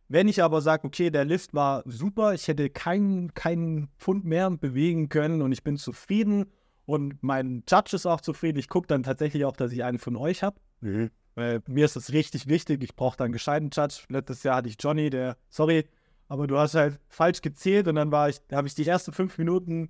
Wenn 0.07 0.27
ich 0.27 0.43
aber 0.43 0.61
sage, 0.61 0.85
okay, 0.85 1.09
der 1.09 1.25
Lift 1.25 1.53
war 1.53 1.83
super, 1.85 2.33
ich 2.33 2.47
hätte 2.47 2.69
keinen 2.69 3.33
keinen 3.33 3.89
Pfund 3.97 4.25
mehr 4.25 4.49
bewegen 4.51 5.09
können 5.09 5.41
und 5.41 5.51
ich 5.51 5.63
bin 5.63 5.77
zufrieden 5.77 6.45
und 6.85 7.21
mein 7.21 7.63
Judge 7.69 7.95
ist 7.95 8.05
auch 8.05 8.21
zufrieden, 8.21 8.59
ich 8.59 8.69
gucke 8.69 8.87
dann 8.87 9.03
tatsächlich 9.03 9.45
auch, 9.45 9.55
dass 9.55 9.71
ich 9.71 9.83
einen 9.83 9.97
von 9.97 10.15
euch 10.15 10.43
habe. 10.43 10.59
Mhm. 10.81 11.09
Weil 11.35 11.61
mir 11.67 11.85
ist 11.85 11.95
das 11.95 12.13
richtig 12.13 12.47
wichtig. 12.47 12.83
Ich 12.83 12.95
brauche 12.95 13.17
da 13.17 13.25
einen 13.25 13.33
gescheiten 13.33 13.69
Judge. 13.71 14.03
Letztes 14.09 14.43
Jahr 14.43 14.57
hatte 14.57 14.69
ich 14.69 14.77
Johnny, 14.79 15.09
der, 15.09 15.37
sorry, 15.49 15.85
aber 16.27 16.47
du 16.47 16.57
hast 16.57 16.75
halt 16.75 16.99
falsch 17.09 17.41
gezählt 17.41 17.87
und 17.87 17.95
dann 17.95 18.11
war 18.11 18.29
ich, 18.29 18.39
da 18.47 18.57
habe 18.57 18.67
ich 18.67 18.75
die 18.75 18.87
ersten 18.87 19.11
fünf 19.11 19.37
Minuten 19.37 19.89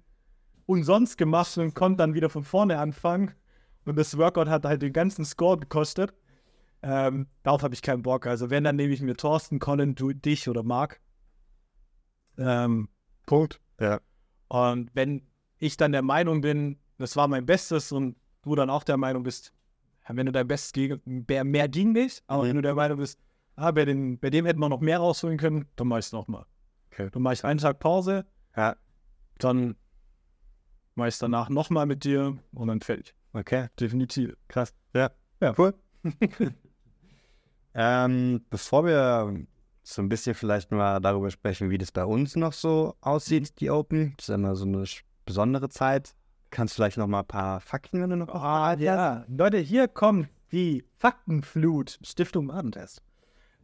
umsonst 0.65 1.17
gemacht 1.17 1.57
und 1.57 1.73
konnte 1.73 1.97
dann 1.97 2.13
wieder 2.13 2.29
von 2.29 2.43
vorne 2.43 2.79
anfangen. 2.79 3.31
Und 3.85 3.97
das 3.97 4.17
Workout 4.17 4.47
hat 4.49 4.65
halt 4.65 4.81
den 4.81 4.93
ganzen 4.93 5.25
Score 5.25 5.57
gekostet. 5.57 6.13
Ähm, 6.81 7.27
darauf 7.43 7.63
habe 7.63 7.73
ich 7.73 7.81
keinen 7.81 8.01
Bock. 8.01 8.27
Also 8.27 8.49
wenn, 8.49 8.63
dann 8.63 8.75
nehme 8.75 8.93
ich 8.93 9.01
mir 9.01 9.15
Thorsten, 9.15 9.59
Colin, 9.59 9.95
du, 9.95 10.13
dich 10.13 10.49
oder 10.49 10.63
Marc. 10.63 10.99
Ähm, 12.37 12.89
Punkt. 13.25 13.59
Ja. 13.79 14.01
Und 14.47 14.91
wenn 14.93 15.23
ich 15.57 15.77
dann 15.77 15.91
der 15.91 16.01
Meinung 16.01 16.41
bin, 16.41 16.77
das 16.97 17.15
war 17.15 17.27
mein 17.27 17.45
Bestes 17.45 17.91
und 17.91 18.15
du 18.43 18.55
dann 18.55 18.69
auch 18.69 18.83
der 18.83 18.97
Meinung 18.97 19.23
bist, 19.23 19.53
wenn 20.07 20.25
du 20.25 20.31
dein 20.31 20.47
Bestes 20.47 20.71
gegen 20.73 21.25
mehr, 21.27 21.43
mehr 21.43 21.67
ging 21.67 21.91
nicht, 21.93 22.23
aber 22.27 22.43
Mhm. 22.43 22.47
wenn 22.49 22.55
du 22.57 22.61
der 22.61 22.75
Meinung 22.75 22.97
bist, 22.99 23.19
ah, 23.55 23.71
bei, 23.71 23.85
den, 23.85 24.19
bei 24.19 24.29
dem 24.29 24.45
hätten 24.45 24.59
wir 24.59 24.69
noch 24.69 24.81
mehr 24.81 24.99
rausholen 24.99 25.37
können, 25.37 25.67
dann 25.75 25.87
mach 25.87 25.97
ich 25.97 26.05
es 26.05 26.11
nochmal. 26.11 26.45
Okay. 26.91 27.09
Dann 27.11 27.21
mache 27.23 27.33
ich 27.33 27.43
einen 27.43 27.59
Tag 27.59 27.79
Pause, 27.79 28.25
Ja, 28.55 28.75
dann 29.39 29.75
mache 30.93 31.07
ich 31.09 31.15
es 31.15 31.19
danach 31.19 31.49
nochmal 31.49 31.85
mit 31.87 32.03
dir 32.03 32.37
und 32.53 32.67
dann 32.67 32.81
fertig. 32.81 33.15
Okay. 33.35 33.67
Definitiv. 33.79 34.35
Krass. 34.47 34.73
Ja. 34.93 35.11
Ja. 35.41 35.53
Cool. 35.57 35.73
ähm, 37.73 38.45
bevor 38.49 38.85
wir 38.85 39.45
so 39.83 40.01
ein 40.01 40.09
bisschen 40.09 40.33
vielleicht 40.33 40.71
mal 40.71 40.99
darüber 40.99 41.29
sprechen, 41.29 41.69
wie 41.69 41.77
das 41.77 41.91
bei 41.91 42.05
uns 42.05 42.35
noch 42.35 42.53
so 42.53 42.95
aussieht, 43.01 43.59
die 43.59 43.69
Open, 43.69 44.13
das 44.17 44.29
ist 44.29 44.35
immer 44.35 44.55
so 44.55 44.65
eine 44.65 44.85
besondere 45.25 45.69
Zeit. 45.69 46.15
Kannst 46.49 46.73
du 46.73 46.75
vielleicht 46.77 46.97
noch 46.97 47.07
mal 47.07 47.19
ein 47.19 47.27
paar 47.27 47.59
Fakten, 47.59 48.01
wenn 48.01 48.09
du 48.09 48.17
noch 48.17 48.29
Ah, 48.29 48.75
ja. 48.79 49.25
Leute, 49.27 49.57
hier 49.57 49.87
kommt 49.87 50.29
die 50.51 50.85
Faktenflut 50.97 51.99
Stiftung 52.01 52.47
Warentest. 52.47 53.01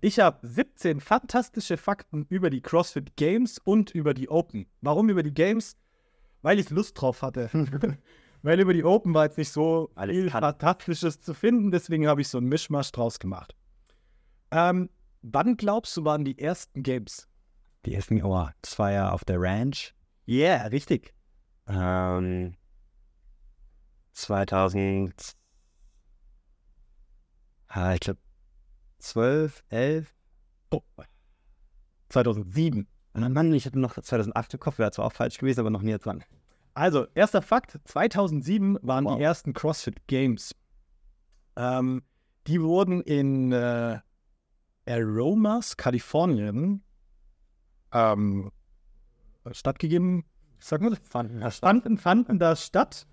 Ich 0.01 0.19
habe 0.19 0.45
17 0.45 0.99
fantastische 0.99 1.78
Fakten 1.78 2.26
über 2.30 2.49
die 2.49 2.61
CrossFit 2.61 3.15
Games 3.15 3.59
und 3.59 3.91
über 3.91 4.13
die 4.13 4.30
Open. 4.30 4.65
Warum 4.82 5.09
über 5.09 5.24
die 5.24 5.34
Games? 5.34 5.78
Weil 6.41 6.59
ich 6.59 6.72
Lust 6.72 6.99
drauf 6.99 7.22
hatte. 7.22 7.49
Weil 8.44 8.60
über 8.60 8.74
die 8.74 8.84
Open 8.84 9.14
war 9.14 9.26
jetzt 9.26 9.38
nicht 9.38 9.52
so 9.52 9.92
Alles 9.96 10.16
viel 10.16 10.30
kann. 10.30 10.42
Fantastisches 10.42 11.22
zu 11.22 11.34
finden, 11.34 11.72
deswegen 11.72 12.08
habe 12.08 12.22
ich 12.22 12.28
so 12.28 12.39
einen 12.39 12.48
Mischmasch 12.48 12.92
draus 12.92 13.20
gemacht. 13.20 13.56
Ähm, 14.52 14.89
wann 15.22 15.58
glaubst 15.58 15.96
du, 15.96 16.06
waren 16.06 16.26
die 16.26 16.39
ersten 16.39 16.84
Games? 16.84 17.28
Die 17.86 17.94
ersten, 17.94 18.22
oh, 18.24 18.50
das 18.62 18.78
war 18.80 18.92
ja 18.92 19.12
auf 19.12 19.24
der 19.26 19.39
Ranch. 19.39 19.94
Yeah, 20.28 20.68
richtig. 20.68 21.14
Ähm, 21.68 22.56
2000, 24.14 25.14
ah, 27.68 27.94
ich 27.94 28.00
glaube 28.00 28.20
12, 29.00 29.64
11. 29.70 30.16
Oh. 30.72 30.82
2007. 32.10 32.88
Und 33.14 33.34
Mann, 33.34 33.54
ich 33.54 33.66
hatte 33.66 33.80
noch 33.80 34.00
2008 34.00 34.54
im 34.54 34.60
Kopf, 34.60 34.80
wäre 34.80 34.92
zwar 34.92 35.06
auch 35.06 35.14
falsch 35.14 35.38
gewesen, 35.38 35.62
aber 35.62 35.70
noch 35.70 35.82
nie 35.82 35.98
dran. 35.98 36.24
Also, 36.74 37.07
erster 37.15 37.41
Fakt: 37.41 37.80
2007 37.86 38.78
waren 38.82 39.05
Wow. 39.05 39.17
die 39.17 39.24
ersten 39.24 39.53
CrossFit 39.53 40.07
Games. 40.07 40.55
Ähm, 41.55 42.03
die 42.47 42.61
wurden 42.61 43.01
in 43.01 43.51
äh, 43.51 43.99
Aromas, 44.88 45.78
Kalifornien, 45.78 46.84
ähm, 47.93 48.51
stattgegeben. 49.51 50.24
Sag 50.59 50.82
mal, 50.82 50.95
Fanden 51.09 51.39
das 51.39 51.59
fanden, 51.59 51.97
fanden 51.97 52.39
da 52.39 52.55
statt. 52.55 53.07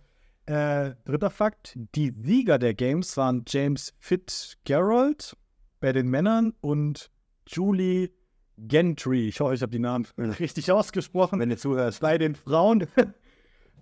Äh, 0.47 0.95
dritter 1.05 1.31
Fakt: 1.31 1.77
Die 1.95 2.11
Sieger 2.11 2.59
der 2.59 2.75
Games 2.75 3.17
waren 3.17 3.45
James 3.47 3.95
Fitzgerald 3.99 5.37
bei 5.81 5.93
den 5.93 6.09
Männern 6.09 6.55
und 6.61 7.11
Julie 7.47 8.11
Gentry. 8.57 9.29
Ich 9.29 9.41
hoffe, 9.41 9.55
ich 9.55 9.63
habe 9.63 9.71
die 9.73 9.79
Namen 9.79 10.07
richtig 10.19 10.71
ausgesprochen. 10.73 11.41
Wenn 11.41 11.51
du 11.51 11.57
zuhörst. 11.57 12.01
Bei 12.01 12.19
den 12.19 12.35
Frauen. 12.35 12.87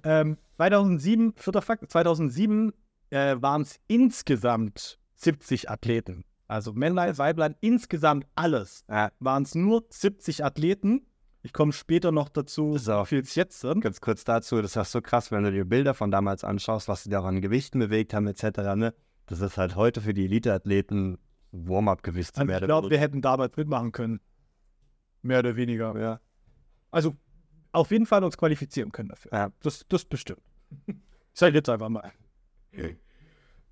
Ähm, 0.07 0.39
2007, 0.57 1.35
vierter 1.37 1.63
Fakt: 1.63 1.91
2007 1.91 2.73
äh, 3.11 3.37
waren 3.41 3.63
es 3.63 3.79
insgesamt 3.89 4.99
70 5.15 5.71
Athleten. 5.71 6.25
Also 6.49 6.73
Männlein, 6.73 7.17
Weiblein, 7.19 7.57
insgesamt 7.61 8.27
alles 8.37 8.85
Ja, 8.89 9.11
waren 9.19 9.43
es 9.43 9.55
nur 9.55 9.85
70 9.91 10.45
Athleten. 10.45 11.07
Ich 11.43 11.53
komme 11.53 11.73
später 11.73 12.13
noch 12.13 12.29
dazu, 12.29 12.77
auch- 12.77 13.05
wie 13.05 13.07
viel 13.09 13.21
es 13.21 13.35
jetzt 13.35 13.61
sind. 13.61 13.81
ganz 13.81 14.01
kurz 14.01 14.25
dazu, 14.25 14.61
das 14.63 14.73
ist 14.73 14.77
auch 14.77 14.85
so 14.85 15.01
krass, 15.01 15.31
wenn 15.31 15.45
du 15.45 15.53
dir 15.53 15.65
Bilder 15.65 15.95
von 15.95 16.11
damals 16.11 16.45
anschaust, 16.45 16.89
was 16.89 17.05
sie 17.05 17.11
da 17.11 17.23
an 17.23 17.41
Gewichten 17.41 17.79
bewegt 17.79 18.15
haben, 18.15 18.27
etc. 18.27 18.75
Ne? 18.77 18.95
Das 19.27 19.41
ist 19.41 19.57
halt 19.59 19.77
heute 19.77 20.01
für 20.01 20.15
die 20.15 20.25
Elite-Athleten 20.25 21.19
Warm-up-Gewicht. 21.53 22.37
Also 22.39 22.53
ich 22.53 22.61
glaube, 22.61 22.91
wir 22.91 22.99
hätten 22.99 23.23
damals 23.23 23.57
mitmachen 23.57 23.93
können. 23.93 24.21
Mehr 25.23 25.39
oder 25.41 25.57
weniger. 25.57 25.99
ja. 26.01 26.21
Also 26.91 27.17
auf 27.77 27.91
jeden 27.91 28.07
Fall 28.07 28.25
uns 28.25 28.37
qualifizieren 28.37 28.91
können 28.93 29.11
dafür. 29.11 29.31
Ja. 29.33 29.53
Das, 29.63 29.85
das 29.89 30.05
bestimmt. 30.05 30.41
Ich 30.87 30.95
sage 31.35 31.55
jetzt 31.57 31.69
einfach 31.69 31.89
mal. 31.89 32.11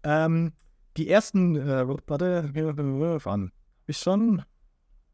Ähm, 0.03 0.53
die 0.97 1.09
ersten, 1.09 1.57
äh, 1.57 1.89
warte, 2.07 2.51
wann? 3.25 3.53
Ich 3.87 3.99
schon. 3.99 4.43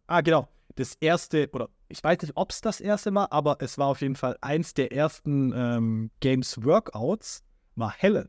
Ah, 0.07 0.21
genau. 0.21 0.49
Das 0.77 0.95
erste, 1.01 1.49
oder 1.53 1.69
ich 1.89 2.03
weiß 2.03 2.21
nicht, 2.23 2.33
ob 2.37 2.51
es 2.51 2.61
das 2.61 2.81
erste 2.81 3.13
war, 3.15 3.33
aber 3.33 3.57
es 3.61 3.77
war 3.79 3.87
auf 3.89 4.01
jeden 4.01 4.15
Fall 4.17 4.37
eins 4.41 4.75
der 4.75 4.93
ersten 4.93 5.53
ähm, 5.55 6.11
Games 6.21 6.63
Workouts, 6.65 7.43
war 7.77 7.93
Helen. 7.93 8.29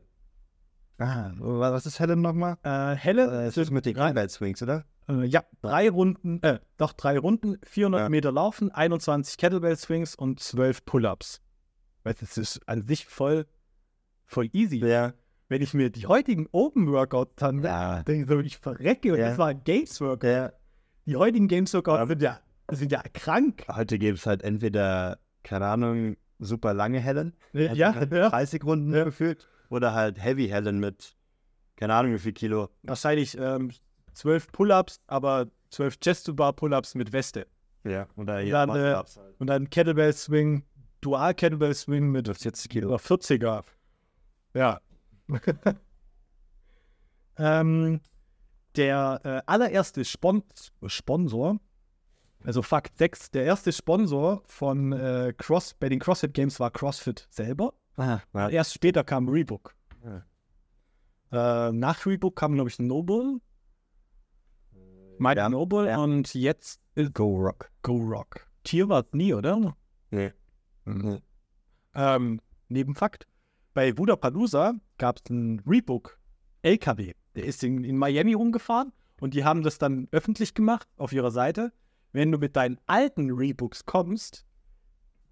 Ah, 0.98 1.32
was 1.38 1.86
ist 1.86 1.98
Helen 2.00 2.20
nochmal? 2.20 2.56
Äh, 2.62 2.94
Helen 2.96 3.28
Äh, 3.28 3.46
es 3.46 3.54
sind 3.54 3.64
ist 3.64 3.70
mit 3.70 3.86
den 3.86 3.94
drei- 3.94 4.08
Combat 4.08 4.30
Swings, 4.30 4.62
oder? 4.62 4.84
Äh, 5.20 5.24
ja, 5.26 5.44
drei 5.60 5.90
Runden, 5.90 6.42
äh, 6.42 6.58
doch 6.78 6.92
drei 6.92 7.18
Runden, 7.18 7.58
400 7.64 8.00
Ja. 8.02 8.08
Meter 8.08 8.32
laufen, 8.32 8.70
21 8.70 9.36
Kettlebell 9.36 9.76
Swings 9.76 10.14
und 10.14 10.40
12 10.40 10.84
Pull-Ups. 10.84 11.40
Weißt 12.04 12.20
du, 12.22 12.26
das 12.26 12.38
ist 12.38 12.68
an 12.68 12.86
sich 12.86 13.06
voll, 13.06 13.46
voll 14.26 14.48
easy. 14.52 14.78
Ja. 14.78 15.12
Wenn 15.48 15.60
ich 15.62 15.74
mir 15.74 15.90
die 15.90 16.06
heutigen 16.06 16.48
Open 16.52 16.90
Workouts 16.90 17.34
dann 17.36 17.62
Ja. 17.62 18.02
denke, 18.02 18.22
ich 18.22 18.28
so, 18.28 18.40
ich 18.40 18.58
verrecke 18.58 19.12
und 19.12 19.18
Ja. 19.18 19.28
das 19.28 19.38
war 19.38 19.48
ein 19.48 19.62
Games 19.64 20.00
Workout. 20.00 20.30
ja. 20.30 20.52
Die 21.06 21.16
heutigen 21.16 21.48
Games 21.48 21.74
Workouts 21.74 22.08
sind 22.08 22.22
ja, 22.22 22.40
sind 22.70 22.92
ja 22.92 23.02
krank. 23.12 23.64
Heute 23.68 23.98
gibt 23.98 24.18
es 24.18 24.26
halt 24.26 24.42
entweder, 24.42 25.18
keine 25.42 25.66
Ahnung, 25.66 26.16
super 26.38 26.72
lange 26.74 27.00
Helen, 27.00 27.34
Ja, 27.52 27.68
also 27.70 27.74
ja, 27.80 27.92
mit 27.92 28.12
ja. 28.12 28.30
30 28.30 28.64
Runden 28.64 28.94
Ja. 28.94 29.04
gefühlt, 29.04 29.48
oder 29.68 29.94
halt 29.94 30.22
Heavy 30.22 30.48
Helen 30.48 30.78
mit, 30.80 31.16
keine 31.76 31.94
Ahnung 31.94 32.14
wie 32.14 32.18
viel 32.18 32.32
Kilo. 32.32 32.68
Wahrscheinlich 32.84 33.36
ähm, 33.38 33.72
12 34.14 34.52
Pull-Ups, 34.52 35.00
aber 35.06 35.46
12 35.70 36.00
Chest-to-Bar 36.00 36.52
Pull-Ups 36.54 36.94
mit 36.94 37.12
Weste. 37.12 37.46
Ja. 37.84 38.06
Oder 38.16 38.38
Und 38.38 38.42
hier 38.42 38.52
dann, 38.52 38.68
Muscle-Ups 38.68 39.16
halt. 39.16 39.40
Und 39.40 39.46
dann 39.48 39.70
Kettlebell 39.70 40.12
Swing, 40.12 40.64
Dual 41.00 41.34
Kettlebell 41.34 41.74
Swing 41.74 42.10
mit 42.10 42.26
40 42.26 42.70
Kilo. 42.70 42.88
Oder 42.88 42.98
40er. 42.98 43.64
Ja. 44.54 44.80
ähm, 47.38 48.00
der 48.76 49.20
äh, 49.24 49.42
allererste 49.46 50.04
Spon 50.04 50.42
Sponsor, 50.86 51.58
also 52.44 52.62
Fakt 52.62 52.98
6, 52.98 53.30
der 53.30 53.44
erste 53.44 53.72
Sponsor 53.72 54.42
von 54.46 54.92
äh, 54.92 55.32
Cross, 55.36 55.74
bei 55.74 55.88
den 55.88 55.98
CrossFit 55.98 56.34
Games 56.34 56.58
war 56.60 56.70
CrossFit 56.70 57.26
selber. 57.30 57.74
Ah, 57.96 58.20
ja. 58.32 58.48
Erst 58.48 58.74
später 58.74 59.04
kam 59.04 59.28
Reebok. 59.28 59.74
Ja. 60.04 61.68
Äh, 61.68 61.72
nach 61.72 62.04
Reebok 62.06 62.36
kam, 62.36 62.54
glaube 62.54 62.70
ich, 62.70 62.78
Noble. 62.78 63.40
Mighty 65.18 65.38
Ja. 65.38 65.48
Noble 65.48 65.86
Ja. 65.86 65.98
und 65.98 66.34
jetzt 66.34 66.80
ist 66.94 67.14
Go 67.14 67.36
Rock. 67.36 67.70
Go 67.82 67.96
Rock. 67.96 68.46
Tier 68.64 68.88
war 68.88 69.00
es 69.04 69.12
nie, 69.12 69.34
oder? 69.34 69.76
Nee. 70.10 70.32
Mhm. 70.84 71.20
Ähm, 71.94 72.40
Nebenfakt. 72.68 73.26
Bei 73.74 73.96
Wudapalooza 73.96 74.74
gab 74.98 75.18
es 75.18 75.30
einen 75.30 75.60
Reebok 75.60 76.18
LKW. 76.62 77.12
Der 77.34 77.44
ist 77.44 77.62
in, 77.64 77.84
in 77.84 77.96
Miami 77.96 78.34
rumgefahren 78.34 78.92
und 79.20 79.34
die 79.34 79.44
haben 79.44 79.62
das 79.62 79.78
dann 79.78 80.08
öffentlich 80.10 80.54
gemacht 80.54 80.88
auf 80.96 81.12
ihrer 81.12 81.30
Seite. 81.30 81.72
Wenn 82.12 82.30
du 82.30 82.38
mit 82.38 82.56
deinen 82.56 82.78
alten 82.86 83.30
Reeboks 83.30 83.86
kommst, 83.86 84.44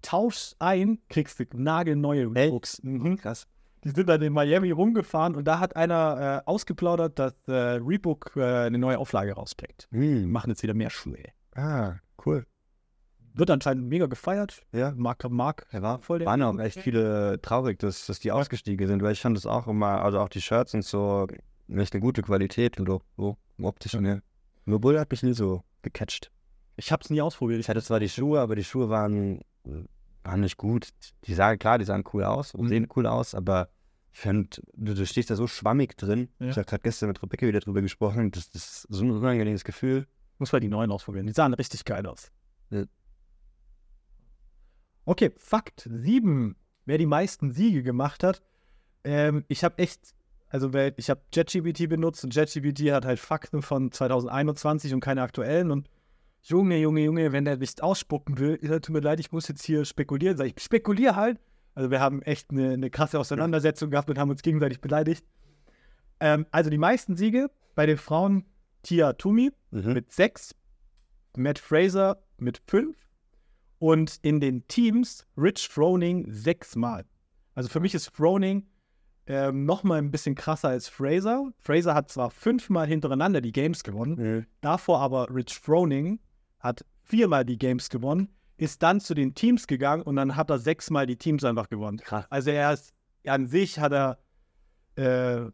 tauschst 0.02 0.56
ein, 0.60 0.98
kriegst 1.08 1.38
du 1.38 1.44
nagelneue 1.54 2.26
Reeboks. 2.34 2.82
Mhm. 2.82 3.16
Krass. 3.16 3.46
Die 3.84 3.90
sind 3.90 4.08
dann 4.08 4.20
in 4.22 4.32
Miami 4.32 4.70
rumgefahren 4.72 5.34
und 5.34 5.44
da 5.44 5.58
hat 5.58 5.74
einer 5.76 6.42
äh, 6.44 6.48
ausgeplaudert, 6.48 7.18
dass 7.18 7.34
äh, 7.48 7.52
Reebok 7.52 8.32
äh, 8.36 8.66
eine 8.66 8.78
neue 8.78 8.98
Auflage 8.98 9.32
rausbringt. 9.32 9.88
Die 9.90 9.96
Hm. 9.96 10.30
machen 10.30 10.50
jetzt 10.50 10.62
wieder 10.62 10.74
mehr 10.74 10.90
Schuhe. 10.90 11.16
Ah, 11.54 11.94
cool. 12.26 12.44
Wird 13.32 13.50
anscheinend 13.50 13.88
mega 13.88 14.06
gefeiert. 14.06 14.62
Ja. 14.72 14.92
Mark, 14.96 15.28
Mark 15.30 15.66
Ja, 15.72 15.80
war, 15.82 15.98
voll 16.00 16.18
der 16.18 16.26
waren 16.26 16.42
auch 16.42 16.58
echt 16.58 16.80
viele 16.80 17.40
traurig, 17.40 17.78
dass, 17.78 18.06
dass 18.06 18.18
die 18.20 18.32
ausgestiegen 18.32 18.86
sind, 18.86 19.02
weil 19.02 19.12
ich 19.12 19.20
fand 19.20 19.36
das 19.36 19.46
auch 19.46 19.66
immer, 19.66 20.02
also 20.02 20.18
auch 20.18 20.28
die 20.28 20.42
Shirts 20.42 20.74
und 20.74 20.84
so, 20.84 21.26
echt 21.68 21.94
eine 21.94 22.00
gute 22.02 22.22
Qualität 22.22 22.78
und 22.80 22.86
so, 22.86 23.00
so 23.16 23.36
optisch. 23.62 23.94
Ja. 23.94 24.18
Nur 24.66 24.80
Bull 24.80 24.98
hat 24.98 25.10
mich 25.10 25.22
nie 25.22 25.32
so 25.32 25.62
gecatcht. 25.82 26.30
Ich 26.76 26.92
habe 26.92 27.02
es 27.02 27.10
nie 27.10 27.22
ausprobiert. 27.22 27.60
Ich 27.60 27.68
hatte 27.68 27.82
zwar 27.82 28.00
die 28.00 28.08
Schuhe, 28.08 28.40
aber 28.40 28.56
die 28.56 28.64
Schuhe 28.64 28.90
waren, 28.90 29.40
waren 30.24 30.40
nicht 30.40 30.56
gut. 30.56 30.88
Die 31.24 31.34
sahen, 31.34 31.58
klar, 31.58 31.78
die 31.78 31.84
sahen 31.84 32.04
cool 32.12 32.24
aus 32.24 32.54
und 32.54 32.64
Mhm. 32.64 32.68
sehen 32.68 32.88
cool 32.96 33.06
aus, 33.06 33.34
aber 33.34 33.68
ich 34.12 34.18
finde, 34.20 34.48
du, 34.74 34.94
du 34.94 35.06
stehst 35.06 35.30
da 35.30 35.36
so 35.36 35.46
schwammig 35.46 35.96
drin. 35.96 36.28
Ja. 36.40 36.48
Ich 36.48 36.56
habe 36.56 36.66
gerade 36.66 36.82
gestern 36.82 37.08
mit 37.08 37.22
Rebecca 37.22 37.46
wieder 37.46 37.60
drüber 37.60 37.80
gesprochen. 37.80 38.30
Das, 38.32 38.50
das 38.50 38.62
ist 38.84 38.86
so 38.90 39.04
ein 39.04 39.10
unangenehmes 39.12 39.64
Gefühl. 39.64 40.06
Muss 40.38 40.52
mal 40.52 40.60
die 40.60 40.68
neuen 40.68 40.90
ausprobieren. 40.90 41.26
Die 41.26 41.32
sahen 41.32 41.54
richtig 41.54 41.84
geil 41.84 42.06
aus. 42.06 42.32
Ja. 42.70 42.84
Okay, 45.04 45.32
Fakt 45.36 45.88
7. 45.90 46.56
Wer 46.86 46.98
die 46.98 47.06
meisten 47.06 47.50
Siege 47.52 47.82
gemacht 47.82 48.24
hat. 48.24 48.42
Ähm, 49.04 49.44
ich 49.48 49.64
habe 49.64 49.78
echt, 49.78 50.14
also 50.48 50.72
ich 50.96 51.10
habe 51.10 51.20
JetGPT 51.32 51.88
benutzt 51.88 52.24
und 52.24 52.34
JetGPT 52.34 52.90
hat 52.92 53.04
halt 53.04 53.18
Fakten 53.18 53.62
von 53.62 53.92
2021 53.92 54.92
und 54.92 55.00
keine 55.00 55.22
aktuellen. 55.22 55.70
Und 55.70 55.88
Junge, 56.42 56.78
Junge, 56.78 57.02
Junge, 57.04 57.32
wenn 57.32 57.44
der 57.44 57.56
nicht 57.58 57.82
ausspucken 57.82 58.38
will, 58.38 58.58
tut 58.58 58.90
mir 58.90 59.00
leid, 59.00 59.20
ich 59.20 59.30
muss 59.32 59.48
jetzt 59.48 59.64
hier 59.64 59.84
spekulieren. 59.84 60.36
Sag 60.36 60.46
ich, 60.46 60.62
spekulier 60.62 61.16
halt. 61.16 61.38
Also 61.74 61.90
wir 61.90 62.00
haben 62.00 62.22
echt 62.22 62.50
eine, 62.50 62.70
eine 62.72 62.90
krasse 62.90 63.18
Auseinandersetzung 63.18 63.90
gehabt 63.90 64.10
und 64.10 64.18
haben 64.18 64.30
uns 64.30 64.42
gegenseitig 64.42 64.80
beleidigt. 64.80 65.24
Ähm, 66.18 66.46
also 66.50 66.70
die 66.70 66.78
meisten 66.78 67.16
Siege 67.16 67.50
bei 67.74 67.86
den 67.86 67.96
Frauen 67.98 68.44
Tia 68.82 69.12
Tumi 69.14 69.50
Mhm. 69.70 69.92
mit 69.92 70.10
sechs, 70.12 70.54
Matt 71.36 71.58
Fraser 71.60 72.24
mit 72.38 72.60
fünf 72.66 72.96
und 73.78 74.18
in 74.22 74.40
den 74.40 74.66
Teams 74.66 75.26
Rich 75.36 75.68
Froning 75.68 76.26
sechsmal. 76.28 77.04
Also 77.54 77.68
für 77.68 77.78
mich 77.78 77.94
ist 77.94 78.08
Froning 78.08 78.66
ähm, 79.26 79.64
nochmal 79.64 79.98
ein 79.98 80.10
bisschen 80.10 80.34
krasser 80.34 80.70
als 80.70 80.88
Fraser. 80.88 81.52
Fraser 81.58 81.94
hat 81.94 82.10
zwar 82.10 82.30
fünfmal 82.30 82.88
hintereinander 82.88 83.40
die 83.40 83.52
Games 83.52 83.84
gewonnen, 83.84 84.16
Mhm. 84.16 84.46
davor 84.60 84.98
aber 85.00 85.28
Rich 85.32 85.56
Froning 85.60 86.18
hat 86.60 86.84
viermal 87.02 87.44
die 87.44 87.58
Games 87.58 87.88
gewonnen, 87.88 88.28
ist 88.56 88.82
dann 88.82 89.00
zu 89.00 89.14
den 89.14 89.34
Teams 89.34 89.66
gegangen 89.66 90.02
und 90.02 90.16
dann 90.16 90.36
hat 90.36 90.50
er 90.50 90.58
sechsmal 90.58 91.06
die 91.06 91.16
Teams 91.16 91.44
einfach 91.44 91.68
gewonnen. 91.68 91.98
Krass. 91.98 92.26
Also 92.30 92.50
er 92.50 92.72
ist, 92.72 92.92
an 93.26 93.46
sich 93.46 93.78
hat 93.78 93.92
er 93.92 94.18
äh, 94.96 95.50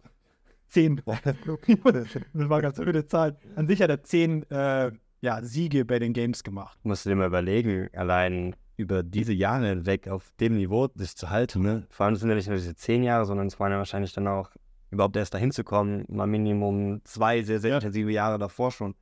zehn, 0.68 1.00
das 1.06 2.06
war 2.34 2.60
ganz 2.60 2.78
öde 2.78 3.06
Zahl, 3.06 3.36
an 3.54 3.68
sich 3.68 3.80
hat 3.80 3.90
er 3.90 4.02
zehn 4.02 4.48
äh, 4.50 4.92
ja, 5.20 5.42
Siege 5.42 5.84
bei 5.84 5.98
den 5.98 6.12
Games 6.12 6.42
gemacht. 6.42 6.78
musst 6.82 7.06
du 7.06 7.10
dir 7.10 7.16
mal 7.16 7.28
überlegen, 7.28 7.88
allein 7.94 8.54
über 8.76 9.02
diese 9.02 9.32
Jahre 9.32 9.68
hinweg 9.68 10.08
auf 10.08 10.32
dem 10.38 10.56
Niveau 10.56 10.88
sich 10.94 11.16
zu 11.16 11.30
halten. 11.30 11.62
Ne? 11.62 11.86
Vor 11.88 12.04
allem 12.06 12.16
sind 12.16 12.28
ja 12.28 12.34
nicht 12.34 12.48
nur 12.48 12.56
diese 12.58 12.74
zehn 12.74 13.02
Jahre, 13.02 13.24
sondern 13.24 13.46
es 13.46 13.58
waren 13.58 13.72
ja 13.72 13.78
wahrscheinlich 13.78 14.12
dann 14.12 14.28
auch, 14.28 14.50
überhaupt 14.90 15.16
erst 15.16 15.32
dahin 15.34 15.50
zu 15.50 15.64
kommen, 15.64 16.04
mal 16.08 16.26
Minimum 16.26 17.00
zwei 17.04 17.42
sehr, 17.42 17.58
sehr 17.60 17.70
Ja. 17.70 17.76
intensive 17.76 18.10
Jahre 18.12 18.38
davor 18.38 18.70
schon. 18.70 18.94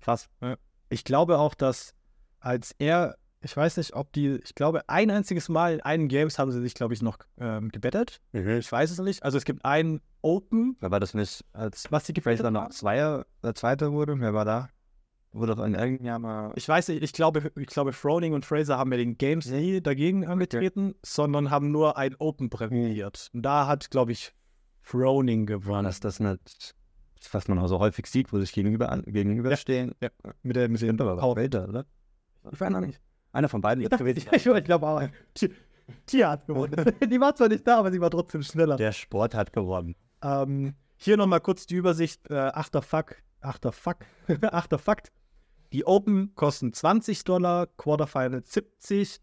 Krass. 0.00 0.28
Ich 0.88 1.04
glaube 1.04 1.38
auch, 1.38 1.54
dass 1.54 1.94
als 2.40 2.74
er, 2.78 3.16
ich 3.40 3.56
weiß 3.56 3.76
nicht, 3.76 3.94
ob 3.94 4.12
die, 4.12 4.40
ich 4.44 4.54
glaube, 4.54 4.88
ein 4.88 5.10
einziges 5.10 5.48
Mal 5.48 5.74
in 5.74 5.80
einem 5.80 6.08
Games 6.08 6.38
haben 6.38 6.52
sie 6.52 6.60
sich, 6.60 6.74
glaube 6.74 6.94
ich, 6.94 7.02
noch 7.02 7.18
ähm, 7.38 7.70
gebettet. 7.70 8.20
Mhm. 8.32 8.58
Ich 8.58 8.70
weiß 8.70 8.90
es 8.90 8.98
nicht. 8.98 9.22
Also 9.22 9.38
es 9.38 9.44
gibt 9.44 9.64
einen 9.64 10.00
Open, 10.22 10.76
Wer 10.80 10.90
war 10.90 11.00
das 11.00 11.14
nicht, 11.14 11.44
als 11.52 11.90
was 11.90 12.06
sie 12.06 12.12
gebettet 12.12 12.40
Fraser 12.40 12.50
noch. 12.50 12.70
Zweier, 12.70 13.26
äh, 13.42 13.52
Zweiter 13.52 13.92
wurde? 13.92 14.18
Wer 14.18 14.34
war 14.34 14.44
da? 14.44 14.68
Wurde 15.32 15.54
doch 15.54 15.64
in 15.64 15.74
irgendeinem 15.74 16.06
Jahr 16.06 16.18
mal. 16.18 16.52
Ich 16.56 16.68
weiß 16.68 16.88
nicht, 16.88 17.02
ich 17.02 17.12
glaube, 17.12 17.52
ich 17.56 17.66
glaube, 17.66 17.92
Froning 17.92 18.32
und 18.32 18.46
Fraser 18.46 18.78
haben 18.78 18.90
ja 18.92 18.96
den 18.96 19.18
Games 19.18 19.46
nie 19.46 19.80
dagegen 19.80 20.26
angetreten, 20.26 20.94
sondern 21.04 21.50
haben 21.50 21.70
nur 21.70 21.98
ein 21.98 22.14
Open 22.18 22.48
prämiert. 22.48 23.30
Und 23.34 23.42
da 23.42 23.66
hat, 23.66 23.90
glaube 23.90 24.12
ich, 24.12 24.32
Froning 24.80 25.46
gewonnen. 25.46 25.84
Das, 25.84 26.00
das 26.00 26.20
nicht, 26.20 26.75
was 27.34 27.48
man 27.48 27.58
auch 27.58 27.68
so 27.68 27.78
häufig 27.78 28.06
sieht, 28.06 28.32
wo 28.32 28.38
sich 28.38 28.52
gegenüber 28.52 29.02
gegenüberstehen. 29.06 29.94
Ja, 30.02 30.10
mit 30.42 30.56
der, 30.56 30.68
mit 30.68 30.78
Stimmt 30.78 31.00
aber 31.00 31.16
Power- 31.16 31.36
Welter, 31.36 31.68
oder? 31.68 31.86
Ich 32.52 32.60
weiß 32.60 32.70
noch 32.70 32.80
nicht. 32.80 33.00
Einer 33.32 33.48
von 33.48 33.60
beiden. 33.60 33.82
Ja, 33.82 33.90
ich 34.32 34.64
glaube 34.64 34.86
auch. 34.86 35.02
Tia 36.06 36.30
hat 36.30 36.46
gewonnen. 36.46 36.74
die 37.10 37.20
war 37.20 37.34
zwar 37.34 37.48
nicht 37.48 37.66
da, 37.66 37.78
aber 37.78 37.92
sie 37.92 38.00
war 38.00 38.10
trotzdem 38.10 38.42
schneller. 38.42 38.76
Der 38.76 38.92
Sport 38.92 39.34
hat 39.34 39.52
gewonnen. 39.52 39.94
Ähm, 40.22 40.74
hier 40.96 41.16
nochmal 41.16 41.40
kurz 41.40 41.66
die 41.66 41.74
Übersicht. 41.76 42.28
Äh, 42.30 42.34
achter 42.34 42.82
Fuck, 42.82 43.16
achter 43.40 43.72
Fuck, 43.72 43.98
achter 44.42 44.78
Fakt. 44.78 45.12
Die 45.72 45.84
Open 45.86 46.32
kosten 46.34 46.72
20 46.72 47.24
Dollar, 47.24 47.66
Quarterfinals 47.76 48.52
70, 48.52 49.20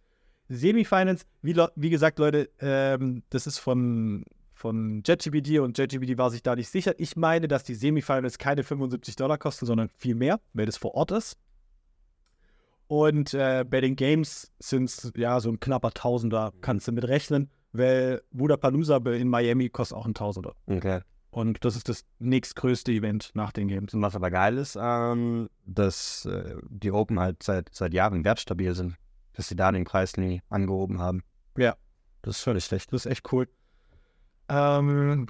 Semifinals, 0.49 1.25
wie, 1.41 1.55
wie 1.75 1.89
gesagt, 1.89 2.19
Leute, 2.19 2.49
ähm, 2.59 3.23
das 3.29 3.47
ist 3.47 3.59
von, 3.59 4.25
von 4.63 5.03
JetGPT 5.05 5.59
und 5.59 5.77
JetGPT 5.77 6.17
war 6.17 6.31
sich 6.31 6.41
da 6.41 6.55
nicht 6.55 6.69
sicher. 6.69 6.93
Ich 6.97 7.17
meine, 7.17 7.49
dass 7.49 7.65
die 7.65 7.75
Semifinals 7.75 8.37
keine 8.37 8.63
75 8.63 9.17
Dollar 9.17 9.37
kosten, 9.37 9.65
sondern 9.65 9.89
viel 9.89 10.15
mehr, 10.15 10.39
weil 10.53 10.65
das 10.65 10.77
vor 10.77 10.95
Ort 10.95 11.11
ist. 11.11 11.37
Und 12.87 13.33
äh, 13.33 13.65
bei 13.69 13.81
den 13.81 13.97
Games 13.97 14.53
sind 14.59 14.85
es 14.85 15.11
ja 15.17 15.41
so 15.41 15.49
ein 15.49 15.59
knapper 15.59 15.91
Tausender, 15.91 16.53
kannst 16.61 16.87
du 16.87 16.93
mit 16.93 17.05
rechnen, 17.05 17.49
weil 17.73 18.21
Budapalooza 18.31 18.97
in 19.11 19.27
Miami 19.27 19.67
kostet 19.67 19.97
auch 19.97 20.05
ein 20.05 20.13
Tausender. 20.13 20.55
Okay. 20.67 21.01
Und 21.31 21.65
das 21.65 21.75
ist 21.75 21.89
das 21.89 22.05
nächstgrößte 22.19 22.93
Event 22.93 23.31
nach 23.33 23.51
den 23.51 23.67
Games. 23.67 23.93
Und 23.93 24.01
was 24.01 24.15
aber 24.15 24.31
geil 24.31 24.57
ist, 24.57 24.77
ähm, 24.79 25.49
dass 25.65 26.25
äh, 26.25 26.55
die 26.69 26.93
Open 26.93 27.19
halt 27.19 27.43
seit, 27.43 27.67
seit 27.73 27.93
Jahren 27.93 28.23
wertstabil 28.23 28.73
sind. 28.75 28.95
Dass 29.33 29.49
sie 29.49 29.57
da 29.57 29.73
den 29.73 29.83
Preis 29.83 30.15
nie 30.15 30.41
angehoben 30.47 30.99
haben. 30.99 31.21
Ja. 31.57 31.75
Das 32.21 32.37
ist 32.37 32.43
völlig 32.43 32.63
schlecht. 32.63 32.93
Das 32.93 33.05
ist 33.05 33.11
echt 33.11 33.33
cool. 33.33 33.49
Ähm, 34.49 35.25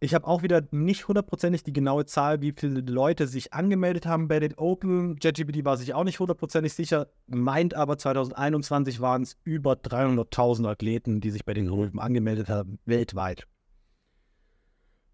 ich 0.00 0.14
habe 0.14 0.26
auch 0.28 0.42
wieder 0.42 0.62
nicht 0.70 1.08
hundertprozentig 1.08 1.64
die 1.64 1.72
genaue 1.72 2.06
Zahl, 2.06 2.40
wie 2.40 2.54
viele 2.56 2.80
Leute 2.80 3.26
sich 3.26 3.52
angemeldet 3.52 4.06
haben 4.06 4.28
bei 4.28 4.38
den 4.38 4.54
Open. 4.54 5.16
JetGPT 5.20 5.64
war 5.64 5.76
sich 5.76 5.92
auch 5.92 6.04
nicht 6.04 6.20
hundertprozentig 6.20 6.72
sicher, 6.72 7.08
meint 7.26 7.74
aber 7.74 7.98
2021 7.98 9.00
waren 9.00 9.22
es 9.22 9.36
über 9.42 9.72
300.000 9.72 10.68
Athleten, 10.68 11.20
die 11.20 11.30
sich 11.30 11.44
bei 11.44 11.54
den 11.54 11.68
Open 11.68 11.98
angemeldet 11.98 12.48
haben, 12.48 12.78
weltweit. 12.84 13.48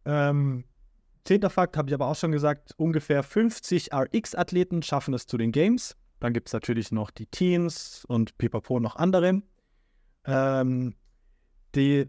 Ähm, 0.05 0.65
zehnter 1.25 1.49
Fakt 1.49 1.79
habe 1.79 1.89
ich 1.89 1.95
aber 1.95 2.09
auch 2.09 2.17
schon 2.17 2.33
gesagt, 2.33 2.75
ungefähr 2.77 3.23
50 3.23 3.95
RX-Athleten 3.95 4.83
schaffen 4.83 5.15
es 5.15 5.27
zu 5.27 5.39
den 5.39 5.51
Games. 5.51 5.97
Dann 6.21 6.35
gibt 6.35 6.49
es 6.49 6.53
natürlich 6.53 6.93
noch 6.93 7.11
die 7.11 7.27
Teens 7.27 8.05
und 8.07 8.37
Pipapo 8.37 8.81
noch 8.81 8.97
andere. 8.97 9.43
Ähm, 10.27 10.95
die, 11.77 12.07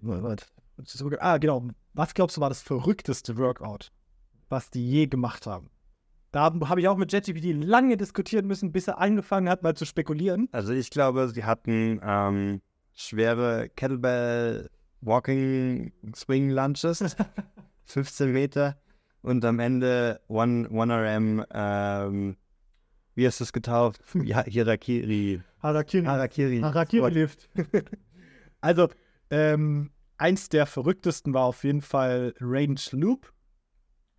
ah, 1.20 1.38
genau. 1.38 1.68
Was 1.94 2.14
glaubst 2.14 2.38
du 2.38 2.42
war 2.42 2.50
das 2.50 2.62
verrückteste 2.62 3.38
Workout, 3.38 3.92
was 4.50 4.70
die 4.70 4.86
je 4.90 5.08
gemacht 5.08 5.48
haben? 5.48 5.70
Da 6.32 6.44
habe 6.44 6.82
ich 6.82 6.88
auch 6.90 6.98
mit 6.98 7.14
JetGPT 7.14 7.64
lange 7.64 7.96
diskutieren 7.96 8.46
müssen, 8.46 8.74
bis 8.74 8.90
er 8.90 8.98
angefangen 8.98 9.48
hat, 9.48 9.64
mal 9.64 9.74
zu 9.74 9.86
spekulieren. 9.86 10.50
Also 10.52 10.74
ich 10.74 10.90
glaube, 10.90 11.30
sie 11.30 11.46
hatten 11.46 12.02
ähm, 12.04 12.62
schwere 12.94 13.70
Kettlebell 13.70 14.70
Walking 15.00 15.94
Swing 16.14 16.50
Lunches, 16.50 17.16
15 17.86 18.32
Meter 18.34 18.76
und 19.22 19.46
am 19.46 19.60
Ende 19.60 20.20
One, 20.28 20.70
one 20.70 20.94
RM, 20.94 21.46
ähm, 21.54 22.36
wie 23.14 23.26
hast 23.26 23.40
du 23.40 23.46
es 23.46 23.54
getauft? 23.54 24.02
Hirakiri. 24.14 25.42
Harakiri. 25.64 26.06
Harakiri. 26.06 26.60
Harakiri-Lift. 26.60 27.50
also, 28.60 28.90
ähm, 29.30 29.92
eins 30.18 30.50
der 30.50 30.66
verrücktesten 30.66 31.34
war 31.34 31.46
auf 31.46 31.64
jeden 31.64 31.82
Fall 31.82 32.34
Range 32.40 32.80
Loop. 32.92 33.32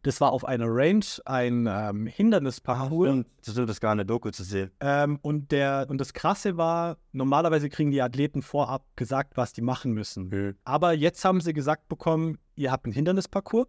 Das 0.02 0.20
war 0.20 0.30
auf 0.30 0.44
einer 0.44 0.66
Range 0.68 1.04
ein 1.24 1.66
ähm, 1.68 2.06
Hindernisparcours. 2.06 3.10
Und 3.10 3.26
das 3.44 3.56
ist 3.56 3.80
gar 3.80 3.90
eine 3.90 4.06
Doku 4.06 4.30
zu 4.30 4.44
sehen. 4.44 4.70
Ähm, 4.78 5.18
und, 5.22 5.50
der, 5.50 5.86
und 5.88 5.98
das 5.98 6.12
Krasse 6.12 6.56
war, 6.56 6.98
normalerweise 7.10 7.68
kriegen 7.68 7.90
die 7.90 8.00
Athleten 8.00 8.42
vorab 8.42 8.84
gesagt, 8.94 9.36
was 9.36 9.52
die 9.52 9.62
machen 9.62 9.92
müssen. 9.92 10.56
Aber 10.64 10.92
jetzt 10.92 11.24
haben 11.24 11.40
sie 11.40 11.52
gesagt 11.52 11.88
bekommen, 11.88 12.38
ihr 12.54 12.70
habt 12.70 12.84
einen 12.84 12.92
Hindernisparcours. 12.92 13.66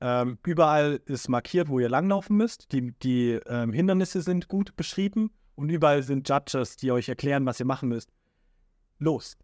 Ähm, 0.00 0.38
überall 0.46 1.00
ist 1.06 1.28
markiert, 1.28 1.68
wo 1.68 1.80
ihr 1.80 1.88
langlaufen 1.88 2.36
müsst. 2.36 2.70
Die, 2.72 2.92
die 2.92 3.40
ähm, 3.46 3.72
Hindernisse 3.72 4.22
sind 4.22 4.46
gut 4.46 4.76
beschrieben 4.76 5.32
und 5.56 5.70
überall 5.70 6.04
sind 6.04 6.28
Judges, 6.28 6.76
die 6.76 6.92
euch 6.92 7.08
erklären, 7.08 7.46
was 7.46 7.58
ihr 7.58 7.66
machen 7.66 7.88
müsst. 7.88 8.10
Los. 9.00 9.36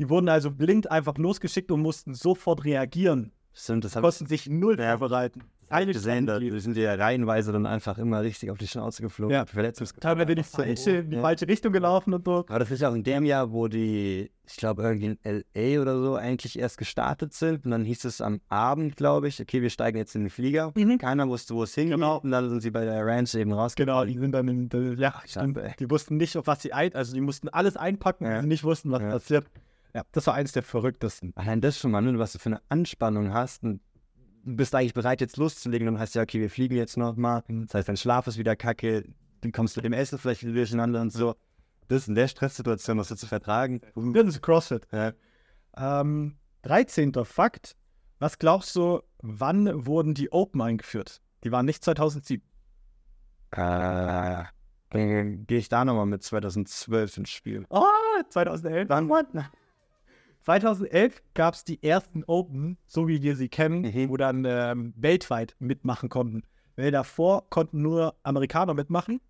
Die 0.00 0.08
wurden 0.08 0.28
also 0.30 0.50
blind 0.50 0.90
einfach 0.90 1.18
losgeschickt 1.18 1.70
und 1.70 1.82
mussten 1.82 2.14
sofort 2.14 2.64
reagieren. 2.64 3.32
Stimmt, 3.52 3.84
das 3.84 3.94
habe 3.96 4.08
ich 4.08 4.14
Konnten 4.16 4.26
sich 4.28 4.48
null 4.48 4.78
Ja. 4.80 4.96
vorbereiten. 4.96 5.42
Eine 5.68 5.92
gesehen, 5.92 6.26
da 6.26 6.32
Strategie. 6.32 6.50
die 6.52 6.60
sind 6.60 6.76
ja 6.78 6.94
reihenweise 6.94 7.52
dann 7.52 7.64
einfach 7.66 7.96
immer 7.98 8.22
richtig 8.22 8.50
auf 8.50 8.58
die 8.58 8.66
Schnauze 8.66 9.02
geflogen. 9.02 9.34
Ja. 9.34 9.44
Teilweise 9.44 9.84
nicht 10.34 10.50
so 10.50 10.62
einfach 10.62 10.86
in 10.86 11.10
die 11.10 11.16
Ja. 11.16 11.20
falsche 11.22 11.46
Richtung 11.46 11.72
gelaufen 11.72 12.12
und 12.14 12.24
so. 12.24 12.38
Aber 12.48 12.58
das 12.58 12.70
ist 12.72 12.80
ja 12.80 12.88
auch 12.88 12.94
in 12.94 13.04
dem 13.04 13.24
Jahr, 13.24 13.52
wo 13.52 13.68
die, 13.68 14.30
ich 14.48 14.56
glaube, 14.56 14.82
irgendwie 14.82 15.06
in 15.06 15.18
L.A. 15.22 15.80
oder 15.82 15.96
so 16.00 16.14
eigentlich 16.16 16.58
erst 16.58 16.76
gestartet 16.78 17.34
sind. 17.34 17.66
Und 17.66 17.70
dann 17.70 17.84
hieß 17.84 18.04
es 18.06 18.20
am 18.20 18.40
Abend, 18.48 18.96
glaube 18.96 19.28
ich, 19.28 19.40
okay, 19.40 19.62
wir 19.62 19.70
steigen 19.70 19.98
jetzt 19.98 20.16
in 20.16 20.22
den 20.24 20.30
Flieger. 20.30 20.72
Mhm. 20.74 20.98
Keiner 20.98 21.28
wusste, 21.28 21.54
wo 21.54 21.62
es 21.62 21.74
hingeht. 21.74 21.96
Genau. 21.96 22.18
Und 22.18 22.30
dann 22.32 22.48
sind 22.48 22.62
sie 22.62 22.70
bei 22.72 22.84
der 22.84 23.06
Ranch 23.06 23.34
eben 23.34 23.52
rausgekommen. 23.52 23.94
Genau, 24.08 24.12
die 24.12 24.18
sind 24.18 24.32
dann 24.32 24.48
in, 24.48 24.96
ja, 24.98 25.12
stimmt. 25.26 25.56
Scheiße, 25.58 25.68
ey. 25.68 25.74
die 25.78 25.90
wussten 25.90 26.16
nicht, 26.16 26.36
auf 26.36 26.46
was 26.48 26.62
sie 26.62 26.72
ein, 26.72 26.94
also 26.94 27.12
die 27.14 27.20
mussten 27.20 27.48
alles 27.48 27.76
einpacken, 27.76 28.24
Ja. 28.26 28.40
sie 28.40 28.48
nicht 28.48 28.64
wussten, 28.64 28.90
was 28.90 29.02
Ja. 29.02 29.10
passiert. 29.10 29.46
Ja, 29.94 30.02
das 30.12 30.26
war 30.26 30.34
eins 30.34 30.52
der 30.52 30.62
verrücktesten. 30.62 31.32
Allein 31.34 31.60
das 31.60 31.78
schon 31.78 31.90
mal, 31.90 32.00
ne, 32.00 32.18
was 32.18 32.32
du 32.32 32.38
für 32.38 32.50
eine 32.50 32.62
Anspannung 32.68 33.32
hast. 33.32 33.62
Und 33.62 33.80
du 34.44 34.56
bist 34.56 34.74
eigentlich 34.74 34.94
bereit, 34.94 35.20
jetzt 35.20 35.36
loszulegen. 35.36 35.86
Dann 35.86 35.98
heißt 35.98 36.14
ja, 36.14 36.22
okay, 36.22 36.40
wir 36.40 36.50
fliegen 36.50 36.76
jetzt 36.76 36.96
noch 36.96 37.16
mal. 37.16 37.42
Das 37.48 37.74
heißt, 37.74 37.88
dein 37.88 37.96
Schlaf 37.96 38.26
ist 38.26 38.38
wieder 38.38 38.56
kacke. 38.56 39.04
Dann 39.40 39.52
kommst 39.52 39.76
du 39.76 39.80
mit 39.80 39.86
dem 39.86 39.92
Essen 39.92 40.18
vielleicht 40.18 40.42
wieder 40.42 40.54
durcheinander 40.54 41.00
und 41.00 41.10
so. 41.12 41.34
Das 41.88 42.06
in 42.06 42.14
der 42.14 42.28
Stresssituation, 42.28 42.98
das 42.98 43.08
zu 43.08 43.26
vertragen. 43.26 43.80
Das 43.94 44.26
ist 44.26 44.42
CrossFit. 44.42 44.86
Ja. 44.92 45.12
Ähm, 45.76 46.36
13. 46.62 47.12
Fakt. 47.24 47.76
Was 48.20 48.38
glaubst 48.38 48.76
du, 48.76 49.00
wann 49.22 49.86
wurden 49.86 50.14
die 50.14 50.30
Open 50.30 50.60
eingeführt? 50.60 51.20
Die 51.42 51.50
waren 51.50 51.66
nicht 51.66 51.82
2007. 51.82 52.46
Äh, 53.52 54.44
gehe 54.90 55.58
ich 55.58 55.68
da 55.68 55.84
nochmal 55.84 56.06
mit 56.06 56.22
2012 56.22 57.16
ins 57.16 57.30
Spiel. 57.30 57.64
Oh, 57.70 57.82
2011. 58.28 58.88
Dann, 58.88 59.08
2011 60.44 61.22
gab 61.34 61.54
es 61.54 61.64
die 61.64 61.82
ersten 61.82 62.24
Open, 62.24 62.78
so 62.86 63.08
wie 63.08 63.22
wir 63.22 63.36
sie 63.36 63.48
kennen, 63.48 63.82
Mhm. 63.82 64.08
wo 64.08 64.16
dann 64.16 64.44
ähm, 64.46 64.94
weltweit 64.96 65.54
mitmachen 65.58 66.08
konnten. 66.08 66.42
Weil 66.76 66.90
davor 66.90 67.48
konnten 67.50 67.82
nur 67.82 68.14
Amerikaner 68.22 68.74
mitmachen. 68.74 69.20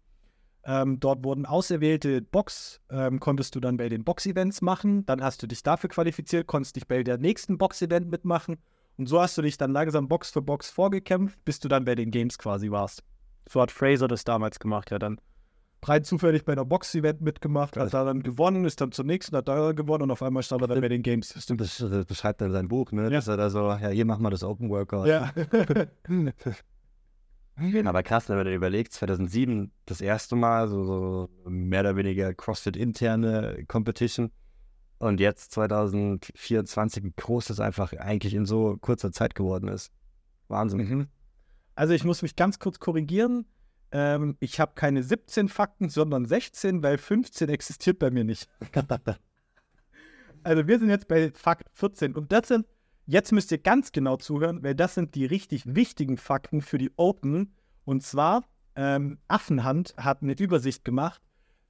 Ähm, 0.62 1.00
dort 1.00 1.24
wurden 1.24 1.46
auserwählte 1.46 2.20
Box, 2.20 2.80
ähm, 2.90 3.18
konntest 3.18 3.54
du 3.54 3.60
dann 3.60 3.76
bei 3.78 3.88
den 3.88 4.04
Box-Events 4.04 4.60
machen. 4.60 5.06
Dann 5.06 5.22
hast 5.22 5.42
du 5.42 5.46
dich 5.46 5.62
dafür 5.62 5.88
qualifiziert, 5.88 6.46
konntest 6.46 6.76
dich 6.76 6.86
bei 6.86 7.02
der 7.02 7.16
nächsten 7.18 7.56
Box-Event 7.58 8.10
mitmachen. 8.10 8.56
Und 8.98 9.06
so 9.06 9.20
hast 9.20 9.38
du 9.38 9.42
dich 9.42 9.56
dann 9.56 9.72
langsam 9.72 10.06
Box 10.08 10.30
für 10.30 10.42
Box 10.42 10.68
vorgekämpft, 10.70 11.42
bis 11.46 11.60
du 11.60 11.68
dann 11.68 11.86
bei 11.86 11.94
den 11.94 12.10
Games 12.10 12.36
quasi 12.38 12.70
warst. 12.70 13.02
So 13.48 13.60
hat 13.62 13.70
Fraser 13.72 14.06
das 14.06 14.24
damals 14.24 14.60
gemacht, 14.60 14.90
ja 14.90 14.98
dann. 14.98 15.18
Rein 15.82 16.04
zufällig 16.04 16.44
bei 16.44 16.52
einer 16.52 16.64
Box-Event 16.64 17.22
mitgemacht, 17.22 17.76
hat 17.76 17.94
da 17.94 18.04
dann 18.04 18.22
gewonnen, 18.22 18.64
ist 18.64 18.80
dann 18.80 18.92
zum 18.92 19.06
nächsten, 19.06 19.36
hat 19.36 19.48
da 19.48 19.72
gewonnen 19.72 20.04
und 20.04 20.10
auf 20.10 20.22
einmal 20.22 20.42
stand 20.42 20.62
er 20.62 20.68
dann 20.68 20.80
bei 20.80 20.88
den 20.88 21.02
Games. 21.02 21.34
Stimmt, 21.42 21.60
das, 21.60 21.78
das 21.78 22.04
beschreibt 22.04 22.40
er 22.42 22.48
in 22.48 22.52
seinem 22.52 22.68
Buch, 22.68 22.92
ne? 22.92 23.04
Ja. 23.04 23.10
Dass 23.10 23.28
er 23.28 23.36
da 23.36 23.50
so, 23.50 23.70
ja, 23.70 23.88
hier 23.88 24.04
machen 24.04 24.22
wir 24.22 24.30
das 24.30 24.44
Open 24.44 24.68
Workout. 24.68 25.06
Ja. 25.06 25.32
Aber 27.84 28.02
krass, 28.02 28.28
wenn 28.28 28.36
man 28.36 28.46
dann 28.46 28.54
überlegt, 28.54 28.92
2007 28.92 29.70
das 29.86 30.00
erste 30.00 30.36
Mal, 30.36 30.68
so, 30.68 30.84
so 30.84 31.28
mehr 31.44 31.80
oder 31.80 31.96
weniger 31.96 32.34
CrossFit-interne 32.34 33.64
Competition. 33.66 34.30
Und 34.98 35.18
jetzt 35.18 35.52
2024, 35.52 37.04
wie 37.04 37.12
groß 37.16 37.46
das 37.46 37.60
einfach 37.60 37.92
eigentlich 37.94 38.34
in 38.34 38.44
so 38.44 38.76
kurzer 38.80 39.12
Zeit 39.12 39.34
geworden 39.34 39.68
ist. 39.68 39.92
Wahnsinn. 40.48 41.08
Also 41.74 41.94
ich 41.94 42.04
muss 42.04 42.22
mich 42.22 42.36
ganz 42.36 42.58
kurz 42.58 42.80
korrigieren. 42.80 43.46
Ähm, 43.92 44.36
ich 44.40 44.60
habe 44.60 44.72
keine 44.74 45.02
17 45.02 45.48
Fakten, 45.48 45.88
sondern 45.88 46.26
16, 46.26 46.82
weil 46.82 46.98
15 46.98 47.48
existiert 47.48 47.98
bei 47.98 48.10
mir 48.10 48.24
nicht. 48.24 48.48
Also 50.42 50.66
wir 50.66 50.78
sind 50.78 50.88
jetzt 50.88 51.06
bei 51.06 51.32
Fakt 51.34 51.68
14 51.74 52.14
und 52.14 52.32
das 52.32 52.48
sind, 52.48 52.64
jetzt 53.04 53.30
müsst 53.30 53.52
ihr 53.52 53.58
ganz 53.58 53.92
genau 53.92 54.16
zuhören, 54.16 54.62
weil 54.62 54.74
das 54.74 54.94
sind 54.94 55.14
die 55.14 55.26
richtig 55.26 55.74
wichtigen 55.74 56.16
Fakten 56.16 56.62
für 56.62 56.78
die 56.78 56.90
Open. 56.96 57.52
Und 57.84 58.02
zwar, 58.02 58.44
ähm, 58.74 59.18
Affenhand 59.28 59.94
hat 59.98 60.22
eine 60.22 60.32
Übersicht 60.32 60.82
gemacht 60.82 61.20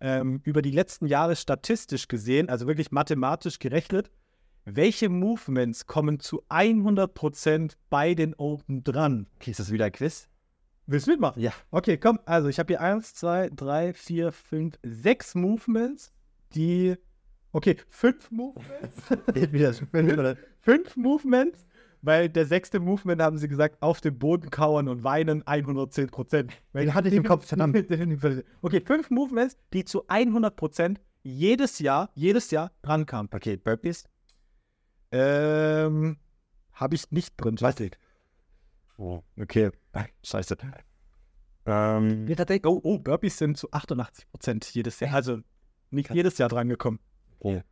ähm, 0.01 0.41
über 0.45 0.63
die 0.63 0.71
letzten 0.71 1.07
Jahre 1.07 1.37
statistisch 1.37 2.09
gesehen, 2.09 2.49
also 2.49 2.67
wirklich 2.67 2.91
mathematisch 2.91 3.59
gerechnet, 3.59 4.11
welche 4.65 5.09
Movements 5.09 5.87
kommen 5.87 6.21
zu 6.21 6.43
100% 6.49 7.77
bei 7.89 8.15
den 8.15 8.35
Open 8.35 8.85
dran. 8.85 9.27
Okay, 9.37 9.51
ist 9.51 9.61
das 9.61 9.73
wieder 9.73 9.87
ein 9.87 9.93
Quiz? 9.93 10.30
Willst 10.91 11.07
du 11.07 11.13
mitmachen? 11.13 11.41
Ja. 11.41 11.53
Okay, 11.71 11.97
komm. 11.99 12.19
Also, 12.25 12.49
ich 12.49 12.59
habe 12.59 12.73
hier 12.73 12.81
eins, 12.81 13.15
zwei, 13.15 13.49
drei, 13.55 13.93
vier, 13.93 14.33
fünf, 14.33 14.77
sechs 14.83 15.37
Movements, 15.37 16.13
die. 16.55 16.97
Okay, 17.53 17.77
fünf 17.89 18.29
Movements. 18.33 18.97
wieder. 19.35 20.37
fünf 20.61 20.97
Movements, 20.97 21.65
weil 22.03 22.29
der 22.29 22.45
sechste 22.45 22.81
Movement 22.81 23.23
haben 23.23 23.39
sie 23.39 23.47
gesagt, 23.47 23.81
auf 23.81 24.01
dem 24.01 24.19
Boden 24.19 24.51
kauern 24.51 24.89
und 24.89 25.05
weinen 25.05 25.47
110 25.47 26.09
Prozent. 26.11 26.53
Den 26.75 26.93
hatte 26.93 27.09
ich 27.09 27.15
im 27.15 27.23
Kopf, 27.23 27.47
verdammt. 27.47 27.77
Okay, 28.63 28.81
fünf 28.81 29.11
Movements, 29.11 29.57
die 29.73 29.85
zu 29.85 30.09
100 30.09 30.57
Prozent 30.57 31.01
jedes 31.23 31.79
Jahr, 31.79 32.11
jedes 32.15 32.51
Jahr 32.51 32.73
dran 32.83 33.07
kam. 33.07 33.29
Okay, 33.33 33.57
Burpees? 33.57 34.05
Ähm, 35.13 36.17
habe 36.73 36.95
ich 36.97 37.11
nicht 37.13 37.37
drin. 37.37 37.61
Weiß 37.61 37.79
ich. 37.79 37.93
Oh, 39.01 39.23
okay. 39.41 39.71
Scheiße. 40.25 40.59
Ähm, 41.65 42.27
tatsächlich. 42.37 42.67
Oh, 42.67 42.81
oh, 42.85 42.99
Burpees 42.99 43.39
sind 43.39 43.57
zu 43.57 43.71
88% 43.71 44.75
jedes 44.75 45.01
Jahr. 45.01 45.15
Also 45.15 45.39
nicht 45.91 46.13
jedes 46.13 46.37
Jahr 46.37 46.51
dran 46.51 46.69
gekommen. 46.69 47.01
okay. 47.41 47.63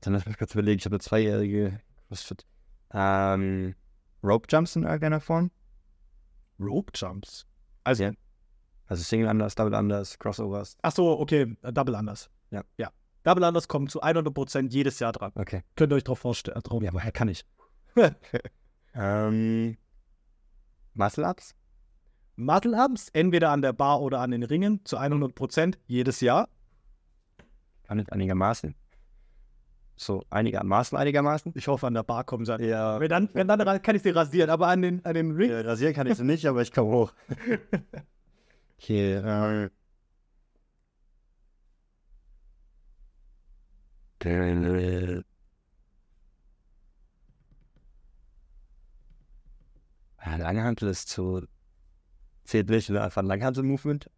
Dann 0.00 0.12
lass 0.12 0.26
mich 0.26 0.36
kurz 0.36 0.52
überlegen. 0.52 0.78
Ich 0.80 0.84
habe 0.84 0.96
eine 0.96 1.00
zweijährige 1.00 1.80
CrossFit. 2.08 2.44
Ähm, 2.92 3.74
Rope 4.22 4.46
Jumps 4.50 4.76
in 4.76 4.82
irgendeiner 4.82 5.20
Form? 5.20 5.50
Rope 6.60 6.92
Jumps. 6.94 7.46
Also, 7.84 8.10
also 8.86 9.02
Single 9.02 9.28
Unders, 9.28 9.54
Double 9.54 9.74
Unders, 9.74 10.18
Crossovers. 10.18 10.76
Ach 10.82 10.92
so, 10.92 11.18
okay, 11.18 11.56
äh, 11.62 11.72
Double 11.72 11.94
Unders. 11.94 12.28
Ja. 12.50 12.64
Ja. 12.76 12.90
Double 13.22 13.44
Unders 13.44 13.68
kommen 13.68 13.88
zu 13.88 14.02
100% 14.02 14.70
jedes 14.72 14.98
Jahr 14.98 15.12
dran. 15.12 15.32
Okay. 15.36 15.62
Könnt 15.76 15.92
ihr 15.92 15.96
euch 15.96 16.04
drauf 16.04 16.18
vorstellen. 16.18 16.60
Drauf. 16.62 16.82
Ja, 16.82 16.92
woher 16.92 17.12
kann 17.12 17.28
ich? 17.28 17.46
Ähm, 18.96 19.76
Muscle 20.94 21.24
Ups? 21.24 21.54
Muscle 22.36 22.74
Ups, 22.74 23.08
entweder 23.12 23.50
an 23.50 23.62
der 23.62 23.72
Bar 23.72 24.00
oder 24.00 24.20
an 24.20 24.30
den 24.30 24.42
Ringen, 24.42 24.84
zu 24.84 24.98
100% 24.98 25.76
jedes 25.86 26.20
Jahr. 26.20 26.48
Kann 27.84 27.98
ich 27.98 28.10
einigermaßen. 28.12 28.74
So, 29.96 30.24
einigermaßen, 30.30 30.98
einigermaßen. 30.98 31.52
Ich 31.54 31.68
hoffe, 31.68 31.86
an 31.86 31.94
der 31.94 32.02
Bar 32.02 32.24
kommen 32.24 32.44
sie 32.44 32.54
an. 32.54 32.64
Ja. 32.64 32.98
Wenn 32.98 33.08
dann, 33.08 33.28
wenn 33.32 33.46
dann 33.46 33.82
kann 33.82 33.94
ich 33.94 34.02
sie 34.02 34.10
rasieren, 34.10 34.50
aber 34.50 34.66
an 34.66 34.82
den, 34.82 35.04
an 35.04 35.14
den 35.14 35.32
Ring. 35.32 35.50
Ja, 35.50 35.60
rasieren 35.60 35.94
kann 35.94 36.06
ich 36.08 36.16
sie 36.16 36.24
nicht, 36.24 36.46
aber 36.46 36.62
ich 36.62 36.72
komme 36.72 36.90
hoch. 36.90 37.12
okay, 38.78 39.14
ähm. 39.24 39.70
Ja, 50.24 50.36
Langhantel 50.36 50.88
ist 50.88 51.08
zu. 51.08 51.42
Zählt 52.44 52.68
nicht 52.68 52.90
oder 52.90 53.04
einfach 53.04 53.22
ein 53.22 53.26
Langhantel-Movement? 53.26 54.10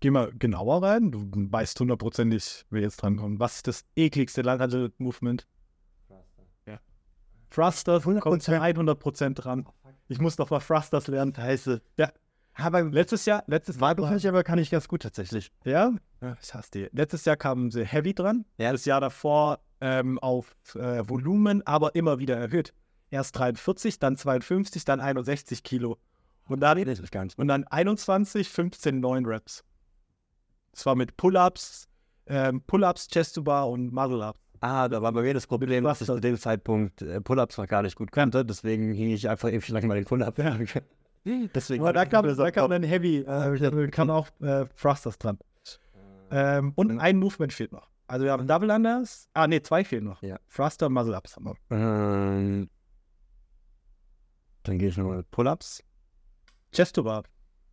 Geh 0.00 0.10
mal 0.10 0.32
genauer 0.36 0.82
rein. 0.82 1.10
Du 1.10 1.30
weißt 1.32 1.78
hundertprozentig, 1.78 2.64
wer 2.70 2.82
jetzt 2.82 2.96
dran 2.98 3.16
kommt. 3.16 3.40
Was 3.40 3.56
ist 3.56 3.68
das 3.68 3.84
ekligste 3.94 4.42
Langhandel-Movement? 4.42 5.46
Ja. 6.66 6.80
Thrusters 7.50 8.02
kommt 8.02 8.42
zu 8.42 8.52
100% 8.52 9.34
dran. 9.34 9.66
Ich 10.08 10.20
muss 10.20 10.38
noch 10.38 10.50
mal 10.50 10.60
Thrusters 10.60 11.06
lernen. 11.06 11.34
Scheiße. 11.34 11.80
Ja. 11.96 12.10
Aber 12.54 12.82
letztes 12.82 13.26
Jahr, 13.26 13.44
letztes 13.46 13.76
Mal, 13.76 13.88
Wahlbereich 13.88 14.26
aber 14.26 14.42
kann 14.42 14.58
ich 14.58 14.70
ganz 14.70 14.88
gut 14.88 15.02
tatsächlich. 15.02 15.52
ja, 15.64 15.92
ich 16.40 16.54
hasse 16.54 16.70
die. 16.72 16.88
Letztes 16.92 17.24
Jahr 17.24 17.36
kamen 17.36 17.70
sie 17.70 17.84
Heavy 17.84 18.14
dran. 18.14 18.44
Ja. 18.58 18.72
Das 18.72 18.86
Jahr 18.86 19.00
davor 19.00 19.60
ähm, 19.80 20.18
auf 20.18 20.56
äh, 20.74 21.06
Volumen, 21.06 21.66
aber 21.66 21.94
immer 21.94 22.18
wieder 22.18 22.36
erhöht. 22.36 22.72
Erst 23.10 23.38
43, 23.38 23.98
dann 23.98 24.16
52, 24.16 24.84
dann 24.84 25.00
61 25.00 25.62
Kilo. 25.62 25.98
Und 26.48 26.60
dann, 26.60 26.78
und 26.78 27.48
dann 27.48 27.64
21, 27.64 28.48
15, 28.48 29.00
9 29.00 29.26
Reps. 29.26 29.64
Das 30.72 30.86
war 30.86 30.94
mit 30.94 31.16
Pull-Ups, 31.16 31.88
ähm, 32.26 32.60
Pull-Ups, 32.66 33.08
Chest-to-Bar 33.08 33.68
und 33.68 33.92
Muscle-Ups. 33.92 34.38
Ah, 34.60 34.88
da 34.88 35.02
war 35.02 35.12
bei 35.12 35.22
mir 35.22 35.34
das 35.34 35.46
Problem, 35.46 35.84
dass 35.84 36.00
ich 36.00 36.06
zu 36.06 36.20
dem 36.20 36.36
Zeitpunkt 36.38 37.02
äh, 37.02 37.20
Pull-Ups 37.20 37.58
noch 37.58 37.66
gar 37.66 37.82
nicht 37.82 37.96
gut 37.96 38.12
kannte. 38.12 38.44
Deswegen 38.44 38.92
hing 38.92 39.10
ich 39.10 39.28
einfach 39.28 39.48
ewig 39.48 39.68
lang 39.68 39.86
mal 39.86 39.94
den 39.94 40.04
Pull-Up. 40.04 40.36
Deswegen. 41.24 41.82
Aber 41.82 41.92
da 41.92 42.04
kam, 42.04 42.24
da 42.24 42.50
kam 42.50 42.70
dann 42.70 42.82
Heavy, 42.82 43.18
äh, 43.26 43.88
kam 43.88 44.10
auch 44.10 44.28
äh, 44.40 44.66
Thrusters 44.80 45.18
dran. 45.18 45.38
Ähm, 46.30 46.72
und 46.74 46.98
ein 46.98 47.18
Movement 47.18 47.52
fehlt 47.52 47.72
noch. 47.72 47.88
Also 48.08 48.24
wir 48.24 48.32
haben 48.32 48.46
Double 48.46 48.70
Unders. 48.70 49.28
Ah, 49.34 49.46
nee, 49.46 49.60
zwei 49.62 49.84
fehlen 49.84 50.04
noch. 50.04 50.22
Ja. 50.22 50.38
Thruster, 50.54 50.88
Muscle-Ups 50.88 51.36
haben 51.36 51.44
wir. 51.46 51.56
Ähm, 51.70 52.68
dann 54.68 54.78
gehe 54.78 54.88
ich 54.88 54.96
nochmal 54.96 55.18
mit 55.18 55.30
Pull-Ups. 55.30 55.82
Chest-to-Bar. 56.72 57.24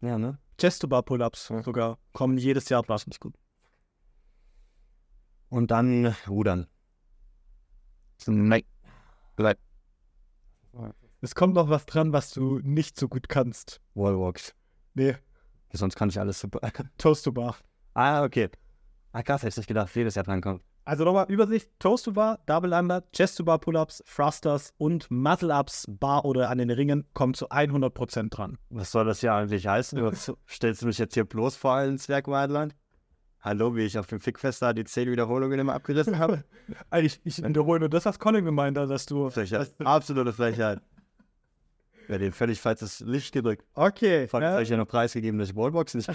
Ja, 0.02 0.18
ne? 0.18 0.38
Chest-to-Bar 0.58 1.04
Pull-Ups 1.04 1.50
Ja. 1.50 1.64
sogar 1.64 1.98
kommen 2.14 2.38
jedes 2.38 2.70
Jahr 2.70 2.84
dran. 2.84 3.00
Nicht 3.08 3.20
gut. 3.20 3.36
Und 5.50 5.72
dann 5.72 6.16
Rudern. 6.28 6.68
Nein. 8.28 8.64
Bleib. 9.36 9.60
Es 11.22 11.36
kommt 11.36 11.54
noch 11.56 11.70
was 11.70 11.86
dran, 11.86 12.12
was 12.14 12.32
du 12.32 12.60
nicht 12.60 13.00
so 13.00 13.08
gut 13.08 13.30
kannst. 13.30 13.80
Wallwalks. 13.96 14.54
Nee, 14.94 15.16
Sonst 15.76 15.96
kann 15.96 16.10
ich 16.10 16.20
alles 16.20 16.40
super. 16.40 16.60
Toast-to-Bar. 16.98 17.58
ah, 17.96 18.24
okay. 18.24 18.50
Ah, 19.12 19.24
krass, 19.24 19.42
hätte 19.42 19.50
ich 19.50 19.58
nicht 19.58 19.68
gedacht, 19.68 19.96
jedes 19.96 20.16
Jahr 20.16 20.24
drankommt. 20.26 20.64
Also 20.86 21.06
nochmal 21.06 21.26
Übersicht: 21.30 21.70
Toast-to-Bar, 21.80 22.40
Double 22.46 22.74
Under, 22.74 23.04
Chest-to-Bar-Pull-Ups, 23.14 24.04
Thrusters 24.06 24.74
und 24.78 25.10
Muscle-Ups, 25.10 25.86
Bar 25.88 26.26
oder 26.26 26.50
an 26.50 26.58
den 26.58 26.70
Ringen 26.70 27.06
kommen 27.14 27.34
zu 27.34 27.50
100% 27.50 28.30
dran. 28.30 28.58
Was 28.70 28.92
soll 28.92 29.06
das 29.06 29.22
hier 29.22 29.34
eigentlich 29.34 29.66
heißen? 29.66 30.04
Was, 30.04 30.34
stellst 30.50 30.82
du 30.82 30.88
mich 30.88 30.98
jetzt 30.98 31.14
hier 31.14 31.24
bloß 31.24 31.56
vor 31.56 31.72
allen 31.72 31.98
Zwergwadlern? 31.98 32.74
Hallo, 33.40 33.76
wie 33.76 33.84
ich 33.84 33.98
auf 33.98 34.08
dem 34.08 34.20
Fickfest 34.20 34.62
da 34.62 34.74
die 34.74 34.84
10 34.86 35.12
Wiederholungen 35.12 35.60
immer 35.60 35.74
abgerissen 35.74 36.18
habe? 36.18 36.44
Ich, 36.96 37.20
ich 37.26 37.44
wiederhole 37.44 37.82
nur 37.82 37.90
das, 37.90 38.06
was 38.06 38.18
Colin 38.20 38.46
gemeint 38.46 38.78
hat, 38.78 38.90
dass 38.90 39.06
du. 39.06 39.30
Frechheit. 39.30 39.74
Absolute 39.84 40.32
Frechheit. 40.32 40.82
Ja, 42.08 42.18
dem 42.18 42.32
völlig 42.32 42.62
falsches 42.62 43.02
Licht 43.02 43.34
gedrückt. 43.34 43.66
Okay. 43.74 44.30
Ja. 44.32 44.42
habe 44.42 44.64
ich 44.64 44.70
ja 44.70 44.78
noch 44.78 44.88
preisgegeben, 44.88 45.40
dass 45.40 45.50
ich 45.50 45.56
Wallbox 45.56 45.94
nicht. 45.96 46.10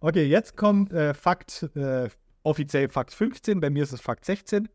Okay, 0.00 0.24
jetzt 0.24 0.56
kommt 0.56 0.92
äh, 0.92 1.12
Fakt, 1.12 1.68
äh, 1.74 2.08
offiziell 2.42 2.88
Fakt 2.88 3.12
15, 3.12 3.60
bei 3.60 3.70
mir 3.70 3.82
ist 3.82 3.92
es 3.92 4.00
Fakt 4.00 4.24
16, 4.24 4.68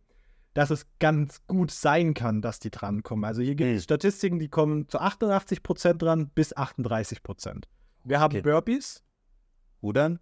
dass 0.54 0.70
es 0.70 0.88
ganz 1.00 1.46
gut 1.48 1.72
sein 1.72 2.14
kann, 2.14 2.42
dass 2.42 2.60
die 2.60 2.72
drankommen. 2.72 3.26
Also 3.26 3.42
hier 3.42 3.56
gibt 3.56 3.70
es 3.70 3.76
Hm. 3.78 3.84
Statistiken, 3.84 4.40
die 4.40 4.48
kommen 4.50 4.88
zu 4.88 5.00
88% 5.00 5.94
dran 5.94 6.30
bis 6.30 6.56
38%. 6.56 7.66
Wir 8.04 8.20
haben 8.20 8.34
Okay. 8.34 8.42
Burpees. 8.42 9.04
Rudern? 9.84 10.20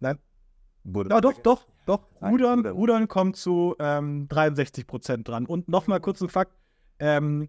Nein. 0.00 0.18
Wurde 0.84 1.10
Ja, 1.10 1.20
doch, 1.20 1.38
doch, 1.42 1.66
doch. 1.86 2.06
Rudern. 2.20 2.66
Rudern 2.66 3.08
kommt 3.08 3.36
zu 3.36 3.76
ähm, 3.78 4.28
63% 4.28 5.22
dran. 5.22 5.46
Und 5.46 5.68
nochmal 5.68 6.00
kurz 6.00 6.20
ein 6.20 6.28
Fakt. 6.28 6.52
Ähm, 6.98 7.48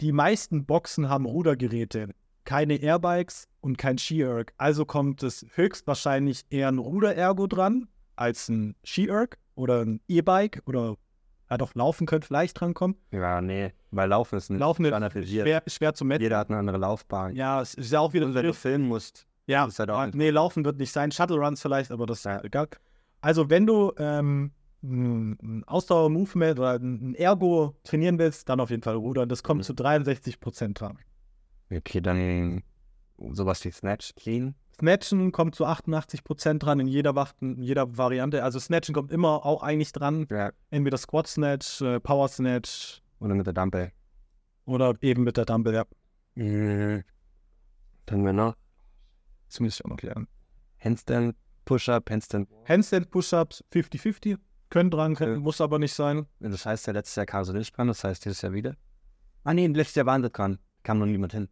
die 0.00 0.12
meisten 0.12 0.64
Boxen 0.64 1.08
haben 1.08 1.26
Rudergeräte, 1.26 2.14
keine 2.44 2.76
Airbikes 2.76 3.48
und 3.60 3.78
kein 3.78 3.98
Ski-Erg. 3.98 4.52
Also 4.58 4.84
kommt 4.84 5.22
es 5.22 5.46
höchstwahrscheinlich 5.54 6.42
eher 6.50 6.68
ein 6.68 6.78
Ruder-Ergo 6.78 7.46
dran 7.46 7.88
als 8.16 8.48
ein 8.48 8.74
Ski-Erg 8.84 9.38
oder 9.54 9.82
ein 9.84 10.00
E-Bike 10.08 10.62
oder 10.66 10.96
ja 11.50 11.58
doch, 11.58 11.74
Laufen 11.74 12.06
könnte 12.06 12.26
vielleicht 12.26 12.58
drankommen. 12.60 12.96
Ja, 13.10 13.40
nee, 13.42 13.72
weil 13.90 14.08
Laufen 14.08 14.36
ist 14.38 14.48
nicht 14.50 14.60
Laufen 14.60 14.84
ist 14.86 14.88
standardisiert. 14.90 15.46
schwer, 15.46 15.62
schwer 15.66 15.94
zu 15.94 16.04
messen. 16.04 16.22
Jeder 16.22 16.38
hat 16.38 16.48
eine 16.48 16.58
andere 16.58 16.78
Laufbahn. 16.78 17.34
Ja, 17.36 17.60
es 17.60 17.74
ist 17.74 17.92
ja 17.92 18.00
auch 18.00 18.12
wieder 18.14 18.24
Und 18.26 18.34
wenn 18.34 18.46
du 18.46 18.54
filmen 18.54 18.88
musst, 18.88 19.26
Ja, 19.46 19.66
ist 19.66 19.78
halt 19.78 19.90
auch 19.90 20.06
nee, 20.14 20.30
Laufen 20.30 20.64
wird 20.64 20.78
nicht 20.78 20.92
sein. 20.92 21.12
Shuttle 21.12 21.36
Runs 21.36 21.60
vielleicht, 21.60 21.90
aber 21.90 22.06
das 22.06 22.18
ist 22.18 22.24
Ja. 22.24 22.42
egal. 22.42 22.68
Also, 23.20 23.50
wenn 23.50 23.66
du 23.66 23.92
ähm, 23.98 24.52
ein 24.82 25.32
ein 25.42 25.64
Ausdauer-Movement 25.66 26.58
oder 26.58 26.72
ein 26.74 27.14
Ergo 27.14 27.76
trainieren 27.84 28.18
willst, 28.18 28.48
dann 28.48 28.58
auf 28.58 28.70
jeden 28.70 28.82
Fall 28.82 28.96
Rudern. 28.96 29.28
Das 29.28 29.42
kommt 29.42 29.58
Mhm. 29.60 29.64
zu 29.64 29.74
63 29.74 30.40
Prozent 30.40 30.80
dran. 30.80 30.98
Okay, 31.78 32.00
dann 32.00 32.62
sowas 33.32 33.64
wie 33.64 33.70
Snatch, 33.70 34.14
Clean. 34.16 34.54
Snatchen 34.78 35.32
kommt 35.32 35.54
zu 35.54 35.64
88 35.66 36.24
Prozent 36.24 36.62
dran 36.62 36.80
in 36.80 36.88
jeder, 36.88 37.14
in 37.40 37.62
jeder 37.62 37.96
Variante. 37.96 38.42
Also, 38.42 38.58
Snatchen 38.58 38.94
kommt 38.94 39.12
immer 39.12 39.44
auch 39.46 39.62
eigentlich 39.62 39.92
dran. 39.92 40.26
Ja. 40.30 40.50
Entweder 40.70 40.96
Squat 40.96 41.26
Snatch, 41.28 41.80
äh, 41.82 42.00
Power 42.00 42.28
Snatch 42.28 43.00
Oder 43.20 43.34
mit 43.34 43.46
der 43.46 43.52
Dumbbell. 43.54 43.92
oder 44.64 44.94
eben 45.02 45.22
mit 45.24 45.36
der 45.36 45.44
Dumbbell. 45.44 45.74
Ja, 45.74 45.84
Mhm. 46.34 47.04
Dann 48.06 48.24
wir 48.24 48.32
noch 48.32 48.56
das 49.48 49.60
muss 49.60 49.74
ich 49.78 49.84
auch 49.84 49.90
noch 49.90 50.00
lernen. 50.00 50.26
Handstand, 50.78 51.36
Push-Up, 51.66 52.08
Handstand. 52.10 52.48
Handstand 52.66 53.10
Push-Ups 53.10 53.62
50-50. 53.70 54.38
Können 54.70 54.90
dran, 54.90 55.14
können, 55.14 55.34
Ja. 55.34 55.40
muss 55.40 55.60
aber 55.60 55.78
nicht 55.78 55.92
sein. 55.92 56.26
Das 56.40 56.64
heißt 56.64 56.86
ja 56.86 56.94
letztes 56.94 57.16
Jahr 57.16 57.26
kam 57.26 57.44
sie 57.44 57.52
nicht 57.52 57.76
dran, 57.76 57.88
das 57.88 58.02
heißt 58.02 58.24
dieses 58.24 58.40
Jahr 58.40 58.54
wieder. 58.54 58.74
Ah 59.44 59.52
nee, 59.52 59.66
letztes 59.66 59.96
Jahr 59.96 60.06
waren 60.06 60.22
sie 60.22 60.30
dran. 60.30 60.58
Kam 60.82 60.98
noch 61.00 61.06
niemand 61.06 61.34
hin. 61.34 61.48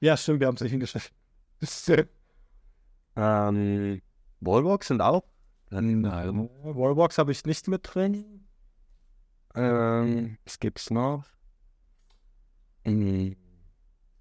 Ja, 0.00 0.16
stimmt, 0.16 0.40
wir 0.40 0.46
haben 0.46 0.56
es 0.56 0.62
nicht 0.62 0.72
hingeschafft. 0.72 1.12
Ähm, 3.18 4.02
Wallwalks 4.40 4.88
sind 4.88 5.00
auch. 5.00 5.24
Dann, 5.70 6.02
Nein. 6.02 6.50
Wallbox 6.62 7.18
habe 7.18 7.32
ich 7.32 7.44
nicht 7.44 7.66
mit 7.66 7.80
drin. 7.82 8.46
Ähm, 9.54 10.36
was 10.44 10.58
gibt's 10.60 10.90
noch? 10.90 11.24
Mhm. 12.84 13.36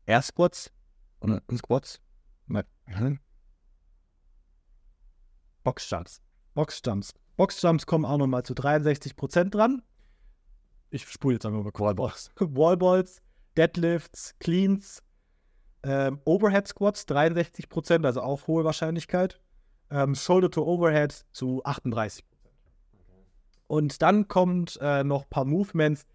Air 0.05 0.21
Squats? 0.21 0.71
Oder 1.19 1.41
Squats? 1.57 1.99
Nein. 2.47 2.65
Boxjumps. 5.63 6.21
Boxjumps. 6.53 7.13
Boxjumps 7.37 7.85
kommen 7.85 8.05
auch 8.05 8.17
nochmal 8.17 8.43
zu 8.43 8.53
63% 8.53 9.49
dran. 9.49 9.81
Ich 10.89 11.07
spule 11.07 11.35
jetzt 11.35 11.45
einfach 11.45 11.63
mal 11.63 11.71
Wallballs. 11.73 12.31
Wallballs, 12.39 13.21
Deadlifts, 13.57 14.35
Cleans, 14.39 15.03
ähm, 15.85 16.19
Overhead 16.25 16.67
Squats 16.67 17.07
63%, 17.07 18.05
also 18.05 18.21
auch 18.21 18.47
hohe 18.47 18.63
Wahrscheinlichkeit. 18.65 19.39
ähm, 19.91 20.15
Shoulder 20.15 20.49
to 20.49 20.63
Overhead 20.63 21.25
zu 21.31 21.63
38% 21.63 22.21
Und 23.67 24.01
dann 24.01 24.27
kommt 24.27 24.77
äh, 24.81 25.03
noch 25.03 25.23
ein 25.23 25.29
paar 25.29 25.45
Movements, 25.45 26.05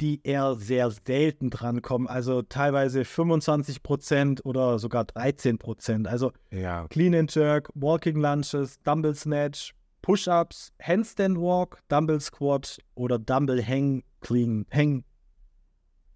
die 0.00 0.20
eher 0.24 0.56
sehr 0.56 0.90
selten 0.90 1.50
drankommen. 1.50 2.08
Also 2.08 2.42
teilweise 2.42 3.02
25% 3.02 4.42
oder 4.42 4.78
sogar 4.80 5.04
13%. 5.04 6.06
Also 6.08 6.32
Ja. 6.50 6.88
Clean 6.88 7.14
and 7.14 7.32
Jerk, 7.32 7.68
Walking 7.74 8.16
Lunges, 8.20 8.80
Dumbbell 8.82 9.14
Snatch, 9.14 9.72
Push-Ups, 10.02 10.72
Handstand 10.82 11.38
Walk, 11.38 11.78
Dumbbell 11.88 12.20
Squat 12.20 12.78
oder 12.96 13.20
Dumbbell 13.20 13.64
Hang 13.64 14.02
Clean, 14.20 14.66
Hang 14.72 15.04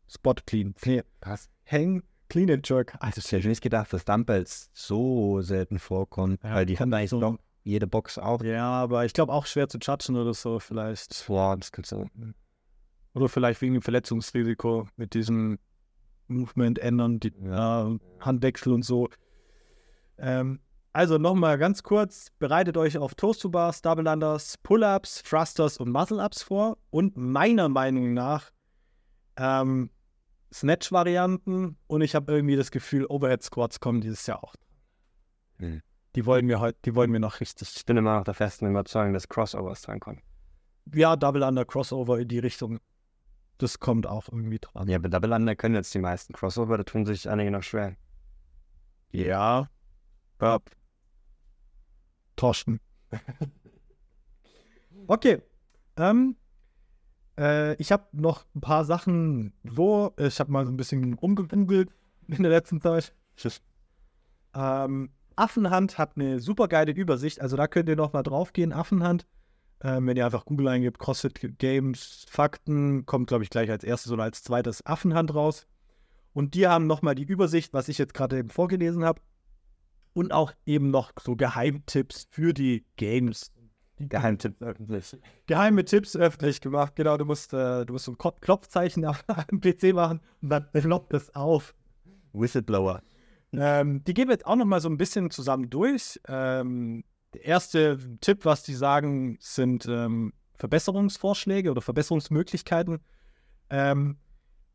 Spot 0.09 0.35
Clean. 0.47 0.75
Nee, 0.85 1.03
Krass. 1.21 1.49
Hang 1.65 2.03
Clean 2.29 2.51
and 2.51 2.69
Jerk. 2.69 2.97
Also 3.01 3.21
ich 3.25 3.31
hätte 3.33 3.49
nicht 3.49 3.63
gedacht, 3.63 3.93
dass 3.93 4.05
Dumbbells 4.05 4.71
so 4.73 5.41
selten 5.43 5.79
vorkommen, 5.79 6.39
Ja, 6.43 6.55
weil 6.55 6.67
die 6.67 6.79
haben 6.79 6.93
eigentlich 6.93 7.11
so- 7.11 7.21
noch 7.21 7.39
jede 7.65 7.87
Box 7.87 8.19
auch. 8.19 8.43
Ja, 8.43 8.71
aber 8.71 9.05
ich 9.05 9.13
glaube 9.13 9.33
auch 9.33 9.47
schwer 9.47 9.69
zu 9.69 9.79
judgen 9.79 10.17
oder 10.17 10.35
so 10.35 10.59
vielleicht. 10.61 11.25
Boah, 11.27 11.57
das 11.57 11.73
kannst 11.73 11.93
du. 11.93 12.07
Oder 13.15 13.29
vielleicht 13.29 13.61
wegen 13.63 13.75
dem 13.75 13.83
Verletzungsrisiko 13.83 14.89
mit 14.97 15.15
diesem 15.15 15.59
Movement 16.29 16.79
ändern, 16.79 17.19
die 17.21 17.33
Ja. 17.45 17.89
äh, 17.89 17.99
Handwechsel 18.21 18.73
und 18.73 18.85
so. 18.85 19.09
Ähm, 20.19 20.61
also 20.93 21.19
nochmal 21.19 21.59
ganz 21.59 21.83
kurz, 21.83 22.29
bereitet 22.39 22.77
euch 22.77 22.97
auf 22.99 23.15
Toast 23.15 23.43
to 23.43 23.51
Bars, 23.51 23.83
Double 23.83 24.07
Unders, 24.09 24.57
Pull-Ups, 24.63 25.23
Thrusters 25.23 25.77
und 25.79 25.91
Muscle-Ups 25.91 26.43
vor 26.43 26.79
und 26.91 27.17
meiner 27.17 27.69
Meinung 27.69 28.15
nach 28.15 28.51
ähm, 29.37 29.91
Snatch-Varianten 30.57 31.77
und 31.87 32.01
ich 32.01 32.15
habe 32.15 32.33
irgendwie 32.33 32.57
das 32.57 32.71
Gefühl, 32.71 33.07
Overhead-Squats 33.07 33.81
kommen 33.81 34.01
dieses 34.01 34.27
Jahr 34.27 34.43
auch. 34.43 34.55
Hm. 35.59 35.83
Die 36.15 36.25
wollen 36.25 36.49
wir 36.49 36.61
heute, 36.61 36.79
die 36.85 36.95
wollen 36.95 37.13
wir 37.13 37.21
noch 37.21 37.41
richtig. 37.41 37.75
Ich 37.77 37.85
bin 37.85 37.99
immer 37.99 38.17
noch 38.17 38.25
der 38.25 38.33
festen 38.35 38.67
Überzeugung, 38.67 39.13
dass 39.13 39.29
Crossovers 39.29 39.83
drankommen. 39.83 40.23
Ja, 40.95 41.17
Double 41.17 41.43
Under 41.43 41.65
Crossover 41.65 42.19
in 42.21 42.29
die 42.29 42.39
Richtung. 42.39 42.81
Das 43.59 43.81
kommt 43.81 44.07
auch 44.07 44.29
irgendwie 44.29 44.59
dran. 44.59 44.89
Ja, 44.89 44.99
bei 44.99 45.09
Double 45.09 45.33
Under 45.33 45.55
können 45.57 45.75
jetzt 45.75 45.93
die 45.93 45.99
meisten 45.99 46.33
Crossover, 46.33 46.79
da 46.79 46.85
tun 46.85 47.05
sich 47.05 47.29
einige 47.29 47.51
noch 47.51 47.63
schwer. 47.63 47.97
Ja. 49.11 49.69
ja. 50.41 50.59
Torsten. 52.37 52.81
okay. 55.07 55.43
Ähm, 55.99 56.37
äh, 57.39 57.75
ich 57.75 57.93
habe 57.93 58.05
noch 58.13 58.45
ein 58.55 58.61
paar 58.61 58.85
Sachen 58.85 59.53
so. 59.65 60.13
Ich 60.19 60.41
habe 60.41 60.53
mal 60.53 60.67
so 60.67 60.73
ein 60.73 60.77
bisschen 60.77 61.15
rumgegoogelt 61.15 61.91
in 62.29 62.43
der 62.43 62.53
letzten 62.53 62.81
Zeit. 62.81 63.13
Ähm, 64.55 65.11
Affenhand 65.37 65.99
hat 65.99 66.13
eine 66.17 66.41
super 66.41 66.69
geile 66.69 66.93
Übersicht. 66.93 67.41
Also 67.41 67.57
da 67.57 67.69
könnt 67.69 67.89
ihr 67.89 67.97
noch 67.97 68.13
mal 68.13 68.23
drauf 68.23 68.53
gehen. 68.53 68.73
Affenhand. 68.73 69.27
Ähm, 69.83 70.07
wenn 70.07 70.17
ihr 70.17 70.25
einfach 70.25 70.47
Google 70.47 70.69
eingibt, 70.69 70.99
CrossFit 70.99 71.59
Games, 71.59 72.25
Fakten, 72.31 73.05
kommt, 73.05 73.29
glaube 73.29 73.45
ich, 73.45 73.51
gleich 73.51 73.71
als 73.71 73.85
erstes 73.85 74.11
oder 74.11 74.23
als 74.23 74.43
zweites 74.43 74.85
Affenhand 74.87 75.35
raus. 75.35 75.67
Und 76.33 76.55
die 76.55 76.67
haben 76.67 76.87
noch 76.87 77.03
mal 77.03 77.15
die 77.15 77.25
Übersicht, 77.25 77.75
was 77.75 77.89
ich 77.89 77.99
jetzt 77.99 78.15
gerade 78.15 78.39
eben 78.39 78.51
vorgelesen 78.51 79.05
habe. 79.05 79.21
Und 80.15 80.33
auch 80.33 80.53
eben 80.65 80.91
noch 80.91 81.13
so 81.21 81.37
Geheimtipps 81.37 82.27
für 82.31 82.55
die 82.55 82.87
Games. 82.97 83.53
Geheimtipp 83.99 84.61
öffentlich. 84.61 85.17
Geheime 85.47 85.85
Tipps 85.85 86.17
öffentlich 86.17 86.61
gemacht. 86.61 86.97
Genau, 86.97 87.17
du 87.17 87.25
musst, 87.25 87.53
äh, 87.55 87.85
du 87.87 87.95
musst 87.95 88.05
so 88.05 88.13
ein 88.13 88.19
Klopfzeichen 88.41 89.05
am 89.05 89.17
PC 89.61 89.95
machen 89.95 90.21
und 90.43 90.51
dann 90.51 90.71
ploppt 90.73 91.15
es 91.15 91.35
auf. 91.35 91.75
Whistleblower. 92.33 93.03
Ähm, 93.53 94.05
die 94.05 94.13
gehen 94.13 94.29
wir 94.29 94.35
jetzt 94.35 94.47
auch 94.47 94.57
noch 94.57 94.67
mal 94.67 94.81
so 94.81 94.89
ein 94.89 94.99
bisschen 94.99 95.31
zusammen 95.31 95.71
durch. 95.71 96.21
Ähm, 96.29 97.05
der 97.33 97.45
erste 97.45 97.99
Tipp, 98.21 98.45
was 98.45 98.63
die 98.63 98.75
sagen, 98.75 99.39
sind 99.41 99.87
ähm, 99.87 100.35
Verbesserungsvorschläge 100.57 101.71
oder 101.71 101.81
Verbesserungsmöglichkeiten. 101.81 102.99
Ähm, 103.71 104.19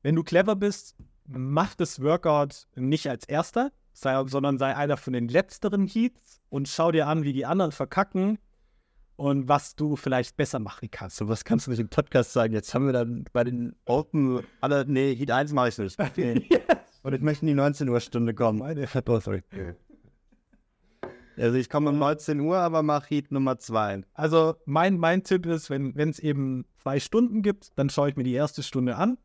wenn 0.02 0.16
du 0.16 0.24
clever 0.24 0.56
bist, 0.56 0.96
mach 1.28 1.76
das 1.76 2.02
Workout 2.02 2.68
nicht 2.76 3.08
als 3.08 3.26
erster, 3.26 3.72
sei, 3.94 4.24
sondern 4.26 4.58
sei 4.58 4.76
einer 4.76 4.98
von 4.98 5.14
den 5.14 5.28
letzteren 5.28 5.88
Heats 5.88 6.42
und 6.50 6.68
schau 6.68 6.92
dir 6.92 7.08
an, 7.08 7.24
wie 7.24 7.34
die 7.34 7.46
anderen 7.46 7.72
verkacken 7.72 8.40
und 9.22 9.48
was 9.48 9.76
du 9.76 9.96
vielleicht 9.96 10.36
besser 10.36 10.58
machen 10.58 10.90
kannst. 10.90 11.18
So 11.18 11.28
was 11.28 11.46
kannst 11.46 11.68
du 11.68 11.72
nicht 11.72 11.80
im 11.80 11.90
Podcast 11.90 12.34
sagen. 12.34 12.56
Jetzt 12.56 12.74
haben 12.74 12.88
wir 12.88 12.94
dann 12.94 13.26
bei 13.32 13.44
den 13.44 13.76
Open 13.86 14.42
alle. 14.62 14.84
Nee, 14.88 15.16
Heat 15.16 15.30
1 15.30 15.54
mache 15.54 15.70
ich 15.70 15.78
nicht. 15.78 16.00
Und 17.04 17.14
ich 17.14 17.22
möchte 17.22 17.44
in 17.44 17.50
die 17.50 17.54
19 17.54 17.88
Uhr 17.90 18.00
Stunde 18.00 18.34
kommen. 18.34 18.62
Oh. 18.62 18.66
Also 21.38 21.58
ich 21.58 21.70
komme 21.70 21.92
um 21.92 22.00
19 22.00 22.40
Uhr, 22.40 22.58
aber 22.58 22.82
mache 22.82 23.10
Heat 23.10 23.32
Nummer 23.32 23.60
2. 23.60 24.02
Also 24.16 24.56
mein, 24.66 24.98
mein 24.98 25.24
Tipp 25.24 25.46
ist, 25.46 25.70
wenn 25.70 25.96
es 26.10 26.18
eben 26.18 26.66
zwei 26.82 27.00
Stunden 27.00 27.44
gibt, 27.44 27.78
dann 27.78 27.92
schaue 27.92 28.10
ich 28.10 28.16
mir 28.16 28.24
die 28.24 28.34
erste 28.34 28.64
Stunde 28.64 28.96
an. 28.96 29.20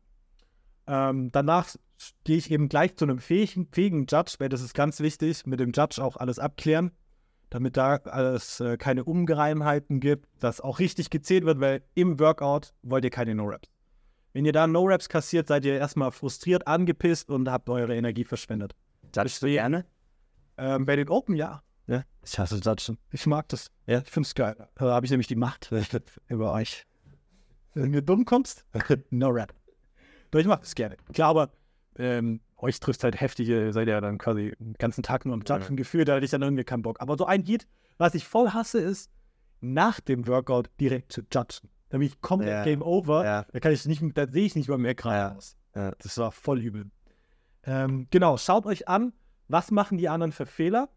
Ähm, 0.85 1.31
danach 1.31 1.75
gehe 2.23 2.37
ich 2.37 2.51
eben 2.51 2.69
gleich 2.69 2.95
zu 2.97 3.05
einem 3.05 3.17
fähigen, 3.17 3.67
fähigen 3.71 4.05
Judge, 4.07 4.35
weil 4.37 4.49
das 4.49 4.61
ist 4.61 4.75
ganz 4.75 4.99
wichtig, 4.99 5.47
mit 5.47 5.59
dem 5.59 5.71
Judge 5.71 6.03
auch 6.03 6.17
alles 6.17 6.37
abklären, 6.37 6.91
damit 7.49 7.77
da 7.77 7.95
alles 7.95 8.59
äh, 8.59 8.77
keine 8.77 9.03
Ungereimheiten 9.03 9.99
gibt, 9.99 10.27
dass 10.39 10.61
auch 10.61 10.79
richtig 10.79 11.09
gezählt 11.09 11.45
wird, 11.45 11.59
weil 11.59 11.83
im 11.95 12.19
Workout 12.19 12.73
wollt 12.83 13.03
ihr 13.03 13.09
keine 13.09 13.35
No-Raps. 13.35 13.69
Wenn 14.33 14.45
ihr 14.45 14.53
da 14.53 14.67
No-Raps 14.67 15.09
kassiert, 15.09 15.47
seid 15.47 15.65
ihr 15.65 15.77
erstmal 15.77 16.11
frustriert, 16.11 16.67
angepisst 16.67 17.29
und 17.29 17.49
habt 17.49 17.69
eure 17.69 17.95
Energie 17.95 18.23
verschwendet. 18.23 18.75
Judgst 19.15 19.41
du 19.41 19.47
gerne? 19.47 19.85
Ähm, 20.57 20.85
bei 20.85 20.95
den 20.95 21.09
Open, 21.09 21.35
ja. 21.35 21.63
Ja. 21.87 22.03
Ich 22.23 22.37
hasse 22.37 22.57
Judgen. 22.57 22.97
Ich 23.11 23.25
mag 23.25 23.47
das. 23.49 23.71
Ja. 23.85 23.99
Ich 23.99 24.09
finde 24.09 24.27
es 24.27 24.35
geil. 24.35 24.55
Da 24.75 24.85
habe 24.85 25.05
ich 25.05 25.11
nämlich 25.11 25.27
die 25.27 25.35
Macht 25.35 25.71
über 26.27 26.53
euch. 26.53 26.85
Wenn 27.73 27.93
du 27.93 28.03
dumm 28.03 28.25
kommst, 28.25 28.65
no 29.09 29.29
rap. 29.29 29.53
Doch 30.31 30.39
ich 30.39 30.47
mag 30.47 30.61
das 30.61 30.75
gerne. 30.75 30.97
Klar, 31.13 31.29
aber 31.29 31.51
ähm, 31.97 32.41
euch 32.57 32.79
trifft 32.79 33.03
halt 33.03 33.19
heftig, 33.19 33.49
ihr 33.49 33.71
seid 33.73 33.87
ja 33.87 34.01
dann 34.01 34.17
quasi 34.17 34.53
den 34.59 34.73
ganzen 34.73 35.03
Tag 35.03 35.25
nur 35.25 35.33
am 35.35 35.43
Judgen 35.47 35.75
gefühlt, 35.77 36.07
da 36.07 36.15
hatte 36.15 36.25
ich 36.25 36.31
dann 36.31 36.41
irgendwie 36.41 36.63
keinen 36.63 36.81
Bock. 36.81 36.99
Aber 37.01 37.17
so 37.17 37.25
ein 37.25 37.43
Heat, 37.43 37.67
was 37.97 38.15
ich 38.15 38.25
voll 38.25 38.49
hasse, 38.49 38.79
ist, 38.79 39.11
nach 39.61 39.99
dem 39.99 40.27
Workout 40.27 40.69
direkt 40.79 41.11
zu 41.11 41.21
judgen. 41.21 41.69
Da 41.89 41.97
bin 41.97 42.07
ich 42.07 42.19
komplett 42.21 42.49
Ja. 42.51 42.63
Game 42.63 42.81
Over. 42.81 43.23
Ja. 43.23 43.45
Da 43.51 43.59
kann 43.59 43.71
ich 43.71 43.85
nicht, 43.85 44.01
da 44.17 44.27
sehe 44.27 44.45
ich 44.45 44.55
nicht 44.55 44.69
mal 44.69 44.77
mehr 44.77 44.95
Ja. 45.03 45.35
aus. 45.35 45.55
Ja. 45.75 45.91
Das 45.99 46.17
war 46.17 46.31
voll 46.31 46.59
übel. 46.59 46.89
Ähm, 47.63 48.07
genau, 48.11 48.37
schaut 48.37 48.65
euch 48.65 48.87
an, 48.87 49.13
was 49.47 49.71
machen 49.71 49.97
die 49.97 50.09
anderen 50.09 50.31
für 50.31 50.45
Fehler. 50.45 50.89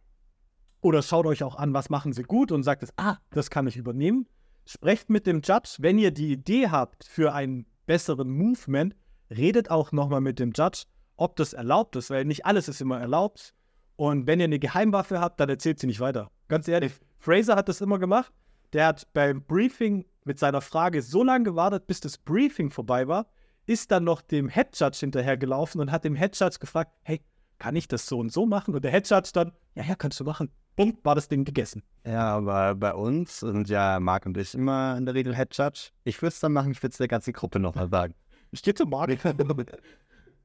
Oder 0.83 1.03
schaut 1.03 1.27
euch 1.27 1.43
auch 1.43 1.57
an, 1.57 1.75
was 1.75 1.91
machen 1.91 2.13
sie 2.13 2.23
gut 2.23 2.53
und 2.53 2.63
sagt 2.63 2.83
es, 2.83 2.93
ah, 2.97 3.19
das 3.31 3.51
kann 3.51 3.67
ich 3.67 3.77
übernehmen. 3.77 4.27
Sprecht 4.65 5.11
mit 5.11 5.27
dem 5.27 5.43
Judge, 5.43 5.77
wenn 5.79 5.99
ihr 5.99 6.11
die 6.11 6.33
Idee 6.33 6.69
habt 6.69 7.05
für 7.05 7.35
einen 7.35 7.67
besseren 7.87 8.31
Movement, 8.31 8.95
redet 9.31 9.71
auch 9.71 9.93
nochmal 9.93 10.21
mit 10.21 10.39
dem 10.39 10.53
Judge, 10.55 10.85
ob 11.21 11.37
das 11.37 11.53
erlaubt 11.53 11.97
ist, 11.97 12.09
weil 12.09 12.25
nicht 12.25 12.47
alles 12.47 12.67
ist 12.67 12.81
immer 12.81 12.99
erlaubt. 12.99 13.55
Und 13.97 14.27
wenn 14.27 14.41
ihr 14.41 14.45
eine 14.45 14.59
Geheimwaffe 14.59 15.21
habt, 15.21 15.39
dann 15.39 15.51
erzählt 15.51 15.79
sie 15.79 15.87
nicht 15.87 16.01
weiter. 16.01 16.31
Ganz 16.49 16.67
ehrlich, 16.67 16.93
Fraser 17.19 17.57
hat 17.57 17.69
das 17.69 17.83
immer 17.83 17.99
gemacht. 17.99 18.33
Der 18.73 18.87
hat 18.87 19.07
beim 19.13 19.43
Briefing 19.43 20.07
mit 20.25 20.39
seiner 20.39 20.63
Frage 20.63 21.03
so 21.03 21.23
lange 21.23 21.45
gewartet, 21.45 21.87
bis 21.87 22.01
das 22.01 22.17
Briefing 22.17 22.71
vorbei 22.71 23.07
war, 23.07 23.27
ist 23.67 23.91
dann 23.91 24.05
noch 24.05 24.23
dem 24.23 24.49
Head 24.49 24.69
Judge 24.79 24.99
hinterhergelaufen 25.01 25.81
und 25.83 25.93
hat 25.93 26.05
dem 26.05 26.15
Head 26.15 26.39
Judge 26.39 26.57
gefragt, 26.59 26.93
hey, 27.03 27.21
kann 27.59 27.77
ich 27.77 27.87
das 27.87 28.07
so 28.07 28.19
und 28.19 28.33
so 28.33 28.47
machen? 28.47 28.75
Und 28.75 28.83
der 28.83 28.91
Head 28.91 29.11
Judge 29.11 29.31
dann, 29.35 29.53
ja, 29.75 29.85
ja, 29.85 29.97
kannst 29.97 30.19
du 30.21 30.25
machen. 30.25 30.51
Bumm, 30.77 30.97
war 31.03 31.15
das 31.15 31.29
Ding 31.29 31.45
gegessen. 31.45 31.83
Ja, 32.07 32.37
aber 32.37 32.75
bei 32.75 32.95
uns 32.95 33.41
sind 33.41 33.69
ja 33.69 34.01
Marc 34.01 34.25
und 34.25 34.39
ich 34.39 34.55
immer 34.55 34.97
in 34.97 35.05
der 35.05 35.15
Regel 35.15 35.37
Head 35.37 35.55
Judge. 35.55 35.91
Ich 36.05 36.23
würde 36.23 36.33
es 36.33 36.41
dann 36.41 36.53
machen, 36.53 36.73
ich 36.73 36.83
würde 36.83 36.93
es 36.93 36.99
der 36.99 37.09
ganzen 37.09 37.35
Gruppe 37.35 37.61
nochmal 37.61 37.91
sagen. 37.91 38.15
Ich 38.53 38.63
gehe 38.63 38.75
zu 38.75 38.87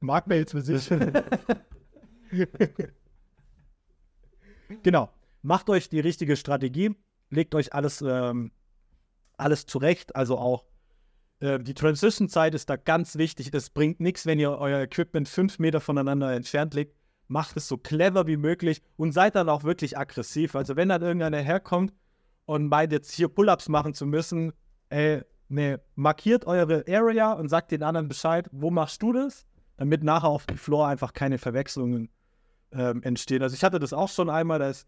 Mark 0.00 0.26
mails 0.26 0.52
für 0.52 0.62
sich. 0.62 0.88
genau. 4.82 5.10
Macht 5.42 5.70
euch 5.70 5.88
die 5.88 6.00
richtige 6.00 6.36
Strategie. 6.36 6.96
Legt 7.30 7.54
euch 7.54 7.72
alles, 7.72 8.02
ähm, 8.02 8.50
alles 9.36 9.66
zurecht. 9.66 10.16
Also 10.16 10.38
auch 10.38 10.64
äh, 11.40 11.58
die 11.58 11.74
Transition-Zeit 11.74 12.54
ist 12.54 12.70
da 12.70 12.76
ganz 12.76 13.16
wichtig. 13.16 13.50
Es 13.52 13.70
bringt 13.70 14.00
nichts, 14.00 14.26
wenn 14.26 14.38
ihr 14.38 14.50
euer 14.50 14.80
Equipment 14.80 15.28
fünf 15.28 15.58
Meter 15.58 15.80
voneinander 15.80 16.32
entfernt 16.32 16.74
legt. 16.74 16.94
Macht 17.28 17.56
es 17.56 17.68
so 17.68 17.76
clever 17.76 18.26
wie 18.26 18.36
möglich 18.36 18.82
und 18.96 19.12
seid 19.12 19.34
dann 19.34 19.48
auch 19.48 19.64
wirklich 19.64 19.98
aggressiv. 19.98 20.54
Also 20.54 20.76
wenn 20.76 20.88
dann 20.88 21.02
irgendeiner 21.02 21.38
herkommt 21.38 21.92
und 22.44 22.68
meint 22.68 22.92
jetzt 22.92 23.12
hier 23.12 23.28
Pull-ups 23.28 23.68
machen 23.68 23.94
zu 23.94 24.06
müssen, 24.06 24.52
ey, 24.88 25.22
nee, 25.48 25.76
markiert 25.96 26.46
eure 26.46 26.84
Area 26.88 27.32
und 27.32 27.48
sagt 27.48 27.72
den 27.72 27.82
anderen 27.82 28.08
Bescheid, 28.08 28.48
wo 28.52 28.70
machst 28.70 29.02
du 29.02 29.12
das, 29.12 29.44
damit 29.76 30.02
nachher 30.04 30.28
auf 30.28 30.46
dem 30.46 30.56
Floor 30.56 30.88
einfach 30.88 31.12
keine 31.12 31.38
Verwechslungen 31.38 32.08
ähm, 32.72 33.02
entstehen. 33.02 33.42
Also 33.42 33.54
ich 33.54 33.62
hatte 33.64 33.78
das 33.78 33.92
auch 33.92 34.08
schon 34.08 34.30
einmal, 34.30 34.58
da 34.58 34.68
ist 34.70 34.86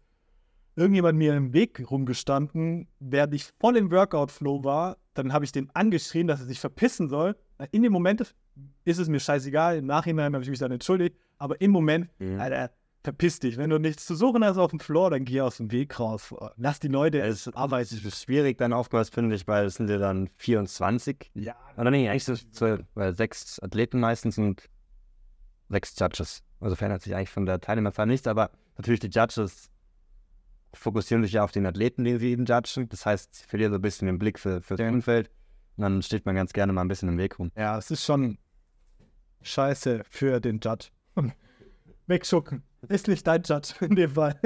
irgendjemand 0.75 1.17
mir 1.17 1.35
im 1.35 1.53
Weg 1.53 1.89
rumgestanden, 1.91 2.87
während 2.99 3.33
ich 3.33 3.49
voll 3.59 3.77
im 3.77 3.91
Workout-Flow 3.91 4.63
war, 4.63 4.97
dann 5.13 5.33
habe 5.33 5.43
ich 5.45 5.51
den 5.51 5.69
angeschrien, 5.75 6.27
dass 6.27 6.39
er 6.39 6.45
sich 6.45 6.59
verpissen 6.59 7.09
soll. 7.09 7.35
In 7.71 7.83
dem 7.83 7.91
Moment 7.91 8.33
ist 8.85 8.97
es 8.99 9.07
mir 9.09 9.19
scheißegal, 9.19 9.77
im 9.77 9.85
Nachhinein 9.85 10.33
habe 10.33 10.43
ich 10.43 10.49
mich 10.49 10.59
dann 10.59 10.71
entschuldigt, 10.71 11.17
aber 11.37 11.59
im 11.61 11.71
Moment, 11.71 12.09
Mhm. 12.19 12.39
Alter, 12.39 12.71
verpiss 13.03 13.39
dich. 13.39 13.57
Wenn 13.57 13.69
du 13.69 13.77
nichts 13.79 14.05
zu 14.05 14.15
suchen 14.15 14.43
hast 14.43 14.57
auf 14.57 14.71
dem 14.71 14.79
Floor, 14.79 15.09
dann 15.09 15.25
geh 15.25 15.41
aus 15.41 15.57
dem 15.57 15.71
Weg 15.71 15.99
raus. 15.99 16.33
Lass 16.57 16.79
die 16.79 16.87
Leute 16.89 17.19
Es 17.21 17.47
arbeiten. 17.49 17.95
ist 17.95 18.23
schwierig 18.23 18.57
dann 18.57 18.71
aufgehört, 18.73 19.09
finde 19.09 19.35
ich, 19.35 19.47
weil 19.47 19.65
es 19.65 19.75
sind 19.75 19.89
ja 19.89 19.97
dann 19.97 20.29
24. 20.35 21.31
Ja, 21.33 21.55
Oder 21.77 21.91
nee, 21.91 22.09
eigentlich 22.09 22.25
so 22.25 22.77
weil 22.95 23.15
sechs 23.15 23.59
Athleten 23.61 23.99
meistens 23.99 24.37
und 24.37 24.69
sechs 25.69 25.97
Judges. 25.97 26.43
Also 26.59 26.75
verändert 26.75 27.01
sich 27.03 27.15
eigentlich 27.15 27.29
von 27.29 27.45
der 27.45 27.61
Teilnehmerzahl 27.61 28.05
nichts, 28.07 28.27
aber 28.27 28.51
natürlich 28.77 28.99
die 28.99 29.07
Judges 29.09 29.69
fokussieren 30.73 31.23
sich 31.23 31.31
ja 31.33 31.43
auf 31.43 31.51
den 31.51 31.65
Athleten, 31.65 32.03
den 32.03 32.19
sie 32.19 32.31
eben 32.31 32.45
judgen. 32.45 32.89
Das 32.89 33.05
heißt, 33.05 33.33
sie 33.35 33.45
verlieren 33.45 33.71
so 33.71 33.77
ein 33.79 33.81
bisschen 33.81 34.05
den 34.07 34.19
Blick 34.19 34.37
für, 34.39 34.61
für 34.61 34.75
das 34.75 34.83
Ja. 34.85 34.91
Umfeld. 34.91 35.29
Und 35.77 35.83
dann 35.83 36.01
steht 36.01 36.25
man 36.25 36.35
ganz 36.35 36.51
gerne 36.53 36.73
mal 36.73 36.81
ein 36.81 36.87
bisschen 36.89 37.09
im 37.09 37.17
Weg 37.17 37.39
rum. 37.39 37.51
ja, 37.55 37.77
es 37.77 37.89
ist 37.89 38.03
schon 38.03 38.37
scheiße 39.41 40.03
für 40.09 40.39
den 40.41 40.59
Judge. 40.61 40.89
Wegschucken. 42.07 42.63
Ist 42.87 43.07
nicht 43.07 43.25
dein 43.25 43.43
Judge 43.43 43.73
in 43.81 43.95
dem 43.95 44.11
Fall. 44.11 44.39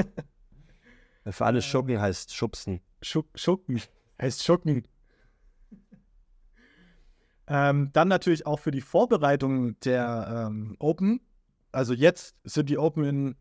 Für 1.26 1.46
alle 1.46 1.62
Schuppen 1.62 2.00
heißt 2.00 2.34
Schubsen. 2.36 2.82
Schuck, 3.02 3.28
schucken. 3.36 3.82
Heißt 4.22 4.44
Schucken. 4.44 4.84
Ähm, 7.48 7.90
dann 7.94 8.08
natürlich 8.08 8.46
auch 8.46 8.60
für 8.60 8.72
die 8.72 8.82
Vorbereitung 8.82 9.80
der 9.82 10.48
ähm, 10.48 10.76
Open. 10.80 11.22
Also 11.72 11.94
jetzt 11.94 12.36
sind 12.44 12.70
die 12.70 12.78
Open 12.78 13.04
in 13.04 13.36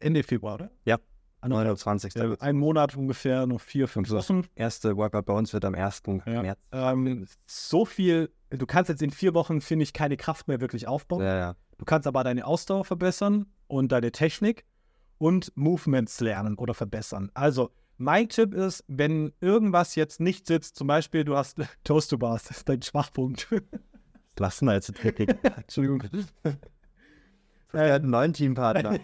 Ende 0.00 0.22
Februar, 0.22 0.54
oder? 0.54 0.70
Ja. 0.84 0.98
Ah, 1.40 1.48
noch 1.48 1.58
29. 1.58 2.14
Ja, 2.14 2.34
ein 2.40 2.56
Monat 2.56 2.96
ungefähr, 2.96 3.46
noch 3.46 3.60
vier, 3.60 3.86
fünf. 3.86 4.10
Wochen. 4.10 4.42
erste 4.56 4.96
Workout 4.96 5.26
bei 5.26 5.32
uns 5.32 5.52
wird 5.52 5.64
am 5.64 5.74
1. 5.74 6.02
Ja. 6.26 6.42
März. 6.42 6.58
Ähm, 6.72 7.26
so 7.46 7.84
viel, 7.84 8.30
du 8.50 8.66
kannst 8.66 8.88
jetzt 8.88 9.02
in 9.02 9.10
vier 9.10 9.34
Wochen, 9.34 9.60
finde 9.60 9.84
ich, 9.84 9.92
keine 9.92 10.16
Kraft 10.16 10.48
mehr 10.48 10.60
wirklich 10.60 10.88
aufbauen. 10.88 11.22
Ja, 11.22 11.36
ja. 11.36 11.56
Du 11.78 11.84
kannst 11.84 12.08
aber 12.08 12.24
deine 12.24 12.44
Ausdauer 12.44 12.84
verbessern 12.84 13.46
und 13.68 13.92
deine 13.92 14.10
Technik 14.10 14.64
und 15.18 15.52
Movements 15.54 16.20
lernen 16.20 16.56
oder 16.56 16.74
verbessern. 16.74 17.30
Also, 17.34 17.70
mein 17.98 18.28
Tipp 18.28 18.54
ist, 18.54 18.84
wenn 18.88 19.32
irgendwas 19.40 19.94
jetzt 19.94 20.20
nicht 20.20 20.46
sitzt, 20.46 20.76
zum 20.76 20.86
Beispiel 20.86 21.24
du 21.24 21.36
hast 21.36 21.58
Toast 21.84 22.10
to 22.10 22.18
Bars, 22.18 22.44
das 22.44 22.58
ist 22.58 22.68
dein 22.68 22.80
Schwachpunkt. 22.82 23.48
Lassen 24.38 24.66
wir 24.66 24.74
jetzt 24.74 25.02
wirklich. 25.02 25.28
Entschuldigung. 25.42 26.02
Er 27.72 27.94
hat 27.94 28.02
einen 28.02 28.10
neuen 28.10 28.32
Teampartner. 28.32 28.98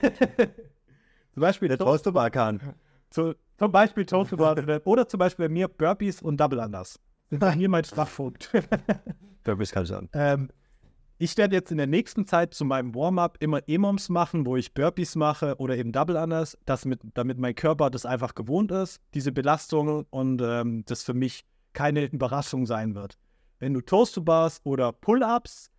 Zum 1.32 1.40
Beispiel 1.40 1.68
Der 1.68 1.78
Toast, 1.78 2.04
Toaster 2.04 2.30
kann. 2.30 2.74
zu, 3.10 3.34
zum 3.58 3.72
Beispiel 3.72 4.06
Toast 4.06 4.30
to 4.30 4.36
Bars 4.36 4.60
oder 4.84 5.08
zum 5.08 5.18
Beispiel 5.18 5.48
bei 5.48 5.52
mir 5.52 5.66
Burpees 5.66 6.22
und 6.22 6.38
Double 6.38 6.60
Unders. 6.60 7.00
Das 7.30 7.36
ist 7.36 7.40
bei 7.40 7.56
mir 7.56 7.68
mein 7.68 7.84
Schwachpunkt. 7.84 8.50
Burpees 9.42 9.72
kann 9.72 9.86
schon. 9.86 10.08
Ähm, 10.12 10.50
ich 11.24 11.38
werde 11.38 11.56
jetzt 11.56 11.70
in 11.70 11.78
der 11.78 11.86
nächsten 11.86 12.26
Zeit 12.26 12.52
zu 12.52 12.66
meinem 12.66 12.94
Warm-up 12.94 13.38
immer 13.40 13.66
EMOMs 13.66 14.10
machen, 14.10 14.44
wo 14.44 14.58
ich 14.58 14.74
Burpees 14.74 15.16
mache 15.16 15.56
oder 15.56 15.74
eben 15.74 15.90
Double 15.90 16.16
Unders, 16.16 16.58
das 16.66 16.84
mit, 16.84 17.00
damit 17.14 17.38
mein 17.38 17.54
Körper 17.54 17.88
das 17.88 18.04
einfach 18.04 18.34
gewohnt 18.34 18.70
ist, 18.70 19.00
diese 19.14 19.32
Belastung 19.32 20.04
und 20.10 20.42
ähm, 20.42 20.84
das 20.84 21.02
für 21.02 21.14
mich 21.14 21.46
keine 21.72 22.04
Überraschung 22.04 22.66
sein 22.66 22.94
wird. 22.94 23.16
Wenn 23.58 23.72
du 23.72 23.80
Toast 23.80 24.14
to 24.16 24.22
Bars 24.22 24.60
oder 24.64 24.92
Pull-Ups 24.92 25.70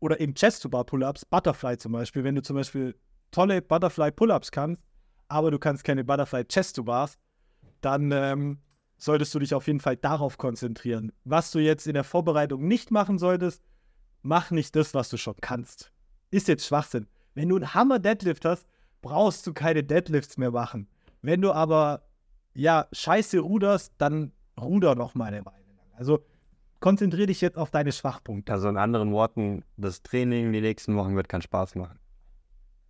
oder 0.00 0.20
eben 0.20 0.34
Chest 0.34 0.62
to 0.62 0.70
Bar 0.70 0.84
Pull-Ups, 0.84 1.26
Butterfly 1.26 1.76
zum 1.76 1.92
Beispiel, 1.92 2.24
wenn 2.24 2.36
du 2.36 2.42
zum 2.42 2.56
Beispiel 2.56 2.96
tolle 3.30 3.60
Butterfly 3.60 4.10
Pull-Ups 4.10 4.52
kannst, 4.52 4.80
aber 5.28 5.50
du 5.50 5.58
kannst 5.58 5.84
keine 5.84 6.02
Butterfly 6.02 6.46
Chest 6.46 6.76
to 6.76 6.82
Bars, 6.82 7.18
dann 7.82 8.10
ähm, 8.10 8.58
solltest 8.96 9.34
du 9.34 9.38
dich 9.38 9.52
auf 9.52 9.66
jeden 9.66 9.80
Fall 9.80 9.98
darauf 9.98 10.38
konzentrieren. 10.38 11.12
Was 11.24 11.50
du 11.50 11.58
jetzt 11.58 11.86
in 11.86 11.92
der 11.92 12.04
Vorbereitung 12.04 12.66
nicht 12.66 12.90
machen 12.90 13.18
solltest, 13.18 13.62
mach 14.24 14.50
nicht 14.50 14.74
das, 14.74 14.94
was 14.94 15.08
du 15.10 15.16
schon 15.16 15.36
kannst. 15.40 15.92
Ist 16.30 16.48
jetzt 16.48 16.66
Schwachsinn. 16.66 17.06
Wenn 17.34 17.48
du 17.48 17.56
einen 17.56 17.74
Hammer 17.74 17.98
Deadlift 17.98 18.44
hast, 18.44 18.66
brauchst 19.02 19.46
du 19.46 19.52
keine 19.52 19.84
Deadlifts 19.84 20.36
mehr 20.38 20.50
machen. 20.50 20.88
Wenn 21.22 21.42
du 21.42 21.52
aber 21.52 22.02
ja 22.54 22.86
scheiße 22.92 23.38
ruderst, 23.38 23.92
dann 23.98 24.32
ruder 24.60 24.94
noch 24.94 25.14
mal 25.14 25.26
eine 25.26 25.44
Weile 25.44 25.64
lang. 25.76 25.86
Also 25.92 26.24
konzentriere 26.80 27.26
dich 27.26 27.40
jetzt 27.40 27.58
auf 27.58 27.70
deine 27.70 27.92
Schwachpunkte. 27.92 28.52
Also 28.52 28.68
in 28.68 28.76
anderen 28.76 29.12
Worten, 29.12 29.62
das 29.76 30.02
Training 30.02 30.52
die 30.52 30.60
nächsten 30.60 30.96
Wochen 30.96 31.16
wird 31.16 31.28
keinen 31.28 31.42
Spaß 31.42 31.74
machen. 31.76 31.98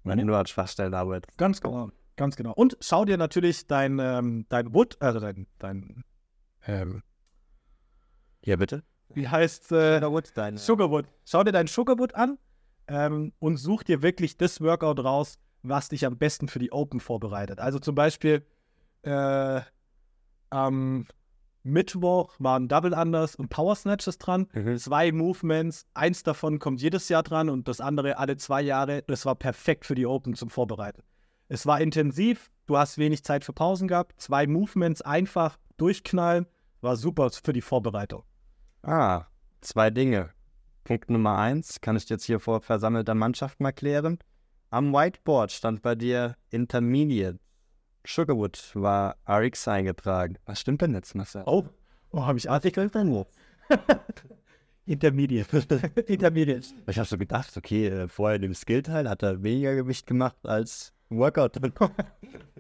Wenn 0.05 0.19
du 0.19 0.25
nur 0.27 0.39
an 0.39 0.47
Schwachstellen 0.47 0.95
arbeitest. 0.95 1.37
Ganz 1.39 1.61
genau. 1.61 1.91
Ganz 2.17 2.37
genau. 2.37 2.53
Und 2.53 2.77
schau 2.81 3.05
dir 3.05 3.17
natürlich 3.17 3.67
dein, 3.67 3.99
ähm, 3.99 4.47
dein 4.49 4.73
Wood, 4.73 4.97
also 5.01 5.19
dein, 5.19 5.47
dein 5.59 6.05
ähm, 6.67 7.03
Ja, 8.45 8.57
bitte? 8.57 8.85
Wie 9.13 9.29
heißt 9.29 9.73
äh, 9.73 10.01
dein 10.35 10.57
Sugarwood. 10.57 11.07
Schau 11.25 11.45
dir 11.45 11.53
dein 11.53 11.67
Sugarwood 11.67 12.15
an 12.15 12.39
ähm, 12.89 13.33
und 13.39 13.57
such 13.57 13.83
dir 13.85 14.03
wirklich 14.03 14.37
das 14.37 14.61
Workout 14.61 15.03
raus, 15.03 15.39
was 15.63 15.89
dich 15.89 16.07
am 16.07 16.19
besten 16.19 16.49
für 16.49 16.59
die 16.59 16.73
Open 16.73 17.01
vorbereitet. 17.01 17.61
Also 17.61 17.79
zum 17.79 17.95
Beispiel 17.95 18.45
äh, 19.03 19.61
am 20.51 21.07
Mittwoch 21.63 22.35
waren 22.39 22.69
Double 22.69 22.93
Unders 22.93 23.35
und 23.37 23.49
Power 23.49 23.75
Snatches 23.75 24.19
dran. 24.19 24.47
Mhm. 24.53 24.77
Zwei 24.77 25.13
Movements, 25.13 25.87
eins 25.95 26.23
davon 26.23 26.59
kommt 26.59 26.83
jedes 26.83 27.09
Jahr 27.09 27.23
dran 27.23 27.49
und 27.49 27.69
das 27.69 27.81
andere 27.81 28.19
alle 28.19 28.37
zwei 28.37 28.61
Jahre. 28.61 29.03
Das 29.07 29.25
war 29.25 29.35
perfekt 29.35 29.87
für 29.87 29.95
die 29.95 30.07
Open 30.07 30.35
zum 30.35 30.51
Vorbereiten. 30.51 31.03
Es 31.49 31.67
war 31.67 31.81
intensiv, 31.81 32.51
du 32.67 32.77
hast 32.77 32.99
wenig 32.99 33.25
Zeit 33.25 33.45
für 33.45 33.53
Pausen 33.53 33.89
gehabt. 33.89 34.21
Zwei 34.21 34.47
Movements 34.47 35.03
einfach 35.03 35.59
durchknallen, 35.77 36.47
war 36.83 36.97
super 36.97 37.31
für 37.31 37.53
die 37.55 37.63
Vorbereitung. 37.63 38.25
Ah, 38.87 39.29
zwei 39.63 39.89
Dinge. 39.89 40.29
Punkt 40.85 41.09
Nummer 41.09 41.39
eins, 41.39 41.81
kann 41.81 41.97
ich 41.97 42.07
jetzt 42.11 42.25
hier 42.25 42.39
vor 42.39 42.61
versammelter 42.61 43.15
Mannschaft 43.15 43.59
mal 43.59 43.73
klären. 43.73 44.19
Am 44.69 44.93
Whiteboard 44.93 45.53
stand 45.53 45.81
bei 45.81 45.95
dir 45.95 46.37
Intermediate. 46.51 47.39
Sugarwood 48.07 48.73
war 48.75 49.17
RX 49.27 49.69
eingetragen. 49.69 50.37
Was 50.45 50.61
stimmt 50.61 50.83
denn 50.83 50.93
jetzt, 50.93 51.15
Marcel? 51.15 51.45
Oh, 51.47 51.65
oh 52.11 52.27
habe 52.27 52.37
ich 52.37 52.51
Artikel 52.51 52.91
drin? 52.91 53.25
Intermediate. 54.85 55.65
Intermediate. 56.07 56.67
Ich 56.87 56.99
habe 56.99 57.09
so 57.09 57.17
gedacht, 57.17 57.57
okay, 57.57 57.89
äh, 57.89 58.09
vorher 58.09 58.43
im 58.43 58.55
Skillteil 58.55 59.09
hat 59.09 59.23
er 59.23 59.43
weniger 59.43 59.77
Gewicht 59.77 60.07
gemacht 60.07 60.37
als 60.43 60.93
Workout. 61.09 61.57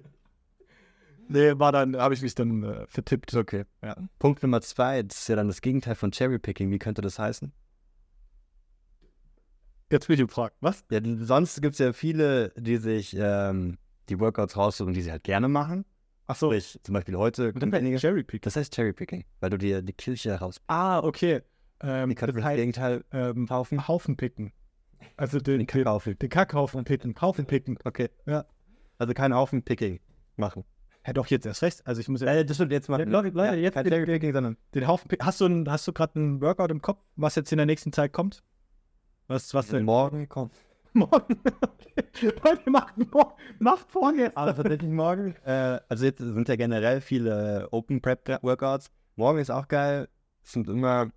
Nee, 1.28 1.58
war 1.58 1.72
dann, 1.72 1.96
habe 1.96 2.14
ich 2.14 2.22
mich 2.22 2.34
dann 2.34 2.62
äh, 2.62 2.86
vertippt. 2.88 3.34
okay. 3.34 3.64
Ja. 3.82 3.96
Punkt 4.18 4.42
Nummer 4.42 4.60
zwei, 4.60 5.02
das 5.02 5.20
ist 5.20 5.28
ja 5.28 5.36
dann 5.36 5.48
das 5.48 5.60
Gegenteil 5.60 5.94
von 5.94 6.10
Cherrypicking. 6.12 6.70
Wie 6.70 6.78
könnte 6.78 7.02
das 7.02 7.18
heißen? 7.18 7.52
Jetzt 9.90 10.06
bin 10.08 10.14
ich 10.14 10.26
gefragt, 10.26 10.56
was? 10.60 10.84
Ja, 10.90 11.00
sonst 11.20 11.60
gibt 11.62 11.74
es 11.74 11.78
ja 11.78 11.92
viele, 11.92 12.50
die 12.56 12.78
sich 12.78 13.14
ähm, 13.18 13.78
die 14.08 14.18
Workouts 14.18 14.56
raussuchen, 14.56 14.92
die 14.94 15.02
sie 15.02 15.10
halt 15.10 15.24
gerne 15.24 15.48
machen. 15.48 15.84
Ach 16.26 16.36
so. 16.36 16.48
Sprich, 16.48 16.80
zum 16.82 16.94
Beispiel 16.94 17.16
heute 17.16 17.52
kommt 17.52 17.74
einige. 17.74 17.98
Cherrypick. 17.98 18.42
Das 18.42 18.56
heißt 18.56 18.74
Cherrypicking, 18.74 19.24
weil 19.40 19.50
du 19.50 19.58
dir 19.58 19.82
die 19.82 19.92
Kirche 19.92 20.30
heraus. 20.30 20.60
Ah, 20.66 21.00
okay. 21.00 21.42
Ähm, 21.80 22.10
Wie 22.10 22.14
könnte 22.14 22.34
das 22.34 22.44
heißt, 22.44 22.56
Gegenteil 22.56 23.04
ähm, 23.12 23.48
Haufen? 23.50 23.86
Haufen 23.86 24.16
picken. 24.16 24.52
Also 25.16 25.38
den, 25.38 25.58
Den 25.58 25.66
Kackhaufen. 25.66 26.18
den 26.18 26.28
Kackhaufen 26.30 26.84
picken. 26.84 27.14
Haufen 27.20 27.44
picken. 27.46 27.78
Okay. 27.84 28.08
Ja. 28.26 28.46
Also 28.98 29.12
kein 29.12 29.34
Haufen-Picking 29.34 30.00
machen. 30.36 30.64
Ja, 31.06 31.12
doch, 31.12 31.26
jetzt 31.26 31.44
erst 31.46 31.62
recht. 31.62 31.86
Also 31.86 32.00
ich 32.00 32.08
muss 32.08 32.22
ja 32.22 32.42
das 32.44 32.56
stimmt 32.56 32.72
jetzt 32.72 32.88
mal. 32.88 33.02
Leute, 33.06 33.28
Leute, 33.30 33.56
jetzt 33.56 33.76
den- 33.76 33.86
Cherrypicking, 33.88 34.32
sondern. 34.32 34.56
den 34.74 34.86
Haufen. 34.86 35.10
Hast 35.20 35.40
du, 35.40 35.46
ein- 35.46 35.70
hast 35.70 35.86
du 35.86 35.92
gerade 35.92 36.16
einen 36.18 36.40
Workout 36.40 36.70
im 36.70 36.80
Kopf, 36.80 37.00
was 37.16 37.34
jetzt 37.34 37.52
in 37.52 37.58
der 37.58 37.66
nächsten 37.66 37.92
Zeit 37.92 38.12
kommt? 38.12 38.42
Was, 39.26 39.52
was 39.54 39.68
denn? 39.68 39.84
Morgen 39.84 40.28
kommt. 40.28 40.54
Morgen. 40.94 41.40
Leute, 42.22 42.70
macht, 42.70 42.94
macht 43.58 43.90
vorne. 43.90 44.30
Aber 44.36 44.54
tatsächlich 44.54 44.90
morgen. 44.90 45.34
Äh, 45.44 45.80
also 45.88 46.04
jetzt 46.04 46.18
sind 46.18 46.48
ja 46.48 46.54
generell 46.56 47.00
viele 47.00 47.68
Open 47.72 48.00
Prep 48.00 48.42
Workouts. 48.42 48.90
Morgen 49.16 49.38
ist 49.40 49.50
auch 49.50 49.66
geil. 49.68 50.08
Es 50.44 50.52
sind 50.52 50.68
immer. 50.68 51.10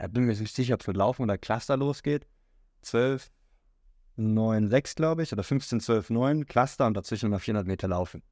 Ich 0.00 0.08
bin 0.10 0.24
mir 0.24 0.34
nicht 0.36 0.54
sicher, 0.54 0.74
ob 0.74 0.80
es 0.82 0.86
mit 0.86 0.96
Laufen 0.96 1.22
oder 1.22 1.36
Cluster 1.38 1.76
losgeht. 1.76 2.26
12, 2.82 3.30
9, 4.16 4.68
6, 4.68 4.94
glaube 4.94 5.22
ich. 5.24 5.32
Oder 5.32 5.42
15, 5.42 5.80
12, 5.80 6.10
9. 6.10 6.46
Cluster 6.46 6.86
und 6.86 6.94
dazwischen 6.96 7.26
immer 7.26 7.40
400 7.40 7.66
Meter 7.66 7.88
laufen. 7.88 8.22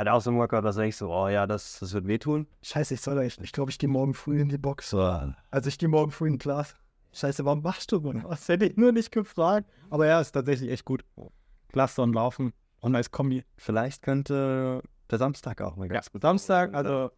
Hat 0.00 0.08
auch 0.08 0.22
so 0.22 0.30
ein 0.30 0.38
Workout, 0.38 0.64
da 0.64 0.72
sage 0.72 0.88
ich 0.88 0.96
so, 0.96 1.12
oh 1.12 1.28
ja, 1.28 1.46
das, 1.46 1.78
das 1.80 1.92
wird 1.92 2.06
wehtun. 2.06 2.46
Scheiße, 2.62 2.94
ich 2.94 3.02
soll 3.02 3.18
echt. 3.18 3.38
Ich 3.42 3.52
glaube, 3.52 3.70
ich 3.70 3.78
gehe 3.78 3.86
morgen 3.86 4.14
früh 4.14 4.40
in 4.40 4.48
die 4.48 4.56
Box. 4.56 4.88
So, 4.88 4.98
Also 5.50 5.68
ich 5.68 5.76
gehe 5.76 5.90
morgen 5.90 6.10
früh 6.10 6.26
in 6.26 6.38
Class. 6.38 6.74
Scheiße, 7.12 7.44
warum 7.44 7.60
machst 7.60 7.92
du 7.92 7.98
das? 7.98 8.22
Das 8.22 8.48
hätte 8.48 8.64
ich 8.64 8.78
nur 8.78 8.92
nicht 8.92 9.12
gefragt. 9.12 9.68
Aber 9.90 10.06
ja, 10.06 10.18
ist 10.18 10.32
tatsächlich 10.32 10.70
echt 10.70 10.86
gut. 10.86 11.04
Cluster 11.68 12.02
und 12.02 12.14
Laufen. 12.14 12.54
Und 12.80 12.96
als 12.96 13.10
Kombi. 13.10 13.44
vielleicht 13.58 14.00
könnte 14.00 14.80
der 15.10 15.18
Samstag 15.18 15.60
auch 15.60 15.76
mal 15.76 15.86
Ja, 15.86 15.92
ganz 15.92 16.10
gut. 16.10 16.22
Samstag, 16.22 16.72
also 16.72 17.10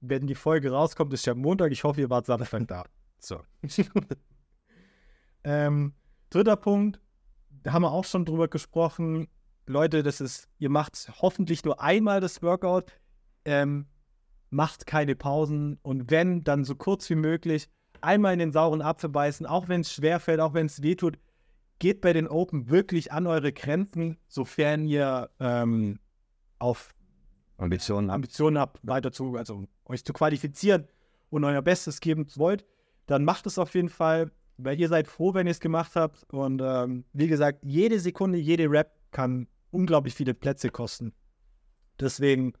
wenn 0.00 0.26
die 0.26 0.34
Folge 0.34 0.70
rauskommt, 0.70 1.12
ist 1.12 1.26
ja 1.26 1.34
Montag. 1.34 1.70
Ich 1.70 1.84
hoffe, 1.84 2.00
ihr 2.00 2.08
wart 2.08 2.24
Samstag 2.24 2.66
da. 2.66 2.84
So. 3.18 3.42
Ähm, 5.44 5.94
dritter 6.30 6.56
Punkt, 6.56 7.00
da 7.64 7.72
haben 7.72 7.82
wir 7.82 7.90
auch 7.90 8.04
schon 8.04 8.24
drüber 8.24 8.46
gesprochen. 8.48 9.26
Leute, 9.66 10.02
das 10.02 10.20
ist, 10.20 10.48
ihr 10.58 10.70
macht 10.70 11.10
hoffentlich 11.20 11.64
nur 11.64 11.80
einmal 11.80 12.20
das 12.20 12.42
Workout. 12.42 12.92
Ähm, 13.44 13.86
macht 14.50 14.86
keine 14.86 15.16
Pausen 15.16 15.78
und 15.82 16.10
wenn, 16.10 16.44
dann 16.44 16.64
so 16.64 16.74
kurz 16.74 17.08
wie 17.10 17.14
möglich. 17.14 17.68
Einmal 18.02 18.34
in 18.34 18.38
den 18.38 18.52
sauren 18.52 18.82
Apfel 18.82 19.08
beißen, 19.08 19.46
auch 19.46 19.68
wenn 19.68 19.80
es 19.80 19.92
schwerfällt, 19.92 20.40
auch 20.40 20.54
wenn 20.54 20.66
es 20.66 20.82
wehtut. 20.82 21.18
geht 21.78 22.00
bei 22.00 22.12
den 22.12 22.28
Open 22.28 22.68
wirklich 22.68 23.12
an 23.12 23.26
eure 23.26 23.52
Grenzen, 23.52 24.18
sofern 24.28 24.86
ihr 24.86 25.30
ähm, 25.40 25.98
auf 26.58 26.94
Ambitionen 27.56 28.10
habt. 28.10 28.16
Ambitionen 28.16 28.58
habt, 28.58 28.80
weiter 28.82 29.10
zu, 29.10 29.36
also 29.36 29.64
euch 29.86 30.04
zu 30.04 30.12
qualifizieren 30.12 30.86
und 31.30 31.44
euer 31.44 31.62
Bestes 31.62 32.00
geben 32.00 32.26
wollt, 32.36 32.64
dann 33.06 33.24
macht 33.24 33.46
es 33.46 33.58
auf 33.58 33.74
jeden 33.74 33.88
Fall, 33.88 34.30
weil 34.58 34.78
ihr 34.78 34.88
seid 34.88 35.08
froh, 35.08 35.34
wenn 35.34 35.46
ihr 35.46 35.52
es 35.52 35.60
gemacht 35.60 35.92
habt. 35.94 36.24
Und 36.32 36.60
ähm, 36.62 37.04
wie 37.12 37.26
gesagt, 37.26 37.64
jede 37.64 37.98
Sekunde, 37.98 38.38
jede 38.38 38.70
Rap 38.70 38.92
kann 39.12 39.46
unglaublich 39.70 40.14
viele 40.14 40.34
Plätze 40.34 40.70
kosten. 40.70 41.14
Deswegen 42.00 42.54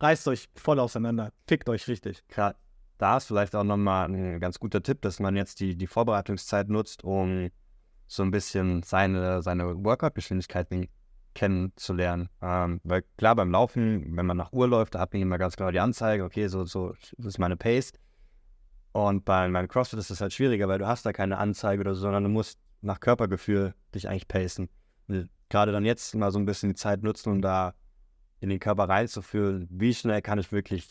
reißt 0.00 0.28
euch 0.28 0.48
voll 0.54 0.78
auseinander, 0.78 1.32
fickt 1.48 1.68
euch 1.68 1.88
richtig. 1.88 2.22
Gerade 2.28 2.56
da 2.98 3.18
ist 3.18 3.26
vielleicht 3.26 3.54
auch 3.54 3.64
nochmal 3.64 4.08
ein 4.08 4.40
ganz 4.40 4.58
guter 4.58 4.82
Tipp, 4.82 5.02
dass 5.02 5.20
man 5.20 5.36
jetzt 5.36 5.60
die, 5.60 5.76
die 5.76 5.86
Vorbereitungszeit 5.86 6.68
nutzt, 6.68 7.04
um 7.04 7.50
so 8.06 8.22
ein 8.22 8.30
bisschen 8.30 8.82
seine, 8.82 9.42
seine 9.42 9.84
Workout-Geschwindigkeiten 9.84 10.88
kennenzulernen. 11.34 12.28
Ähm, 12.40 12.80
weil 12.84 13.02
klar, 13.18 13.36
beim 13.36 13.50
Laufen, 13.50 14.16
wenn 14.16 14.24
man 14.24 14.38
nach 14.38 14.52
Uhr 14.52 14.68
läuft, 14.68 14.94
da 14.94 15.00
hat 15.00 15.12
man 15.12 15.22
immer 15.22 15.36
ganz 15.36 15.56
genau 15.56 15.70
die 15.70 15.80
Anzeige, 15.80 16.24
okay, 16.24 16.46
so, 16.48 16.64
so 16.64 16.94
ist 17.18 17.38
meine 17.38 17.56
Pace. 17.56 17.92
Und 18.92 19.26
bei 19.26 19.46
meinem 19.48 19.68
CrossFit 19.68 19.98
ist 19.98 20.10
das 20.10 20.22
halt 20.22 20.32
schwieriger, 20.32 20.68
weil 20.68 20.78
du 20.78 20.86
hast 20.86 21.04
da 21.04 21.12
keine 21.12 21.36
Anzeige 21.36 21.82
oder 21.82 21.94
so, 21.94 22.02
sondern 22.02 22.24
du 22.24 22.30
musst 22.30 22.58
nach 22.80 23.00
Körpergefühl 23.00 23.74
dich 23.94 24.08
eigentlich 24.08 24.28
pacen. 24.28 24.70
Gerade 25.48 25.72
dann 25.72 25.84
jetzt 25.84 26.14
mal 26.14 26.30
so 26.32 26.38
ein 26.38 26.46
bisschen 26.46 26.70
die 26.70 26.74
Zeit 26.76 27.02
nutzen, 27.02 27.30
um 27.30 27.42
da 27.42 27.74
in 28.40 28.48
den 28.48 28.58
Körper 28.58 28.88
reinzufühlen, 28.88 29.66
wie 29.70 29.94
schnell 29.94 30.22
kann 30.22 30.38
ich 30.38 30.52
wirklich 30.52 30.88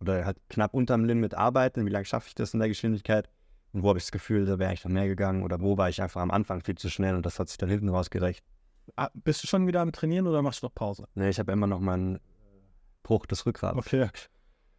oder 0.00 0.24
halt 0.24 0.38
knapp 0.48 0.74
unterm 0.74 1.04
Limit 1.04 1.34
arbeiten, 1.34 1.84
wie 1.84 1.90
lange 1.90 2.04
schaffe 2.04 2.28
ich 2.28 2.34
das 2.34 2.54
in 2.54 2.60
der 2.60 2.68
Geschwindigkeit 2.68 3.28
und 3.72 3.82
wo 3.82 3.88
habe 3.88 3.98
ich 3.98 4.04
das 4.04 4.12
Gefühl, 4.12 4.46
da 4.46 4.58
wäre 4.58 4.72
ich 4.72 4.84
noch 4.84 4.92
mehr 4.92 5.06
gegangen 5.06 5.42
oder 5.42 5.60
wo 5.60 5.76
war 5.76 5.88
ich 5.88 6.00
einfach 6.00 6.20
am 6.20 6.30
Anfang 6.30 6.62
viel 6.62 6.76
zu 6.76 6.88
schnell 6.88 7.14
und 7.14 7.26
das 7.26 7.38
hat 7.38 7.48
sich 7.48 7.58
dann 7.58 7.68
hinten 7.68 7.88
raus 7.88 8.10
gerecht. 8.10 8.44
Ah, 8.96 9.10
bist 9.12 9.42
du 9.42 9.46
schon 9.46 9.66
wieder 9.66 9.80
am 9.80 9.92
Trainieren 9.92 10.26
oder 10.26 10.40
machst 10.40 10.62
du 10.62 10.66
noch 10.66 10.74
Pause? 10.74 11.06
Nee, 11.14 11.28
ich 11.28 11.38
habe 11.38 11.52
immer 11.52 11.66
noch 11.66 11.80
meinen 11.80 12.20
Bruch 13.02 13.26
des 13.26 13.44
Rückgrats. 13.44 13.76
Okay. 13.76 14.08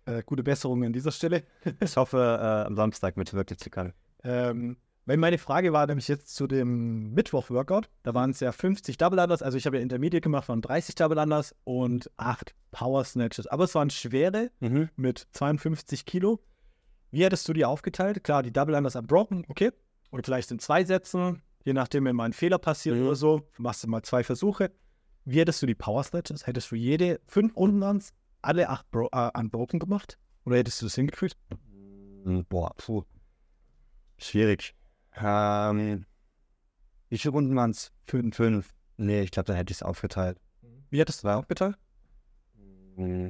Äh, 0.05 0.23
gute 0.25 0.43
Besserung 0.43 0.83
an 0.83 0.93
dieser 0.93 1.11
Stelle. 1.11 1.43
ich 1.79 1.95
hoffe, 1.95 2.17
äh, 2.17 2.67
am 2.67 2.75
Samstag 2.75 3.17
mit 3.17 3.33
wirklich 3.33 3.59
zu 3.59 3.69
können. 3.69 3.93
Ähm, 4.23 4.77
weil 5.05 5.17
meine 5.17 5.37
Frage 5.37 5.73
war 5.73 5.87
nämlich 5.87 6.07
jetzt 6.07 6.35
zu 6.35 6.45
dem 6.47 7.13
Mittwoch-Workout. 7.13 7.89
Da 8.03 8.13
waren 8.13 8.29
es 8.31 8.39
ja 8.39 8.51
50 8.51 8.97
Double 8.97 9.19
Unders. 9.19 9.41
Also 9.41 9.57
ich 9.57 9.65
habe 9.65 9.77
ja 9.77 9.81
Intermediate 9.83 10.21
gemacht, 10.21 10.47
waren 10.49 10.61
30 10.61 10.95
Double 10.95 11.17
Unders 11.17 11.55
und 11.63 12.11
8 12.17 12.53
Power 12.71 13.03
Snatches. 13.03 13.47
Aber 13.47 13.63
es 13.63 13.73
waren 13.75 13.89
schwere 13.89 14.51
Mhm. 14.59 14.89
mit 14.95 15.27
52 15.31 16.05
Kilo. 16.05 16.39
Wie 17.11 17.23
hättest 17.23 17.47
du 17.49 17.53
die 17.53 17.65
aufgeteilt? 17.65 18.23
Klar, 18.23 18.43
die 18.43 18.53
Double 18.53 18.75
Unders 18.75 18.95
unbroken, 18.95 19.45
okay. 19.47 19.71
Und 20.11 20.25
vielleicht 20.25 20.51
in 20.51 20.59
zwei 20.59 20.83
Sätzen, 20.85 21.41
je 21.63 21.73
nachdem, 21.73 22.05
wenn 22.05 22.15
mal 22.15 22.25
ein 22.25 22.33
Fehler 22.33 22.59
passiert 22.59 22.97
Mhm. 22.97 23.05
oder 23.07 23.15
so, 23.15 23.47
machst 23.57 23.83
du 23.83 23.87
mal 23.87 24.03
zwei 24.03 24.23
Versuche. 24.23 24.71
Wie 25.25 25.39
hättest 25.39 25.61
du 25.61 25.65
die 25.65 25.75
Power 25.75 26.03
Snatches? 26.03 26.45
Hättest 26.45 26.71
du 26.71 26.75
jede 26.75 27.19
fünf 27.25 27.55
Runden 27.55 27.81
ans, 27.83 28.13
alle 28.41 28.69
acht 28.69 28.89
bro 28.91 29.09
äh, 29.11 29.29
unbroken 29.37 29.79
gemacht? 29.79 30.17
Oder 30.45 30.57
hättest 30.57 30.81
du 30.81 30.85
das 30.85 30.95
hingekriegt? 30.95 31.35
Mm, 32.25 32.41
Boah, 32.49 32.73
puh. 32.77 33.03
Schwierig. 34.17 34.75
Ähm, 35.21 36.05
wie 37.09 37.17
viele 37.17 37.31
Runden 37.31 37.55
waren 37.55 37.71
es? 37.71 37.91
Fünf. 38.05 38.35
Fünf. 38.35 38.73
Nee, 38.97 39.21
ich 39.21 39.31
glaube, 39.31 39.47
dann 39.47 39.55
hätte 39.55 39.71
ich 39.71 39.77
es 39.77 39.83
aufgeteilt. 39.83 40.39
Wie 40.89 40.99
hättest 40.99 41.23
du 41.23 41.27
das 41.27 41.37
aufgeteilt? 41.37 41.77
Mm, 42.95 43.29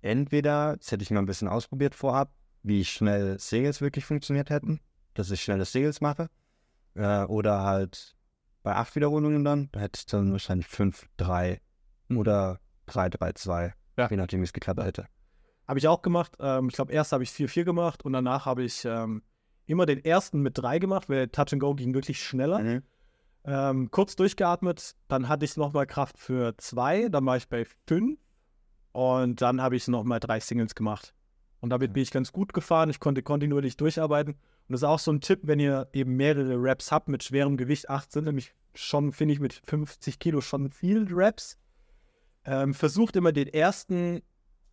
Entweder, 0.00 0.76
das 0.76 0.92
hätte 0.92 1.02
ich 1.02 1.10
mal 1.10 1.20
ein 1.20 1.26
bisschen 1.26 1.48
ausprobiert 1.48 1.94
vorab, 1.94 2.32
wie 2.62 2.84
schnell 2.84 3.38
Singles 3.38 3.80
wirklich 3.80 4.04
funktioniert 4.04 4.50
hätten, 4.50 4.80
dass 5.14 5.30
ich 5.30 5.42
schnelle 5.42 5.64
Singles 5.64 6.00
mache. 6.00 6.28
Äh, 6.94 7.24
oder 7.24 7.62
halt 7.62 8.16
bei 8.62 8.74
acht 8.74 8.94
Wiederholungen 8.94 9.44
dann, 9.44 9.68
da 9.72 9.80
hätte 9.80 9.98
ich 9.98 10.06
dann 10.06 10.32
wahrscheinlich 10.32 10.66
fünf, 10.66 11.08
drei 11.16 11.60
oder 12.10 12.60
drei, 12.86 13.08
drei, 13.08 13.32
zwei. 13.32 13.74
Ja. 13.96 14.08
Je 14.08 14.16
nachdem, 14.16 14.40
wie 14.40 14.44
es 14.44 14.52
geklappt 14.52 14.82
hätte. 14.82 15.06
Habe 15.66 15.78
ich 15.78 15.88
auch 15.88 16.02
gemacht. 16.02 16.36
Ähm, 16.38 16.68
ich 16.68 16.74
glaube, 16.74 16.92
erst 16.92 17.12
habe 17.12 17.24
ich 17.24 17.30
4-4 17.30 17.64
gemacht 17.64 18.04
und 18.04 18.12
danach 18.12 18.46
habe 18.46 18.62
ich 18.62 18.84
ähm, 18.84 19.22
immer 19.68 19.86
den 19.86 20.04
ersten 20.04 20.40
mit 20.40 20.58
3 20.58 20.78
gemacht, 20.78 21.08
weil 21.08 21.28
Touch 21.28 21.52
and 21.52 21.60
Go 21.60 21.74
ging 21.74 21.94
wirklich 21.94 22.22
schneller. 22.22 22.58
Mhm. 22.60 22.82
Ähm, 23.44 23.90
kurz 23.90 24.16
durchgeatmet, 24.16 24.94
dann 25.08 25.28
hatte 25.28 25.44
ich 25.44 25.56
nochmal 25.56 25.86
Kraft 25.86 26.18
für 26.18 26.54
2, 26.56 27.08
dann 27.08 27.24
war 27.24 27.36
ich 27.36 27.48
bei 27.48 27.64
5 27.86 28.18
und 28.92 29.40
dann 29.40 29.62
habe 29.62 29.76
ich 29.76 29.88
nochmal 29.88 30.20
drei 30.20 30.40
Singles 30.40 30.74
gemacht. 30.74 31.14
Und 31.60 31.70
damit 31.70 31.90
Ja. 31.90 31.92
bin 31.94 32.02
ich 32.02 32.10
ganz 32.10 32.32
gut 32.32 32.52
gefahren. 32.52 32.90
Ich 32.90 33.00
konnte 33.00 33.22
kontinuierlich 33.22 33.76
durcharbeiten. 33.76 34.34
Und 34.34 34.72
das 34.72 34.80
ist 34.80 34.84
auch 34.88 34.98
so 34.98 35.10
ein 35.12 35.20
Tipp, 35.20 35.40
wenn 35.42 35.58
ihr 35.58 35.88
eben 35.92 36.14
mehrere 36.16 36.54
Reps 36.62 36.92
habt 36.92 37.08
mit 37.08 37.24
schwerem 37.24 37.56
Gewicht. 37.56 37.90
8 37.90 38.12
sind 38.12 38.24
nämlich 38.24 38.54
schon, 38.74 39.12
finde 39.12 39.34
ich, 39.34 39.40
mit 39.40 39.54
50 39.66 40.18
Kilo 40.18 40.40
schon 40.40 40.70
viel 40.70 41.12
Reps. 41.12 41.58
Ähm, 42.44 42.74
versucht 42.74 43.16
immer 43.16 43.32
den 43.32 43.48
ersten 43.48 44.22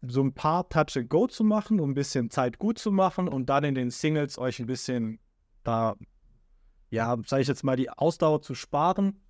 so 0.10 0.22
ein 0.22 0.34
paar 0.34 0.68
Touch 0.70 0.98
and 0.98 1.10
Go 1.10 1.28
zu 1.28 1.44
machen, 1.44 1.80
um 1.80 1.92
ein 1.92 1.96
bisschen 1.96 2.30
Zeit 2.30 2.58
gut 2.58 2.80
zu 2.80 2.92
machen 2.92 3.28
und 3.28 3.48
dann 3.48 3.64
in 3.64 3.76
den 3.76 3.92
Singles 3.92 4.38
euch 4.38 4.60
ein 4.60 4.66
bisschen 4.66 5.20
da, 5.64 5.96
ja, 6.90 7.18
sage 7.26 7.42
ich 7.42 7.48
jetzt 7.48 7.64
mal, 7.64 7.76
die 7.76 7.90
Ausdauer 7.90 8.42
zu 8.42 8.56
sparen. 8.56 9.22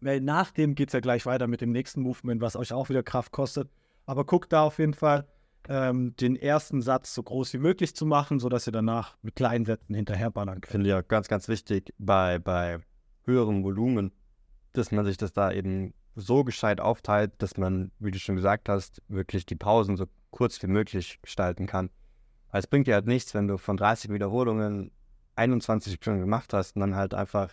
Weil 0.00 0.20
nach 0.20 0.50
dem 0.50 0.74
geht 0.74 0.88
es 0.88 0.92
ja 0.94 1.00
gleich 1.00 1.26
weiter 1.26 1.46
mit 1.46 1.60
dem 1.60 1.72
nächsten 1.72 2.00
Movement, 2.00 2.40
was 2.40 2.56
euch 2.56 2.72
auch 2.72 2.88
wieder 2.88 3.02
Kraft 3.02 3.32
kostet. 3.32 3.70
Aber 4.06 4.24
guckt 4.24 4.52
da 4.52 4.62
auf 4.62 4.78
jeden 4.78 4.94
Fall, 4.94 5.26
ähm, 5.68 6.16
den 6.16 6.36
ersten 6.36 6.80
Satz 6.80 7.14
so 7.14 7.22
groß 7.22 7.52
wie 7.52 7.58
möglich 7.58 7.94
zu 7.94 8.06
machen, 8.06 8.38
sodass 8.40 8.66
ihr 8.66 8.72
danach 8.72 9.16
mit 9.22 9.36
kleinen 9.36 9.64
Sätzen 9.64 9.94
hinterherballern 9.94 10.60
könnt. 10.60 10.72
Finde 10.72 10.88
ich 10.88 10.94
auch 10.94 11.06
ganz, 11.06 11.28
ganz 11.28 11.48
wichtig 11.48 11.92
bei, 11.98 12.38
bei 12.38 12.80
höherem 13.24 13.62
Volumen, 13.62 14.12
dass 14.72 14.90
man 14.90 15.04
sich 15.04 15.16
das 15.16 15.32
da 15.32 15.52
eben 15.52 15.92
so 16.16 16.44
gescheit 16.44 16.80
aufteilt, 16.80 17.32
dass 17.38 17.56
man, 17.56 17.90
wie 17.98 18.10
du 18.10 18.18
schon 18.18 18.36
gesagt 18.36 18.68
hast, 18.68 19.02
wirklich 19.08 19.46
die 19.46 19.54
Pausen 19.56 19.96
so 19.96 20.06
kurz 20.30 20.62
wie 20.62 20.66
möglich 20.66 21.18
gestalten 21.22 21.66
kann. 21.66 21.90
Weil 22.50 22.60
es 22.60 22.66
bringt 22.66 22.86
dir 22.86 22.94
halt 22.94 23.06
nichts, 23.06 23.34
wenn 23.34 23.48
du 23.48 23.58
von 23.58 23.76
30 23.76 24.10
Wiederholungen 24.10 24.90
21 25.36 25.98
schon 26.02 26.20
gemacht 26.20 26.52
hast 26.52 26.76
und 26.76 26.80
dann 26.80 26.96
halt 26.96 27.14
einfach 27.14 27.50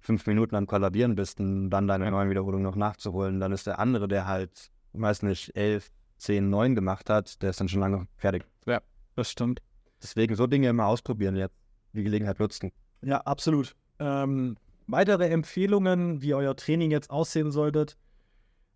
fünf 0.00 0.26
Minuten 0.26 0.54
am 0.56 0.66
Kollabieren 0.66 1.14
bist 1.14 1.40
und 1.40 1.70
dann 1.70 1.86
deine 1.86 2.10
neuen 2.10 2.30
Wiederholungen 2.30 2.64
noch 2.64 2.76
nachzuholen. 2.76 3.40
Dann 3.40 3.52
ist 3.52 3.66
der 3.66 3.78
andere, 3.78 4.08
der 4.08 4.26
halt, 4.26 4.70
weiß 4.92 5.22
nicht, 5.22 5.54
11, 5.56 5.90
10, 6.18 6.50
9 6.50 6.74
gemacht 6.74 7.10
hat, 7.10 7.42
der 7.42 7.50
ist 7.50 7.60
dann 7.60 7.68
schon 7.68 7.80
lange 7.80 8.06
fertig. 8.16 8.44
Das 9.16 9.30
stimmt. 9.30 9.60
Deswegen 10.02 10.34
so 10.36 10.46
Dinge 10.46 10.68
immer 10.68 10.86
ausprobieren 10.86 11.36
jetzt, 11.36 11.54
die 11.92 12.02
Gelegenheit 12.02 12.38
nutzen. 12.38 12.72
Ja, 13.02 13.20
absolut. 13.20 13.74
Ähm, 13.98 14.56
weitere 14.86 15.28
Empfehlungen, 15.28 16.22
wie 16.22 16.34
euer 16.34 16.56
Training 16.56 16.90
jetzt 16.90 17.10
aussehen 17.10 17.50
solltet. 17.50 17.96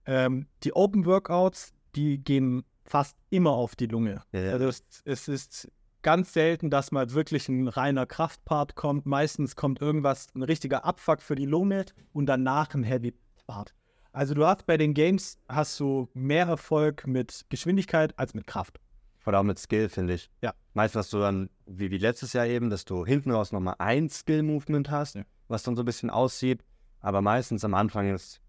Ähm, 0.06 0.46
die 0.64 0.74
Open 0.74 1.04
Workouts, 1.06 1.72
die 1.94 2.18
gehen 2.18 2.64
fast 2.84 3.16
immer 3.30 3.50
auf 3.50 3.76
die 3.76 3.86
Lunge. 3.86 4.22
Ja, 4.32 4.52
Also 4.52 4.68
es, 4.68 4.82
es 5.04 5.28
ist 5.28 5.70
ganz 6.02 6.32
selten, 6.32 6.70
dass 6.70 6.90
mal 6.92 7.12
wirklich 7.12 7.48
ein 7.48 7.68
reiner 7.68 8.06
Kraftpart 8.06 8.74
kommt. 8.74 9.04
Meistens 9.04 9.56
kommt 9.56 9.80
irgendwas, 9.80 10.28
ein 10.34 10.42
richtiger 10.42 10.84
Abfuck 10.84 11.20
für 11.20 11.34
die 11.34 11.44
Lunge 11.44 11.84
und 12.12 12.26
danach 12.26 12.74
ein 12.74 12.82
Heavy 12.82 13.14
Part. 13.46 13.74
Also 14.12 14.34
du 14.34 14.46
hast 14.46 14.66
bei 14.66 14.76
den 14.76 14.94
Games 14.94 15.38
hast 15.48 15.78
du 15.80 16.08
mehr 16.14 16.46
Erfolg 16.46 17.06
mit 17.06 17.44
Geschwindigkeit 17.50 18.18
als 18.18 18.34
mit 18.34 18.46
Kraft. 18.46 18.80
Oder 19.26 19.40
auch 19.40 19.44
mit 19.44 19.58
Skill, 19.58 19.90
finde 19.90 20.14
ich. 20.14 20.30
Ja. 20.42 20.54
Meist 20.72 20.96
hast 20.96 21.12
du 21.12 21.18
dann, 21.18 21.50
wie, 21.66 21.90
wie 21.90 21.98
letztes 21.98 22.32
Jahr 22.32 22.46
eben, 22.46 22.70
dass 22.70 22.86
du 22.86 23.04
hinten 23.04 23.30
raus 23.30 23.52
nochmal 23.52 23.74
ein 23.78 24.08
Skill-Movement 24.08 24.90
hast, 24.90 25.16
Ja. 25.16 25.24
Was 25.48 25.62
dann 25.62 25.76
so 25.76 25.82
ein 25.82 25.86
bisschen 25.86 26.10
aussieht. 26.10 26.64
Aber 27.00 27.22
meistens 27.22 27.64
am 27.64 27.74
Anfang 27.74 28.12
ist 28.12 28.40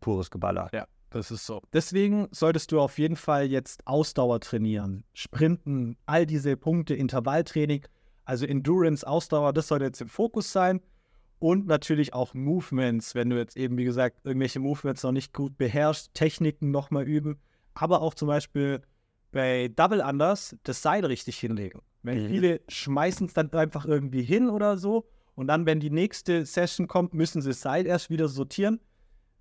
pures 0.00 0.30
Geballer. 0.30 0.68
Ja. 0.72 0.86
Das 1.10 1.30
ist 1.30 1.46
so. 1.46 1.62
Deswegen 1.72 2.26
solltest 2.32 2.72
du 2.72 2.80
auf 2.80 2.98
jeden 2.98 3.16
Fall 3.16 3.46
jetzt 3.46 3.86
Ausdauer 3.86 4.40
trainieren, 4.40 5.04
Sprinten, 5.14 5.96
all 6.04 6.26
diese 6.26 6.56
Punkte, 6.56 6.94
Intervalltraining, 6.94 7.86
also 8.24 8.44
Endurance, 8.44 9.06
Ausdauer, 9.06 9.52
das 9.52 9.68
sollte 9.68 9.84
jetzt 9.84 10.00
im 10.00 10.08
Fokus 10.08 10.52
sein. 10.52 10.80
Und 11.38 11.66
natürlich 11.66 12.12
auch 12.12 12.34
Movements, 12.34 13.14
wenn 13.14 13.30
du 13.30 13.36
jetzt 13.36 13.56
eben, 13.56 13.76
wie 13.78 13.84
gesagt, 13.84 14.20
irgendwelche 14.24 14.58
Movements 14.58 15.02
noch 15.04 15.12
nicht 15.12 15.32
gut 15.32 15.56
beherrschst, 15.56 16.12
Techniken 16.12 16.70
nochmal 16.70 17.04
üben. 17.06 17.38
Aber 17.74 18.00
auch 18.02 18.14
zum 18.14 18.26
Beispiel 18.28 18.82
bei 19.32 19.68
Double 19.68 20.00
Unders 20.00 20.56
das 20.64 20.82
Seil 20.82 21.04
richtig 21.04 21.38
hinlegen. 21.38 21.82
Wenn 22.02 22.24
Mhm. 22.24 22.28
viele 22.28 22.60
schmeißen 22.68 23.26
es 23.28 23.34
dann 23.34 23.52
einfach 23.52 23.84
irgendwie 23.84 24.22
hin 24.22 24.48
oder 24.50 24.76
so. 24.76 25.06
Und 25.36 25.48
dann, 25.48 25.66
wenn 25.66 25.80
die 25.80 25.90
nächste 25.90 26.44
Session 26.44 26.88
kommt, 26.88 27.14
müssen 27.14 27.42
sie 27.42 27.50
das 27.50 27.60
Seil 27.60 27.86
erst 27.86 28.10
wieder 28.10 28.26
sortieren. 28.26 28.80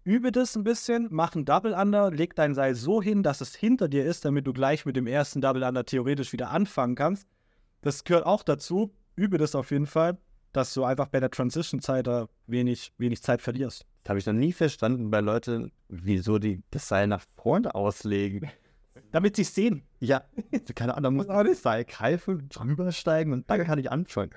Übe 0.03 0.31
das 0.31 0.55
ein 0.55 0.63
bisschen, 0.63 1.07
mach 1.09 1.33
ein 1.33 1.45
Double 1.45 1.73
Under, 1.73 2.11
leg 2.11 2.35
dein 2.35 2.53
Seil 2.53 2.75
so 2.75 3.01
hin, 3.01 3.23
dass 3.23 3.41
es 3.41 3.55
hinter 3.55 3.87
dir 3.87 4.05
ist, 4.05 4.23
damit 4.23 4.45
du 4.45 4.53
gleich 4.53 4.85
mit 4.85 4.95
dem 4.95 5.07
ersten 5.07 5.41
Double 5.41 5.63
Under 5.63 5.83
theoretisch 5.83 6.31
wieder 6.31 6.51
anfangen 6.51 6.95
kannst. 6.95 7.27
Das 7.81 8.03
gehört 8.03 8.25
auch 8.25 8.43
dazu. 8.43 8.93
Übe 9.15 9.37
das 9.37 9.55
auf 9.55 9.71
jeden 9.71 9.87
Fall, 9.87 10.17
dass 10.51 10.73
du 10.73 10.83
einfach 10.83 11.07
bei 11.07 11.21
der 11.21 11.31
Transition-Zeit 11.31 12.05
da 12.05 12.27
wenig, 12.45 12.91
wenig 12.97 13.23
Zeit 13.23 13.41
verlierst. 13.41 13.85
Das 14.03 14.09
habe 14.09 14.19
ich 14.19 14.25
noch 14.25 14.33
nie 14.33 14.53
verstanden 14.53 15.09
bei 15.09 15.21
Leuten, 15.21 15.71
wieso 15.87 16.37
die 16.37 16.61
das 16.69 16.87
Seil 16.87 17.07
nach 17.07 17.23
vorne 17.41 17.73
auslegen. 17.73 18.51
Damit 19.11 19.37
sie 19.37 19.43
es 19.43 19.55
sehen. 19.55 19.83
Ja, 19.99 20.25
keine 20.75 20.95
Ahnung, 20.97 21.15
muss 21.17 21.29
auch 21.29 21.43
das 21.43 21.61
Seil 21.61 21.85
greifen, 21.85 22.49
drüber 22.49 22.91
steigen 22.91 23.31
und 23.31 23.49
dann 23.49 23.63
kann 23.63 23.79
ich 23.79 23.89
anfangen. 23.89 24.35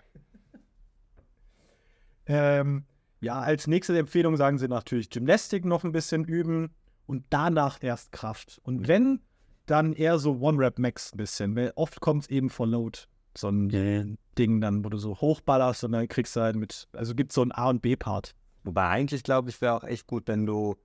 Ähm, 2.29 2.85
Ja, 3.21 3.41
als 3.41 3.67
nächste 3.67 3.99
Empfehlung 3.99 4.37
sagen 4.37 4.59
sie 4.59 4.69
natürlich 4.69 5.11
Gymnastik 5.11 5.65
noch 5.65 5.83
ein 5.83 5.91
bisschen 5.93 6.25
üben 6.25 6.71
und 7.07 7.25
danach 7.31 7.83
erst 7.83 8.13
Kraft. 8.13 8.61
Und 8.63 8.87
wenn, 8.87 9.21
dann 9.67 9.93
eher 9.93 10.19
so 10.19 10.39
One-Rap-Max 10.39 11.13
ein 11.13 11.17
bisschen, 11.17 11.57
weil 11.57 11.73
oft 11.75 12.01
kommt 12.01 12.25
es 12.25 12.31
eben 12.31 12.49
vor 12.49 12.67
Load. 12.67 13.01
So 13.37 13.49
ein 13.49 14.17
Ding 14.39 14.61
dann, 14.61 14.85
wo 14.85 14.89
du 14.89 14.99
so 14.99 15.21
hochballerst 15.21 15.85
und 15.85 15.93
dann 15.93 16.07
kriegst 16.09 16.37
du 16.37 16.41
halt 16.41 16.57
mit, 16.57 16.87
also 16.93 17.15
gibt 17.15 17.33
es 17.33 17.35
so 17.35 17.43
einen 17.43 17.53
A- 17.53 17.71
und 17.71 17.83
B-Part. 17.83 18.35
Wobei 18.65 18.89
eigentlich, 18.89 19.23
glaube 19.23 19.51
ich, 19.51 19.61
wäre 19.61 19.75
auch 19.75 19.85
echt 19.85 20.07
gut, 20.07 20.29
wenn 20.29 20.47
du 20.47 20.77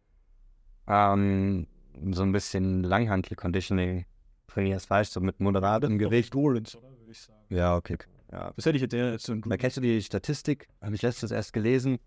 ähm, 0.88 1.68
so 2.12 2.24
ein 2.24 2.32
bisschen 2.32 2.84
Langhantel-Conditioning 2.84 4.06
trainierst, 4.48 4.90
weißt 4.90 5.16
du, 5.16 5.20
so 5.20 5.26
mit 5.26 5.40
moderatem 5.40 5.98
Gewicht. 5.98 6.34
Endurance, 6.34 6.78
oder? 6.78 6.90
Würde 6.98 7.12
ich 7.12 7.22
sagen. 7.22 7.40
Ja, 7.50 7.76
okay. 7.76 7.98
Ja. 8.34 8.52
Das 8.56 8.66
hätte 8.66 8.78
ich 8.78 8.82
jetzt 8.82 8.94
eher 8.94 9.18
so 9.20 9.36
Da 9.36 9.58
kennst 9.58 9.78
du 9.78 9.82
die 9.82 10.02
Statistik, 10.02 10.68
habe 10.82 10.96
ich 10.96 11.04
letztens 11.04 11.32
erst 11.32 11.54
gelesen, 11.54 12.00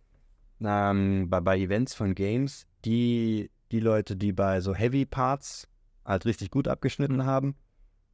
ähm, 0.61 1.31
bei, 1.31 1.41
bei 1.41 1.57
Events 1.57 1.95
von 1.95 2.15
Games, 2.15 2.67
die, 2.85 3.51
die 3.71 3.81
Leute, 3.81 4.17
die 4.17 4.33
bei 4.33 4.61
so 4.61 4.75
Heavy 4.75 5.07
Parts 5.07 5.69
halt 6.05 6.27
richtig 6.27 6.51
gut 6.51 6.67
abgeschnitten 6.67 7.25
haben, 7.25 7.55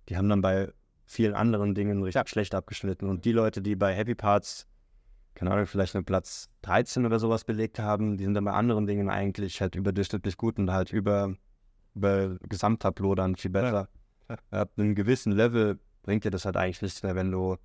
die 0.09 0.17
haben 0.19 0.29
dann 0.29 0.43
bei 0.43 0.73
vielen 1.07 1.35
anderen 1.35 1.75
Dingen 1.75 2.03
richtig 2.03 2.29
schlecht 2.29 2.55
abgeschnitten. 2.55 3.09
Und 3.09 3.25
die 3.25 3.33
Leute, 3.33 3.63
die 3.63 3.77
bei 3.77 3.95
Heavy 3.95 4.15
Parts, 4.15 4.67
keine 5.35 5.51
Ahnung, 5.51 5.67
vielleicht 5.67 5.95
einen 5.95 6.05
Platz 6.05 6.51
13 6.63 7.07
oder 7.07 7.19
sowas 7.19 7.45
belegt 7.45 7.79
haben, 7.79 8.19
die 8.19 8.25
sind 8.25 8.35
dann 8.35 8.45
bei 8.45 8.53
anderen 8.53 8.87
Dingen 8.87 9.09
eigentlich 9.09 9.63
halt 9.63 9.75
überdurchschnittlich 9.75 10.37
gut 10.37 10.59
und 10.59 10.71
halt 10.71 10.93
über, 10.93 11.35
über 11.95 12.37
Gesamttableau 12.49 13.15
dann 13.15 13.37
viel 13.37 13.51
besser. 13.51 13.89
Ja. 14.29 14.37
Ab 14.51 14.73
einem 14.77 14.95
gewissen 14.95 15.33
Level 15.33 15.79
bringt 16.03 16.25
dir 16.25 16.31
das 16.31 16.45
halt 16.45 16.59
eigentlich 16.59 16.83
nichts 16.83 17.03
mehr, 17.03 17.15
wenn 17.15 17.31
du 17.31 17.57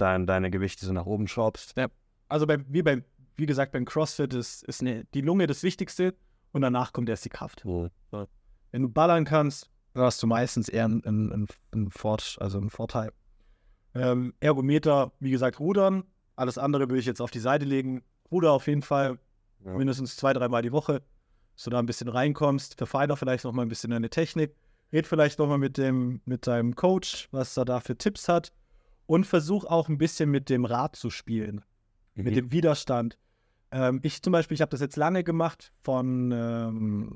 dann 0.00 0.26
deine 0.26 0.50
Gewichte 0.50 0.86
so 0.86 0.92
nach 0.92 1.06
oben 1.06 1.28
schraubst. 1.28 1.74
Also 2.28 2.46
bei, 2.46 2.58
wie 2.68 2.82
bei, 2.82 3.02
wie 3.36 3.46
gesagt, 3.46 3.72
beim 3.72 3.84
CrossFit 3.84 4.34
ist, 4.34 4.62
ist 4.64 4.80
eine, 4.80 5.04
die 5.14 5.20
Lunge 5.20 5.46
das 5.46 5.62
Wichtigste 5.62 6.14
und 6.52 6.62
danach 6.62 6.92
kommt 6.92 7.08
erst 7.08 7.24
die 7.24 7.28
Kraft. 7.30 7.64
Wenn 8.72 8.82
du 8.82 8.88
ballern 8.88 9.24
kannst, 9.24 9.68
dann 9.94 10.04
hast 10.04 10.22
du 10.22 10.26
meistens 10.26 10.68
eher 10.68 10.84
einen, 10.84 11.04
einen, 11.04 11.32
einen, 11.32 11.46
einen, 11.72 11.90
Fort, 11.90 12.36
also 12.40 12.58
einen 12.58 12.70
Vorteil. 12.70 13.12
Ähm, 13.94 14.34
Ergometer, 14.38 15.12
wie 15.18 15.30
gesagt, 15.32 15.58
Rudern. 15.58 16.04
Alles 16.36 16.58
andere 16.58 16.88
würde 16.88 17.00
ich 17.00 17.06
jetzt 17.06 17.20
auf 17.20 17.32
die 17.32 17.40
Seite 17.40 17.64
legen. 17.64 18.02
Ruder 18.30 18.52
auf 18.52 18.68
jeden 18.68 18.82
Fall 18.82 19.18
Ja. 19.64 19.74
mindestens 19.74 20.16
zwei, 20.16 20.32
dreimal 20.32 20.62
die 20.62 20.70
Woche, 20.72 21.02
dass 21.56 21.64
du 21.64 21.70
da 21.70 21.80
ein 21.80 21.86
bisschen 21.86 22.08
reinkommst. 22.08 22.76
Verfeiner 22.76 23.16
vielleicht 23.16 23.44
noch 23.44 23.52
mal 23.52 23.62
ein 23.62 23.68
bisschen 23.68 23.90
deine 23.90 24.08
Technik. 24.08 24.54
Red 24.92 25.06
vielleicht 25.08 25.38
noch 25.40 25.48
mal 25.48 25.58
mit, 25.58 25.76
dem, 25.76 26.20
mit 26.24 26.46
deinem 26.46 26.76
Coach, 26.76 27.28
was 27.32 27.56
er 27.56 27.64
da 27.64 27.80
für 27.80 27.96
Tipps 27.98 28.28
hat. 28.28 28.52
Und 29.10 29.26
versuch 29.26 29.64
auch 29.64 29.88
ein 29.88 29.98
bisschen 29.98 30.30
mit 30.30 30.48
dem 30.48 30.64
Rad 30.64 30.94
zu 30.94 31.10
spielen 31.10 31.64
mit 32.14 32.36
dem 32.36 32.52
Widerstand. 32.52 33.18
Ähm, 33.72 33.98
ich 34.04 34.22
zum 34.22 34.32
Beispiel, 34.32 34.54
ich 34.54 34.60
habe 34.60 34.70
das 34.70 34.80
jetzt 34.80 34.96
lange 34.96 35.24
gemacht 35.24 35.72
von, 35.82 36.30
ähm, 36.32 37.14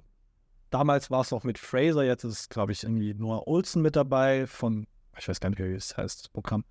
damals 0.71 1.11
war 1.13 1.21
es 1.21 1.33
auch 1.33 1.45
mit 1.45 1.57
Fraser, 1.59 2.03
jetzt 2.05 2.25
ist 2.25 2.51
glaube 2.51 2.73
ich, 2.73 2.83
irgendwie 2.83 3.15
Noah 3.15 3.47
Olsen 3.47 3.81
mit 3.81 3.95
dabei 3.95 4.47
von, 4.49 4.87
ich 5.19 5.29
weiß 5.29 5.39
gar 5.39 5.51
nicht, 5.51 5.61
wie 5.61 5.73
es 5.73 5.97
heißt, 5.97 6.21
das 6.23 6.29
Programm. 6.31 6.65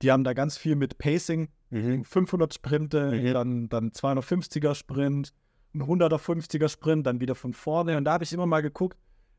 Die 0.00 0.10
haben 0.12 0.24
da 0.24 0.32
ganz 0.32 0.56
viel 0.56 0.76
mit 0.76 0.96
Pacing, 0.96 1.48
Mhm. 1.70 2.04
500 2.04 2.54
Sprinte, 2.54 3.10
Mhm. 3.12 3.32
dann, 3.34 3.68
dann 3.68 3.90
250er 3.92 4.74
Sprint, 4.74 5.34
ein 5.74 5.82
150er 5.82 6.70
Sprint, 6.70 7.06
dann 7.06 7.20
wieder 7.20 7.34
von 7.34 7.52
vorne. 7.52 7.98
Und 7.98 8.04
da 8.04 8.12
habe 8.12 8.24
ich 8.24 8.32
immer 8.32 8.46
mal 8.46 8.62
geguckt, 8.62 8.96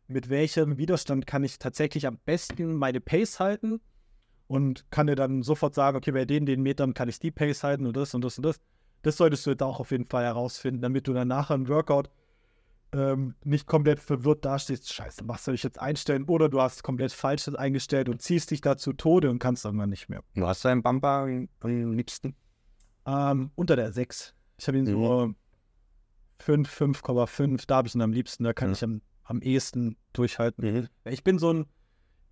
mit 0.07 0.29
welchem 0.29 0.77
Widerstand 0.77 1.25
kann 1.25 1.43
ich 1.43 1.57
tatsächlich 1.57 2.05
am 2.05 2.19
besten 2.25 2.75
meine 2.75 3.01
Pace 3.01 3.39
halten 3.39 3.79
und 4.49 4.89
kann 4.91 5.07
dir 5.07 5.15
dann 5.15 5.43
sofort 5.43 5.75
sagen, 5.75 5.95
okay, 5.95 6.11
bei 6.11 6.25
den, 6.25 6.45
den 6.47 6.61
Metern 6.63 6.93
kann 6.95 7.07
ich 7.07 7.19
die 7.19 7.29
Pace 7.31 7.63
halten 7.63 7.85
und 7.85 7.95
das 7.95 8.13
und 8.15 8.23
das 8.23 8.37
und 8.37 8.43
das. 8.45 8.59
Das 9.03 9.15
solltest 9.15 9.45
du 9.45 9.51
jetzt 9.51 9.61
auch 9.63 9.79
auf 9.79 9.91
jeden 9.91 10.05
Fall 10.07 10.25
herausfinden, 10.25 10.81
damit 10.81 11.07
du 11.07 11.13
dann 11.13 11.27
nachher 11.27 11.53
im 11.55 11.67
Workout 11.69 12.09
ähm, 12.91 13.35
nicht 13.45 13.67
komplett 13.67 13.99
verwirrt 13.99 14.43
dastehst. 14.43 14.91
Scheiße, 14.91 15.21
was 15.27 15.45
soll 15.45 15.53
ich 15.53 15.61
jetzt 15.61 15.79
einstellen? 15.79 16.23
Oder 16.23 16.49
du 16.49 16.59
hast 16.59 16.81
komplett 16.83 17.11
falsch 17.11 17.47
eingestellt 17.47 18.09
und 18.09 18.23
ziehst 18.23 18.49
dich 18.49 18.61
da 18.61 18.75
zu 18.75 18.93
Tode 18.93 19.29
und 19.29 19.37
kannst 19.37 19.63
irgendwann 19.63 19.91
nicht 19.91 20.09
mehr. 20.09 20.21
Du 20.33 20.47
hast 20.47 20.65
deinen 20.65 20.81
Bumper 20.81 21.27
am 21.61 21.91
liebsten? 21.93 22.35
Ähm, 23.05 23.51
unter 23.55 23.75
der 23.75 23.91
6. 23.93 24.33
Ich 24.57 24.67
habe 24.67 24.79
ihn 24.79 24.87
so 24.87 25.33
5, 26.39 26.67
5,5. 26.81 27.65
Da 27.67 27.75
habe 27.77 27.87
ich 27.87 27.93
ihn 27.95 28.01
am 28.01 28.11
liebsten. 28.11 28.43
Da 28.43 28.53
kann 28.53 28.69
Mhm. 28.69 28.73
ich 28.73 28.83
am, 28.83 29.01
am 29.23 29.41
ehesten 29.41 29.95
durchhalten. 30.13 30.63
Ich 31.05 31.23
bin 31.23 31.37
so 31.37 31.53
ein, 31.53 31.65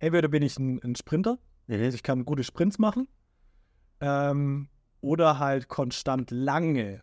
entweder 0.00 0.26
bin 0.28 0.42
ich 0.42 0.58
ein, 0.58 0.82
ein 0.82 0.96
Sprinter, 0.96 1.38
also 1.68 1.94
ich 1.94 2.02
kann 2.02 2.24
gute 2.24 2.44
Sprints 2.44 2.78
machen, 2.78 3.08
ähm, 4.00 4.68
oder 5.00 5.38
halt 5.38 5.68
konstant 5.68 6.30
lange. 6.30 7.02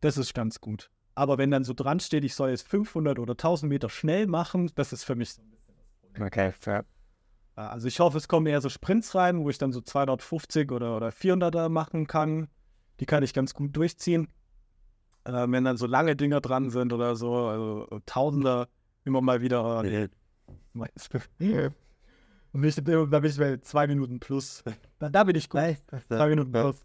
Das 0.00 0.18
ist 0.18 0.34
ganz 0.34 0.60
gut. 0.60 0.90
Aber 1.14 1.38
wenn 1.38 1.50
dann 1.50 1.64
so 1.64 1.74
dran 1.74 2.00
steht, 2.00 2.24
ich 2.24 2.34
soll 2.34 2.50
jetzt 2.50 2.66
500 2.66 3.18
oder 3.18 3.32
1000 3.32 3.68
Meter 3.68 3.88
schnell 3.88 4.26
machen, 4.26 4.70
das 4.74 4.92
ist 4.92 5.04
für 5.04 5.14
mich 5.14 5.34
so 5.34 5.42
ein 5.42 5.50
bisschen. 5.50 6.22
Okay, 6.22 6.52
fair. 6.58 6.84
Also 7.54 7.86
ich 7.86 8.00
hoffe, 8.00 8.16
es 8.16 8.28
kommen 8.28 8.46
eher 8.46 8.62
so 8.62 8.70
Sprints 8.70 9.14
rein, 9.14 9.38
wo 9.44 9.50
ich 9.50 9.58
dann 9.58 9.72
so 9.72 9.82
250 9.82 10.72
oder, 10.72 10.96
oder 10.96 11.10
400er 11.10 11.68
machen 11.68 12.06
kann. 12.06 12.48
Die 12.98 13.06
kann 13.06 13.22
ich 13.22 13.34
ganz 13.34 13.52
gut 13.52 13.76
durchziehen. 13.76 14.28
Äh, 15.24 15.46
wenn 15.48 15.64
dann 15.64 15.76
so 15.76 15.86
lange 15.86 16.16
Dinger 16.16 16.40
dran 16.40 16.70
sind 16.70 16.92
oder 16.92 17.14
so, 17.14 17.34
also 17.34 18.00
Tausender, 18.06 18.68
immer 19.04 19.20
mal 19.20 19.42
wieder. 19.42 19.82
Du? 21.38 21.68
Und 22.52 22.64
ich, 22.64 22.74
da 22.74 22.80
bin 22.82 23.24
ich 23.24 23.38
bei 23.38 23.56
zwei 23.58 23.86
Minuten 23.86 24.20
plus. 24.20 24.62
Da, 24.98 25.08
da 25.08 25.24
bin 25.24 25.36
ich 25.36 25.48
gut. 25.48 25.60
Zwei 26.08 26.28
Minuten 26.28 26.54
Ja. 26.54 26.62
plus. 26.62 26.84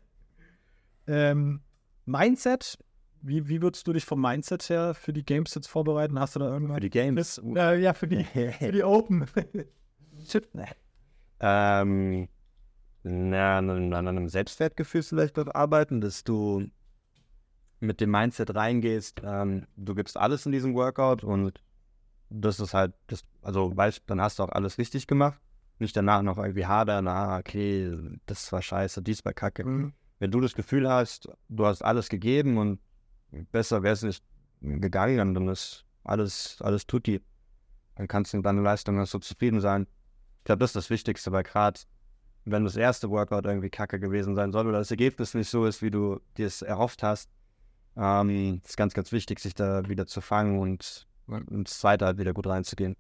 ähm, 1.08 1.62
Mindset. 2.06 2.78
Wie, 3.24 3.48
wie 3.48 3.62
würdest 3.62 3.86
du 3.88 3.94
dich 3.94 4.04
vom 4.06 4.20
Mindset 4.20 4.68
her 4.70 4.94
für 4.96 5.14
die 5.14 5.24
Games 5.24 5.54
jetzt 5.54 5.68
vorbereiten? 5.68 6.20
Hast 6.20 6.36
du 6.36 6.40
da 6.40 6.52
irgendwas? 6.52 6.76
Für 6.78 6.82
die 6.82 6.90
Games. 6.90 7.38
Äh, 7.56 7.80
ja, 7.80 7.94
für 7.94 8.08
die, 8.08 8.24
für 8.60 8.72
die 8.72 8.84
Open. 8.84 9.26
ähm, 11.40 12.28
na, 13.04 13.58
an, 13.58 13.70
einem- 13.70 13.94
an 13.94 14.08
einem 14.08 14.28
Selbstwertgefühl 14.30 15.04
vielleicht 15.04 15.38
dort 15.38 15.56
arbeiten, 15.56 16.02
dass 16.02 16.24
du 16.24 16.68
mit 17.80 18.00
dem 18.00 18.12
Mindset 18.12 18.54
reingehst, 18.56 19.22
ähm, 19.24 19.66
du 19.76 19.96
gibst 19.96 20.18
alles 20.18 20.46
in 20.46 20.52
diesem 20.52 20.76
Workout 20.76 21.24
und 21.24 21.62
das 22.32 22.60
ist 22.60 22.74
halt, 22.74 22.94
das, 23.08 23.24
also 23.42 23.76
weißt, 23.76 24.04
dann 24.08 24.22
hast 24.22 24.40
du 24.40 24.44
auch 24.44 24.50
alles 24.50 24.78
richtig 24.78 25.06
gemacht. 25.08 25.40
Nicht 25.80 25.96
danach 25.98 26.22
noch 26.22 26.38
irgendwie 26.38 26.66
hadern, 26.66 27.08
ah, 27.08 27.40
okay, 27.40 27.92
das 28.26 28.52
war 28.52 28.62
scheiße, 28.62 29.02
dies 29.02 29.26
war 29.26 29.34
kacke. 29.34 29.66
Mhm. 29.66 29.94
Wenn 30.20 30.32
du 30.32 30.40
das 30.40 30.54
Gefühl 30.54 30.90
hast, 30.90 31.30
du 31.50 31.66
hast 31.66 31.84
alles 31.84 32.08
gegeben 32.08 32.58
und 32.58 32.80
besser 33.52 33.84
wäre 33.84 33.94
es 33.94 34.04
nicht 34.04 34.24
gegangen, 34.62 35.34
dann 35.34 35.48
ist 35.48 35.86
alles, 36.04 36.58
alles 36.62 36.86
tutti. 36.86 37.22
Dann 37.96 38.08
kannst 38.08 38.32
du 38.32 38.38
mit 38.38 38.46
deiner 38.46 38.62
Leistung 38.62 39.04
so 39.06 39.20
zufrieden 39.20 39.60
sein. 39.60 39.88
Ich 40.40 40.46
glaube, 40.46 40.60
das 40.60 40.72
ist 40.72 40.76
das 40.76 40.90
Wichtigste, 40.90 41.32
weil 41.32 41.44
gerade 41.44 41.80
wenn 42.46 42.64
das 42.64 42.76
erste 42.76 43.10
Workout 43.10 43.46
irgendwie 43.46 43.70
kacke 43.70 44.00
gewesen 44.00 44.36
sein 44.36 44.52
soll 44.52 44.68
oder 44.68 44.80
das 44.80 44.92
Ergebnis 44.92 45.34
nicht 45.34 45.50
so 45.50 45.66
ist, 45.66 45.82
wie 45.82 45.92
du 45.92 46.20
dir 46.38 46.48
es 46.48 46.62
erhofft 46.62 47.04
hast, 47.04 47.30
ähm, 47.98 48.62
ist 48.64 48.78
ganz, 48.78 48.94
ganz 48.94 49.12
wichtig, 49.12 49.40
sich 49.40 49.54
da 49.54 49.88
wieder 49.90 50.08
zu 50.08 50.22
fangen 50.22 50.60
und 50.60 51.08
ins 51.28 51.80
zweite 51.80 52.06
halt 52.06 52.18
wieder 52.18 52.34
gut 52.34 52.48
reinzugehen. 52.48 52.96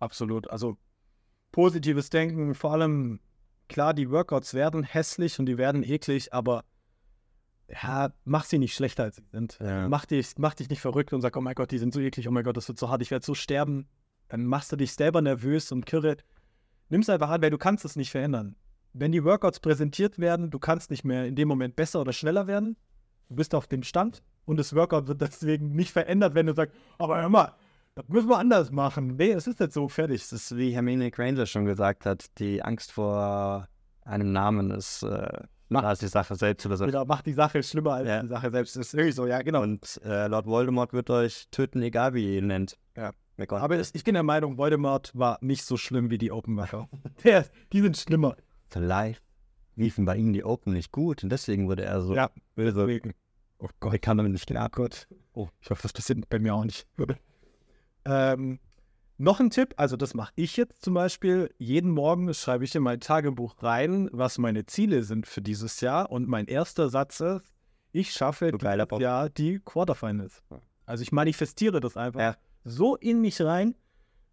Absolut. 0.00 0.50
Also 0.50 0.78
positives 1.52 2.10
Denken, 2.10 2.54
vor 2.54 2.72
allem, 2.72 3.20
klar, 3.68 3.94
die 3.94 4.10
Workouts 4.10 4.54
werden 4.54 4.82
hässlich 4.82 5.38
und 5.38 5.46
die 5.46 5.58
werden 5.58 5.82
eklig, 5.82 6.32
aber 6.32 6.64
ja, 7.68 8.12
mach 8.24 8.44
sie 8.44 8.58
nicht 8.58 8.74
schlechter, 8.74 9.04
als 9.04 9.16
sie 9.16 9.24
sind. 9.30 9.58
Ja. 9.60 9.88
Mach, 9.88 10.04
dich, 10.06 10.34
mach 10.38 10.54
dich 10.54 10.68
nicht 10.68 10.80
verrückt 10.80 11.12
und 11.12 11.20
sag, 11.20 11.36
oh 11.36 11.40
mein 11.40 11.54
Gott, 11.54 11.70
die 11.70 11.78
sind 11.78 11.94
so 11.94 12.00
eklig, 12.00 12.26
oh 12.28 12.32
mein 12.32 12.44
Gott, 12.44 12.56
das 12.56 12.66
wird 12.66 12.78
so 12.78 12.88
hart, 12.88 13.02
ich 13.02 13.10
werde 13.10 13.24
so 13.24 13.34
sterben. 13.34 13.88
Dann 14.28 14.44
machst 14.46 14.72
du 14.72 14.76
dich 14.76 14.92
selber 14.92 15.22
nervös 15.22 15.70
und 15.70 15.86
kirre. 15.86 16.16
Nimm 16.88 17.02
es 17.02 17.08
einfach 17.08 17.30
an, 17.30 17.42
weil 17.42 17.50
du 17.50 17.58
kannst 17.58 17.84
es 17.84 17.96
nicht 17.96 18.10
verändern. 18.10 18.56
Wenn 18.92 19.12
die 19.12 19.24
Workouts 19.24 19.60
präsentiert 19.60 20.18
werden, 20.18 20.50
du 20.50 20.58
kannst 20.58 20.90
nicht 20.90 21.04
mehr 21.04 21.26
in 21.26 21.36
dem 21.36 21.46
Moment 21.46 21.76
besser 21.76 22.00
oder 22.00 22.12
schneller 22.12 22.46
werden. 22.46 22.76
Du 23.28 23.36
bist 23.36 23.54
auf 23.54 23.68
dem 23.68 23.84
Stand 23.84 24.22
und 24.50 24.58
das 24.58 24.74
Workout 24.74 25.06
wird 25.08 25.20
deswegen 25.20 25.72
nicht 25.72 25.92
verändert, 25.92 26.34
wenn 26.34 26.46
du 26.46 26.54
sagst, 26.54 26.74
aber 26.98 27.20
hör 27.20 27.28
mal, 27.28 27.54
das 27.94 28.06
müssen 28.08 28.28
wir 28.28 28.38
anders 28.38 28.70
machen. 28.70 29.16
Nee, 29.16 29.32
es 29.32 29.46
ist 29.46 29.60
jetzt 29.60 29.74
so 29.74 29.88
fertig. 29.88 30.20
Das 30.22 30.32
ist, 30.32 30.56
wie 30.56 30.72
Hermine 30.72 31.10
Granger 31.10 31.46
schon 31.46 31.64
gesagt 31.64 32.06
hat, 32.06 32.26
die 32.38 32.62
Angst 32.62 32.92
vor 32.92 33.68
einem 34.04 34.32
Namen 34.32 34.70
ist, 34.70 35.02
äh, 35.02 35.28
da 35.70 35.92
ist 35.92 36.02
die 36.02 36.06
Sache 36.08 36.34
selbst 36.34 36.66
oder 36.66 36.76
so. 36.76 36.86
Wieder 36.86 37.04
macht 37.04 37.26
die 37.26 37.32
Sache 37.32 37.62
schlimmer 37.62 37.94
als 37.94 38.08
Ja. 38.08 38.22
die 38.22 38.28
Sache 38.28 38.50
selbst. 38.50 38.76
Das 38.76 38.86
ist 38.88 38.94
wirklich 38.94 39.14
so, 39.14 39.26
ja, 39.26 39.40
genau. 39.42 39.62
Und 39.62 40.00
äh, 40.04 40.26
Lord 40.28 40.46
Voldemort 40.46 40.92
wird 40.92 41.10
euch 41.10 41.46
töten, 41.50 41.82
egal 41.82 42.14
wie 42.14 42.24
ihr 42.32 42.38
ihn 42.38 42.46
nennt. 42.48 42.76
Ja. 42.96 43.12
McGonagall. 43.36 43.64
Aber 43.64 43.76
es- 43.78 43.94
ich 43.94 44.04
bin 44.04 44.14
der 44.14 44.22
Meinung, 44.22 44.56
Voldemort 44.58 45.12
war 45.14 45.38
nicht 45.40 45.64
so 45.64 45.76
schlimm 45.76 46.10
wie 46.10 46.18
die 46.18 46.30
Open. 46.32 46.56
Der, 47.24 47.46
die 47.72 47.80
sind 47.80 47.96
schlimmer. 47.96 48.36
Vielleicht 48.68 49.22
liefen 49.76 50.04
bei 50.04 50.16
ihm 50.16 50.32
die 50.32 50.44
Open 50.44 50.72
nicht 50.74 50.92
gut 50.92 51.22
und 51.24 51.30
deswegen 51.30 51.66
wurde 51.68 51.84
er 51.84 52.00
so 52.02 52.14
Ja, 52.14 52.30
böse. 52.54 52.80
deswegen. 52.86 53.14
Oh 53.60 53.68
Gott, 53.80 53.94
ich 53.94 54.00
kann 54.00 54.16
damit 54.16 54.32
nicht 54.32 54.46
klar. 54.46 54.68
Gott. 54.70 55.06
Oh, 55.34 55.48
ich 55.60 55.70
hoffe, 55.70 55.82
das 55.82 55.92
passiert 55.92 56.28
bei 56.28 56.38
mir 56.38 56.54
auch 56.54 56.64
nicht. 56.64 56.86
ähm, 58.04 58.58
Noch 59.18 59.38
ein 59.38 59.50
Tipp, 59.50 59.74
also 59.76 59.96
das 59.96 60.14
mache 60.14 60.32
ich 60.34 60.56
jetzt 60.56 60.82
zum 60.82 60.94
Beispiel. 60.94 61.52
Jeden 61.58 61.90
Morgen 61.90 62.32
schreibe 62.32 62.64
ich 62.64 62.74
in 62.74 62.82
mein 62.82 63.00
Tagebuch 63.00 63.62
rein, 63.62 64.08
was 64.12 64.38
meine 64.38 64.64
Ziele 64.66 65.02
sind 65.02 65.26
für 65.26 65.42
dieses 65.42 65.80
Jahr. 65.82 66.10
Und 66.10 66.26
mein 66.26 66.46
erster 66.46 66.88
Satz 66.88 67.20
ist, 67.20 67.42
ich 67.92 68.12
schaffe 68.12 68.50
geiler 68.52 68.86
dieses 68.86 69.02
Jahr 69.02 69.28
die 69.28 69.58
Quarterfinals. 69.58 70.42
Also 70.86 71.02
ich 71.02 71.12
manifestiere 71.12 71.80
das 71.80 71.96
einfach 71.98 72.20
Ja. 72.20 72.36
so 72.64 72.96
in 72.96 73.20
mich 73.20 73.40
rein, 73.42 73.74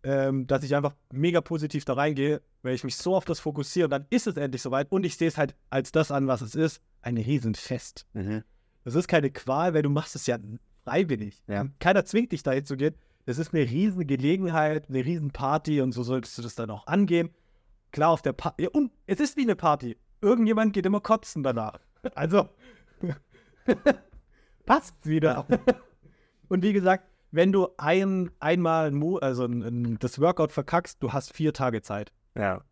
ähm, 0.03 0.47
dass 0.47 0.63
ich 0.63 0.73
einfach 0.75 0.95
mega 1.11 1.41
positiv 1.41 1.83
da 1.83 1.93
reingehe, 1.93 2.41
weil 2.61 2.73
ich 2.75 2.83
mich 2.85 2.95
so 2.95 3.13
auf 3.15 3.25
das 3.25 3.39
fokussiere. 3.41 3.89
Dann 3.89 4.05
ist 4.09 4.25
es 4.27 4.37
endlich 4.37 4.61
soweit 4.61 4.89
und 4.91 5.03
ich 5.05 5.17
sehe 5.17 5.27
es 5.27 5.37
halt 5.37 5.53
als 5.69 5.91
das 5.91 6.11
an, 6.11 6.27
was 6.27 6.39
es 6.41 6.55
ist. 6.55 6.81
Ein 7.01 7.17
Riesenfest. 7.17 8.05
Mhm. 8.13 8.43
Das 8.87 8.95
ist 8.95 9.09
keine 9.09 9.29
Qual, 9.29 9.73
weil 9.73 9.81
du 9.81 9.89
machst 9.89 10.15
es 10.15 10.27
ja 10.27 10.37
freiwillig. 10.85 11.43
Ja. 11.47 11.65
Keiner 11.81 12.05
zwingt 12.05 12.31
dich 12.31 12.41
dahin 12.41 12.63
zu 12.63 12.77
gehen. 12.77 12.95
Das 13.25 13.37
ist 13.37 13.53
eine 13.53 13.69
riesen 13.69 14.07
Gelegenheit, 14.07 14.87
eine 14.87 15.03
riesen 15.03 15.31
Party 15.31 15.81
und 15.81 15.91
so 15.91 16.03
solltest 16.03 16.37
du 16.37 16.41
das 16.41 16.55
dann 16.55 16.69
auch 16.69 16.87
angehen. 16.87 17.29
Klar, 17.91 18.11
auf 18.11 18.21
der 18.21 18.31
Party. 18.31 18.63
Ja, 18.63 18.69
und 18.71 18.93
es 19.05 19.19
ist 19.19 19.35
wie 19.35 19.41
eine 19.41 19.57
Party. 19.57 19.97
Irgendjemand 20.21 20.71
geht 20.71 20.85
immer 20.85 21.01
kotzen 21.01 21.43
danach. 21.43 21.81
Also, 22.15 22.47
passt 24.65 25.05
wieder. 25.05 25.45
und 26.47 26.63
wie 26.63 26.71
gesagt, 26.71 27.09
wenn 27.31 27.51
du 27.51 27.67
ein, 27.75 28.31
einmal 28.39 28.93
also 29.19 29.43
ein, 29.43 29.63
ein, 29.63 29.99
das 29.99 30.21
Workout 30.21 30.53
verkackst, 30.53 31.03
du 31.03 31.11
hast 31.11 31.33
vier 31.33 31.51
Tage 31.51 31.81
Zeit. 31.81 32.13
Ja. 32.37 32.63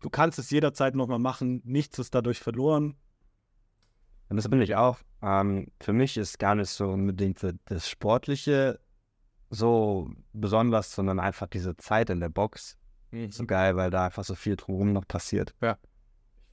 Du 0.00 0.10
kannst 0.10 0.40
es 0.40 0.50
jederzeit 0.50 0.96
nochmal 0.96 1.20
machen. 1.20 1.62
Nichts 1.64 2.00
ist 2.00 2.16
dadurch 2.16 2.40
verloren. 2.40 2.96
Und 4.30 4.36
das 4.36 4.48
bin 4.48 4.62
ich 4.62 4.76
auch. 4.76 4.98
Ähm, 5.22 5.66
für 5.80 5.92
mich 5.92 6.16
ist 6.16 6.38
gar 6.38 6.54
nicht 6.54 6.70
so 6.70 6.88
unbedingt 6.88 7.44
das 7.66 7.88
Sportliche 7.88 8.80
so 9.50 10.08
besonders, 10.32 10.94
sondern 10.94 11.18
einfach 11.18 11.48
diese 11.48 11.76
Zeit 11.76 12.08
in 12.10 12.20
der 12.20 12.28
Box. 12.28 12.78
So 13.30 13.44
geil, 13.44 13.74
weil 13.74 13.90
da 13.90 14.06
einfach 14.06 14.22
so 14.22 14.36
viel 14.36 14.54
drumherum 14.54 14.92
noch 14.92 15.06
passiert. 15.06 15.52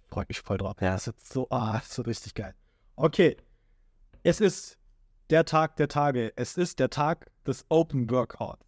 Freut 0.08 0.28
mich 0.28 0.41
voll 0.41 0.58
drauf. 0.58 0.76
Ja. 0.82 0.94
Das 0.94 1.06
ist 1.06 1.32
so, 1.32 1.48
ah, 1.52 1.78
ist 1.78 1.94
so 1.94 2.02
richtig 2.02 2.34
geil. 2.34 2.56
Okay. 2.95 3.38
Es 4.24 4.41
ist 4.41 4.80
der 5.30 5.45
Tag 5.45 5.76
der 5.76 5.88
Tage. 5.88 6.34
Es 6.36 6.58
ist 6.58 6.80
der 6.80 6.90
Tag 6.90 7.30
des 7.45 7.64
Open 7.70 8.10
Workouts. 8.10 8.66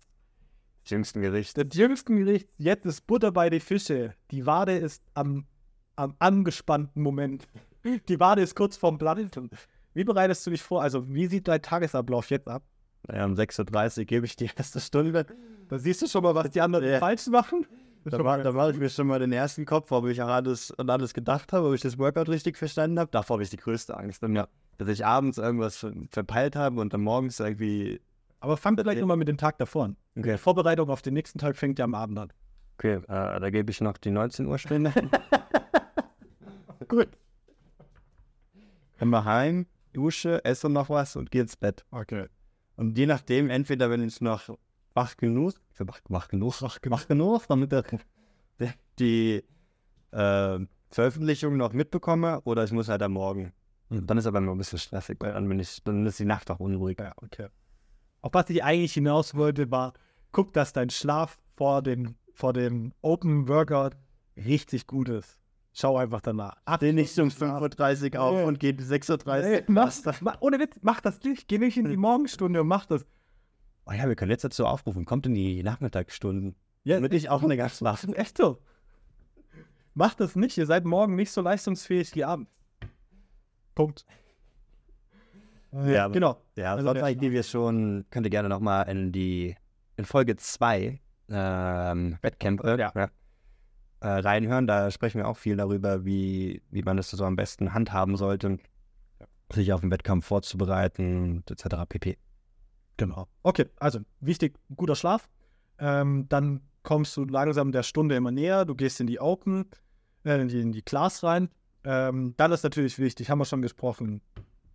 Jüngsten 0.86 1.22
Gericht. 1.22 1.57
Das 1.57 1.73
jüngsten 1.73 2.15
Gericht, 2.18 2.49
jetzt 2.57 2.86
ist 2.86 3.07
Butter 3.07 3.31
bei 3.31 3.49
die 3.49 3.60
Fische. 3.60 4.14
Die 4.30 4.45
Wade 4.45 4.77
ist 4.77 5.03
am, 5.15 5.48
am 5.95 6.15
angespannten 6.19 7.02
Moment. 7.02 7.48
Die 8.10 8.19
Wade 8.19 8.41
ist 8.41 8.56
kurz 8.56 8.77
vorm 8.77 8.97
Planeten. 8.97 9.49
Wie 9.93 10.03
bereitest 10.03 10.45
du 10.45 10.51
dich 10.51 10.61
vor? 10.61 10.81
Also, 10.81 11.07
wie 11.14 11.27
sieht 11.27 11.47
dein 11.47 11.61
Tagesablauf 11.61 12.30
jetzt 12.30 12.47
ab? 12.47 12.64
Ja, 13.11 13.26
um 13.26 13.34
6.30 13.34 13.99
Uhr 13.99 14.06
gebe 14.06 14.26
ich 14.26 14.35
die 14.35 14.49
erste 14.56 14.80
Stunde. 14.80 15.26
Da 15.69 15.77
siehst 15.80 16.01
du 16.01 16.07
schon 16.07 16.23
mal, 16.23 16.35
was 16.35 16.49
die 16.51 16.61
anderen 16.61 16.85
Ja. 16.85 16.99
falsch 16.99 17.27
machen. 17.27 17.65
Da, 18.06 18.18
da 18.18 18.51
mache 18.53 18.72
ich 18.72 18.77
mir 18.77 18.89
schon 18.89 19.07
mal 19.07 19.19
den 19.19 19.34
ersten 19.34 19.65
Kopf, 19.65 19.91
ob 19.91 20.06
ich 20.07 20.22
auch 20.22 20.30
alles, 20.30 20.73
an 20.80 20.89
alles 20.89 21.14
gedacht 21.14 21.51
habe, 21.51 21.68
ob 21.68 21.73
ich 21.73 21.81
das 21.81 21.97
Workout 21.99 22.30
richtig 22.30 22.57
verstanden 22.57 22.97
habe. 22.97 23.11
Davor 23.11 23.35
habe 23.35 23.43
ich 23.43 23.49
die 23.49 23.57
größte 23.57 23.95
Angst. 23.97 24.22
Ja, 24.23 24.47
dass 24.77 24.88
ich 24.88 25.06
abends 25.06 25.38
irgendwas 25.38 25.77
ver- 25.77 25.91
verpeilt 26.10 26.56
habe 26.56 26.80
und 26.80 26.93
dann 26.93 27.01
morgens 27.01 27.39
irgendwie. 27.41 27.99
Aber 28.39 28.56
fang 28.56 28.77
vielleicht 28.77 29.01
nochmal 29.01 29.18
mit 29.18 29.27
dem 29.27 29.38
Tag 29.38 29.57
davor 29.57 29.84
an. 29.85 29.97
Okay, 30.18 30.31
Die 30.34 30.38
Vorbereitung 30.38 30.89
auf 30.89 31.01
den 31.01 31.14
nächsten 31.14 31.39
Tag 31.39 31.57
fängt 31.57 31.77
ja 31.77 31.84
am 31.85 31.93
Abend 31.93 32.18
an. 32.19 32.34
okay 32.77 32.95
äh, 32.95 33.39
da 33.39 33.49
gebe 33.49 33.69
ich 33.69 33.81
noch 33.81 33.97
die 33.97 34.11
19 34.11 34.45
Uhr 34.45 34.57
Stunde. 34.57 34.93
Gut. 36.88 37.10
Mal 39.07 39.26
heim, 39.26 39.65
dusche, 39.93 40.43
esse 40.43 40.69
noch 40.69 40.89
was 40.89 41.15
und 41.15 41.31
gehe 41.31 41.41
ins 41.41 41.55
Bett. 41.55 41.85
Okay. 41.91 42.27
Und 42.76 42.97
je 42.97 43.05
nachdem, 43.05 43.49
entweder 43.49 43.89
wenn 43.89 44.03
ich 44.07 44.21
noch 44.21 44.57
wach 44.93 45.17
genug, 45.17 45.53
für 45.71 45.88
wach, 45.88 45.99
wach 46.09 46.27
genug, 46.27 46.61
wach, 46.61 46.80
wach 46.85 47.07
genug, 47.07 47.47
damit 47.47 47.71
der, 47.71 47.84
der, 48.59 48.73
die 48.99 49.43
äh, 50.11 50.59
Veröffentlichung 50.91 51.57
noch 51.57 51.73
mitbekomme, 51.73 52.41
oder 52.41 52.63
ich 52.63 52.71
muss 52.71 52.89
halt 52.89 53.01
am 53.01 53.13
Morgen. 53.13 53.53
Und 53.89 54.07
dann 54.07 54.17
ist 54.17 54.26
aber 54.26 54.38
immer 54.38 54.51
ein 54.51 54.57
bisschen 54.57 54.80
stressig, 54.80 55.17
weil 55.19 55.34
dann 55.34 55.47
bin 55.47 55.59
ich, 55.59 55.84
dann 55.84 56.05
ist 56.05 56.19
die 56.19 56.26
Nacht 56.26 56.51
auch 56.51 56.59
unruhig. 56.59 56.97
Ja, 56.99 57.13
okay. 57.17 57.47
Auf 58.21 58.34
was 58.34 58.49
ich 58.49 58.63
eigentlich 58.63 58.93
hinaus 58.93 59.35
wollte, 59.35 59.71
war, 59.71 59.93
guck, 60.31 60.53
dass 60.53 60.73
dein 60.73 60.89
Schlaf 60.89 61.39
vor 61.55 61.81
dem, 61.81 62.15
vor 62.34 62.53
dem 62.53 62.93
Open 63.01 63.47
Workout 63.47 63.95
richtig 64.35 64.88
gut 64.88 65.09
ist. 65.09 65.39
Schau 65.80 65.95
einfach 65.97 66.19
danach. 66.19 66.57
Steh 66.76 66.91
nicht 66.91 67.18
um 67.19 67.30
5.30 67.30 68.15
Uhr 68.15 68.22
auf 68.22 68.35
Nee. 68.38 68.43
und 68.43 68.60
geh 68.60 68.73
bis 68.73 68.91
6.30 68.91 69.43
Ey, 69.43 69.57
Uhr. 69.60 69.64
mach's, 69.68 70.03
ma, 70.22 70.35
ohne 70.41 70.60
Witz, 70.60 70.76
mach 70.81 70.99
das 70.99 71.23
nicht. 71.23 71.47
Geh 71.47 71.57
nicht 71.57 71.77
in 71.77 71.88
die 71.88 71.95
Morgenstunde 71.95 72.60
und 72.61 72.68
mach 72.68 72.85
das. 72.85 73.06
Oh 73.85 73.91
ja, 73.93 74.07
wir 74.07 74.15
können 74.15 74.31
jetzt 74.31 74.43
dazu 74.43 74.65
aufrufen, 74.65 75.06
kommt 75.06 75.26
in 75.26 75.34
die 75.35 75.64
Nachmittagsstunden. 75.64 76.56
Ja, 76.84 76.95
Damit 76.95 77.14
ich 77.14 77.30
auch 77.30 77.41
länger 77.43 77.69
schlafen. 77.69 78.14
Echt 78.15 78.38
so. 78.38 78.61
Mach 79.93 80.15
das 80.15 80.35
nicht. 80.35 80.57
Ihr 80.57 80.65
seid 80.65 80.84
morgen 80.85 81.15
nicht 81.15 81.31
so 81.31 81.41
leistungsfähig 81.41 82.14
wie 82.15 82.26
abends. 82.26 82.51
Punkt. 83.73 84.06
Ja, 85.72 86.07
genau. 86.07 86.41
Ja, 86.56 86.73
Also 86.76 86.93
sonst 86.93 87.22
die 87.22 87.31
wir 87.31 87.43
schon, 87.43 88.06
könnt 88.10 88.26
ihr 88.26 88.31
gerne 88.31 88.49
nochmal 88.49 88.89
in 88.89 89.11
die, 89.11 89.56
in 89.97 90.06
Folge 90.06 90.35
2, 90.35 90.99
ähm, 91.30 92.18
Wettkämpfe, 92.22 92.76
Ja. 92.80 93.10
Äh, 94.01 94.07
reinhören. 94.07 94.67
Da 94.67 94.91
sprechen 94.91 95.19
wir 95.19 95.27
auch 95.27 95.38
viel 95.38 95.57
darüber, 95.57 96.05
wie, 96.05 96.61
wie 96.69 96.81
man 96.84 96.97
das 96.97 97.09
so 97.09 97.23
am 97.26 97.35
besten 97.35 97.73
handhaben 97.73 98.15
sollte, 98.17 98.59
sich 99.51 99.73
auf 99.73 99.81
den 99.81 99.91
Wettkampf 99.91 100.26
vorzubereiten, 100.26 101.43
etc. 101.49 101.85
pp. 101.88 102.17
Genau. 102.97 103.27
Okay, 103.43 103.65
also 103.80 103.99
wichtig, 104.19 104.57
guter 104.76 104.95
Schlaf. 104.95 105.30
Ähm, 105.80 106.27
dann 106.30 106.61
kommst 106.84 107.15
du 107.17 107.26
langsam 107.26 107.71
der 107.71 107.84
Stunde 107.84 108.15
immer 108.15 108.31
näher. 108.31 108.65
Du 108.65 108.76
gehst 108.76 108.99
in 108.99 109.07
die 109.07 109.19
Open, 109.19 109.65
äh, 110.26 110.39
in, 110.41 110.47
die, 110.49 110.59
in 110.59 110.71
die 110.71 110.81
Class 110.81 111.23
rein. 111.23 111.49
Ähm, 111.84 112.34
dann 112.35 112.51
ist 112.51 112.63
natürlich 112.63 112.99
wichtig, 112.99 113.30
haben 113.30 113.39
wir 113.39 113.45
schon 113.45 113.61
gesprochen, 113.61 114.21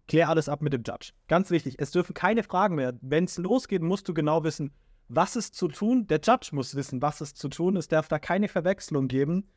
klär 0.08 0.28
alles 0.28 0.48
ab 0.48 0.62
mit 0.62 0.72
dem 0.72 0.82
Judge. 0.86 1.12
Ganz 1.28 1.50
wichtig, 1.50 1.76
es 1.78 1.90
dürfen 1.90 2.14
keine 2.14 2.42
Fragen 2.42 2.76
mehr. 2.76 2.94
Wenn 3.02 3.24
es 3.24 3.36
losgeht, 3.36 3.82
musst 3.82 4.08
du 4.08 4.14
genau 4.14 4.42
wissen, 4.42 4.72
was 5.08 5.36
ist 5.36 5.54
zu 5.54 5.68
tun. 5.68 6.06
Der 6.06 6.20
Judge 6.22 6.50
muss 6.52 6.74
wissen, 6.74 7.02
was 7.02 7.20
ist 7.20 7.36
zu 7.38 7.48
tun. 7.48 7.76
Es 7.76 7.88
darf 7.88 8.08
da 8.08 8.18
keine 8.18 8.48
Verwechslung 8.48 9.08
geben. 9.08 9.48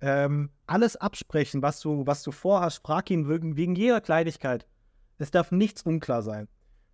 Ähm, 0.00 0.50
alles 0.66 0.96
absprechen, 0.96 1.62
was 1.62 1.80
du, 1.80 2.06
was 2.06 2.22
du 2.22 2.32
vorhast. 2.32 2.82
Frag 2.84 3.10
ihn 3.10 3.28
wegen, 3.28 3.56
wegen 3.56 3.74
jeder 3.74 4.00
Kleinigkeit. 4.00 4.66
Es 5.18 5.30
darf 5.30 5.52
nichts 5.52 5.82
unklar 5.82 6.22
sein. 6.22 6.48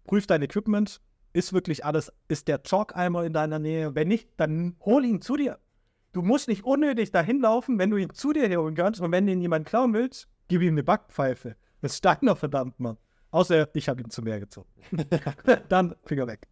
Prüf 0.04 0.26
dein 0.26 0.42
Equipment. 0.42 1.00
Ist 1.32 1.52
wirklich 1.52 1.84
alles, 1.84 2.12
ist 2.28 2.46
der 2.46 2.62
Chalk-Eimer 2.62 3.24
in 3.24 3.32
deiner 3.32 3.58
Nähe? 3.58 3.94
Wenn 3.94 4.08
nicht, 4.08 4.28
dann 4.36 4.76
hol 4.84 5.04
ihn 5.04 5.22
zu 5.22 5.36
dir. 5.36 5.58
Du 6.12 6.20
musst 6.20 6.46
nicht 6.46 6.64
unnötig 6.64 7.10
dahin 7.10 7.40
laufen, 7.40 7.78
wenn 7.78 7.88
du 7.88 7.96
ihn 7.96 8.12
zu 8.12 8.34
dir 8.34 8.54
holen 8.58 8.74
kannst. 8.74 9.00
Und 9.00 9.12
wenn 9.12 9.26
ihn 9.26 9.40
jemand 9.40 9.66
klauen 9.66 9.94
willst, 9.94 10.28
gib 10.48 10.60
ihm 10.60 10.74
eine 10.74 10.82
Backpfeife. 10.82 11.56
Das 11.80 11.92
ist 11.92 11.98
Steiner, 11.98 12.36
verdammt, 12.36 12.78
Mann. 12.78 12.98
Außer 13.30 13.74
ich 13.74 13.88
habe 13.88 14.02
ihn 14.02 14.10
zu 14.10 14.20
mehr 14.20 14.40
gezogen. 14.40 14.68
dann 15.70 15.96
Finger 16.04 16.26
weg. 16.26 16.46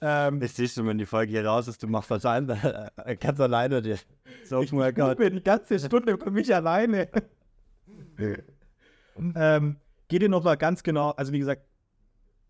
Ähm, 0.00 0.40
Ich 0.42 0.52
sehe 0.52 0.68
schon, 0.68 0.86
wenn 0.86 0.98
die 0.98 1.06
Folge 1.06 1.32
hier 1.32 1.46
raus 1.46 1.68
ist, 1.68 1.82
du 1.82 1.86
machst 1.86 2.10
das 2.10 2.24
ein, 2.24 2.48
äh, 2.48 3.16
kannst 3.16 3.40
alleine 3.40 3.82
dir 3.82 3.98
so 4.44 4.62
ich 4.62 4.72
mir 4.72 4.92
die 4.92 5.42
ganze 5.42 5.78
Stunde 5.78 6.16
für 6.18 6.30
mich 6.30 6.54
alleine. 6.54 7.08
ähm, 9.34 9.76
geh 10.08 10.18
dir 10.18 10.28
nochmal 10.28 10.56
ganz 10.56 10.82
genau, 10.82 11.10
also 11.10 11.32
wie 11.32 11.38
gesagt, 11.38 11.66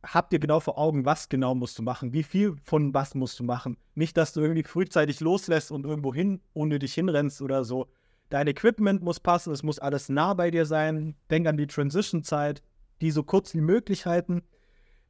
hab 0.03 0.31
dir 0.31 0.39
genau 0.39 0.61
vor 0.61 0.79
Augen, 0.79 1.05
was 1.05 1.29
genau 1.29 1.55
musst 1.55 1.79
du 1.79 1.83
machen, 1.83 2.13
wie 2.13 2.23
viel 2.23 2.57
von 2.65 2.95
was 2.95 3.15
musst 3.15 3.39
du 3.39 3.45
machen. 3.45 3.77
Nicht, 3.95 4.17
dass 4.17 4.33
du 4.33 4.41
irgendwie 4.41 4.63
frühzeitig 4.63 5.21
loslässt 5.21 5.71
und 5.71 5.85
irgendwo 5.85 6.15
hin, 6.15 6.41
unnötig 6.55 6.95
hinrennst 6.95 7.43
oder 7.43 7.65
so. 7.65 7.89
Dein 8.31 8.47
Equipment 8.47 9.03
muss 9.03 9.21
passen, 9.21 9.53
es 9.53 9.63
muss 9.63 9.79
alles 9.79 10.09
nah 10.09 10.35
bei 10.35 10.51
dir 10.51 10.65
sein. 10.65 11.17
Denk 11.31 11.47
an 11.47 11.57
die 11.57 11.67
Transition-Zeit, 11.67 12.63
die 13.01 13.11
so 13.11 13.25
kurz 13.25 13.55
wie 13.55 13.61
möglich 13.61 14.07
halten. 14.07 14.43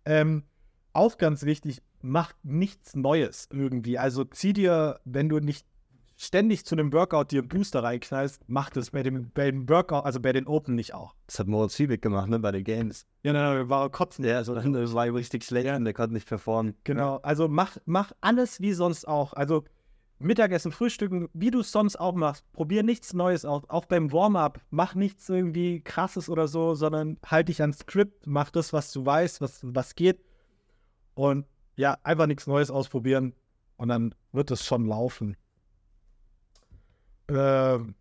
Ähm, 0.04 0.44
auch 0.92 1.18
ganz 1.18 1.44
wichtig, 1.44 1.82
mach 2.02 2.32
nichts 2.42 2.94
Neues 2.94 3.48
irgendwie. 3.52 3.98
Also 3.98 4.24
zieh 4.24 4.52
dir, 4.52 5.00
wenn 5.04 5.28
du 5.28 5.38
nicht 5.38 5.66
ständig 6.16 6.66
zu 6.66 6.74
einem 6.74 6.92
Workout 6.92 7.30
dir 7.30 7.40
einen 7.40 7.48
Booster 7.48 7.82
reinknallst, 7.82 8.42
mach 8.46 8.68
das 8.68 8.90
bei 8.90 9.02
dem, 9.02 9.30
bei 9.32 9.50
dem 9.50 9.68
Workout, 9.68 10.04
also 10.04 10.20
bei 10.20 10.32
den 10.32 10.46
Open 10.46 10.74
nicht 10.74 10.92
auch. 10.92 11.14
Das 11.26 11.38
hat 11.38 11.46
Moritz 11.46 11.74
Zwiebig 11.74 12.02
gemacht, 12.02 12.28
ne, 12.28 12.38
bei 12.38 12.52
den 12.52 12.62
Games. 12.62 13.06
Ja, 13.22 13.32
nein, 13.32 13.56
nein, 13.56 13.68
war 13.70 13.88
kotzen. 13.88 14.24
Ja, 14.24 14.36
also 14.36 14.54
das 14.54 14.92
war 14.92 15.06
richtig 15.06 15.44
schlecht 15.44 15.70
und 15.74 15.84
der 15.84 15.94
konnte 15.94 16.12
nicht 16.12 16.28
performen. 16.28 16.74
Genau, 16.84 17.16
also 17.22 17.48
mach, 17.48 17.78
mach 17.86 18.12
alles 18.20 18.60
wie 18.60 18.74
sonst 18.74 19.08
auch. 19.08 19.32
Also 19.32 19.64
Mittagessen, 20.18 20.70
Frühstücken, 20.70 21.30
wie 21.32 21.50
du 21.50 21.60
es 21.60 21.72
sonst 21.72 21.96
auch 21.96 22.14
machst. 22.14 22.44
Probier 22.52 22.82
nichts 22.82 23.14
Neues 23.14 23.46
aus. 23.46 23.62
Auch 23.70 23.86
beim 23.86 24.12
Warm-up, 24.12 24.60
mach 24.68 24.94
nichts 24.94 25.26
irgendwie 25.30 25.80
krasses 25.80 26.28
oder 26.28 26.46
so, 26.46 26.74
sondern 26.74 27.16
halt 27.24 27.48
dich 27.48 27.62
ans 27.62 27.78
Skript, 27.78 28.26
mach 28.26 28.50
das, 28.50 28.74
was 28.74 28.92
du 28.92 29.06
weißt, 29.06 29.40
was, 29.40 29.60
was 29.62 29.94
geht. 29.94 30.22
Und 31.14 31.46
ja, 31.80 31.98
einfach 32.02 32.26
nichts 32.26 32.46
Neues 32.46 32.70
ausprobieren 32.70 33.34
und 33.76 33.88
dann 33.88 34.14
wird 34.32 34.50
es 34.50 34.64
schon 34.64 34.84
laufen. 34.86 35.36
Ähm, 37.28 37.94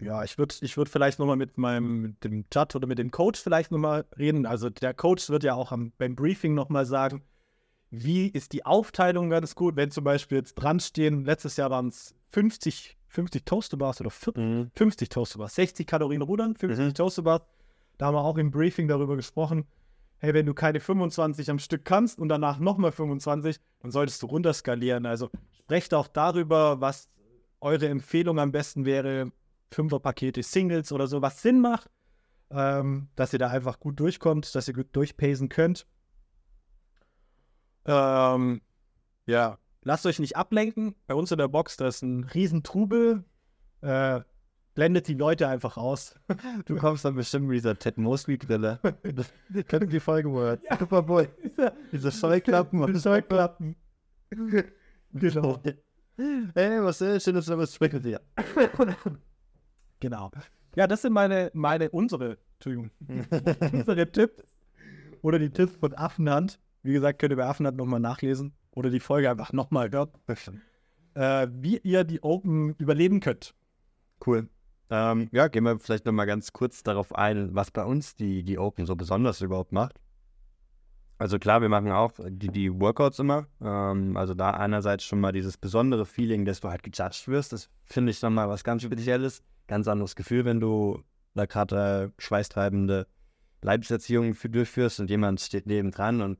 ja, 0.00 0.24
ich 0.24 0.38
würde 0.38 0.54
ich 0.62 0.76
würd 0.76 0.88
vielleicht 0.88 1.18
nochmal 1.18 1.36
mit 1.36 1.58
meinem, 1.58 2.00
mit 2.02 2.24
dem 2.24 2.48
Chat 2.50 2.74
oder 2.74 2.86
mit 2.86 2.98
dem 2.98 3.10
Coach 3.10 3.40
vielleicht 3.40 3.70
nochmal 3.70 4.06
reden. 4.18 4.46
Also 4.46 4.70
der 4.70 4.94
Coach 4.94 5.28
wird 5.28 5.44
ja 5.44 5.54
auch 5.54 5.72
am, 5.72 5.92
beim 5.98 6.16
Briefing 6.16 6.54
nochmal 6.54 6.86
sagen, 6.86 7.22
wie 7.90 8.28
ist 8.28 8.52
die 8.52 8.64
Aufteilung 8.64 9.28
ganz 9.30 9.54
gut, 9.54 9.76
wenn 9.76 9.90
zum 9.90 10.04
Beispiel 10.04 10.38
jetzt 10.38 10.54
dran 10.54 10.80
stehen, 10.80 11.24
letztes 11.24 11.56
Jahr 11.56 11.70
waren 11.70 11.88
es 11.88 12.14
50, 12.30 12.96
50 13.08 13.44
Toastbars 13.44 14.00
oder 14.00 14.10
40, 14.10 14.42
Mhm. 14.42 14.70
50 14.74 15.08
Toastbars, 15.08 15.54
60 15.56 15.86
Kalorien 15.86 16.22
rudern, 16.22 16.56
50 16.56 16.86
Mhm. 16.86 16.94
Toastbars. 16.94 17.42
Da 17.98 18.06
haben 18.06 18.14
wir 18.14 18.22
auch 18.24 18.38
im 18.38 18.50
Briefing 18.50 18.88
darüber 18.88 19.16
gesprochen. 19.16 19.66
Hey, 20.22 20.34
wenn 20.34 20.44
du 20.44 20.52
keine 20.52 20.80
25 20.80 21.50
am 21.50 21.58
Stück 21.58 21.86
kannst 21.86 22.18
und 22.18 22.28
danach 22.28 22.58
nochmal 22.58 22.92
25, 22.92 23.58
dann 23.80 23.90
solltest 23.90 24.22
du 24.22 24.26
runterskalieren. 24.26 25.06
Also 25.06 25.30
sprecht 25.52 25.94
auch 25.94 26.08
darüber, 26.08 26.82
was 26.82 27.08
eure 27.60 27.88
Empfehlung 27.88 28.38
am 28.38 28.52
besten 28.52 28.84
wäre. 28.84 29.32
Fünferpakete, 29.70 30.42
Singles 30.42 30.92
oder 30.92 31.06
so, 31.06 31.22
was 31.22 31.40
Sinn 31.40 31.60
macht, 31.60 31.88
ähm, 32.50 33.08
dass 33.16 33.32
ihr 33.32 33.38
da 33.38 33.48
einfach 33.48 33.80
gut 33.80 33.98
durchkommt, 33.98 34.54
dass 34.54 34.68
ihr 34.68 34.74
gut 34.74 34.88
durchpacen 34.92 35.48
könnt. 35.48 35.86
Ähm, 37.86 38.60
ja, 39.24 39.58
lasst 39.82 40.04
euch 40.04 40.18
nicht 40.18 40.36
ablenken. 40.36 40.96
Bei 41.06 41.14
uns 41.14 41.32
in 41.32 41.38
der 41.38 41.48
Box, 41.48 41.78
da 41.78 41.88
ist 41.88 42.02
ein 42.02 42.24
Riesentrubel. 42.24 43.24
Äh, 43.80 44.20
blendet 44.80 45.08
die 45.08 45.14
Leute 45.14 45.46
einfach 45.46 45.76
aus. 45.76 46.14
Du 46.64 46.76
kommst 46.76 47.04
dann 47.04 47.14
bestimmt 47.14 47.48
mit 47.48 47.56
dieser 47.56 47.78
Ted 47.78 47.98
Mosley-Brille. 47.98 48.80
Können 49.68 49.90
die 49.90 50.00
Folge 50.00 50.30
mal 50.30 50.42
hören. 50.42 50.60
Superboy. 50.78 51.28
Diese 51.92 52.10
Scheuklappen 52.10 52.82
und 52.82 52.98
Scheuklappen. 52.98 53.76
Genau. 55.12 55.60
Hey, 56.54 56.80
was 56.84 57.00
ist? 57.00 57.24
Schön, 57.24 57.34
dass 57.34 57.46
du 57.46 57.58
was 57.58 57.74
sprechen 57.74 58.00
dir. 58.00 58.20
Genau. 59.98 60.30
Ja, 60.76 60.86
das 60.86 61.02
sind 61.02 61.12
meine, 61.12 61.50
meine, 61.52 61.90
unsere, 61.90 62.38
Entschuldigung, 62.54 62.90
unsere 63.72 64.12
Tipps. 64.12 64.44
Oder 65.22 65.40
die 65.40 65.50
Tipps 65.50 65.74
von 65.76 65.92
Affenhand. 65.94 66.60
Wie 66.84 66.92
gesagt, 66.92 67.18
könnt 67.18 67.32
ihr 67.32 67.36
bei 67.36 67.46
Affenhand 67.46 67.76
nochmal 67.76 67.98
nachlesen. 67.98 68.52
Oder 68.70 68.90
die 68.90 69.00
Folge 69.00 69.28
einfach 69.28 69.52
nochmal 69.52 69.90
hören. 69.90 70.62
Äh, 71.14 71.48
wie 71.50 71.78
ihr 71.78 72.04
die 72.04 72.22
Open 72.22 72.76
überleben 72.78 73.18
könnt. 73.18 73.52
Cool. 74.24 74.48
Ähm, 74.90 75.28
ja, 75.32 75.48
gehen 75.48 75.64
wir 75.64 75.78
vielleicht 75.78 76.04
nochmal 76.04 76.26
ganz 76.26 76.52
kurz 76.52 76.82
darauf 76.82 77.14
ein, 77.14 77.54
was 77.54 77.70
bei 77.70 77.84
uns 77.84 78.16
die, 78.16 78.42
die 78.42 78.58
Open 78.58 78.86
so 78.86 78.96
besonders 78.96 79.40
überhaupt 79.40 79.72
macht. 79.72 80.00
Also 81.20 81.38
klar, 81.38 81.60
wir 81.60 81.68
machen 81.68 81.92
auch 81.92 82.12
die, 82.28 82.48
die 82.48 82.80
Workouts 82.80 83.18
immer. 83.18 83.46
Ähm, 83.62 84.16
also 84.16 84.34
da 84.34 84.52
einerseits 84.52 85.04
schon 85.04 85.20
mal 85.20 85.32
dieses 85.32 85.56
besondere 85.58 86.06
Feeling, 86.06 86.44
dass 86.44 86.60
du 86.60 86.70
halt 86.70 86.82
gejudged 86.82 87.28
wirst. 87.28 87.52
Das 87.52 87.68
finde 87.84 88.10
ich 88.10 88.20
nochmal 88.22 88.48
was 88.48 88.64
ganz 88.64 88.82
Spezielles. 88.82 89.42
Ganz 89.68 89.86
anderes 89.86 90.16
Gefühl, 90.16 90.44
wenn 90.44 90.60
du 90.60 91.04
da 91.34 91.46
gerade 91.46 92.12
äh, 92.16 92.22
schweißtreibende 92.22 93.06
Leibserziehung 93.62 94.34
für, 94.34 94.48
durchführst 94.48 94.98
und 94.98 95.10
jemand 95.10 95.40
steht 95.40 95.66
neben 95.66 95.90
dran 95.90 96.22
und 96.22 96.38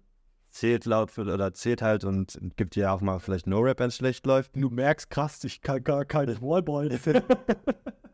zählt 0.49 0.87
laut 0.87 1.11
für, 1.11 1.23
oder 1.23 1.53
zählt 1.53 1.83
halt 1.83 2.05
und 2.05 2.41
gibt 2.57 2.75
dir 2.75 2.91
auch 2.91 3.01
mal 3.01 3.21
vielleicht 3.21 3.47
No-Rap, 3.47 3.79
wenn 3.79 3.89
es 3.89 3.97
schlecht 3.97 4.27
läuft. 4.27 4.57
Du 4.57 4.71
merkst 4.71 5.11
krass, 5.11 5.45
ich 5.45 5.61
kann 5.61 5.85
gar 5.85 6.05
keine 6.05 6.41
Wallball. 6.41 6.89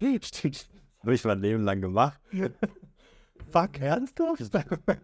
Stimmt. 0.22 0.68
Habe 1.00 1.14
ich 1.14 1.24
mein 1.24 1.40
Leben 1.40 1.64
lang 1.64 1.80
gemacht. 1.80 2.20
Fuck, 3.50 3.80
ernsthaft? 3.80 4.50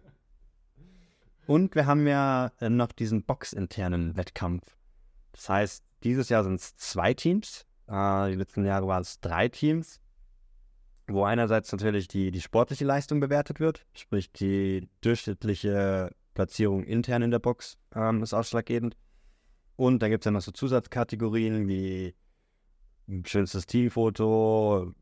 Und 1.47 1.75
wir 1.75 1.85
haben 1.85 2.07
ja 2.07 2.51
äh, 2.59 2.69
noch 2.69 2.91
diesen 2.91 3.23
boxinternen 3.23 4.15
Wettkampf. 4.15 4.77
Das 5.33 5.49
heißt, 5.49 5.83
dieses 6.03 6.29
Jahr 6.29 6.43
sind 6.43 6.55
es 6.55 6.75
zwei 6.75 7.13
Teams. 7.13 7.65
Äh, 7.87 8.31
die 8.31 8.35
letzten 8.35 8.65
Jahre 8.65 8.87
waren 8.87 9.01
es 9.01 9.19
drei 9.19 9.49
Teams, 9.49 9.99
wo 11.07 11.23
einerseits 11.23 11.71
natürlich 11.71 12.07
die, 12.07 12.31
die 12.31 12.41
sportliche 12.41 12.85
Leistung 12.85 13.19
bewertet 13.19 13.59
wird, 13.59 13.85
sprich 13.93 14.31
die 14.31 14.89
durchschnittliche 15.01 16.11
Platzierung 16.33 16.83
intern 16.83 17.21
in 17.21 17.31
der 17.31 17.39
Box 17.39 17.77
ähm, 17.95 18.23
ist 18.23 18.33
ausschlaggebend. 18.33 18.95
Und 19.75 20.01
dann 20.01 20.11
gibt 20.11 20.23
es 20.23 20.25
ja 20.25 20.31
noch 20.31 20.41
so 20.41 20.51
Zusatzkategorien 20.51 21.67
wie 21.67 22.15
schönstes 23.25 23.65
Teamfoto, 23.65 24.93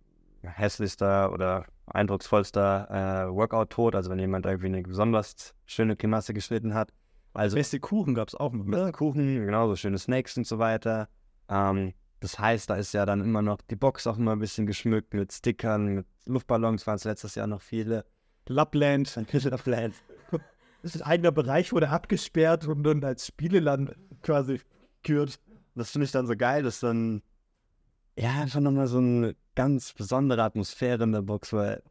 hässlichster 0.44 1.32
oder 1.32 1.66
eindrucksvollster 1.88 3.28
äh, 3.28 3.34
Workout-Tod, 3.34 3.96
also 3.96 4.10
wenn 4.10 4.20
jemand 4.20 4.46
irgendwie 4.46 4.68
eine 4.68 4.82
besonders 4.82 5.54
schöne 5.66 5.96
Grimasse 5.96 6.34
geschnitten 6.34 6.74
hat. 6.74 6.92
Also 7.34 7.56
Beste 7.56 7.80
Kuchen 7.80 8.14
gab 8.14 8.28
es 8.28 8.36
auch 8.36 8.52
noch. 8.52 8.66
mit 8.66 8.94
Kuchen, 8.94 9.46
genauso 9.46 9.76
schöne 9.76 9.98
Snacks 9.98 10.38
und 10.38 10.48
so 10.48 10.60
weiter. 10.60 11.10
Ähm, 11.50 11.94
das 12.20 12.38
heißt, 12.38 12.70
da 12.70 12.76
ist 12.76 12.94
ja 12.94 13.06
dann 13.06 13.22
immer 13.22 13.42
noch 13.42 13.62
die 13.62 13.76
Box 13.76 14.06
auch 14.08 14.18
immer 14.18 14.34
ein 14.34 14.40
bisschen 14.40 14.66
geschmückt 14.66 15.14
mit 15.14 15.32
Stickern, 15.32 15.86
mit 15.88 16.06
Luftballons 16.26 16.86
waren 16.88 16.96
es 16.96 17.04
letztes 17.04 17.36
Jahr 17.36 17.48
noch 17.48 17.62
viele. 17.62 18.06
Lapland. 18.48 19.16
Dann 19.16 19.26
kriegt 19.28 19.52
auf 19.52 19.66
Land. 19.66 19.96
Das 20.84 20.96
ist 20.96 21.04
ein 21.04 21.08
eigener 21.08 21.32
Bereich, 21.32 21.72
wurde 21.74 21.90
abgesperrt 21.90 22.66
und 22.66 22.82
dann 22.82 23.04
als 23.04 23.28
Spieleland 23.28 23.96
quasi 24.24 24.62
gekürt. 25.04 25.40
Das 25.76 25.92
finde 25.92 26.06
ich 26.06 26.12
dann 26.12 26.26
so 26.26 26.36
geil, 26.36 26.64
dass 26.64 26.80
dann 26.80 27.22
ja 28.18 28.42
einfach 28.42 28.60
nochmal 28.60 28.88
so 28.88 28.98
eine 28.98 29.36
ganz 29.56 29.94
besondere 29.94 30.44
Atmosphäre 30.44 31.04
in 31.04 31.12
der 31.12 31.22
Box, 31.22 31.54
weil 31.54 31.82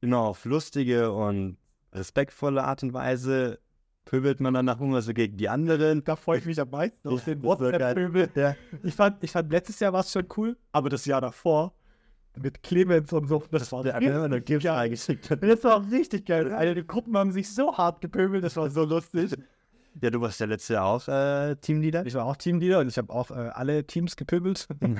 immer 0.00 0.18
auf 0.18 0.44
lustige 0.44 1.12
und 1.12 1.56
respektvolle 1.92 2.64
Art 2.64 2.82
und 2.82 2.92
Weise 2.92 3.58
pöbelt 4.04 4.40
man 4.40 4.54
dann 4.54 4.66
nach 4.66 4.80
immer 4.80 5.02
so 5.02 5.12
gegen 5.12 5.36
die 5.36 5.48
anderen. 5.48 6.04
Da 6.04 6.16
freue 6.16 6.38
ich 6.38 6.46
mich 6.46 6.60
am 6.60 6.70
meisten 6.70 7.08
auf 7.08 7.24
den 7.24 7.42
das. 7.42 7.44
WhatsApp-Pöbel. 7.44 8.30
Ja. 8.34 8.54
Ich 8.82 8.94
fand, 8.94 9.22
ich 9.22 9.32
fand, 9.32 9.50
letztes 9.50 9.80
Jahr 9.80 9.92
war 9.92 10.00
es 10.00 10.12
schon 10.12 10.26
cool, 10.36 10.56
aber 10.72 10.88
das 10.88 11.04
Jahr 11.06 11.20
davor 11.20 11.74
mit 12.38 12.62
Clemens 12.62 13.12
und 13.12 13.28
so, 13.28 13.42
das 13.50 13.72
war 13.72 13.82
Der 13.82 13.94
hat 13.94 14.02
immer 14.02 14.24
eine 14.24 14.40
Gift 14.42 14.64
geil. 14.64 14.74
reingeschickt. 14.74 15.30
Das 15.42 15.64
war 15.64 15.90
richtig 15.90 16.26
geil. 16.26 16.52
Alle 16.52 16.74
die 16.74 16.86
Gruppen 16.86 17.16
haben 17.16 17.32
sich 17.32 17.52
so 17.52 17.76
hart 17.76 18.00
gepöbelt, 18.00 18.44
das 18.44 18.56
war 18.56 18.70
so 18.70 18.84
lustig. 18.84 19.32
Ja, 20.02 20.10
du 20.10 20.20
warst 20.20 20.40
ja 20.40 20.46
letztes 20.46 20.68
Jahr 20.68 20.84
auch 20.84 21.08
äh, 21.08 21.56
Teamleader. 21.56 22.04
Ich 22.04 22.14
war 22.14 22.26
auch 22.26 22.36
Teamleader 22.36 22.80
und 22.80 22.88
ich 22.88 22.98
habe 22.98 23.12
auch 23.12 23.30
äh, 23.30 23.34
alle 23.34 23.86
Teams 23.86 24.16
gepöbelt. 24.16 24.68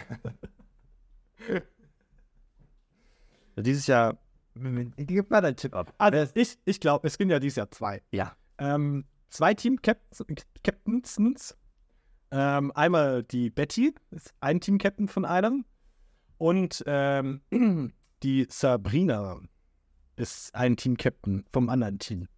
Dieses 3.58 3.86
Jahr, 3.86 4.18
gib 4.96 5.30
mal 5.30 5.40
deinen 5.40 5.56
Tipp 5.56 5.74
ab. 5.74 5.94
Also 5.98 6.30
ich, 6.34 6.58
ich 6.64 6.80
glaube, 6.80 7.06
es 7.06 7.14
sind 7.14 7.30
ja 7.30 7.38
dieses 7.38 7.56
Jahr 7.56 7.70
zwei. 7.70 8.02
Ja. 8.10 8.34
Ähm, 8.58 9.04
zwei 9.30 9.54
Team-Captains. 9.54 11.56
Ähm, 12.30 12.72
einmal 12.72 13.22
die 13.22 13.48
Betty, 13.50 13.94
ist 14.10 14.34
ein 14.40 14.60
Team-Captain 14.60 15.08
von 15.08 15.24
einem. 15.24 15.64
Und 16.38 16.84
ähm, 16.86 17.40
die 18.22 18.46
Sabrina 18.50 19.40
ist 20.16 20.54
ein 20.54 20.76
Team-Captain 20.76 21.46
vom 21.52 21.70
anderen 21.70 21.98
Team. 21.98 22.28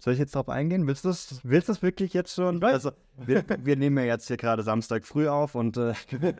Soll 0.00 0.14
ich 0.14 0.18
jetzt 0.18 0.34
drauf 0.34 0.48
eingehen? 0.48 0.86
Willst 0.86 1.04
du 1.04 1.08
das, 1.10 1.40
willst 1.44 1.68
das 1.68 1.82
wirklich 1.82 2.14
jetzt 2.14 2.34
schon? 2.34 2.62
Also, 2.64 2.90
wir, 3.18 3.44
wir 3.62 3.76
nehmen 3.76 3.98
ja 3.98 4.04
jetzt 4.04 4.26
hier 4.28 4.38
gerade 4.38 4.62
Samstag 4.62 5.04
früh 5.04 5.28
auf 5.28 5.54
und 5.54 5.76
äh, 5.76 5.92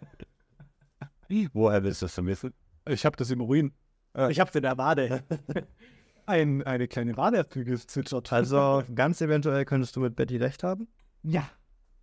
woher 1.52 1.84
willst 1.84 2.02
du 2.02 2.06
das 2.06 2.14
denn 2.14 2.26
wissen? 2.26 2.54
Ich 2.88 3.04
habe 3.04 3.16
das 3.16 3.30
im 3.30 3.40
Urin. 3.42 3.72
Ah. 4.14 4.28
Ich 4.28 4.40
habe 4.40 4.48
es 4.50 4.56
in 4.56 4.62
der 4.62 4.78
Wade. 4.78 5.22
ein, 6.26 6.62
eine 6.62 6.88
kleine 6.88 7.16
Wade 7.16 7.44
gezwitschert. 7.44 8.32
Also, 8.32 8.82
ganz 8.94 9.20
eventuell 9.20 9.64
könntest 9.64 9.94
du 9.96 10.00
mit 10.00 10.16
Betty 10.16 10.36
recht 10.38 10.62
haben. 10.62 10.88
ja. 11.22 11.48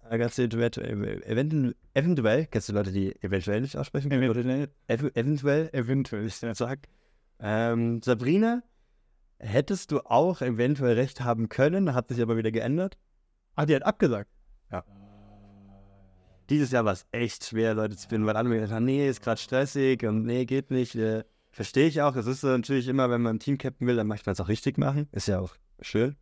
Äh, 0.10 0.20
Ganz 0.20 0.40
eventuell, 0.40 1.24
eventuell, 1.26 1.76
eventuell, 1.94 2.46
kennst 2.46 2.70
du 2.70 2.74
Leute, 2.74 2.94
die 2.94 3.14
eventuell 3.22 3.60
nicht 3.60 3.76
aussprechen 3.76 4.10
können? 4.10 4.24
Eventuell. 4.24 4.70
Ev 4.88 5.04
eventuell, 5.16 5.70
Eventuell. 5.74 6.26
ich 6.28 6.36
sag. 6.36 6.80
Ähm, 7.42 8.02
Sabrina, 8.02 8.64
hättest 9.40 9.92
du 9.92 10.00
auch 10.02 10.42
eventuell 10.42 10.96
recht 10.96 11.22
haben 11.22 11.50
können, 11.50 11.94
hat 11.94 12.10
sich 12.10 12.22
aber 12.22 12.38
wieder 12.38 12.52
geändert. 12.52 12.98
Ah, 13.56 13.66
die 13.66 13.76
hat 13.76 13.84
abgesagt. 13.84 14.32
Dieses 16.50 16.72
Jahr 16.72 16.86
war 16.86 16.94
es 16.94 17.06
echt 17.12 17.44
schwer, 17.44 17.74
Leute 17.74 17.98
zu 17.98 18.08
finden, 18.08 18.26
weil 18.26 18.42
mir 18.46 18.56
gesagt 18.56 18.72
haben, 18.72 18.86
nee, 18.86 19.08
ist 19.08 19.22
gerade 19.22 19.40
stressig 19.40 20.06
und 20.06 20.24
nee, 20.24 20.46
geht 20.46 20.72
nicht. 20.72 20.96
Äh, 20.96 21.24
Verstehe 21.52 21.88
ich 21.88 22.02
auch. 22.02 22.16
Es 22.16 22.28
ist 22.28 22.44
natürlich 22.44 22.88
immer, 22.88 23.10
wenn 23.10 23.22
man 23.22 23.38
ein 23.38 23.40
Team-Captain 23.40 23.88
will, 23.88 23.96
dann 23.96 24.08
möchte 24.08 24.30
man 24.30 24.34
es 24.34 24.40
auch 24.40 24.48
richtig 24.48 24.78
machen. 24.78 25.08
Ist 25.12 25.28
ja 25.28 25.40
auch 25.40 25.56
schön. 25.82 26.16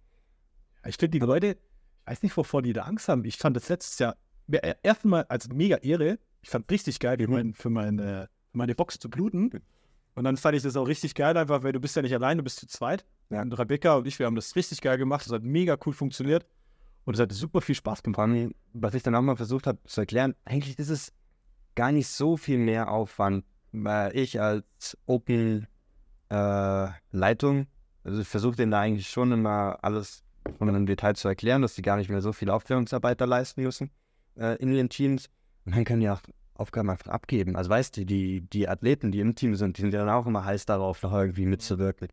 Ich 0.87 0.95
finde, 0.95 1.19
die 1.19 1.25
Leute, 1.25 1.47
ich 1.47 1.57
weiß 2.11 2.23
nicht, 2.23 2.37
wovor 2.37 2.61
die 2.61 2.73
da 2.73 2.83
Angst 2.83 3.09
haben. 3.09 3.25
Ich 3.25 3.37
fand 3.37 3.55
das 3.55 3.67
letztes 3.69 3.99
Jahr 3.99 4.15
e- 4.49 4.75
erstmal 4.81 5.25
als 5.25 5.49
mega 5.49 5.75
Ehre. 5.77 6.19
Ich 6.41 6.49
fand 6.49 6.71
richtig 6.71 6.99
geil, 6.99 7.17
für, 7.19 7.27
mein, 7.27 7.53
für, 7.53 7.69
meine, 7.69 8.29
für 8.51 8.57
meine 8.57 8.75
Box 8.75 8.97
zu 8.97 9.09
bluten. 9.09 9.51
Und 10.15 10.23
dann 10.23 10.37
fand 10.37 10.55
ich 10.55 10.63
das 10.63 10.75
auch 10.77 10.87
richtig 10.87 11.13
geil, 11.13 11.35
einfach, 11.35 11.63
weil 11.63 11.73
du 11.73 11.79
bist 11.79 11.95
ja 11.95 12.01
nicht 12.01 12.13
allein, 12.13 12.37
du 12.37 12.43
bist 12.43 12.59
zu 12.59 12.67
zweit. 12.67 13.05
Ja. 13.29 13.41
Und 13.41 13.57
Rebecca 13.57 13.95
und 13.95 14.07
ich, 14.07 14.17
wir 14.17 14.25
haben 14.25 14.35
das 14.35 14.55
richtig 14.55 14.81
geil 14.81 14.97
gemacht. 14.97 15.25
Das 15.25 15.33
hat 15.33 15.43
mega 15.43 15.77
cool 15.85 15.93
funktioniert. 15.93 16.45
Und 17.03 17.15
es 17.15 17.19
hat 17.19 17.31
super 17.31 17.61
viel 17.61 17.75
Spaß 17.75 18.01
gemacht. 18.01 18.53
Was 18.73 18.93
ich 18.93 19.03
dann 19.03 19.13
auch 19.13 19.21
mal 19.21 19.35
versucht 19.35 19.67
habe 19.67 19.77
zu 19.83 20.01
erklären, 20.01 20.33
eigentlich 20.45 20.79
ist 20.79 20.89
es 20.89 21.13
gar 21.75 21.91
nicht 21.91 22.07
so 22.07 22.37
viel 22.37 22.57
mehr 22.57 22.89
Aufwand, 22.89 23.45
weil 23.73 24.15
ich 24.15 24.41
als 24.41 24.97
Open 25.05 25.67
äh, 26.29 26.87
also 28.05 28.21
ich 28.21 28.27
versuche 28.27 28.55
denen 28.55 28.71
da 28.71 28.81
eigentlich 28.81 29.09
schon 29.09 29.31
immer 29.31 29.79
alles 29.81 30.23
von 30.57 30.73
im 30.73 30.85
Detail 30.85 31.15
zu 31.15 31.27
erklären, 31.27 31.61
dass 31.61 31.75
die 31.75 31.81
gar 31.81 31.97
nicht 31.97 32.09
mehr 32.09 32.21
so 32.21 32.33
viel 32.33 32.49
Aufklärungsarbeit 32.49 33.19
da 33.19 33.25
leisten 33.25 33.63
müssen 33.63 33.89
äh, 34.37 34.55
in 34.57 34.71
den 34.73 34.89
Teams. 34.89 35.29
Und 35.65 35.75
dann 35.75 35.83
können 35.83 36.01
die 36.01 36.09
auch 36.09 36.21
Aufgaben 36.55 36.89
einfach 36.89 37.11
abgeben. 37.11 37.55
Also 37.55 37.69
weißt 37.69 37.97
du, 37.97 38.05
die, 38.05 38.41
die 38.41 38.67
Athleten, 38.67 39.11
die 39.11 39.19
im 39.19 39.35
Team 39.35 39.55
sind, 39.55 39.77
die 39.77 39.81
sind 39.81 39.93
ja 39.93 39.99
dann 39.99 40.09
auch 40.09 40.25
immer 40.25 40.45
heiß 40.45 40.65
darauf, 40.65 41.01
noch 41.03 41.13
irgendwie 41.13 41.45
mitzuwirken. 41.45 42.07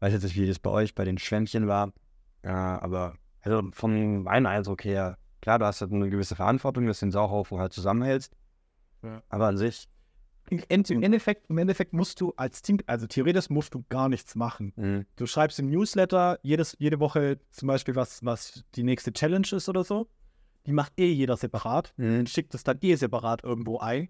Weiß 0.00 0.12
jetzt 0.12 0.22
nicht, 0.24 0.36
wie 0.36 0.46
das 0.46 0.58
bei 0.58 0.70
euch 0.70 0.94
bei 0.94 1.04
den 1.04 1.18
Schwämmchen 1.18 1.68
war, 1.68 1.92
äh, 2.42 2.48
aber 2.50 3.14
Also 3.40 3.62
von 3.72 4.22
meinem 4.22 4.46
Eindruck 4.46 4.84
her, 4.84 5.16
klar, 5.40 5.58
du 5.58 5.64
hast 5.64 5.80
halt 5.80 5.92
eine 5.92 6.10
gewisse 6.10 6.36
Verantwortung, 6.36 6.86
dass 6.86 7.00
du 7.00 7.06
den 7.06 7.12
Sauhaufen 7.12 7.58
halt 7.58 7.72
zusammenhältst. 7.72 8.34
Ja. 9.02 9.22
Aber 9.28 9.46
an 9.48 9.56
sich, 9.56 9.88
Im 10.50 10.62
Endeffekt, 11.02 11.48
Im 11.48 11.58
Endeffekt 11.58 11.92
musst 11.92 12.20
du 12.20 12.32
als 12.36 12.62
Team, 12.62 12.78
also 12.86 13.06
theoretisch 13.06 13.48
musst 13.48 13.74
du 13.74 13.84
gar 13.88 14.08
nichts 14.08 14.34
machen. 14.34 14.72
mh, 14.76 15.04
Du 15.16 15.26
schreibst 15.26 15.58
im 15.60 15.70
Newsletter 15.70 16.38
jedes, 16.42 16.76
jede 16.78 17.00
Woche 17.00 17.38
zum 17.50 17.68
Beispiel, 17.68 17.94
was, 17.96 18.24
was 18.24 18.64
die 18.74 18.82
nächste 18.82 19.12
Challenge 19.12 19.46
ist 19.52 19.68
oder 19.68 19.82
so. 19.84 20.08
Die 20.66 20.72
macht 20.72 20.92
eh 20.98 21.10
jeder 21.10 21.36
separat. 21.36 21.92
mh, 21.96 22.26
schickt 22.26 22.54
es 22.54 22.64
dann 22.64 22.78
eh 22.80 22.94
separat 22.94 23.42
irgendwo 23.44 23.78
ein. 23.78 24.08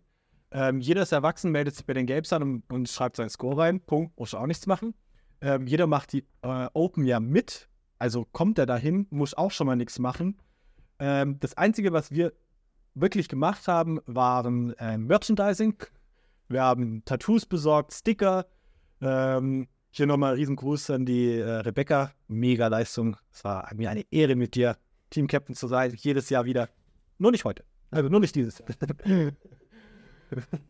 Ähm, 0.51 0.81
jeder 0.81 1.03
ist 1.03 1.13
erwachsen, 1.13 1.51
meldet 1.51 1.75
sich 1.75 1.87
bei 1.87 1.95
den 1.95 2.07
Games 2.07 2.33
an 2.33 2.43
und, 2.43 2.73
und 2.73 2.89
schreibt 2.89 3.17
seinen 3.17 3.31
Score 3.31 3.57
rein. 3.57 3.81
Punkt, 3.81 4.19
muss 4.19 4.35
auch 4.35 4.47
nichts 4.47 4.67
machen. 4.67 4.95
Ähm, 5.41 5.67
jeder 5.67 5.87
macht 5.87 6.13
die 6.13 6.27
äh, 6.43 6.69
Open 6.75 7.05
ja 7.07 7.21
mit. 7.21 7.69
Also 7.99 8.27
kommt 8.33 8.59
er 8.59 8.67
dahin, 8.67 9.07
muss 9.11 9.35
auch 9.35 9.51
schon 9.51 9.67
mal 9.67 9.77
nichts 9.77 9.99
machen. 9.99 10.37
Ähm, 10.99 11.41
das 11.41 11.57
Einzige, 11.57 11.93
was 11.93 12.11
wir 12.11 12.33
wirklich 12.95 13.29
gemacht 13.29 13.67
haben, 13.67 14.01
waren 14.07 14.75
äh, 14.75 14.99
Merchandising. 14.99 15.77
Wir 16.49 16.63
haben 16.63 17.03
Tattoos 17.07 17.47
besorgt, 17.47 17.95
Sticker. 17.95 18.47
Ähm, 19.01 19.69
hier 19.91 20.07
nochmal 20.07 20.35
Riesengruß 20.35 20.91
an 20.91 21.07
die 21.07 21.39
äh, 21.39 21.49
Rebecca. 21.49 22.13
Mega 22.29 22.67
Leistung. 22.69 23.17
Es 23.33 23.43
war 23.45 23.69
mir 23.75 23.91
eine 23.91 24.05
Ehre, 24.11 24.37
mit 24.37 24.55
dir 24.55 24.77
Team-Captain 25.13 25.55
zu 25.55 25.69
sein. 25.69 25.93
Jedes 25.97 26.29
Jahr 26.31 26.45
wieder. 26.45 26.69
Nur 27.19 27.31
nicht 27.31 27.45
heute. 27.45 27.65
Also 27.91 28.09
nur 28.09 28.21
nicht 28.21 28.35
dieses 28.35 28.59
Jahr. 28.59 29.33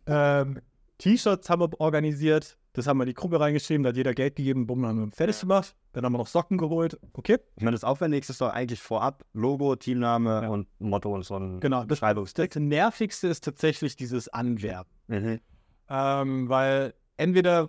ähm, 0.42 0.60
T-Shirts 0.98 1.48
haben 1.48 1.62
wir 1.62 1.80
organisiert. 1.80 2.58
Das 2.74 2.86
haben 2.86 2.98
wir 2.98 3.04
in 3.04 3.08
die 3.08 3.14
Gruppe 3.14 3.38
reingeschrieben. 3.38 3.82
Da 3.82 3.90
hat 3.90 3.96
jeder 3.96 4.14
Geld 4.14 4.36
gegeben. 4.36 4.66
Bumm, 4.66 4.86
haben 4.86 4.98
wir 5.06 5.12
fertig 5.12 5.38
gemacht. 5.40 5.74
Dann 5.92 6.04
haben 6.04 6.12
wir 6.12 6.18
noch 6.18 6.26
Socken 6.26 6.56
geholt. 6.58 6.98
Okay. 7.12 7.38
Ich 7.56 7.62
meine, 7.62 7.74
das 7.74 7.84
Aufwendigste 7.84 8.32
ist 8.32 8.40
doch 8.40 8.48
eigentlich 8.50 8.80
vorab 8.80 9.24
Logo, 9.34 9.76
Teamname 9.76 10.42
Ja. 10.44 10.48
und 10.48 10.68
Motto 10.78 11.14
und 11.14 11.22
so 11.24 11.36
ein 11.36 11.60
Genau. 11.60 11.80
Das, 11.80 11.88
Beschreibungstext. 11.88 12.56
das 12.56 12.62
Nervigste 12.62 13.28
ist 13.28 13.44
tatsächlich 13.44 13.96
dieses 13.96 14.28
Anwerben. 14.28 14.90
Mhm. 15.08 15.40
Ähm, 15.90 16.48
weil 16.48 16.94
entweder 17.18 17.68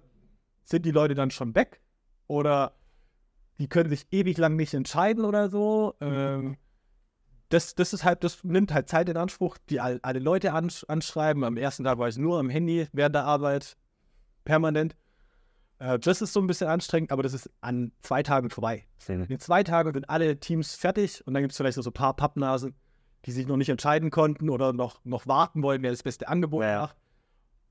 sind 0.64 0.86
die 0.86 0.92
Leute 0.92 1.16
dann 1.16 1.32
schon 1.32 1.54
weg 1.56 1.82
oder 2.28 2.74
die 3.60 3.68
können 3.68 3.90
sich 3.90 4.08
ewig 4.12 4.38
lang 4.38 4.56
nicht 4.56 4.74
entscheiden 4.74 5.26
oder 5.26 5.50
so. 5.50 5.96
Ähm, 6.00 6.56
das, 7.54 7.76
das 7.76 7.94
ist 7.94 8.04
halt, 8.04 8.24
das 8.24 8.44
nimmt 8.44 8.74
halt 8.74 8.90
Zeit 8.90 9.10
in 9.10 9.18
Anspruch, 9.18 9.58
die 9.70 9.80
all, 9.80 10.00
alle 10.02 10.20
Leute 10.20 10.54
ansch 10.54 10.84
anschreiben. 10.88 11.44
Am 11.44 11.56
ersten 11.56 11.84
Tag 11.84 12.00
war 12.00 12.08
ich 12.08 12.18
nur 12.18 12.40
am 12.40 12.50
Handy 12.50 12.88
während 12.94 13.14
der 13.14 13.26
Arbeit, 13.26 13.78
permanent. 14.44 14.96
Äh, 15.78 16.00
das 16.00 16.22
ist 16.22 16.34
so 16.34 16.40
ein 16.40 16.48
bisschen 16.48 16.68
anstrengend, 16.68 17.12
aber 17.12 17.22
das 17.22 17.34
ist 17.34 17.50
an 17.62 17.92
zwei 18.02 18.24
Tagen 18.24 18.50
vorbei. 18.50 18.86
Szene. 19.00 19.26
In 19.30 19.40
zwei 19.40 19.64
Tagen 19.64 19.94
sind 19.94 20.10
alle 20.10 20.40
Teams 20.40 20.76
fertig 20.76 21.26
und 21.28 21.34
dann 21.36 21.44
gibt 21.44 21.52
es 21.52 21.58
vielleicht 21.58 21.76
so 21.76 21.88
ein 21.88 21.94
paar 21.94 22.16
Pappnasen, 22.16 22.76
die 23.26 23.32
sich 23.32 23.46
noch 23.46 23.58
nicht 23.58 23.70
entscheiden 23.70 24.10
konnten 24.10 24.50
oder 24.50 24.74
noch, 24.74 25.04
noch 25.06 25.28
warten 25.28 25.62
wollen, 25.62 25.84
wer 25.84 25.92
das 25.92 26.04
beste 26.04 26.28
Angebot 26.28 26.64
Ja. 26.64 26.82
macht. 26.82 26.98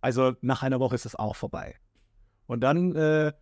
Also 0.01 0.35
nach 0.43 0.63
einer 0.63 0.79
Woche 0.81 0.95
ist 0.95 1.07
es 1.07 1.17
auch 1.17 1.37
vorbei. 1.37 1.75
Und 2.47 2.61
dann, 2.61 2.95
äh, 2.95 3.33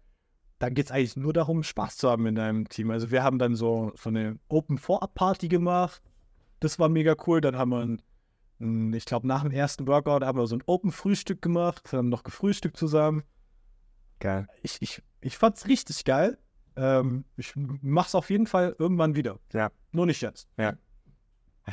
dann 0.58 0.74
geht 0.74 0.86
es 0.86 0.92
eigentlich 0.92 1.16
nur 1.16 1.32
darum, 1.32 1.62
Spaß 1.62 1.96
zu 1.96 2.10
haben 2.10 2.26
in 2.26 2.34
deinem 2.34 2.68
Team. 2.68 2.90
Also 2.90 3.10
wir 3.10 3.22
haben 3.22 3.38
dann 3.38 3.56
so, 3.56 3.92
so 3.96 4.08
eine 4.08 4.38
Open-Vorab-Party 4.48 5.48
gemacht. 5.48 6.02
Das 6.60 6.78
war 6.78 6.88
mega 6.88 7.14
cool. 7.26 7.40
Dann 7.40 7.56
haben 7.56 7.70
wir, 7.70 7.80
ein, 7.80 8.02
ein, 8.60 8.92
ich 8.92 9.04
glaube, 9.04 9.26
nach 9.26 9.42
dem 9.42 9.50
ersten 9.50 9.86
Workout 9.86 10.22
haben 10.22 10.38
wir 10.38 10.46
so 10.46 10.56
ein 10.56 10.62
Open-Frühstück 10.66 11.42
gemacht. 11.42 11.90
Wir 11.92 11.98
haben 11.98 12.08
noch 12.08 12.22
gefrühstückt 12.22 12.76
zusammen 12.76 13.24
Geil. 14.20 14.46
ich, 14.62 14.80
ich, 14.80 15.02
ich 15.20 15.36
fand's 15.38 15.66
richtig 15.66 16.04
geil. 16.04 16.38
Ähm, 16.76 17.24
ich 17.36 17.54
mach's 17.56 18.14
auf 18.14 18.30
jeden 18.30 18.46
Fall 18.46 18.76
irgendwann 18.78 19.16
wieder. 19.16 19.40
Ja. 19.52 19.70
Nur 19.92 20.06
nicht 20.06 20.20
jetzt. 20.20 20.48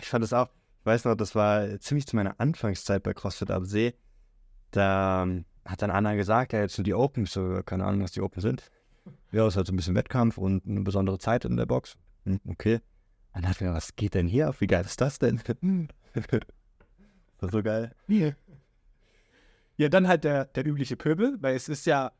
Ich 0.01 0.07
fand 0.07 0.23
das 0.23 0.33
auch, 0.33 0.49
ich 0.79 0.85
weiß 0.85 1.05
noch, 1.05 1.15
das 1.15 1.35
war 1.35 1.79
ziemlich 1.79 2.07
zu 2.07 2.15
meiner 2.15 2.39
Anfangszeit 2.39 3.03
bei 3.03 3.13
CrossFit 3.13 3.51
am 3.51 3.65
See. 3.65 3.93
Da 4.71 5.23
ähm, 5.23 5.45
hat 5.65 5.81
dann 5.81 5.91
Anna 5.91 6.15
gesagt, 6.15 6.53
ja, 6.53 6.61
jetzt 6.61 6.75
sind 6.75 6.87
die 6.87 6.93
Open, 6.93 7.23
Ich 7.23 7.31
so, 7.31 7.61
keine 7.65 7.85
Ahnung, 7.85 8.01
was 8.01 8.11
die 8.11 8.21
Open 8.21 8.41
sind. 8.41 8.71
Ja, 9.31 9.45
es 9.45 9.53
ist 9.53 9.57
halt 9.57 9.67
so 9.67 9.73
ein 9.73 9.75
bisschen 9.75 9.95
Wettkampf 9.95 10.37
und 10.37 10.65
eine 10.65 10.81
besondere 10.81 11.19
Zeit 11.19 11.45
in 11.45 11.57
der 11.57 11.65
Box. 11.65 11.97
Hm, 12.25 12.39
okay. 12.47 12.79
Dann 13.37 13.43
dachte 13.51 13.63
ich 13.65 13.69
mir, 13.69 13.75
was 13.75 13.95
geht 13.95 14.15
denn 14.15 14.25
hier 14.27 14.47
ab? 14.47 14.55
Wie 14.61 14.65
geil 14.65 14.83
ist 14.83 14.99
das 14.99 15.19
denn? 15.19 15.39
das 15.45 16.25
war 17.39 17.49
so 17.51 17.61
geil. 17.61 17.91
Ja, 19.75 19.89
dann 19.89 20.07
halt 20.07 20.23
der, 20.23 20.45
der 20.45 20.65
übliche 20.65 20.95
Pöbel, 20.97 21.37
weil 21.39 21.55
es 21.55 21.69
ist 21.69 21.85
ja, 21.85 22.13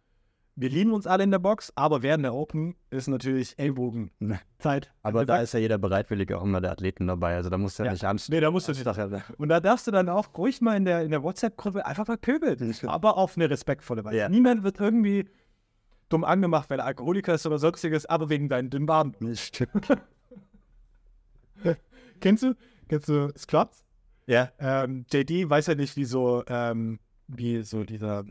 wir 0.56 0.70
lieben 0.70 0.92
uns 0.94 1.08
alle 1.08 1.24
in 1.24 1.32
der 1.32 1.40
Box, 1.40 1.74
aber 1.76 2.04
während 2.04 2.24
der 2.24 2.36
Open 2.36 2.76
ist 2.92 3.08
natürlich 3.08 3.58
Ellbogen 3.58 4.12
Ne. 4.20 4.40
Zeit. 4.60 4.92
Aber 5.02 5.26
da 5.26 5.38
ist 5.38 5.54
ja 5.56 5.60
jeder 5.60 5.80
bereitwillig 5.80 6.32
auch 6.36 6.44
immer 6.44 6.62
der 6.62 6.72
Athleten 6.72 7.08
dabei. 7.08 7.36
Also 7.36 7.50
da 7.50 7.58
musst 7.58 7.80
du 7.80 7.84
ja, 7.84 7.88
Ja. 7.88 7.94
nicht 7.94 8.04
anstehen. 8.06 8.36
Nee, 8.36 8.42
da 8.42 8.52
musst 8.52 8.68
du 8.68 8.74
nicht. 8.74 9.40
Und 9.40 9.50
da 9.50 9.60
darfst 9.60 9.88
du 9.88 9.92
dann 9.92 10.10
auch 10.10 10.28
ruhig 10.38 10.62
mal 10.62 10.78
in 10.78 10.86
der, 10.86 11.02
in 11.02 11.10
der 11.10 11.24
WhatsApp-Gruppe 11.24 11.84
einfach 11.84 12.08
mal 12.08 12.18
pöbeln. 12.18 12.76
aber 12.86 13.18
auf 13.18 13.38
eine 13.38 13.50
respektvolle 13.50 14.06
Weise. 14.06 14.18
Ja. 14.18 14.30
Niemand 14.30 14.62
wird 14.64 14.80
irgendwie 14.80 15.28
dumm 16.10 16.24
angemacht, 16.24 16.70
weil 16.70 16.78
er 16.80 16.86
Alkoholiker 16.86 17.34
ist 17.34 17.48
oder 17.48 17.58
sonstiges, 17.58 18.06
aber 18.06 18.30
wegen 18.30 18.50
deinen 18.50 18.70
dünnen 18.70 18.86
Baden. 18.86 19.36
Stimmt. 19.36 19.88
Kennst 22.20 22.44
du? 22.44 22.56
Kennst 22.88 23.10
du 23.10 23.32
Squats? 23.38 23.84
Ja. 24.28 24.52
Ähm, 24.60 25.06
JD 25.12 25.50
weiß 25.50 25.68
ja 25.68 25.76
nicht, 25.76 25.96
wie 25.96 26.06
so, 26.06 26.44
ähm, 26.48 27.00
wie 27.28 27.62
so 27.64 27.84
dieser 27.84 28.26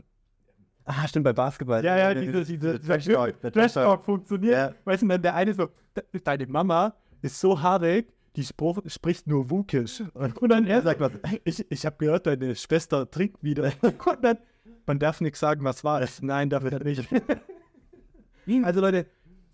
Ah, 0.89 1.05
stimmt, 1.05 1.25
bei 1.25 1.33
Basketball. 1.33 1.83
Ja, 1.83 1.97
ja, 1.97 2.13
diese, 2.13 2.45
diese, 2.45 2.79
dieser 2.79 2.79
Trash 2.79 3.05
Talk, 3.05 3.41
Trash 3.51 4.03
funktioniert. 4.05 4.53
Ja. 4.53 4.73
Weißt 4.85 5.03
du, 5.03 5.07
dann 5.09 5.21
der 5.21 5.35
eine 5.35 5.53
so, 5.53 5.67
"De- 5.95 6.21
deine 6.23 6.47
Mama 6.47 6.95
ist 7.21 7.41
so 7.41 7.61
haarig, 7.61 8.07
die 8.37 8.43
spruch, 8.45 8.79
spricht 8.85 9.27
nur 9.27 9.49
Wukisch. 9.49 10.01
Und 10.13 10.47
dann 10.49 10.65
er 10.65 10.81
sagt 10.81 11.01
was, 11.01 11.11
ich, 11.43 11.69
ich 11.69 11.85
habe 11.85 11.97
gehört, 11.97 12.25
deine 12.25 12.55
Schwester 12.55 13.09
trinkt 13.11 13.43
wieder. 13.43 13.73
Und 13.83 14.23
dann, 14.23 14.37
man 14.85 14.97
darf 14.97 15.19
nichts 15.19 15.41
sagen, 15.41 15.61
was 15.65 15.83
war 15.83 16.01
es. 16.01 16.21
Nein, 16.21 16.49
darf 16.49 16.63
er 16.63 16.81
nicht. 16.81 17.05
also 18.63 18.79
Leute, 18.79 19.07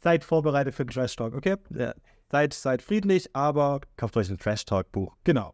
seid 0.03 0.23
vorbereitet 0.23 0.75
für 0.75 0.85
den 0.85 0.91
Trash 0.91 1.15
Talk, 1.15 1.33
okay? 1.33 1.55
Ja. 1.71 1.95
Seid, 2.33 2.51
seid 2.55 2.81
friedlich, 2.81 3.29
aber 3.35 3.81
Kauft 3.95 4.17
euch 4.17 4.27
ein 4.31 4.39
Trash 4.39 4.65
Talk 4.65 4.91
Buch. 4.91 5.15
genau. 5.23 5.53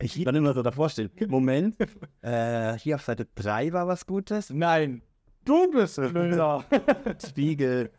Ich 0.00 0.24
dann 0.24 0.34
immer 0.36 0.54
so 0.54 0.62
davor 0.62 0.88
stehen. 0.88 1.10
Moment. 1.28 1.76
äh, 2.22 2.78
hier 2.78 2.94
auf 2.94 3.02
Seite 3.02 3.26
3 3.34 3.74
war 3.74 3.86
was 3.88 4.06
Gutes. 4.06 4.48
Nein, 4.48 5.02
du 5.44 5.70
bist 5.70 5.96
blöder. 5.96 6.64
Spiegel. 7.28 7.90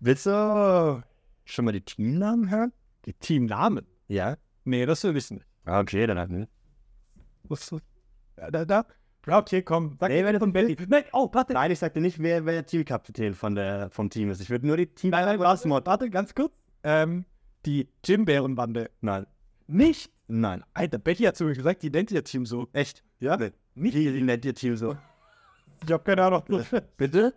Willst 0.00 0.26
du 0.26 1.02
schon 1.44 1.64
mal 1.66 1.70
die 1.72 1.82
Teamnamen 1.82 2.50
hören? 2.50 2.72
Die 3.04 3.12
Teamnamen? 3.12 3.86
Ja. 4.08 4.36
Nee, 4.64 4.86
das 4.86 5.04
will 5.04 5.16
ich 5.16 5.30
nicht. 5.30 5.46
Ah, 5.66 5.78
Okay, 5.78 6.04
dann 6.08 6.18
halt 6.18 6.30
nicht. 6.30 6.50
Was, 7.44 7.70
ja, 8.38 8.50
da, 8.50 8.64
da. 8.64 8.80
Route 8.80 8.88
hier, 9.48 9.62
komm. 9.62 9.96
Sag 9.98 10.10
Nee, 10.10 10.24
wenn 10.24 10.38
von 10.38 10.52
Betty. 10.52 10.76
Nein, 10.88 11.04
oh, 11.12 11.28
warte. 11.32 11.54
Nein, 11.54 11.70
ich 11.70 11.78
sagte 11.78 12.00
nicht, 12.00 12.18
wer, 12.18 12.44
wer 12.44 12.52
der 12.54 12.66
Teamkapitän 12.66 13.34
von 13.34 13.54
der, 13.54 13.90
vom 13.90 14.10
Team 14.10 14.30
ist. 14.30 14.40
Ich 14.40 14.50
würde 14.50 14.66
nur 14.66 14.76
die 14.76 14.86
Team. 14.86 15.10
Nein, 15.10 15.24
nein, 15.24 15.38
warte, 15.38 15.68
warte, 15.68 16.10
ganz 16.10 16.34
kurz. 16.34 16.52
Ähm, 16.82 17.24
die 17.64 17.88
Jim-Bärenbande. 18.04 18.90
Nein. 19.00 19.26
Nicht? 19.66 20.10
Nein. 20.26 20.62
Alter, 20.74 20.98
Betty 20.98 21.24
hat 21.24 21.36
zu 21.36 21.44
mir 21.44 21.54
gesagt, 21.54 21.82
die 21.82 21.90
nennt 21.90 22.10
ihr 22.10 22.24
Team 22.24 22.44
so. 22.46 22.68
Echt? 22.72 23.02
Ja? 23.20 23.36
Nee. 23.36 23.52
Wie, 23.74 24.14
wie 24.14 24.22
nennt 24.22 24.44
ihr 24.44 24.54
Team 24.54 24.76
so? 24.76 24.96
Ich 25.84 25.90
hab 25.92 26.04
keine 26.04 26.24
Ahnung. 26.24 26.42
Bitte? 26.96 27.34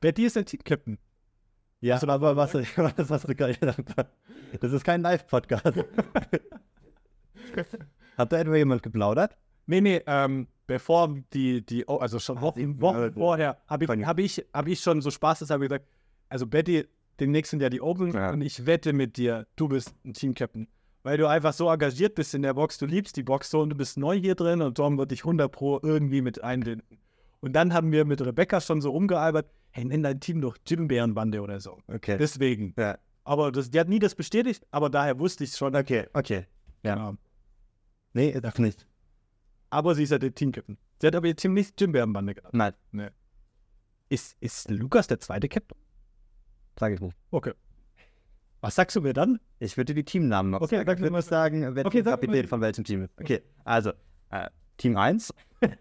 Betty 0.00 0.26
ist 0.26 0.36
der 0.36 0.44
Team-Captain. 0.44 0.98
Ja, 1.80 1.94
Also, 1.94 2.08
aber 2.08 2.36
was, 2.36 2.54
was 2.54 2.76
hast 3.10 3.28
du 3.28 3.34
gerade 3.34 3.76
Das 4.60 4.72
ist 4.72 4.84
kein 4.84 5.02
Live-Podcast. 5.02 5.64
Hat 8.16 8.32
da 8.32 8.38
etwa 8.38 8.56
jemand 8.56 8.82
geplaudert? 8.82 9.36
Nee, 9.66 9.80
nee, 9.80 10.02
ähm, 10.06 10.48
bevor 10.66 11.14
die, 11.32 11.64
die, 11.64 11.84
oh, 11.86 11.96
also 11.96 12.18
schon 12.18 12.40
Wochen, 12.40 12.80
Wochen 12.80 12.96
Leute. 12.96 13.14
vorher, 13.14 13.58
habe 13.66 13.84
ich, 13.84 13.90
hab 13.90 14.18
ich, 14.18 14.46
hab 14.52 14.68
ich 14.68 14.80
schon 14.80 15.00
so 15.00 15.10
spaßeshalber 15.10 15.64
gesagt, 15.64 15.86
also 16.28 16.46
Betty, 16.46 16.86
demnächst 17.20 17.50
sind 17.50 17.62
ja 17.62 17.70
die 17.70 17.80
Open 17.80 18.12
Ja. 18.12 18.30
und 18.30 18.40
ich 18.42 18.66
wette 18.66 18.92
mit 18.92 19.16
dir, 19.16 19.46
du 19.56 19.68
bist 19.68 19.94
ein 20.04 20.12
Team-Captain. 20.12 20.68
Weil 21.02 21.18
du 21.18 21.28
einfach 21.28 21.52
so 21.52 21.70
engagiert 21.70 22.16
bist 22.16 22.34
in 22.34 22.42
der 22.42 22.54
Box, 22.54 22.78
du 22.78 22.86
liebst 22.86 23.16
die 23.16 23.22
Box 23.22 23.50
so 23.50 23.60
und 23.60 23.70
du 23.70 23.76
bist 23.76 23.96
neu 23.96 24.18
hier 24.18 24.34
drin 24.34 24.60
und 24.60 24.74
Tom 24.76 24.98
wird 24.98 25.12
dich 25.12 25.20
100 25.20 25.50
Pro 25.52 25.78
irgendwie 25.82 26.20
mit 26.20 26.42
einbinden. 26.42 26.98
Und 27.40 27.52
dann 27.52 27.72
haben 27.72 27.92
wir 27.92 28.04
mit 28.04 28.20
Rebecca 28.24 28.60
schon 28.60 28.80
so 28.80 28.90
rumgealbert, 28.90 29.46
hey, 29.70 29.84
nenn 29.84 30.02
dein 30.02 30.18
Team 30.18 30.40
doch 30.40 30.56
Jim-Bärenbande 30.66 31.40
oder 31.40 31.60
so. 31.60 31.78
Okay. 31.86 32.16
Deswegen. 32.18 32.74
ja. 32.76 32.98
Aber 33.22 33.50
das, 33.52 33.70
die 33.70 33.78
hat 33.80 33.88
nie 33.88 33.98
das 33.98 34.14
bestätigt, 34.14 34.64
aber 34.70 34.88
daher 34.88 35.18
wusste 35.18 35.42
ich 35.44 35.50
schon. 35.50 35.74
Okay, 35.74 36.06
okay. 36.12 36.46
Ja. 36.84 36.94
Genau. 36.94 37.14
Nee, 38.12 38.40
das 38.40 38.58
nicht. 38.58 38.86
Aber 39.70 39.94
sie 39.94 40.04
ist 40.04 40.10
ja 40.10 40.18
der 40.18 40.34
Team-Captain. 40.34 40.78
Sie 41.00 41.06
hat 41.06 41.14
aber 41.14 41.26
ihr 41.26 41.36
Team 41.36 41.54
nicht 41.54 41.80
Jim-Bärenbande 41.80 42.34
genannt. 42.34 42.76
Nein, 42.92 43.10
Ist, 44.08 44.36
ist 44.40 44.70
Lukas 44.70 45.06
der 45.08 45.20
zweite 45.20 45.48
Captain? 45.48 45.78
sage 46.78 46.94
ich 46.94 47.00
nicht. 47.00 47.16
Okay. 47.30 47.52
Was 48.60 48.74
sagst 48.74 48.96
du 48.96 49.00
mir 49.00 49.12
dann? 49.12 49.40
Ich 49.58 49.76
würde 49.76 49.94
die 49.94 50.04
Teamnamen 50.04 50.50
noch 50.50 50.60
Okay, 50.60 50.76
sagen. 50.76 50.86
sag 50.86 50.98
Ich 50.98 51.02
würde 51.04 51.22
sagen, 51.22 51.74
wer 51.74 51.86
Okay, 51.86 52.02
sag 52.02 52.12
Kapitän 52.12 52.36
mal- 52.42 52.46
von 52.48 52.60
welchem 52.60 52.84
Team 52.84 53.02
ist. 53.04 53.10
Okay, 53.20 53.42
also, 53.64 53.92
äh, 54.30 54.48
Team 54.76 54.96
1 54.96 55.32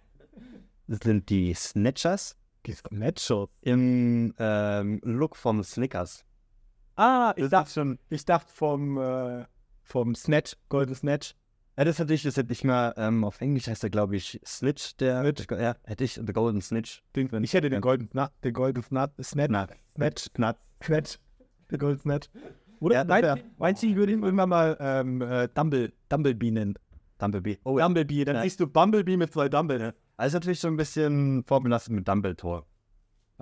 sind 0.88 1.30
die 1.30 1.54
Snatchers 1.54 2.38
Die 2.66 2.76
Matchup. 2.92 3.52
im 3.62 4.34
ähm, 4.40 5.00
Look 5.04 5.36
vom 5.36 5.64
Snickers. 5.64 6.24
Ah, 6.96 7.34
ich 7.36 7.50
dachte 7.50 7.72
schon. 7.72 8.00
Ich 8.10 8.24
dachte 8.26 8.52
vom, 8.54 8.98
äh, 8.98 9.46
vom 9.84 10.16
Snatch, 10.16 10.56
Golden 10.70 10.96
Snatch. 10.96 11.36
Ja, 11.78 11.84
das 11.84 12.00
hätte 12.00 12.14
ich, 12.14 12.24
das 12.24 12.38
hätte 12.38 12.54
ich 12.54 12.64
mal, 12.64 12.94
ähm, 12.96 13.24
auf 13.26 13.42
Englisch 13.42 13.68
heißt 13.68 13.84
er, 13.84 13.90
glaube 13.90 14.16
ich, 14.16 14.40
Snitch, 14.46 14.96
der, 14.98 15.24
ja, 15.60 15.76
hätte 15.84 16.04
ich, 16.06 16.14
The 16.14 16.32
Golden 16.34 16.62
Snitch. 16.62 17.04
Den, 17.16 17.44
ich 17.44 17.54
hätte 17.54 17.70
den 17.70 17.82
Golden 17.82 18.08
Snatch, 18.10 18.32
den 18.44 18.54
Golden 18.54 18.82
Snatch, 18.82 19.14
Snatch, 19.22 19.50
Na, 19.52 19.68
Snatch. 19.98 20.30
Snatch, 20.84 21.20
den 21.72 21.80
Golden 21.80 22.00
Snatch. 22.00 22.30
Oder? 22.80 22.96
Ja, 22.96 23.04
Nein, 23.04 23.24
du, 23.24 23.86
ich 23.88 23.96
würde 23.96 24.14
ihn 24.14 24.24
irgendwann 24.24 24.50
mal 24.50 24.78
ähm, 24.80 25.22
äh, 25.22 25.50
Dumble, 25.54 25.92
Dumblebee 26.10 26.52
nennen? 26.52 26.76
Dumblebee. 27.18 27.58
Oh, 27.64 27.78
Dumblebee, 27.78 28.24
dann 28.26 28.36
Ja. 28.38 28.42
siehst 28.44 28.60
du 28.60 28.68
Bumblebee 28.68 29.18
mit 29.18 29.34
zwei 29.34 29.50
Dumble. 29.50 29.80
Ne? 29.80 29.94
Also 30.18 30.38
natürlich 30.38 30.60
so 30.60 30.68
ein 30.68 30.78
bisschen 30.78 31.44
vorbelastet 31.46 31.94
mit 31.94 32.08
Dumbledore. 32.08 32.66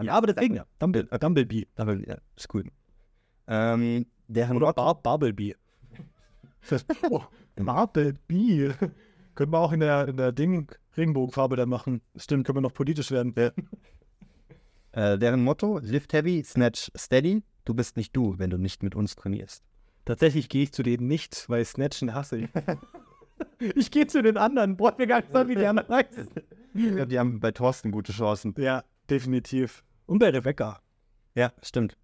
Ja, 0.02 0.14
aber 0.14 0.28
deswegen, 0.28 0.56
Ja. 0.56 0.66
Dumble, 0.80 1.08
äh, 1.12 1.20
Dumblebee. 1.20 1.68
Dumble, 1.76 2.08
ja, 2.08 2.18
ist 2.36 2.52
cool. 2.54 2.64
Ähm, 3.48 4.06
deren 4.28 4.58
Oder 4.58 4.74
Bar 4.74 5.02
Barbelbee. 5.02 5.56
Oh, 7.10 7.22
Barbelbee. 7.56 8.73
Können 9.35 9.52
wir 9.52 9.60
auch 9.60 9.72
in 9.72 9.80
der, 9.80 10.07
in 10.07 10.18
der 10.18 10.31
Ding 10.31 10.72
Regenbogenfarbe 10.95 11.56
dann 11.56 11.69
machen. 11.69 12.02
Stimmt, 12.15 12.45
können 12.45 12.57
wir 12.57 12.61
noch 12.61 12.73
politisch 12.73 13.11
werden. 13.11 13.35
äh, 14.91 15.18
deren 15.18 15.44
Motto, 15.44 15.80
lift 15.80 16.14
heavy, 16.14 16.44
snatch 16.44 16.91
steady. 16.95 17.44
Du 17.65 17.73
bist 17.73 17.98
nicht 17.98 18.15
du, 18.15 18.38
wenn 18.38 18.49
du 18.49 18.57
nicht 18.57 18.84
mit 18.84 18.95
uns 18.95 19.15
trainierst. 19.15 19.64
Tatsächlich 20.06 20.49
gehe 20.49 20.64
ich 20.64 20.73
zu 20.73 20.84
denen 20.84 21.07
nicht, 21.07 21.49
weil 21.49 21.64
Snatchen 21.64 22.14
hasse 22.14 22.38
ich. 22.38 22.49
ich 23.76 23.90
gehe 23.90 24.06
zu 24.06 24.22
den 24.22 24.38
anderen. 24.38 24.76
Boah, 24.76 24.94
mir 24.98 25.07
gar 25.07 25.22
nicht 25.22 25.31
sagen, 25.31 25.49
wie 25.49 25.56
die 25.56 25.65
anderen 25.65 25.95
heißen. 25.95 26.27
Ja, 26.73 27.06
die 27.06 27.19
haben 27.19 27.40
bei 27.40 27.52
Thorsten 27.52 27.91
gute 27.91 28.11
Chancen. 28.11 28.53
Ja, 28.57 28.84
definitiv. 29.10 29.84
Und 30.06 30.19
bei 30.19 30.30
Rebecca. 30.30 30.81
Ja, 31.35 31.53
stimmt. 31.61 31.98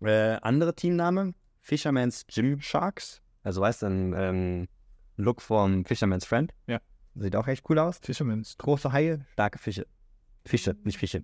Äh, 0.00 0.38
andere 0.42 0.74
Teamname, 0.74 1.34
Fisherman's 1.60 2.26
Gym 2.26 2.60
Sharks. 2.60 3.22
Also 3.44 3.60
weißt 3.60 3.82
du, 3.82 3.86
ein 3.86 4.14
ähm, 4.16 4.68
Look 5.16 5.40
vom 5.40 5.84
Fisherman's 5.84 6.24
Friend. 6.24 6.52
Ja. 6.66 6.80
Sieht 7.14 7.36
auch 7.36 7.46
echt 7.46 7.64
cool 7.70 7.78
aus. 7.78 7.98
Fisherman's. 8.02 8.56
Große 8.58 8.90
Haie, 8.92 9.24
starke 9.34 9.58
Fische. 9.58 9.86
Fische, 10.44 10.74
nicht 10.82 10.98
Fische. 10.98 11.22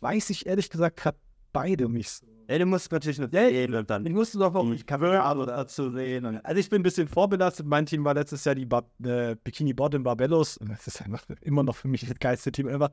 Weiß 0.00 0.30
ich 0.30 0.46
ehrlich 0.46 0.68
gesagt 0.70 0.98
gerade 0.98 1.18
beide 1.52 1.88
nicht 1.88 2.10
so. 2.10 2.26
Ja, 2.48 2.58
du 2.58 2.66
musst 2.66 2.92
natürlich 2.92 3.18
noch 3.18 3.32
Ja, 3.32 3.48
sehen 3.48 3.74
und 3.74 3.90
dann. 3.90 4.06
Ich 4.06 4.12
musste 4.12 4.38
doch 4.38 4.54
auch 4.54 4.62
nicht 4.64 4.86
Cover 4.86 5.46
dazu 5.46 5.90
sehen. 5.90 6.24
Und- 6.26 6.44
Also 6.44 6.60
ich 6.60 6.70
bin 6.70 6.80
ein 6.80 6.82
bisschen 6.84 7.08
vorbelastet. 7.08 7.66
Mein 7.66 7.86
Team 7.86 8.04
war 8.04 8.14
letztes 8.14 8.44
Jahr 8.44 8.54
die 8.54 8.66
Bar 8.66 8.84
äh, 9.02 9.34
Bikini 9.42 9.72
Bottom 9.72 10.04
Barbellos. 10.04 10.56
Und 10.58 10.68
das 10.70 10.86
ist 10.86 11.02
einfach 11.02 11.24
immer 11.40 11.64
noch 11.64 11.74
für 11.74 11.88
mich 11.88 12.06
das 12.06 12.16
geilste 12.20 12.52
Team 12.52 12.68
ever. 12.68 12.92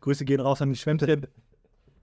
Grüße 0.00 0.24
gehen 0.24 0.38
raus 0.40 0.62
an 0.62 0.70
die 0.70 0.76
Schwemmtreppe. 0.78 1.28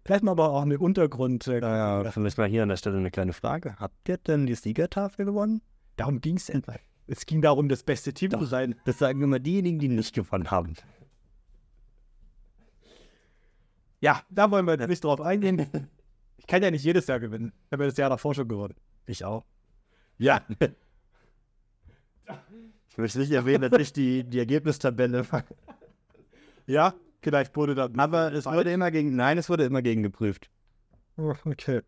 Vielleicht 0.05 0.23
mal 0.23 0.31
aber 0.31 0.49
auch 0.51 0.61
eine 0.61 0.79
Untergrund. 0.79 1.47
Äh, 1.47 1.59
Naja, 1.59 2.09
vielleicht 2.11 2.37
mal 2.37 2.47
hier 2.47 2.63
an 2.63 2.69
der 2.69 2.77
Stelle 2.77 2.97
eine 2.97 3.11
kleine 3.11 3.33
Frage. 3.33 3.75
Habt 3.77 4.09
ihr 4.09 4.17
denn 4.17 4.45
die 4.47 4.55
Siegertafel 4.55 5.25
gewonnen? 5.25 5.61
Darum 5.97 6.21
ging 6.21 6.37
es 6.37 6.49
endlich. 6.49 6.79
Es 7.07 7.25
ging 7.25 7.41
darum, 7.41 7.69
das 7.69 7.83
beste 7.83 8.13
Team 8.13 8.31
zu 8.31 8.45
sein. 8.45 8.75
Das 8.85 8.99
sagen 8.99 9.21
immer 9.21 9.39
diejenigen, 9.39 9.79
die 9.79 9.87
nicht 9.87 10.13
gewonnen 10.13 10.51
haben. 10.51 10.75
Ja, 13.99 14.21
da 14.29 14.49
wollen 14.51 14.65
wir 14.65 14.77
nicht 14.87 15.03
drauf 15.03 15.19
eingehen. 15.19 15.89
Ich 16.37 16.47
kann 16.47 16.63
ja 16.63 16.71
nicht 16.71 16.83
jedes 16.83 17.07
Jahr 17.07 17.19
gewinnen. 17.19 17.51
Ich 17.65 17.71
habe 17.73 17.83
ja 17.83 17.89
das 17.89 17.97
Jahr 17.97 18.09
davor 18.09 18.33
schon 18.33 18.47
gewonnen. 18.47 18.75
Ich 19.05 19.25
auch. 19.25 19.43
Ja. 20.17 20.41
Ich 22.89 22.97
möchte 22.97 23.19
nicht 23.19 23.31
erwähnen, 23.31 23.69
dass 23.69 23.79
ich 23.81 23.91
die, 23.93 24.23
die 24.23 24.39
Ergebnistabelle. 24.39 25.25
Ja, 26.65 26.93
vielleicht 27.21 27.55
wurde 27.55 27.75
dann. 27.75 27.99
Aber 27.99 28.31
es 28.33 28.45
wurde 28.45 28.71
immer 28.71 28.91
gegen. 28.91 29.15
Nein, 29.15 29.37
es 29.37 29.49
wurde 29.49 29.63
immer 29.65 29.81
gegen 29.81 30.03
geprüft. 30.03 30.49
Oh, 31.17 31.33
Okay. 31.45 31.81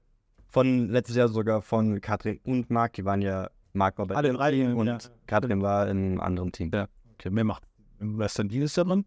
Von 0.49 0.89
letztes 0.89 1.15
Jahr 1.15 1.29
sogar 1.29 1.61
von 1.61 2.01
Katrin 2.01 2.39
und 2.43 2.69
Marc. 2.69 2.93
Die 2.93 3.05
waren 3.05 3.21
ja. 3.21 3.49
Marc 3.73 3.97
war 3.97 4.07
bei 4.07 4.15
Alle 4.15 4.27
dem 4.29 4.35
drei, 4.35 4.51
Team 4.51 4.75
und 4.75 4.87
ja. 4.87 4.97
Katrin 5.27 5.61
war 5.61 5.87
in 5.89 5.97
einem 5.97 6.19
anderen 6.19 6.51
Team. 6.51 6.71
Ja. 6.73 6.87
Okay, 7.13 7.29
mehr 7.29 7.45
macht. 7.45 7.63
Was 7.99 8.31
ist 8.33 8.39
denn 8.39 8.49
dieses 8.49 8.75
Jahr 8.75 8.85
dran? 8.85 9.05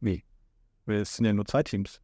Wie? 0.00 0.24
Es 0.86 1.16
sind 1.16 1.26
ja 1.26 1.32
nur 1.34 1.44
zwei 1.44 1.62
Teams. 1.62 2.00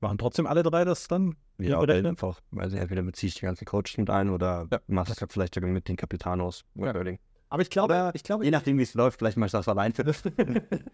Machen 0.00 0.18
trotzdem 0.18 0.46
alle 0.46 0.62
drei 0.62 0.84
das 0.84 1.08
dann? 1.08 1.34
Ja, 1.58 1.80
oder 1.80 1.94
einfach. 1.94 2.40
Also 2.56 2.76
entweder 2.76 3.02
beziehst 3.02 3.36
du 3.36 3.40
die 3.40 3.46
ganzen 3.46 3.64
Coaches 3.64 3.96
mit 3.96 4.10
ein 4.10 4.28
oder 4.28 4.66
Ja. 4.70 4.80
machst 4.86 5.18
das 5.18 5.32
vielleicht 5.32 5.54
sogar 5.54 5.70
mit 5.70 5.88
den 5.88 5.96
Capitanos. 5.96 6.64
Ja. 6.74 6.92
Aber 7.48 7.62
ich 7.62 7.70
glaube, 7.70 8.10
ich 8.14 8.22
glaube, 8.24 8.44
Je 8.44 8.50
nachdem, 8.50 8.76
wie 8.78 8.82
es 8.82 8.92
läuft, 8.94 9.18
vielleicht 9.18 9.36
machst 9.38 9.54
du 9.54 9.58
das 9.58 9.68
allein 9.68 9.92
für 9.94 10.04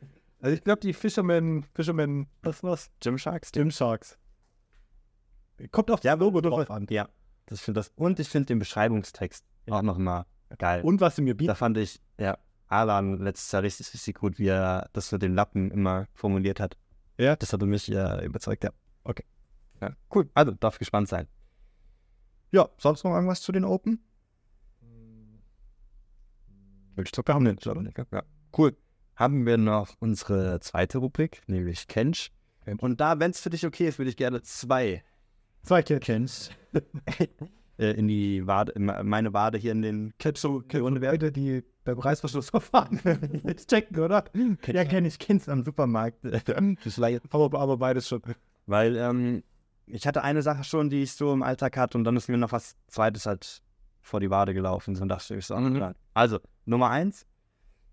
also 0.41 0.55
ich 0.55 0.65
glaube, 0.65 0.81
die 0.81 0.93
Fisherman, 0.93 1.65
Fisherman, 1.75 2.27
was 2.43 2.63
war's? 2.63 2.91
Gym 3.01 3.19
Sharks. 3.19 3.53
Gym 3.53 3.71
Sharks. 3.71 4.19
Kommt 5.71 5.91
auf 5.91 6.01
das 6.01 6.19
Logo 6.19 6.41
drauf 6.41 6.71
an. 6.71 6.87
Ja. 6.91 7.09
Das 7.47 7.61
find 7.61 7.77
das. 7.77 7.93
Und 7.97 8.19
ich 8.21 8.29
finde 8.29 8.47
den 8.47 8.59
Beschreibungstext 8.59 9.45
auch 9.69 9.83
nochmal 9.83 10.25
geil. 10.59 10.83
Und 10.83 11.01
was 11.01 11.17
sie 11.17 11.23
mir 11.23 11.35
Da 11.35 11.39
bieten. 11.39 11.55
fand 11.55 11.77
ich, 11.79 12.01
ja, 12.19 12.39
Alan 12.69 13.19
letztes 13.19 13.51
Jahr 13.53 13.63
richtig, 13.63 13.93
richtig 13.93 14.17
gut, 14.17 14.39
wie 14.39 14.49
er 14.49 14.89
das 14.93 15.11
mit 15.13 15.23
den 15.23 15.35
Lappen 15.35 15.71
immer 15.71 16.07
formuliert 16.15 16.61
hat. 16.61 16.77
Ja. 17.19 17.37
Das 17.37 17.53
hatte 17.53 17.67
mich 17.67 17.91
äh, 17.91 18.25
überzeugt, 18.25 18.65
ja. 18.65 18.71
Okay. 19.05 19.25
Ja, 19.81 19.95
cool. 20.15 20.31
Also, 20.35 20.53
darf 20.53 20.79
gespannt 20.79 21.09
sein. 21.09 21.27
Ja, 22.53 22.69
sonst 22.79 23.05
noch 23.05 23.13
irgendwas 23.13 23.43
zu 23.43 23.53
den 23.53 23.65
Open? 23.65 24.03
Willst 26.97 27.17
du 27.17 27.23
haben 27.33 27.45
nicht, 27.45 27.67
oder? 27.67 27.83
Ja, 28.13 28.23
cool. 28.57 28.77
Haben 29.21 29.47
wir 29.47 29.59
noch 29.59 29.95
unsere 30.01 30.59
zweite 30.61 30.99
Rubrik, 30.99 31.43
nämlich 31.47 31.87
Kench. 31.87 32.33
Kench. 32.65 32.83
Und 32.83 33.01
da, 33.01 33.21
wenn 33.21 33.31
es 33.31 33.41
für 33.41 33.51
dich 33.51 33.67
okay 33.67 33.87
ist, 33.87 33.99
würde 33.99 34.11
ich 34.11 34.17
gerne 34.17 34.43
zwei 34.43 35.05
Zwei 35.63 35.83
Catchens. 35.83 36.51
äh, 37.79 37.91
in 37.93 38.09
die 38.09 38.47
Wade, 38.47 38.73
in 38.73 38.87
meine 38.87 39.33
Wade 39.33 39.59
hier 39.59 39.73
in 39.73 39.83
den 39.83 40.15
du 40.95 41.01
Leute, 41.01 41.33
die 41.33 41.63
beim 41.85 41.99
Reißverschlussverfahren 41.99 43.01
jetzt 43.45 43.69
checken, 43.71 43.99
oder? 44.01 44.25
Ja, 44.67 44.85
kenn 44.85 45.05
ich, 45.05 45.19
kennst 45.19 45.49
am 45.49 45.65
Supermarkt. 45.65 46.19
das 46.85 46.99
Aber, 47.31 47.59
aber 47.59 47.77
beides 47.77 48.09
schon. 48.09 48.23
Weil 48.67 48.97
ähm, 48.97 49.43
ich 49.87 50.07
hatte 50.07 50.23
eine 50.23 50.43
Sache 50.43 50.65
schon, 50.65 50.91
die 50.91 51.03
ich 51.03 51.13
so 51.13 51.33
im 51.33 51.43
Alltag 51.43 51.77
hatte 51.77 51.99
und 51.99 52.05
dann 52.05 52.17
ist 52.17 52.29
mir 52.29 52.39
noch 52.39 52.53
was 52.53 52.77
Zweites 52.87 53.27
halt 53.27 53.63
vor 54.03 54.21
die 54.21 54.31
Wade 54.31 54.55
gelaufen. 54.55 54.95
So, 54.95 55.03
und 55.03 55.09
dachte 55.09 55.37
ich 55.37 55.47
so, 55.47 55.57
mhm. 55.57 55.95
Also, 56.15 56.39
Nummer 56.65 56.91
eins, 56.91 57.27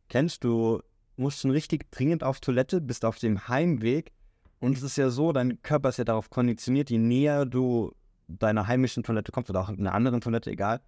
kennst 0.10 0.44
du, 0.44 0.82
musst 1.18 1.42
schon 1.42 1.52
richtig 1.52 1.92
dringend 1.92 2.24
auf 2.24 2.40
Toilette, 2.40 2.82
bist 2.82 3.06
auf 3.06 3.20
dem 3.20 3.48
Heimweg 3.48 4.12
und 4.60 4.78
es 4.78 4.84
ist 4.84 4.98
ja 4.98 5.10
so, 5.10 5.32
dein 5.32 5.62
Körper 5.62 5.90
ist 5.90 5.98
ja 5.98 6.04
darauf 6.04 6.30
konditioniert, 6.30 6.90
je 6.90 6.98
näher 6.98 7.46
du 7.46 7.92
deiner 8.28 8.68
heimischen 8.68 9.04
Toilette 9.04 9.32
kommst 9.32 9.50
oder 9.50 9.62
auch 9.62 9.70
einer 9.70 9.94
anderen 9.94 10.22
Toilette, 10.22 10.52
egal, 10.52 10.82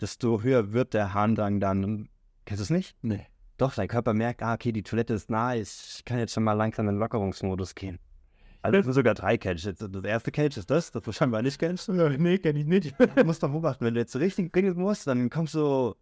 desto 0.00 0.42
höher 0.42 0.72
wird 0.72 0.94
der 0.94 1.14
Harndrang 1.14 1.60
dann. 1.60 2.08
Kennst 2.44 2.60
du 2.60 2.64
es 2.64 2.70
nicht? 2.70 2.96
Nee. 3.02 3.26
Doch, 3.56 3.74
dein 3.74 3.88
Körper 3.88 4.14
merkt, 4.14 4.42
ah, 4.42 4.54
okay, 4.54 4.70
die 4.70 4.84
Toilette 4.84 5.14
ist 5.14 5.30
nah, 5.30 5.54
ich 5.54 6.02
kann 6.04 6.18
jetzt 6.18 6.32
schon 6.32 6.44
mal 6.44 6.52
langsam 6.52 6.88
in 6.88 6.94
den 6.94 7.00
Lockerungsmodus 7.00 7.74
gehen. 7.74 7.98
Also 8.62 8.78
es 8.78 8.84
sind 8.84 8.94
sogar 8.94 9.14
drei 9.14 9.36
Caches. 9.36 9.74
Das 9.78 10.04
erste 10.04 10.30
Cache 10.30 10.58
ist 10.58 10.70
das, 10.70 10.90
das 10.90 11.02
du 11.02 11.12
scheinbar 11.12 11.42
nicht 11.42 11.58
kennst. 11.58 11.88
Nee, 11.88 12.38
kenn 12.38 12.56
ich 12.56 12.66
nicht. 12.66 12.94
Du 13.16 13.24
musst 13.24 13.42
doch 13.42 13.50
beobachten, 13.50 13.84
wenn 13.84 13.94
du 13.94 14.00
jetzt 14.00 14.16
richtig 14.16 14.52
dringend 14.52 14.76
musst, 14.76 15.06
dann 15.06 15.30
kommst 15.30 15.54
du 15.54 15.94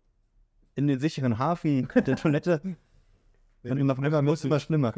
in 0.75 0.87
den 0.87 0.99
sicheren 0.99 1.39
Hafen 1.39 1.89
der 1.95 2.17
Toilette. 2.17 2.61
Und 3.71 3.79
immer, 3.79 3.99
immer, 3.99 4.23
muss 4.23 4.45
immer 4.45 4.61
schlimmer. 4.61 4.95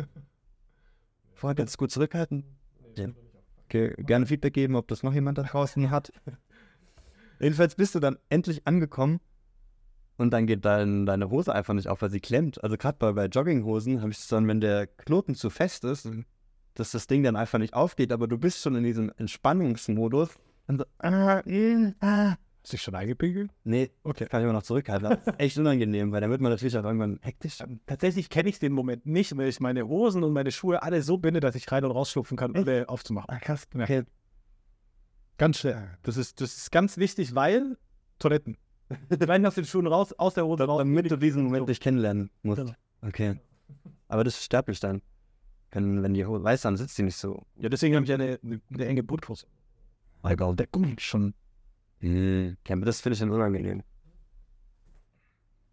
Vorher 1.35 1.55
ganz 1.55 1.77
gut 1.77 1.91
zurückhalten. 1.91 2.45
Okay, 3.67 3.95
gerne 3.99 4.27
Feedback 4.27 4.55
geben, 4.55 4.77
ob 4.77 4.89
das 4.89 5.03
noch 5.03 5.13
jemand 5.13 5.39
da 5.39 5.43
draußen 5.43 5.91
hat. 5.91 6.13
Jedenfalls 7.41 7.77
bist 7.77 7.95
du 7.95 8.01
dann 8.01 8.19
endlich 8.29 8.67
angekommen 8.67 9.21
und 10.17 10.33
dann 10.33 10.47
geht 10.47 10.65
dein, 10.65 11.07
deine 11.07 11.31
Hose 11.31 11.55
einfach 11.55 11.75
nicht 11.75 11.89
auf, 11.89 12.03
weil 12.03 12.11
sie 12.11 12.21
klemmt. 12.21 12.63
Also 12.65 12.77
gerade 12.77 12.99
bei, 12.99 13.13
bei 13.13 13.27
Jogginghosen 13.27 14.01
habe 14.01 14.11
ich 14.11 14.19
es 14.19 14.27
dann, 14.27 14.49
wenn 14.49 14.61
der 14.61 14.87
Knoten 14.87 15.35
zu 15.35 15.49
fest 15.49 15.85
ist, 15.85 16.09
dass 16.75 16.91
das 16.91 17.07
Ding 17.07 17.23
dann 17.23 17.37
einfach 17.37 17.59
nicht 17.59 17.75
aufgeht, 17.75 18.13
aber 18.13 18.27
du 18.27 18.39
bist 18.39 18.63
schon 18.63 18.75
in 18.75 18.83
diesem 18.83 19.13
Entspannungsmodus. 19.17 20.31
Dann 20.67 20.79
so, 20.79 20.85
ah, 20.99 21.41
äh, 21.47 21.93
ah. 22.01 22.37
Hast 22.69 22.73
du 22.75 22.77
dich 22.77 22.83
schon 22.83 22.95
eingepinkelt? 22.97 23.51
Nee, 23.65 23.91
Okay. 24.05 24.27
kann 24.27 24.43
ich 24.43 24.45
immer 24.45 24.53
noch 24.53 24.63
zurückhalten. 24.63 25.09
Das 25.09 25.27
ist 25.27 25.41
echt 25.41 25.57
unangenehm, 25.57 26.13
weil 26.13 26.21
dann 26.21 26.29
wird 26.29 26.43
man 26.43 26.53
natürlich 26.53 26.77
auch 26.77 26.85
irgendwann 26.85 27.19
hektisch. 27.23 27.57
Tatsächlich 27.87 28.29
kenne 28.29 28.51
ich 28.51 28.59
den 28.59 28.75
Moment 28.75 29.07
nicht, 29.07 29.35
weil 29.39 29.49
ich 29.49 29.59
meine 29.59 29.89
Hosen 29.89 30.23
und 30.23 30.35
meine 30.35 30.53
Schuhe 30.53 30.83
alle 30.83 31.01
so 31.01 31.17
binde, 31.17 31.41
dass 31.41 31.55
ich 31.55 31.73
rein 31.73 31.83
und 31.87 31.93
rausschlupfen 31.93 32.37
kann, 32.37 32.55
ohne 32.55 32.87
aufzumachen. 32.91 33.31
Ah, 33.31 33.39
krass. 33.39 33.67
Ja. 33.75 33.85
Okay. 33.85 34.03
Ganz 35.39 35.61
schnell. 35.61 35.97
Das 36.03 36.19
ist, 36.19 36.43
das 36.43 36.59
ist 36.59 36.71
ganz 36.71 36.99
wichtig, 36.99 37.35
weil 37.35 37.79
Toiletten. 38.19 38.59
Rein 39.11 39.47
aus 39.47 39.55
den 39.55 39.65
Schuhen 39.65 39.87
raus, 39.87 40.13
aus 40.13 40.35
der 40.35 40.45
Hose 40.45 40.65
raus. 40.65 40.77
Damit 40.81 41.11
du 41.11 41.17
diesen 41.17 41.45
Moment 41.45 41.69
nicht 41.69 41.83
kennenlernen 41.83 42.29
musst. 42.43 42.61
Genau. 42.61 42.75
Okay. 43.01 43.41
Aber 44.09 44.25
das 44.25 44.35
ist 44.35 44.45
sterblich 44.45 44.79
dann. 44.79 45.01
Wenn, 45.71 46.03
wenn 46.03 46.13
die 46.13 46.27
Hose 46.27 46.45
weiß, 46.45 46.61
dann 46.61 46.77
sitzt 46.77 46.99
die 46.99 47.03
nicht 47.03 47.17
so. 47.17 47.47
Ja, 47.57 47.71
deswegen 47.71 47.95
habe 47.97 48.05
ich 48.05 48.13
eine, 48.13 48.39
eine, 48.43 48.61
eine 48.75 48.85
enge 48.85 49.03
Brutbrust. 49.03 49.47
Egal. 50.23 50.55
Der 50.57 50.67
kommt 50.67 51.01
schon. 51.01 51.33
Hm. 52.01 52.57
Ja, 52.67 52.77
das 52.77 53.01
finde 53.01 53.15
ich 53.15 53.21
dann 53.21 53.31
unangenehm. 53.31 53.83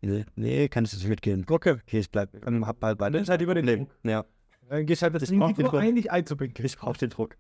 Nee, 0.02 0.26
nee, 0.36 0.68
kann 0.70 0.86
ich 0.86 0.94
nicht 0.94 1.08
mitgehen. 1.08 1.46
Okay. 1.50 1.72
Okay, 1.82 2.00
ich 2.00 2.12
bleib. 2.12 2.46
ähm, 2.46 2.68
Hab 2.68 2.82
halt 2.84 2.98
beide. 3.00 3.14
Das 3.18 3.24
ist 3.24 3.30
halt 3.30 3.42
über 3.42 3.56
den 3.56 3.66
Leben. 3.66 3.88
Ja, 4.04 4.26
Dann 4.70 4.86
gehst 4.86 5.02
halt 5.02 5.16
das 5.16 5.32
brauch 5.32 5.50
Risiko 5.50 5.78
ein, 5.78 5.94
nicht 5.96 6.12
einzupinkeln. 6.12 6.66
ich 6.66 6.78
brauche 6.78 6.98
den 6.98 7.10
Druck. 7.10 7.38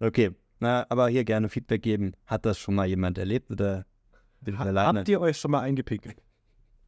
Okay, 0.00 0.32
Na, 0.60 0.84
aber 0.90 1.08
hier 1.08 1.24
gerne 1.24 1.48
Feedback 1.48 1.82
geben. 1.82 2.12
Hat 2.26 2.44
das 2.44 2.58
schon 2.58 2.74
mal 2.74 2.86
jemand 2.86 3.16
erlebt 3.18 3.50
oder 3.50 3.86
bin 4.40 4.54
ich 4.54 4.60
alleine? 4.60 4.98
Habt 5.00 5.08
ihr 5.08 5.20
euch 5.20 5.38
schon 5.38 5.50
mal 5.52 5.60
eingepinkelt? 5.60 6.16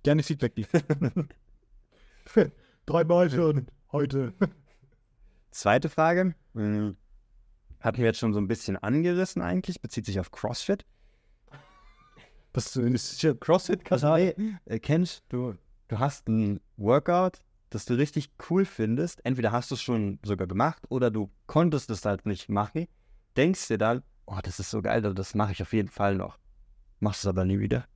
Gerne 0.02 0.22
Feedback 0.22 0.54
geben. 0.54 1.28
Dreimal 2.86 3.30
schon 3.30 3.66
heute. 3.92 4.34
Zweite 5.50 5.88
Frage. 5.88 6.34
Hm, 6.54 6.96
Hatten 7.84 7.98
wir 7.98 8.06
jetzt 8.06 8.18
schon 8.18 8.32
so 8.32 8.40
ein 8.40 8.48
bisschen 8.48 8.78
angerissen 8.78 9.42
eigentlich, 9.42 9.82
bezieht 9.82 10.06
sich 10.06 10.18
auf 10.18 10.30
CrossFit. 10.30 10.86
Das 12.54 12.74
ist 12.76 13.20
hier 13.20 13.38
crossfit 13.38 13.92
Also, 13.92 14.14
ey, 14.14 14.34
äh, 14.64 14.78
kennst 14.78 15.22
du, 15.28 15.54
du 15.88 15.98
hast 15.98 16.26
ein 16.26 16.60
Workout, 16.78 17.40
das 17.68 17.84
du 17.84 17.92
richtig 17.92 18.30
cool 18.48 18.64
findest. 18.64 19.22
Entweder 19.26 19.52
hast 19.52 19.70
du 19.70 19.74
es 19.74 19.82
schon 19.82 20.18
sogar 20.24 20.46
gemacht 20.46 20.82
oder 20.88 21.10
du 21.10 21.30
konntest 21.46 21.90
es 21.90 22.06
halt 22.06 22.24
nicht 22.24 22.48
machen. 22.48 22.86
Denkst 23.36 23.68
dir 23.68 23.76
dann, 23.76 24.02
oh, 24.24 24.38
das 24.42 24.60
ist 24.60 24.70
so 24.70 24.80
geil, 24.80 25.02
das 25.02 25.34
mache 25.34 25.52
ich 25.52 25.60
auf 25.60 25.74
jeden 25.74 25.90
Fall 25.90 26.14
noch. 26.14 26.38
Machst 27.00 27.24
es 27.24 27.26
aber 27.26 27.44
nie 27.44 27.58
wieder. 27.58 27.86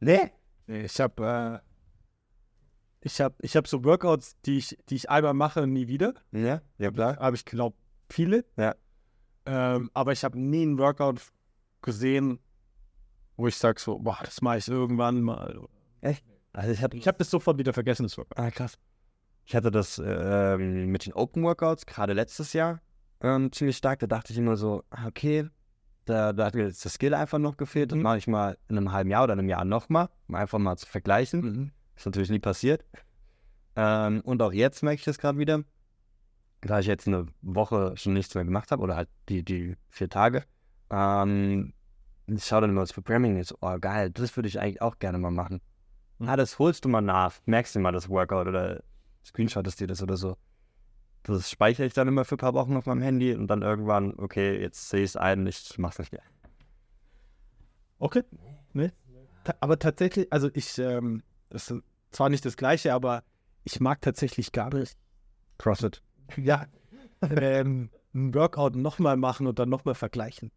Nee? 0.00 0.32
Nee, 0.66 0.82
ich 0.82 1.00
habe 1.00 1.62
äh, 1.64 1.73
ich 3.04 3.20
habe 3.20 3.34
ich 3.40 3.56
hab 3.56 3.68
so 3.68 3.84
Workouts, 3.84 4.36
die 4.46 4.58
ich, 4.58 4.76
die 4.88 4.96
ich 4.96 5.10
einmal 5.10 5.34
mache 5.34 5.62
und 5.62 5.72
nie 5.72 5.86
wieder. 5.88 6.14
Ja, 6.32 6.60
ja 6.78 6.90
klar. 6.90 7.16
Habe 7.18 7.36
ich 7.36 7.44
glaube 7.44 7.76
viele. 8.08 8.44
Ja. 8.56 8.74
Ähm, 9.46 9.90
aber 9.94 10.12
ich 10.12 10.24
habe 10.24 10.38
nie 10.38 10.62
einen 10.62 10.78
Workout 10.78 11.20
gesehen, 11.82 12.38
wo 13.36 13.46
ich 13.46 13.56
sage 13.56 13.80
so, 13.80 13.98
boah, 13.98 14.18
das 14.24 14.40
mache 14.42 14.58
ich 14.58 14.68
irgendwann 14.68 15.20
mal. 15.20 15.68
Also 16.52 16.72
ich 16.72 16.80
hatte, 16.82 16.96
Ich 16.96 17.06
habe 17.08 17.18
das 17.18 17.30
sofort 17.30 17.58
wieder 17.58 17.72
vergessen, 17.72 18.04
das 18.04 18.16
Workout. 18.16 18.38
ah, 18.38 18.50
krass. 18.50 18.78
Ich 19.44 19.54
hatte 19.54 19.70
das 19.70 20.00
ähm, 20.02 20.86
mit 20.86 21.04
den 21.04 21.12
Open 21.12 21.42
Workouts 21.42 21.84
gerade 21.84 22.12
letztes 22.14 22.52
Jahr 22.54 22.80
ähm, 23.20 23.52
ziemlich 23.52 23.76
stark. 23.76 23.98
Da 23.98 24.06
dachte 24.06 24.32
ich 24.32 24.38
immer 24.38 24.56
so, 24.56 24.82
ah, 24.90 25.06
okay, 25.06 25.48
da, 26.06 26.32
da 26.32 26.46
hat 26.46 26.54
mir 26.54 26.64
jetzt 26.66 26.84
das 26.84 26.94
Skill 26.94 27.12
einfach 27.12 27.38
noch 27.38 27.56
gefehlt. 27.58 27.90
Das 27.92 27.96
Mhm. 27.96 28.02
mache 28.02 28.18
ich 28.18 28.26
mal 28.26 28.56
in 28.68 28.78
einem 28.78 28.92
halben 28.92 29.10
Jahr 29.10 29.24
oder 29.24 29.32
einem 29.34 29.48
Jahr 29.48 29.64
nochmal, 29.64 30.08
um 30.28 30.36
einfach 30.36 30.58
mal 30.58 30.76
zu 30.76 30.86
vergleichen. 30.86 31.40
Mhm. 31.40 31.70
Ist 31.96 32.06
natürlich 32.06 32.30
nie 32.30 32.38
passiert. 32.38 32.84
Ähm, 33.76 34.20
und 34.22 34.40
auch 34.42 34.52
jetzt 34.52 34.82
merke 34.82 34.98
ich 34.98 35.04
das 35.04 35.18
gerade 35.18 35.38
wieder. 35.38 35.64
Da 36.60 36.78
ich 36.80 36.86
jetzt 36.86 37.06
eine 37.06 37.26
Woche 37.42 37.96
schon 37.96 38.14
nichts 38.14 38.34
mehr 38.34 38.44
gemacht 38.44 38.70
habe 38.70 38.82
oder 38.82 38.96
halt 38.96 39.08
die, 39.28 39.44
die 39.44 39.76
vier 39.90 40.08
Tage. 40.08 40.44
Ähm, 40.90 41.74
ich 42.26 42.44
schaue 42.44 42.62
dann 42.62 42.70
immer 42.70 42.80
das 42.80 42.92
Programming 42.92 43.36
und 43.36 43.46
so, 43.46 43.56
oh 43.60 43.78
geil, 43.78 44.10
das 44.10 44.34
würde 44.36 44.48
ich 44.48 44.58
eigentlich 44.58 44.80
auch 44.80 44.98
gerne 44.98 45.18
mal 45.18 45.30
machen. 45.30 45.60
Mhm. 46.18 46.28
Ah, 46.28 46.36
das 46.36 46.58
holst 46.58 46.84
du 46.84 46.88
mal 46.88 47.02
nach, 47.02 47.34
merkst 47.44 47.74
du 47.74 47.80
mal 47.80 47.92
das 47.92 48.08
Workout 48.08 48.46
oder 48.46 48.82
screenshottest 49.24 49.80
dir 49.80 49.86
das 49.86 50.02
oder 50.02 50.16
so. 50.16 50.36
Das 51.24 51.50
speichere 51.50 51.86
ich 51.86 51.94
dann 51.94 52.08
immer 52.08 52.24
für 52.24 52.36
ein 52.36 52.38
paar 52.38 52.54
Wochen 52.54 52.76
auf 52.76 52.86
meinem 52.86 53.02
Handy 53.02 53.34
und 53.34 53.48
dann 53.48 53.62
irgendwann, 53.62 54.14
okay, 54.18 54.60
jetzt 54.60 54.90
sehe 54.90 55.00
ich 55.00 55.10
es 55.10 55.16
ein, 55.16 55.46
ich 55.46 55.78
mach's 55.78 55.98
nicht 55.98 56.12
mehr. 56.12 56.22
Okay. 57.98 58.22
Nee. 58.72 58.92
Ta 59.44 59.54
aber 59.60 59.78
tatsächlich, 59.78 60.30
also 60.32 60.50
ich, 60.52 60.78
ähm, 60.78 61.22
das 61.54 61.70
ist 61.70 61.82
zwar 62.10 62.28
nicht 62.28 62.44
das 62.44 62.56
Gleiche, 62.56 62.92
aber 62.92 63.22
ich 63.62 63.80
mag 63.80 64.02
tatsächlich 64.02 64.52
gar 64.52 64.74
nicht, 64.74 64.96
CrossFit. 65.58 66.02
ja, 66.36 66.66
ähm, 67.22 67.90
ein 68.14 68.34
Workout 68.34 68.76
nochmal 68.76 69.16
machen 69.16 69.46
und 69.46 69.58
dann 69.58 69.68
nochmal 69.68 69.94
vergleichen. 69.94 70.50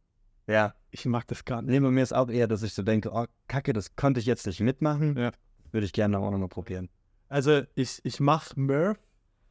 Ja. 0.48 0.74
Ich 0.92 1.06
mag 1.06 1.28
das 1.28 1.46
gar 1.46 1.62
nicht. 1.62 1.72
Nee, 1.72 1.80
bei 1.80 1.92
mir 1.92 2.04
ist 2.04 2.14
auch 2.14 2.30
eher, 2.30 2.48
dass 2.48 2.64
ich 2.64 2.74
so 2.74 2.82
denke, 2.82 3.12
oh, 3.12 3.26
kacke, 3.48 3.74
das 3.74 3.96
konnte 3.96 4.20
ich 4.20 4.26
jetzt 4.26 4.48
nicht 4.48 4.60
mitmachen. 4.60 5.18
Ja. 5.18 5.32
Würde 5.72 5.86
ich 5.86 5.94
gerne 5.94 6.18
auch 6.18 6.32
nochmal 6.32 6.48
probieren. 6.48 6.90
Also 7.30 7.62
ich, 7.76 8.00
ich 8.04 8.20
mache 8.20 8.60
Murph. 8.60 8.98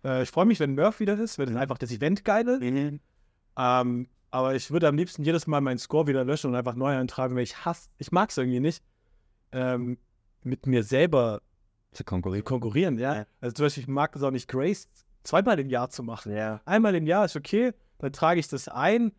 Äh, 0.05 0.23
ich 0.23 0.31
freue 0.31 0.47
mich, 0.47 0.59
wenn 0.61 0.75
Murph 0.75 1.01
wieder 1.01 1.19
ist, 1.19 1.39
weil 1.39 1.47
das 1.47 1.57
einfach 1.57 1.79
das 1.79 1.93
Event 1.93 2.25
geil 2.25 2.49
ist. 2.49 2.63
Ähm, 3.59 4.09
aber 4.31 4.55
ich 4.55 4.71
würde 4.71 4.89
am 4.89 4.97
liebsten 4.97 5.23
jedes 5.23 5.47
Mal 5.47 5.61
meinen 5.61 5.79
Score 5.79 6.07
wieder 6.07 6.25
löschen 6.25 6.51
und 6.51 6.57
einfach 6.57 6.75
neu 6.75 6.97
eintragen, 6.97 7.37
weil 7.37 7.43
ich 7.43 7.65
hasse, 7.65 7.89
ich 7.99 8.13
mag 8.13 8.31
es 8.31 8.39
irgendwie 8.39 8.61
nicht, 8.61 8.83
ähm, 9.53 9.99
mit 10.43 10.67
mir 10.67 10.83
selber 10.83 11.41
Zu 11.93 12.05
konkurrieren. 12.05 12.45
konkurrieren, 12.45 12.99
ja. 12.99 13.15
Ja. 13.15 13.27
Also 13.41 13.55
zum 13.55 13.67
Beispiel, 13.67 13.83
ich 13.85 13.89
mag 13.89 14.13
das 14.13 14.23
auch 14.23 14.31
nicht, 14.31 14.49
Grace 14.49 14.89
zweimal 15.23 15.59
im 15.59 15.69
Jahr 15.71 15.91
zu 15.91 16.03
machen. 16.03 16.33
Ja. 16.33 16.61
Einmal 16.65 16.95
im 16.95 17.07
Jahr 17.07 17.25
ist 17.25 17.37
okay, 17.37 17.73
dann 17.99 18.13
trage 18.13 18.39
ich 18.41 18.49
das 18.49 18.69
ein 18.69 19.13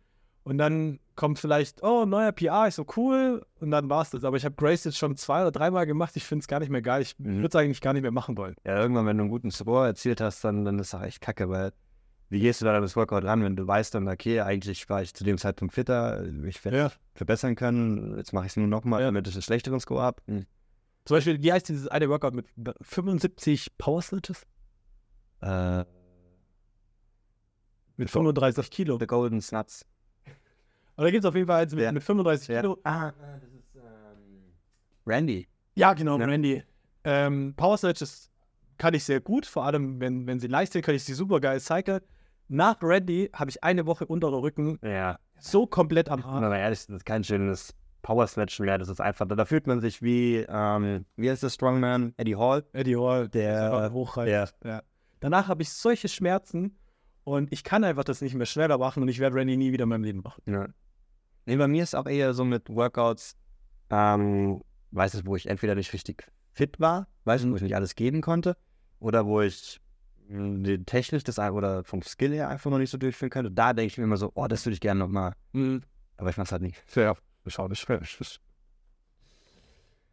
und 0.44 0.56
dann 0.58 1.00
kommt 1.16 1.38
vielleicht, 1.38 1.82
oh, 1.82 2.06
neuer 2.06 2.32
PR, 2.32 2.68
ist 2.68 2.76
so 2.76 2.86
cool 2.96 3.44
und 3.60 3.70
dann 3.70 3.90
war 3.90 4.02
es 4.02 4.10
das. 4.10 4.24
Aber 4.24 4.36
ich 4.36 4.44
habe 4.44 4.54
Grace 4.54 4.84
jetzt 4.84 4.96
schon 4.96 5.16
zwei 5.16 5.42
oder 5.42 5.50
dreimal 5.50 5.84
gemacht, 5.84 6.16
ich 6.16 6.24
finde 6.24 6.42
es 6.42 6.48
gar 6.48 6.60
nicht 6.60 6.70
mehr 6.70 6.80
geil. 6.80 7.02
Ich 7.02 7.18
Mhm. 7.18 7.38
würde 7.38 7.48
es 7.48 7.56
eigentlich 7.56 7.80
gar 7.80 7.92
nicht 7.92 8.02
mehr 8.02 8.12
machen 8.12 8.36
wollen. 8.38 8.54
Ja, 8.64 8.78
irgendwann, 8.80 9.04
wenn 9.06 9.18
du 9.18 9.24
einen 9.24 9.30
guten 9.30 9.50
Score 9.50 9.86
erzielt 9.86 10.20
hast, 10.20 10.42
dann, 10.44 10.64
dann 10.64 10.78
ist 10.78 10.94
das 10.94 11.02
echt 11.02 11.20
kacke, 11.20 11.48
weil 11.50 11.72
wie 12.30 12.40
gehst 12.40 12.60
du 12.60 12.66
da 12.66 12.76
an 12.76 12.82
das 12.82 12.94
Workout 12.94 13.24
ran, 13.24 13.42
wenn 13.42 13.56
du 13.56 13.66
weißt 13.66 13.94
dann, 13.94 14.06
okay, 14.08 14.40
eigentlich 14.42 14.88
war 14.88 15.02
ich 15.02 15.14
zu 15.14 15.24
dem 15.24 15.38
Zeitpunkt 15.38 15.74
fitter, 15.74 16.24
ich 16.44 16.62
werde 16.64 16.78
Ja. 16.78 16.92
verbessern 17.14 17.56
können, 17.56 18.16
jetzt 18.18 18.32
mache 18.32 18.46
ich 18.46 18.52
es 18.52 18.56
nur 18.56 18.66
nochmal, 18.68 19.00
Ja. 19.00 19.06
damit 19.06 19.26
ich 19.28 19.34
einen 19.34 19.42
schlechteren 19.42 19.80
Score 19.80 20.02
habe. 20.02 20.22
Hm. 20.26 20.46
Zum 21.08 21.16
Beispiel, 21.16 21.42
wie 21.42 21.50
heißt 21.50 21.66
dieses 21.70 21.88
eine 21.88 22.06
Workout 22.10 22.34
mit 22.34 22.44
75 22.82 23.78
Power 23.78 24.02
Snatches? 24.02 24.46
Äh, 25.40 25.86
Mit 27.96 28.10
35 28.10 28.70
Kilo. 28.70 28.98
The 28.98 29.06
Golden 29.06 29.40
Snuts. 29.40 29.86
Aber 30.96 31.06
da 31.06 31.10
gibt 31.10 31.24
es 31.24 31.28
auf 31.28 31.34
jeden 31.34 31.46
Fall 31.46 31.62
eins 31.62 31.74
mit, 31.74 31.82
Ja. 31.84 31.92
mit 31.92 32.02
35 32.02 32.48
Ja. 32.48 32.60
Kilo. 32.60 32.76
Ah, 32.84 33.12
das 33.40 33.50
ist 33.54 33.74
ähm, 33.76 34.52
Randy. 35.06 35.48
Ja, 35.76 35.94
genau, 35.94 36.18
Ja. 36.18 36.26
Randy. 36.26 36.62
Ähm, 37.04 37.54
Power 37.56 37.78
Snatches 37.78 38.30
kann 38.76 38.92
ich 38.92 39.02
sehr 39.04 39.22
gut, 39.22 39.46
vor 39.46 39.64
allem 39.64 39.98
wenn, 40.02 40.26
wenn 40.26 40.38
sie 40.40 40.48
leicht 40.48 40.74
sind, 40.74 40.82
kann 40.84 40.94
ich 40.94 41.04
sie 41.04 41.14
super 41.14 41.40
geil 41.40 41.58
cyclen. 41.58 42.02
Nach 42.48 42.76
Randy 42.82 43.30
habe 43.32 43.48
ich 43.48 43.64
eine 43.64 43.86
Woche 43.86 44.04
unterer 44.04 44.42
Rücken 44.42 44.78
Ja, 44.82 45.18
so 45.40 45.66
komplett 45.66 46.10
am 46.10 46.20
man 46.20 46.42
mal 46.42 46.58
ehrlich 46.58 46.80
das 46.80 46.96
ist 46.96 47.06
kein 47.06 47.24
schönes 47.24 47.74
Power 48.08 48.26
Snatchen 48.26 48.64
mehr, 48.64 48.78
das 48.78 48.88
ist 48.88 49.02
einfach, 49.02 49.26
da, 49.28 49.44
fühlt 49.44 49.66
man 49.66 49.82
sich 49.82 50.00
wie, 50.00 50.36
ähm, 50.48 51.04
wie 51.16 51.28
heißt 51.28 51.42
der 51.42 51.50
Strongman? 51.50 52.14
Eddie 52.16 52.36
Hall. 52.36 52.64
Eddie 52.72 52.96
Hall, 52.96 53.28
Der- 53.28 53.92
hochreißt. 53.92 54.56
Ja. 54.64 54.82
Danach 55.20 55.48
habe 55.48 55.60
ich 55.60 55.68
solche 55.70 56.08
Schmerzen 56.08 56.78
und 57.24 57.52
ich 57.52 57.64
kann 57.64 57.84
einfach 57.84 58.04
das 58.04 58.22
nicht 58.22 58.34
mehr 58.34 58.46
schneller 58.46 58.78
machen 58.78 59.02
und 59.02 59.10
ich 59.10 59.18
werde 59.18 59.36
Randy 59.36 59.58
nie 59.58 59.72
wieder 59.72 59.82
in 59.82 59.90
meinem 59.90 60.04
Leben 60.04 60.22
machen. 60.22 60.42
Ja. 60.46 60.68
Nee, 61.44 61.56
bei 61.56 61.68
mir 61.68 61.82
ist 61.82 61.94
auch 61.94 62.06
eher 62.06 62.32
so 62.32 62.46
mit 62.46 62.70
Workouts, 62.70 63.36
ähm, 63.90 64.62
weiß 64.92 65.12
es, 65.12 65.26
wo 65.26 65.36
ich 65.36 65.46
entweder 65.46 65.74
nicht 65.74 65.92
richtig 65.92 66.26
fit 66.54 66.80
war, 66.80 67.08
weiß 67.24 67.44
ich, 67.44 67.50
wo 67.50 67.56
ich 67.56 67.62
nicht 67.62 67.76
alles 67.76 67.94
geben 67.94 68.22
konnte, 68.22 68.56
oder 69.00 69.26
wo 69.26 69.42
ich 69.42 69.82
die 70.30 70.82
technisch 70.84 71.24
das 71.24 71.38
oder 71.38 71.84
vom 71.84 72.00
Skill 72.00 72.32
her 72.32 72.48
einfach 72.48 72.70
noch 72.70 72.78
nicht 72.78 72.88
so 72.90 72.96
durchführen 72.96 73.28
könnte. 73.28 73.50
Da 73.50 73.74
denke 73.74 73.88
ich 73.88 73.98
mir 73.98 74.04
immer 74.04 74.16
so, 74.16 74.32
oh, 74.34 74.46
das 74.46 74.64
würde 74.64 74.72
ich 74.72 74.80
gerne 74.80 74.98
nochmal. 75.00 75.34
Aber 76.16 76.30
ich 76.30 76.38
mach's 76.38 76.52
halt 76.52 76.62
nicht. 76.62 76.82
Ja, 76.96 77.14
schau, 77.50 77.68
das 77.68 77.78
schwer. 77.78 78.00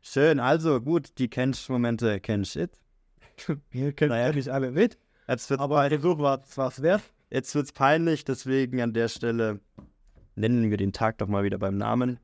Schön, 0.01 0.39
also 0.39 0.81
gut, 0.81 1.17
die 1.17 1.29
Kench-Momente, 1.29 2.19
Kench-It. 2.19 2.79
Hier 3.71 3.93
kennen 3.93 4.09
Naja. 4.11 4.27
ja 4.27 4.33
nicht 4.33 4.49
alle 4.49 4.71
mit, 4.71 4.97
Jetzt 5.27 5.49
wird's, 5.49 5.61
aber 5.61 5.89
der 5.89 5.99
Versuch 5.99 6.19
war 6.19 6.41
es 6.41 6.81
wert. 6.81 7.01
jetzt 7.31 7.55
wird's 7.55 7.71
peinlich, 7.71 8.23
deswegen 8.23 8.79
an 8.81 8.93
der 8.93 9.07
Stelle 9.07 9.59
nennen 10.35 10.69
wir 10.69 10.77
den 10.77 10.93
Tag 10.93 11.17
doch 11.17 11.27
mal 11.27 11.43
wieder 11.43 11.57
beim 11.57 11.77
Namen. 11.77 12.19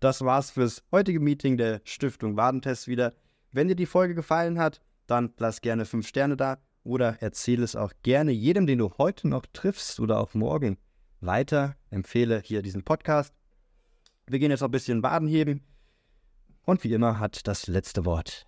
Das 0.00 0.22
war's 0.22 0.50
fürs 0.50 0.82
heutige 0.90 1.20
Meeting 1.20 1.56
der 1.56 1.80
Stiftung 1.84 2.36
Wadentest 2.36 2.88
wieder. 2.88 3.14
Wenn 3.52 3.68
dir 3.68 3.76
die 3.76 3.86
Folge 3.86 4.14
gefallen 4.14 4.58
hat, 4.58 4.80
dann 5.06 5.32
lass 5.38 5.60
gerne 5.60 5.84
5 5.84 6.06
Sterne 6.06 6.36
da 6.36 6.58
oder 6.82 7.20
erzähle 7.20 7.64
es 7.64 7.76
auch 7.76 7.92
gerne 8.02 8.32
jedem, 8.32 8.66
den 8.66 8.78
du 8.78 8.92
heute 8.98 9.28
noch 9.28 9.46
triffst 9.52 10.00
oder 10.00 10.18
auch 10.18 10.34
morgen 10.34 10.78
weiter. 11.20 11.76
Empfehle 11.90 12.40
hier 12.44 12.62
diesen 12.62 12.84
Podcast. 12.84 13.34
Wir 14.30 14.38
gehen 14.38 14.52
jetzt 14.52 14.60
noch 14.60 14.68
ein 14.68 14.72
bisschen 14.72 15.02
Baden 15.02 15.26
heben. 15.26 15.60
Und 16.64 16.84
wie 16.84 16.92
immer 16.92 17.18
hat 17.18 17.48
das 17.48 17.66
letzte 17.66 18.04
Wort 18.04 18.46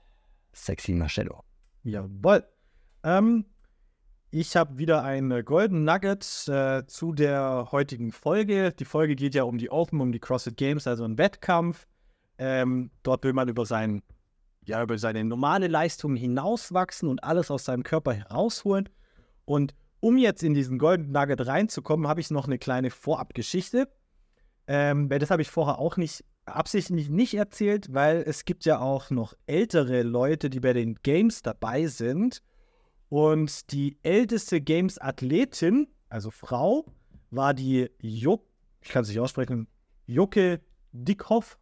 Sexy 0.55 0.93
Marcello. 0.93 1.43
Jawohl. 1.83 2.45
Ähm, 3.03 3.47
ich 4.31 4.55
habe 4.55 4.79
wieder 4.79 5.03
ein 5.03 5.45
Golden 5.45 5.83
Nugget 5.83 6.47
äh, 6.47 6.87
zu 6.87 7.13
der 7.13 7.69
heutigen 7.73 8.13
Folge. 8.13 8.73
Die 8.73 8.85
Folge 8.85 9.17
geht 9.17 9.35
ja 9.35 9.43
um 9.43 9.59
die 9.59 9.73
Open, 9.73 10.01
um 10.01 10.13
die 10.13 10.21
CrossFit 10.21 10.57
Games, 10.57 10.87
also 10.87 11.03
ein 11.05 11.19
Wettkampf. 11.19 11.89
Ähm, 12.39 12.93
dort 13.03 13.25
will 13.25 13.33
man 13.33 13.49
über, 13.49 13.67
sein, 13.67 14.03
ja, 14.65 14.81
über 14.85 14.99
seine 14.99 15.25
normale 15.25 15.67
Leistung 15.67 16.15
hinauswachsen 16.15 17.09
und 17.09 17.25
alles 17.25 17.51
aus 17.51 17.65
seinem 17.65 17.83
Körper 17.83 18.13
herausholen. 18.13 18.89
Und 19.45 19.75
um 19.99 20.17
jetzt 20.17 20.45
in 20.45 20.55
diesen 20.55 20.79
Golden 20.79 21.11
Nugget 21.11 21.45
reinzukommen, 21.45 22.07
habe 22.07 22.21
ich 22.21 22.31
noch 22.31 22.47
eine 22.47 22.59
kleine 22.59 22.91
Vorabgeschichte. 22.91 23.89
Ähm, 24.67 25.09
das 25.09 25.31
habe 25.31 25.43
ich 25.43 25.51
vorher 25.51 25.79
auch 25.79 25.97
nicht 25.97 26.25
absichtlich 26.45 27.09
nicht 27.09 27.35
erzählt, 27.35 27.93
weil 27.93 28.23
es 28.27 28.45
gibt 28.45 28.65
ja 28.65 28.81
auch 28.81 29.11
noch 29.11 29.35
ältere 29.47 30.03
Leute, 30.03 30.51
die 30.51 30.61
bei 30.61 30.73
den 30.73 30.97
Games 31.03 31.43
dabei 31.43 31.87
sind. 31.87 32.43
Und 33.09 33.73
die 33.73 33.99
älteste 34.03 34.61
Games-Athletin, 34.61 35.89
also 36.09 36.31
Frau, 36.31 36.87
war 37.31 37.55
die 37.55 37.91
Juk, 38.01 38.43
ich 38.81 38.89
kann 38.89 39.03
es 39.03 39.09
nicht 39.09 39.21
aussprechen, 39.21 39.69
Jucke 40.07 40.61
Dickhoff. 40.93 41.59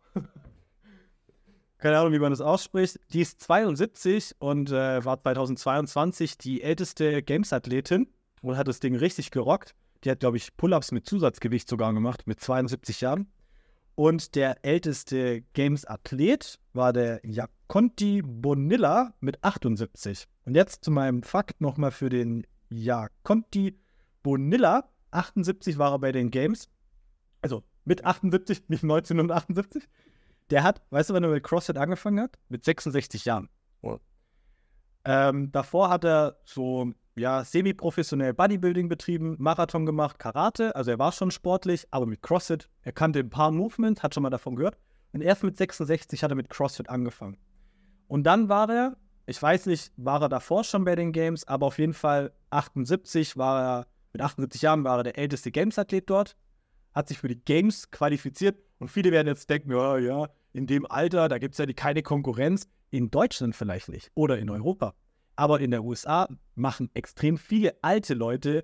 Keine 1.78 1.98
Ahnung, 1.98 2.12
wie 2.12 2.18
man 2.18 2.30
das 2.30 2.40
ausspricht. 2.40 3.00
Die 3.12 3.22
ist 3.22 3.40
72 3.40 4.36
und 4.38 4.70
äh, 4.70 5.04
war 5.04 5.20
2022 5.20 6.38
die 6.38 6.62
älteste 6.62 7.22
Games-Athletin 7.22 8.08
und 8.42 8.56
hat 8.56 8.68
das 8.68 8.80
Ding 8.80 8.94
richtig 8.94 9.30
gerockt. 9.30 9.74
Die 10.04 10.10
hat, 10.10 10.20
glaube 10.20 10.36
ich, 10.36 10.56
Pull-ups 10.56 10.92
mit 10.92 11.06
Zusatzgewicht 11.06 11.68
sogar 11.68 11.92
gemacht, 11.92 12.26
mit 12.26 12.40
72 12.40 13.00
Jahren. 13.00 13.30
Und 13.94 14.34
der 14.34 14.64
älteste 14.64 15.42
Games-Athlet 15.52 16.58
war 16.72 16.92
der 16.92 17.20
Jaconti 17.22 18.22
Bonilla 18.22 19.12
mit 19.20 19.44
78. 19.44 20.26
Und 20.46 20.54
jetzt 20.54 20.84
zu 20.84 20.90
meinem 20.90 21.22
Fakt 21.22 21.60
nochmal 21.60 21.90
für 21.90 22.08
den 22.08 22.46
Jaconti 22.70 23.78
Bonilla. 24.22 24.88
78 25.10 25.76
war 25.76 25.92
er 25.92 25.98
bei 25.98 26.12
den 26.12 26.30
Games. 26.30 26.70
Also 27.42 27.62
mit 27.84 28.04
78, 28.04 28.68
nicht 28.68 28.84
1978. 28.84 29.86
Der 30.50 30.62
hat, 30.62 30.82
weißt 30.90 31.10
du, 31.10 31.14
wann 31.14 31.24
er 31.24 31.30
mit 31.30 31.44
CrossFit 31.44 31.76
angefangen 31.76 32.20
hat? 32.20 32.38
Mit 32.48 32.64
66 32.64 33.24
Jahren. 33.24 33.48
Oh. 33.82 33.98
Ähm, 35.04 35.52
davor 35.52 35.90
hat 35.90 36.04
er 36.04 36.38
so 36.44 36.92
ja, 37.20 37.44
semi-professionell 37.44 38.34
Bodybuilding 38.34 38.88
betrieben, 38.88 39.36
Marathon 39.38 39.86
gemacht, 39.86 40.18
Karate. 40.18 40.74
Also 40.74 40.90
er 40.90 40.98
war 40.98 41.12
schon 41.12 41.30
sportlich, 41.30 41.86
aber 41.90 42.06
mit 42.06 42.22
CrossFit, 42.22 42.68
er 42.82 42.92
kannte 42.92 43.20
ein 43.20 43.30
paar 43.30 43.50
Movements, 43.50 44.02
hat 44.02 44.14
schon 44.14 44.22
mal 44.22 44.30
davon 44.30 44.56
gehört. 44.56 44.78
Und 45.12 45.20
erst 45.20 45.44
mit 45.44 45.56
66 45.56 46.22
hat 46.22 46.32
er 46.32 46.36
mit 46.36 46.50
CrossFit 46.50 46.88
angefangen. 46.88 47.36
Und 48.08 48.24
dann 48.24 48.48
war 48.48 48.68
er, 48.70 48.96
ich 49.26 49.40
weiß 49.40 49.66
nicht, 49.66 49.92
war 49.96 50.22
er 50.22 50.28
davor 50.28 50.64
schon 50.64 50.84
bei 50.84 50.96
den 50.96 51.12
Games, 51.12 51.46
aber 51.46 51.66
auf 51.66 51.78
jeden 51.78 51.94
Fall 51.94 52.32
78 52.50 53.36
war 53.36 53.62
er, 53.62 53.86
mit 54.12 54.22
78 54.22 54.62
Jahren 54.62 54.82
war 54.82 54.98
er 54.98 55.04
der 55.04 55.18
älteste 55.18 55.50
Games-Athlet 55.52 56.08
dort, 56.10 56.36
hat 56.92 57.08
sich 57.08 57.18
für 57.18 57.28
die 57.28 57.40
Games 57.44 57.90
qualifiziert 57.90 58.58
und 58.78 58.88
viele 58.88 59.12
werden 59.12 59.28
jetzt 59.28 59.48
denken, 59.50 59.70
ja, 59.70 59.98
ja, 59.98 60.28
in 60.52 60.66
dem 60.66 60.90
Alter, 60.90 61.28
da 61.28 61.38
gibt 61.38 61.54
es 61.54 61.58
ja 61.58 61.66
keine 61.72 62.02
Konkurrenz. 62.02 62.66
In 62.92 63.12
Deutschland 63.12 63.54
vielleicht 63.54 63.88
nicht 63.88 64.10
oder 64.14 64.38
in 64.38 64.50
Europa. 64.50 64.94
Aber 65.40 65.60
in 65.60 65.70
der 65.70 65.82
USA 65.84 66.28
machen 66.54 66.90
extrem 66.92 67.38
viele 67.38 67.74
alte 67.80 68.12
Leute 68.12 68.62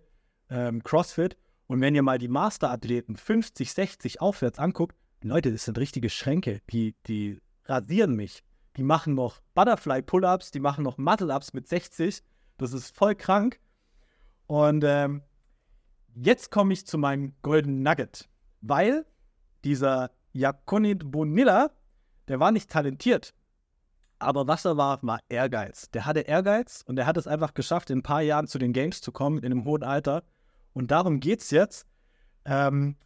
ähm, 0.50 0.84
CrossFit. 0.84 1.38
Und 1.68 1.80
wenn 1.80 1.94
ihr 1.94 2.02
mal 2.02 2.18
die 2.18 2.28
Masterathleten 2.28 3.16
50, 3.16 3.72
60 3.72 4.20
aufwärts 4.20 4.58
anguckt, 4.58 4.94
Leute, 5.22 5.50
das 5.50 5.64
sind 5.64 5.78
richtige 5.78 6.10
Schränke. 6.10 6.60
Die, 6.70 6.94
die 7.06 7.40
rasieren 7.64 8.14
mich. 8.14 8.44
Die 8.76 8.82
machen 8.82 9.14
noch 9.14 9.40
Butterfly-Pull-Ups, 9.54 10.50
die 10.50 10.60
machen 10.60 10.84
noch 10.84 10.98
Muscle-Ups 10.98 11.54
mit 11.54 11.66
60. 11.66 12.22
Das 12.58 12.74
ist 12.74 12.94
voll 12.94 13.14
krank. 13.14 13.58
Und 14.46 14.84
ähm, 14.84 15.22
jetzt 16.14 16.50
komme 16.50 16.74
ich 16.74 16.86
zu 16.86 16.98
meinem 16.98 17.32
Golden 17.40 17.80
Nugget. 17.80 18.28
Weil 18.60 19.06
dieser 19.64 20.10
Jakonit 20.34 21.10
Bonilla, 21.10 21.70
der 22.28 22.38
war 22.38 22.52
nicht 22.52 22.70
talentiert. 22.70 23.32
Aber 24.18 24.48
was 24.48 24.64
er 24.64 24.76
war, 24.76 25.02
war 25.02 25.20
Ehrgeiz. 25.28 25.90
Der 25.90 26.06
hatte 26.06 26.20
Ehrgeiz 26.20 26.82
und 26.86 26.98
er 26.98 27.06
hat 27.06 27.16
es 27.16 27.26
einfach 27.26 27.54
geschafft, 27.54 27.90
in 27.90 27.98
ein 27.98 28.02
paar 28.02 28.22
Jahren 28.22 28.46
zu 28.46 28.58
den 28.58 28.72
Games 28.72 29.00
zu 29.00 29.12
kommen, 29.12 29.38
in 29.38 29.46
einem 29.46 29.64
hohen 29.64 29.82
Alter. 29.82 30.22
Und 30.72 30.90
darum 30.90 31.20
geht 31.20 31.40
es 31.40 31.50
jetzt. 31.50 31.86
Ähm, 32.44 32.96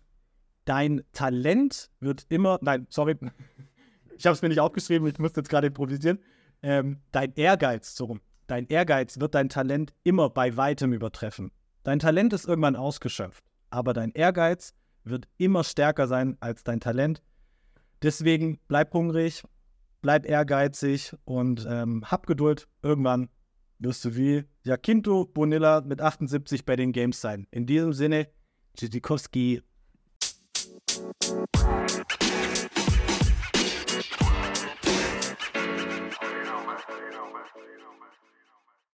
dein 0.65 1.03
Talent 1.13 1.91
wird 1.99 2.27
immer, 2.29 2.59
nein, 2.63 2.87
sorry, 2.91 3.17
ich 4.17 4.27
habe 4.27 4.35
es 4.35 4.43
mir 4.43 4.49
nicht 4.49 4.61
aufgeschrieben, 4.61 5.09
ich 5.09 5.19
muss 5.19 5.33
jetzt 5.35 5.49
gerade 5.49 5.69
improvisieren. 5.69 6.21
Ähm, 6.63 7.01
dein 7.11 7.33
Ehrgeiz, 7.35 7.97
so 7.97 8.05
rum, 8.05 8.21
dein 8.47 8.67
Ehrgeiz 8.67 9.19
wird 9.19 9.35
dein 9.35 9.49
Talent 9.49 9.93
immer 10.05 10.31
bei 10.31 10.57
weitem 10.57 10.93
übertreffen. 10.93 11.51
Dein 11.83 11.99
Talent 11.99 12.33
ist 12.33 12.47
irgendwann 12.47 12.77
ausgeschöpft, 12.77 13.43
aber 13.71 13.95
dein 13.95 14.13
Ehrgeiz 14.13 14.75
wird 15.05 15.27
immer 15.39 15.65
stärker 15.65 16.07
sein 16.07 16.37
als 16.41 16.63
dein 16.63 16.81
Talent. 16.81 17.23
Deswegen 18.03 18.61
bleib 18.69 18.93
hungrig, 18.93 19.43
bleib 20.01 20.27
ehrgeizig 20.27 21.15
und 21.25 21.67
ähm, 21.69 22.05
hab 22.05 22.27
Geduld. 22.27 22.69
Irgendwann 22.83 23.29
wirst 23.79 24.05
du 24.05 24.17
wie 24.17 24.45
Jacinto 24.63 25.25
Bonilla 25.25 25.81
mit 25.81 26.01
78 26.01 26.65
bei 26.65 26.77
den 26.77 26.93
Games 26.93 27.21
sein. 27.21 27.47
In 27.51 27.67
diesem 27.67 27.93
Sinne, 27.93 28.29
Tschüssikowski. 28.77 29.63